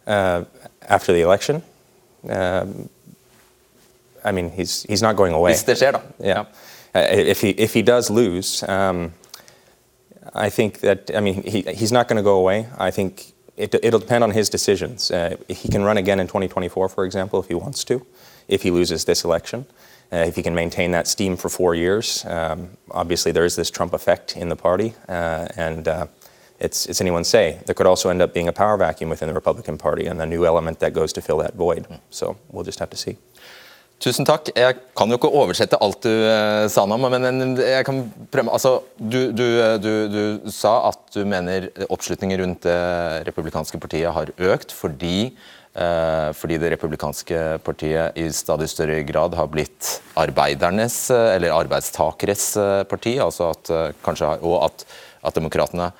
Uh, 0.06 0.44
after 0.82 1.12
the 1.12 1.22
election, 1.22 1.62
um, 2.30 2.88
I 4.24 4.32
mean, 4.32 4.50
he's, 4.50 4.86
he's 4.88 5.02
not 5.02 5.16
going 5.16 5.34
away. 5.34 5.52
Hvis 5.52 5.64
det 5.64 5.78
skjer, 5.78 5.92
da. 5.92 6.00
Yeah. 6.20 6.44
Uh, 6.94 7.00
if, 7.10 7.40
he, 7.40 7.50
if 7.50 7.74
he 7.74 7.82
does 7.82 8.10
lose, 8.10 8.62
um, 8.68 9.12
I 10.34 10.48
think 10.50 10.80
that, 10.80 11.10
I 11.14 11.20
mean, 11.20 11.42
he, 11.42 11.62
he's 11.74 11.92
not 11.92 12.08
going 12.08 12.16
to 12.16 12.22
go 12.22 12.38
away. 12.38 12.68
I 12.78 12.90
think 12.90 13.32
it, 13.56 13.74
it'll 13.82 14.00
depend 14.00 14.24
on 14.24 14.30
his 14.30 14.48
decisions. 14.48 15.10
Uh, 15.10 15.36
he 15.48 15.68
can 15.68 15.82
run 15.82 15.96
again 15.96 16.20
in 16.20 16.26
2024, 16.26 16.88
for 16.88 17.04
example, 17.04 17.40
if 17.40 17.48
he 17.48 17.54
wants 17.54 17.84
to, 17.84 18.06
if 18.48 18.62
he 18.62 18.70
loses 18.70 19.04
this 19.04 19.24
election. 19.24 19.66
Uh, 19.68 19.85
if 20.12 20.36
he 20.36 20.42
can 20.42 20.54
maintain 20.54 20.92
that 20.92 21.06
steam 21.06 21.36
for 21.36 21.48
four 21.48 21.74
years, 21.74 22.24
um, 22.26 22.70
obviously 22.90 23.32
there 23.32 23.44
is 23.44 23.56
this 23.56 23.70
Trump 23.70 23.92
effect 23.92 24.36
in 24.36 24.48
the 24.48 24.56
party, 24.56 24.94
uh, 25.08 25.48
and 25.56 25.88
uh, 25.88 26.06
it's, 26.60 26.86
it's 26.86 27.00
anyone's 27.00 27.28
say. 27.28 27.58
There 27.66 27.74
could 27.74 27.86
also 27.86 28.08
end 28.10 28.22
up 28.22 28.32
being 28.32 28.48
a 28.48 28.52
power 28.52 28.76
vacuum 28.76 29.10
within 29.10 29.28
the 29.28 29.34
Republican 29.34 29.78
Party 29.78 30.06
and 30.06 30.20
a 30.20 30.26
new 30.26 30.46
element 30.46 30.80
that 30.80 30.92
goes 30.92 31.12
to 31.14 31.20
fill 31.20 31.38
that 31.38 31.54
void. 31.54 31.86
So 32.10 32.36
we'll 32.50 32.64
just 32.64 32.78
have 32.78 32.90
to 32.90 32.96
see. 32.96 33.16
Tusen 33.96 34.26
takk. 34.28 34.50
Jeg 34.52 34.76
kan 34.92 35.08
jo 35.08 35.16
ikke 35.16 35.30
oversette 35.32 35.78
alt 35.80 36.02
du 36.04 36.10
eh, 36.12 36.66
sa 36.68 36.82
nå, 36.84 36.98
men 37.00 37.56
jeg 37.56 37.84
kan 37.88 38.02
prøve 38.28 38.52
Altså, 38.52 38.74
du, 39.00 39.32
du, 39.32 39.46
du, 39.80 39.92
du 40.12 40.50
sa 40.52 40.90
at 40.90 41.00
du 41.14 41.22
mener 41.24 41.70
oppslutningen 41.88 42.42
rundt 42.42 42.66
det 42.68 43.24
republikanske 43.30 43.80
partiet 43.80 44.12
har 44.12 44.34
økt 44.36 44.74
fordi, 44.76 45.30
eh, 45.32 45.55
fordi 45.76 46.56
det 46.56 46.70
republikanske 46.72 47.40
partiet 47.60 48.16
i 48.16 48.30
stadig 48.32 48.68
større 48.72 49.02
grad 49.04 49.34
har 49.36 49.50
blitt 49.52 49.90
arbeidernes 50.16 51.10
eh, 51.10 51.34
eller 51.36 51.52
arbeidstakeres 51.52 52.56
eh, 52.56 52.82
parti, 52.88 53.16
altså 53.20 53.50
at 53.52 53.70
eh, 53.70 53.94
kanskje, 54.04 54.30
og 54.40 54.64
at, 54.64 54.86
at 55.26 55.36
demokratene 55.36 55.90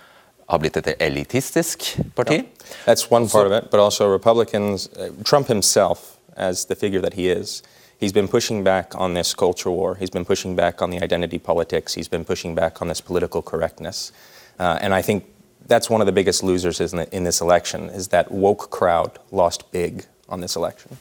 har 0.46 0.62
blitt 0.62 0.78
et 0.80 0.94
elitistisk 1.02 1.84
parti. 2.16 2.44
That's 2.86 3.10
one 3.10 3.28
part 3.28 3.46
of 3.46 3.52
it, 3.52 3.70
but 3.70 3.80
also 3.80 4.08
Republicans, 4.12 4.88
Trump 5.24 5.48
himself, 5.48 6.16
as 6.36 6.66
the 6.66 6.74
figure 6.76 7.02
that 7.02 7.14
he 7.14 7.28
is, 7.28 7.62
he's 7.98 8.12
been 8.12 8.28
pushing 8.28 8.62
back 8.64 8.94
on 8.94 9.14
this 9.14 9.34
culture 9.34 9.70
war. 9.70 9.96
He's 9.96 10.10
been 10.10 10.24
pushing 10.24 10.54
back 10.54 10.82
on 10.82 10.90
the 10.90 11.02
identity 11.02 11.38
politics. 11.38 11.94
He's 11.94 12.08
been 12.08 12.24
pushing 12.24 12.54
back 12.54 12.80
on 12.80 12.88
this 12.88 13.00
political 13.00 13.42
correctness. 13.42 14.12
Uh, 14.58 14.78
and 14.80 14.94
I 14.94 15.02
think 15.02 15.24
that's 15.68 15.90
one 15.90 16.00
of 16.02 16.06
the 16.06 16.12
biggest 16.12 16.42
losers 16.42 16.80
in, 16.80 16.98
the, 16.98 17.16
in 17.16 17.24
this 17.24 17.40
election, 17.40 17.90
is 17.90 18.08
that 18.08 18.30
woke 18.30 18.70
crowd 18.70 19.18
lost 19.32 19.70
big 19.72 20.04
on 20.28 20.40
this 20.40 20.56
election. 20.56 20.98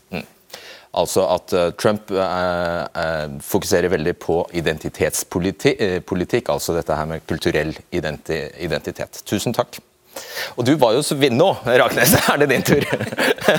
Altså 0.95 1.25
at 1.27 1.53
eh, 1.53 1.71
Trump 1.75 2.11
uh, 2.11 2.17
uh, 2.95 3.41
fokuserer 3.43 3.91
veldig 3.91 4.13
på 4.23 4.37
identitetspolitikk, 4.55 5.81
uh, 5.81 5.97
politikk, 6.07 6.49
altså 6.53 6.75
dette 6.77 6.95
her 6.95 7.09
med 7.09 7.25
kulturell 7.27 7.73
identi 7.91 8.37
identitet. 8.63 9.19
Tusen 9.27 9.53
takk. 9.53 9.79
Og 10.55 10.63
du 10.63 10.75
var 10.79 10.93
jo 10.95 11.01
så 11.03 11.17
vidt 11.19 11.35
Nå, 11.35 11.49
Raknes, 11.65 12.13
er 12.31 12.37
det 12.39 12.49
din 12.53 12.63
tur! 12.63 12.85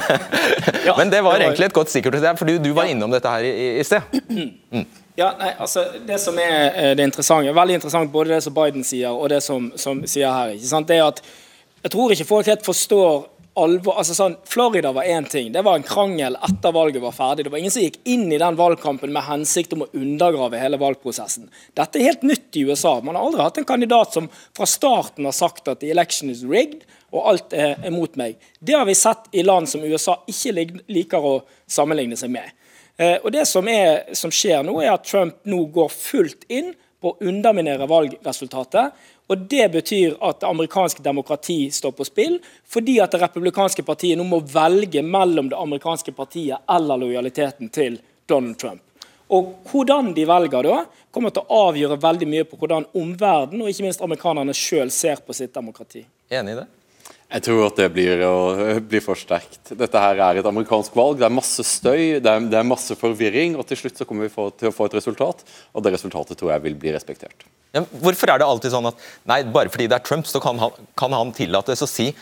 Men 0.99 1.13
det 1.13 1.21
var 1.21 1.37
det 1.37 1.43
var- 1.43 1.43
egentlig 1.43 1.67
et 1.67 1.77
godt 1.77 1.93
stikkord 1.93 2.17
til 2.17 2.25
deg, 2.25 2.39
for 2.39 2.49
du, 2.49 2.73
var 2.73 2.89
ja. 2.89 2.95
innom 2.97 3.13
dette 3.13 3.29
her 3.29 3.45
i, 3.45 3.81
i 3.81 3.85
sted. 3.85 4.01
Mm. 4.77 4.87
Ja, 5.17 5.31
nei, 5.39 5.55
altså 5.57 5.87
Det 6.07 6.19
som 6.21 6.37
er 6.39 6.75
eh, 6.75 6.91
det 6.97 7.07
interessante, 7.09 7.55
veldig 7.57 7.79
interessant 7.79 8.13
både 8.13 8.35
det 8.35 8.43
som 8.45 8.55
Biden 8.57 8.85
sier 8.85 9.17
og 9.17 9.31
det 9.33 9.41
som, 9.45 9.71
som 9.81 10.03
sier 10.05 10.29
her, 10.29 10.53
ikke 10.57 10.69
sant, 10.69 10.91
det 10.91 11.01
er 11.01 11.09
at 11.09 11.23
jeg 11.87 11.93
tror 11.95 12.13
ikke 12.13 12.29
folk 12.29 12.51
helt 12.51 12.67
forstår 12.67 13.25
alvor 13.57 13.97
altså 14.01 14.15
sånn, 14.17 14.35
Florida 14.49 14.91
var 14.93 15.09
én 15.09 15.25
ting. 15.31 15.49
Det 15.53 15.63
var 15.65 15.79
en 15.79 15.87
krangel 15.87 16.37
etter 16.45 16.75
valget 16.77 17.01
var 17.01 17.15
ferdig. 17.17 17.47
Det 17.47 17.53
var 17.55 17.63
ingen 17.63 17.73
som 17.73 17.85
gikk 17.85 17.99
inn 18.05 18.27
i 18.29 18.41
den 18.41 18.59
valgkampen 18.59 19.13
med 19.15 19.25
hensikt 19.25 19.73
om 19.73 19.87
å 19.87 19.89
undergrave 19.97 20.61
hele 20.61 20.81
valgprosessen. 20.81 21.49
Dette 21.79 22.01
er 22.01 22.11
helt 22.11 22.27
nytt 22.27 22.59
i 22.59 22.67
USA. 22.69 22.99
Man 23.01 23.17
har 23.17 23.25
aldri 23.25 23.45
hatt 23.47 23.61
en 23.61 23.69
kandidat 23.69 24.13
som 24.17 24.29
fra 24.57 24.69
starten 24.69 25.29
har 25.29 25.37
sagt 25.37 25.71
at 25.73 25.81
the 25.81 25.93
election 25.95 26.33
is 26.33 26.45
rigged 26.45 26.85
og 27.15 27.31
alt 27.31 27.57
er, 27.57 27.79
mot 27.95 28.13
meg. 28.21 28.37
Det 28.61 28.77
har 28.77 28.85
vi 28.89 28.99
sett 28.99 29.31
i 29.33 29.47
land 29.47 29.71
som 29.71 29.85
USA 29.87 30.19
ikke 30.29 30.53
liker 30.93 31.25
å 31.25 31.39
sammenligne 31.71 32.19
seg 32.19 32.35
med. 32.35 32.53
Eh, 32.97 33.19
og 33.23 33.33
Det 33.33 33.45
som, 33.47 33.69
er, 33.69 34.15
som 34.17 34.33
skjer 34.33 34.65
nå, 34.65 34.79
er 34.81 34.95
at 34.95 35.05
Trump 35.05 35.39
nå 35.45 35.65
går 35.73 35.93
fullt 35.93 36.47
inn 36.49 36.73
på 37.01 37.13
å 37.13 37.29
underminere 37.29 37.89
valgresultatet. 37.91 38.97
Og 39.27 39.45
Det 39.51 39.69
betyr 39.73 40.17
at 40.25 40.41
det 40.41 40.49
amerikanske 40.49 41.03
demokrati 41.03 41.59
står 41.71 41.93
på 41.93 42.07
spill, 42.07 42.39
fordi 42.65 43.01
at 43.03 43.13
det 43.13 43.21
republikanske 43.25 43.85
partiet 43.87 44.19
nå 44.19 44.25
må 44.25 44.41
velge 44.41 45.03
mellom 45.03 45.51
det 45.51 45.59
amerikanske 45.59 46.15
partiet 46.17 46.63
eller 46.71 47.03
lojaliteten 47.03 47.73
til 47.75 47.99
Donald 48.27 48.59
Trump. 48.59 48.83
Og 49.35 49.57
Hvordan 49.67 50.13
de 50.15 50.25
velger 50.27 50.63
da, 50.63 50.85
kommer 51.11 51.33
til 51.35 51.43
å 51.43 51.61
avgjøre 51.67 51.99
veldig 51.99 52.29
mye 52.31 52.47
på 52.47 52.59
hvordan 52.61 52.87
omverdenen 52.95 53.65
og 53.65 53.73
ikke 53.73 53.87
minst 53.89 54.03
amerikanerne 54.05 54.55
sjøl 54.55 54.93
ser 54.95 55.23
på 55.25 55.35
sitt 55.35 55.55
demokrati. 55.55 56.05
Enig 56.31 56.55
i 56.55 56.59
det? 56.61 56.67
Jeg 57.27 57.43
tror 57.43 57.65
at 57.67 57.79
det 57.81 57.89
blir, 57.91 58.23
blir 58.91 59.03
for 59.03 59.19
sterkt. 59.19 59.73
Dette 59.75 60.03
her 60.03 60.23
er 60.29 60.41
et 60.41 60.47
amerikansk 60.47 60.95
valg. 60.99 61.19
Det 61.21 61.27
er 61.27 61.35
masse 61.35 61.67
støy, 61.67 62.21
det 62.23 62.31
er, 62.31 62.47
det 62.53 62.61
er 62.61 62.69
masse 62.69 62.95
forvirring. 62.99 63.59
og 63.59 63.67
Til 63.67 63.83
slutt 63.83 63.99
så 63.99 64.07
kommer 64.09 64.29
vi 64.29 64.33
få, 64.33 64.49
til 64.55 64.71
å 64.71 64.75
få 64.75 64.89
et 64.89 64.99
resultat, 65.01 65.43
og 65.75 65.85
det 65.85 65.95
resultatet 65.97 66.39
tror 66.39 66.55
jeg 66.55 66.67
vil 66.69 66.79
bli 66.79 66.95
respektert. 66.95 67.47
Ja, 67.75 67.83
hvorfor 68.01 68.31
er 68.33 68.41
det 68.41 68.49
alltid 68.49 68.73
sånn 68.73 68.89
at 68.89 69.07
nei, 69.29 69.43
bare 69.53 69.73
fordi 69.73 69.91
det 69.91 69.99
er 69.99 70.07
Trump, 70.07 70.29
så 70.31 70.41
kan 70.41 70.61
han, 70.63 70.87
kan 70.97 71.13
han 71.17 71.35
tillates 71.37 71.83
å 71.85 71.91
si 71.91 72.13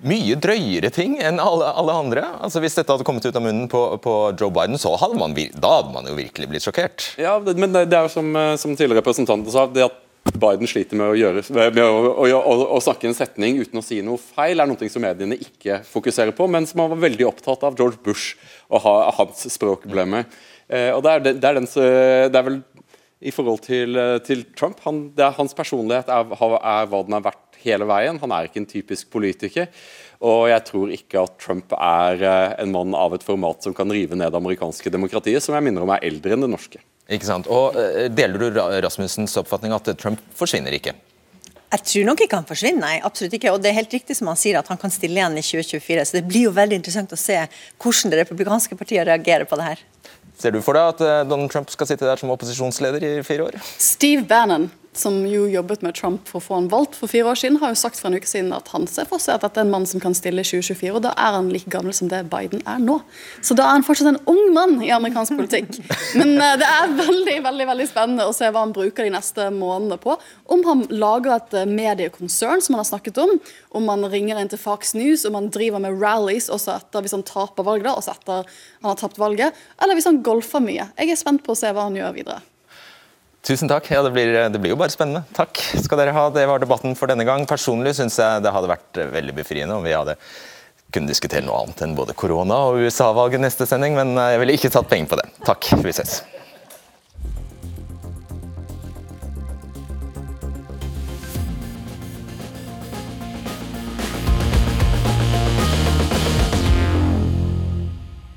mye 0.00 0.36
drøyere 0.40 0.88
ting 0.94 1.18
enn 1.20 1.36
alle, 1.42 1.68
alle, 1.76 1.92
andre. 1.92 2.24
Altså 2.40 2.62
Hvis 2.64 2.78
dette 2.78 2.88
hadde 2.88 3.04
kommet 3.04 3.26
ut 3.26 3.36
av 3.36 3.44
munnen 3.44 3.68
på, 3.68 3.82
på 4.00 4.14
Joe 4.40 4.52
Biden, 4.56 4.80
så 4.80 4.94
hadde 4.96 5.20
man, 5.20 5.36
da 5.36 5.74
hadde 5.76 5.92
man 5.92 6.08
jo 6.08 6.16
virkelig 6.16 6.48
blitt 6.48 6.64
sjokkert. 6.64 7.10
Ja, 7.20 7.36
men 7.44 7.74
det, 7.76 7.90
er 7.92 8.08
jo 8.08 8.14
som, 8.16 8.32
som 8.56 8.72
tidligere 8.72 9.02
representanten 9.02 9.52
sa, 9.52 9.68
det 9.68 9.90
at 9.90 10.06
Biden 10.34 10.68
sliter 10.70 10.98
med, 10.98 11.12
å, 11.12 11.16
gjøre, 11.18 11.42
med 11.74 11.82
å, 11.84 12.12
å, 12.38 12.54
å, 12.76 12.80
snakke 12.84 13.08
en 13.10 13.16
setning 13.16 13.60
uten 13.60 13.80
å 13.80 13.84
si 13.84 14.00
noe 14.04 14.20
feil, 14.20 14.60
er 14.60 14.68
noe 14.70 14.90
som 14.92 15.04
mediene 15.04 15.38
ikke 15.40 15.80
fokuserer 15.88 16.34
på, 16.36 16.46
men 16.50 16.68
som 16.68 16.84
han 16.84 16.92
var 16.94 17.02
veldig 17.08 17.28
opptatt 17.28 17.66
av 17.66 17.78
George 17.78 18.00
Bush 18.04 18.36
og 18.70 18.84
ha, 18.86 18.94
hans 19.18 19.46
språkproblemer. 19.56 20.28
Eh, 20.68 20.90
og 20.94 21.02
det 21.06 21.12
er, 21.14 21.24
det, 21.26 21.36
er 21.40 21.58
den, 21.58 21.68
det 21.70 22.40
er, 22.40 22.46
vel 22.46 22.60
i 23.20 23.32
forhold 23.34 23.64
til, 23.66 23.98
til 24.24 24.46
Trump 24.56 24.80
han, 24.86 25.08
er, 25.18 25.34
Hans 25.36 25.56
personlighet 25.56 26.08
er, 26.08 26.30
er, 26.32 26.86
hva 26.88 27.02
den 27.04 27.18
har 27.18 27.26
vært 27.26 27.50
hele 27.64 27.88
veien. 27.88 28.20
Han 28.22 28.32
er 28.32 28.48
ikke 28.48 28.62
en 28.62 28.70
typisk 28.70 29.10
politiker. 29.12 29.68
Og 30.24 30.46
jeg 30.50 30.64
tror 30.68 30.92
ikke 30.92 31.24
at 31.24 31.36
Trump 31.40 31.74
er 31.76 32.24
eh, 32.24 32.54
en 32.62 32.72
mann 32.74 32.96
av 32.96 33.16
et 33.16 33.24
format 33.24 33.64
som 33.64 33.76
kan 33.76 33.90
rive 33.92 34.18
ned 34.18 34.36
amerikanske 34.36 34.92
demokratiet, 34.92 35.42
som 35.44 35.56
jeg 35.56 35.64
minner 35.68 35.86
om 35.86 35.92
er 35.94 36.04
eldre 36.10 36.36
enn 36.36 36.44
det 36.44 36.50
norske. 36.52 36.82
Ikke 37.10 37.26
sant? 37.26 37.50
Og 37.50 37.76
uh, 37.76 38.06
Deler 38.12 38.50
du 38.50 38.60
Rasmussens 38.84 39.36
oppfatning 39.40 39.74
at 39.76 39.92
Trump 40.00 40.22
forsvinner 40.38 40.74
ikke? 40.78 40.94
Jeg 41.70 41.86
tror 41.86 42.06
nok 42.08 42.22
ikke 42.24 42.38
han 42.40 42.46
forsvinner, 42.48 42.82
nei, 42.82 42.96
absolutt 43.06 43.36
ikke. 43.36 43.52
Og 43.54 43.60
det 43.62 43.70
er 43.70 43.76
helt 43.76 43.92
riktig 43.94 44.16
som 44.18 44.26
han 44.26 44.38
sier 44.38 44.58
at 44.58 44.66
han 44.72 44.78
kan 44.80 44.90
stille 44.90 45.20
igjen 45.20 45.38
i 45.38 45.44
2024. 45.44 46.06
Så 46.08 46.16
det 46.18 46.24
blir 46.26 46.48
jo 46.48 46.54
veldig 46.56 46.80
interessant 46.80 47.14
å 47.14 47.18
se 47.20 47.36
hvordan 47.78 48.10
det 48.10 48.24
republikanske 48.24 48.78
partiet 48.78 49.06
reagerer 49.06 49.46
på 49.46 49.58
det 49.60 49.68
her. 49.68 49.84
Ser 50.40 50.56
du 50.56 50.58
for 50.64 50.74
deg 50.74 50.96
at 50.96 51.04
eh, 51.04 51.20
Donald 51.28 51.52
Trump 51.52 51.70
skal 51.70 51.86
sitte 51.86 52.08
der 52.08 52.18
som 52.18 52.32
opposisjonsleder 52.34 53.04
i 53.06 53.12
fire 53.26 53.46
år? 53.46 53.58
Steve 53.78 54.24
Bannon 54.26 54.66
som 55.00 55.16
jo 55.26 55.46
jobbet 55.50 55.82
med 55.84 55.96
Trump 55.96 56.28
for 56.28 56.40
å 56.40 56.44
få 56.44 56.58
han 56.58 56.68
valgt 56.72 56.98
for 56.98 57.10
fire 57.10 57.32
år 57.32 57.38
siden, 57.40 57.58
har 57.62 57.72
jo 57.72 57.80
sagt 57.80 57.98
for 58.00 58.10
en 58.10 58.18
uke 58.20 58.28
siden 58.28 58.52
at 58.56 58.68
han 58.74 58.86
ser 58.90 59.08
for 59.08 59.22
seg 59.22 59.38
at 59.38 59.46
dette 59.46 59.62
er 59.62 59.66
en 59.66 59.72
mann 59.72 59.86
som 59.88 60.02
kan 60.02 60.14
stille 60.16 60.44
i 60.44 60.46
2024. 60.46 60.92
og 60.94 61.02
Da 61.06 61.14
er 61.16 61.36
han 61.38 61.50
like 61.52 61.72
gammel 61.72 61.96
som 61.96 62.10
det 62.12 62.22
Biden 62.32 62.62
er 62.68 62.82
nå. 62.82 63.00
Så 63.42 63.56
da 63.58 63.66
er 63.66 63.78
han 63.78 63.86
fortsatt 63.86 64.12
en 64.12 64.20
ung 64.30 64.42
mann 64.56 64.76
i 64.84 64.92
amerikansk 64.94 65.38
politikk. 65.40 65.80
Men 66.20 66.36
uh, 66.36 66.54
det 66.60 66.68
er 66.68 66.94
veldig 67.00 67.38
veldig, 67.46 67.68
veldig 67.72 67.88
spennende 67.90 68.28
å 68.28 68.34
se 68.36 68.50
hva 68.50 68.64
han 68.64 68.74
bruker 68.76 69.06
de 69.06 69.14
neste 69.14 69.48
månedene 69.54 69.98
på. 70.02 70.16
Om 70.50 70.64
han 70.68 70.84
lager 70.92 71.36
et 71.36 71.58
uh, 71.62 71.64
mediekonsern, 71.68 72.62
som 72.64 72.76
han 72.76 72.84
har 72.84 72.90
snakket 72.92 73.22
om. 73.22 73.36
Om 73.80 73.90
han 73.92 74.06
ringer 74.12 74.40
inn 74.40 74.52
til 74.52 74.60
Fox 74.60 74.94
News, 74.98 75.24
om 75.28 75.38
han 75.38 75.50
driver 75.54 75.82
med 75.82 75.98
rallies 76.02 76.50
også 76.52 76.76
etter 76.76 77.04
hvis 77.04 77.16
han 77.16 77.26
taper 77.26 77.66
valget, 77.66 77.92
også 77.94 78.14
etter 78.16 78.44
han 78.44 78.92
har 78.92 79.00
tapt 79.00 79.20
valget. 79.20 79.56
Eller 79.80 79.98
hvis 79.98 80.08
han 80.10 80.22
golfer 80.26 80.62
mye. 80.64 80.90
Jeg 80.98 81.14
er 81.14 81.20
spent 81.20 81.44
på 81.46 81.54
å 81.54 81.58
se 81.58 81.72
hva 81.72 81.88
han 81.88 81.98
gjør 81.98 82.16
videre. 82.16 82.40
Tusen 83.40 83.70
takk. 83.72 83.88
Ja, 83.88 84.02
det 84.04 84.12
blir, 84.12 84.34
det 84.52 84.60
blir, 84.60 84.74
jo 84.74 84.78
bare 84.80 84.92
spennende. 84.92 85.24
Takk 85.32 85.62
skal 85.80 86.02
dere 86.02 86.12
ha. 86.12 86.26
Det 86.34 86.44
var 86.48 86.60
debatten 86.60 86.92
for 86.98 87.08
denne 87.08 87.24
gang. 87.24 87.46
Personlig 87.48 87.94
syns 87.96 88.18
jeg 88.20 88.44
det 88.44 88.52
hadde 88.52 88.68
vært 88.68 89.00
veldig 89.14 89.36
befriende 89.40 89.78
om 89.78 89.86
vi 89.86 89.96
hadde 89.96 90.18
kunne 90.90 91.08
diskutere 91.08 91.46
noe 91.46 91.62
annet 91.62 91.80
enn 91.86 91.94
både 91.96 92.16
korona 92.18 92.56
og 92.68 92.82
USA-valget 92.82 93.40
neste 93.40 93.66
sending, 93.68 93.94
men 93.94 94.12
jeg 94.18 94.42
ville 94.42 94.58
ikke 94.58 94.72
tatt 94.74 94.90
penger 94.90 95.12
på 95.12 95.20
det. 95.22 95.30
Takk. 95.46 95.70
Vi 95.86 95.94
ses. 95.94 96.20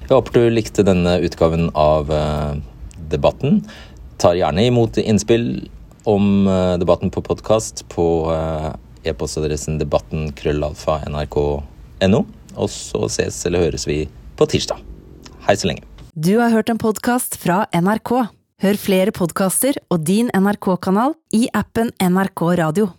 Jeg 0.03 0.19
håper 0.19 0.35
du 0.35 0.53
likte 0.53 0.84
denne 0.85 1.15
utgaven 1.25 1.71
av 1.73 2.11
eh, 2.13 2.59
Debatten 3.09 3.63
tar 4.23 4.37
gjerne 4.39 4.63
imot 4.69 4.97
innspill 4.97 5.69
om 6.07 6.47
uh, 6.47 6.77
debatten 6.79 7.11
på 7.11 7.21
podkast 7.25 7.83
på 7.91 8.05
uh, 8.31 8.71
e-postadressen 9.03 9.79
debatten 9.81 10.31
krøllalfa 10.37 11.01
nrk.no. 11.11 12.23
Og 12.53 12.69
så 12.71 13.07
ses 13.11 13.41
eller 13.49 13.65
høres 13.67 13.87
vi 13.89 14.05
på 14.39 14.47
tirsdag. 14.47 14.79
Hei 15.47 15.57
så 15.59 15.67
lenge. 15.71 15.83
Du 16.13 16.37
har 16.39 16.53
hørt 16.53 16.71
en 16.71 16.79
podkast 16.79 17.35
fra 17.41 17.63
NRK. 17.73 18.15
Hør 18.63 18.79
flere 18.79 19.11
podkaster 19.11 19.79
og 19.91 20.05
din 20.07 20.31
NRK-kanal 20.31 21.17
i 21.35 21.47
appen 21.51 21.91
NRK 21.99 22.45
Radio. 22.61 22.93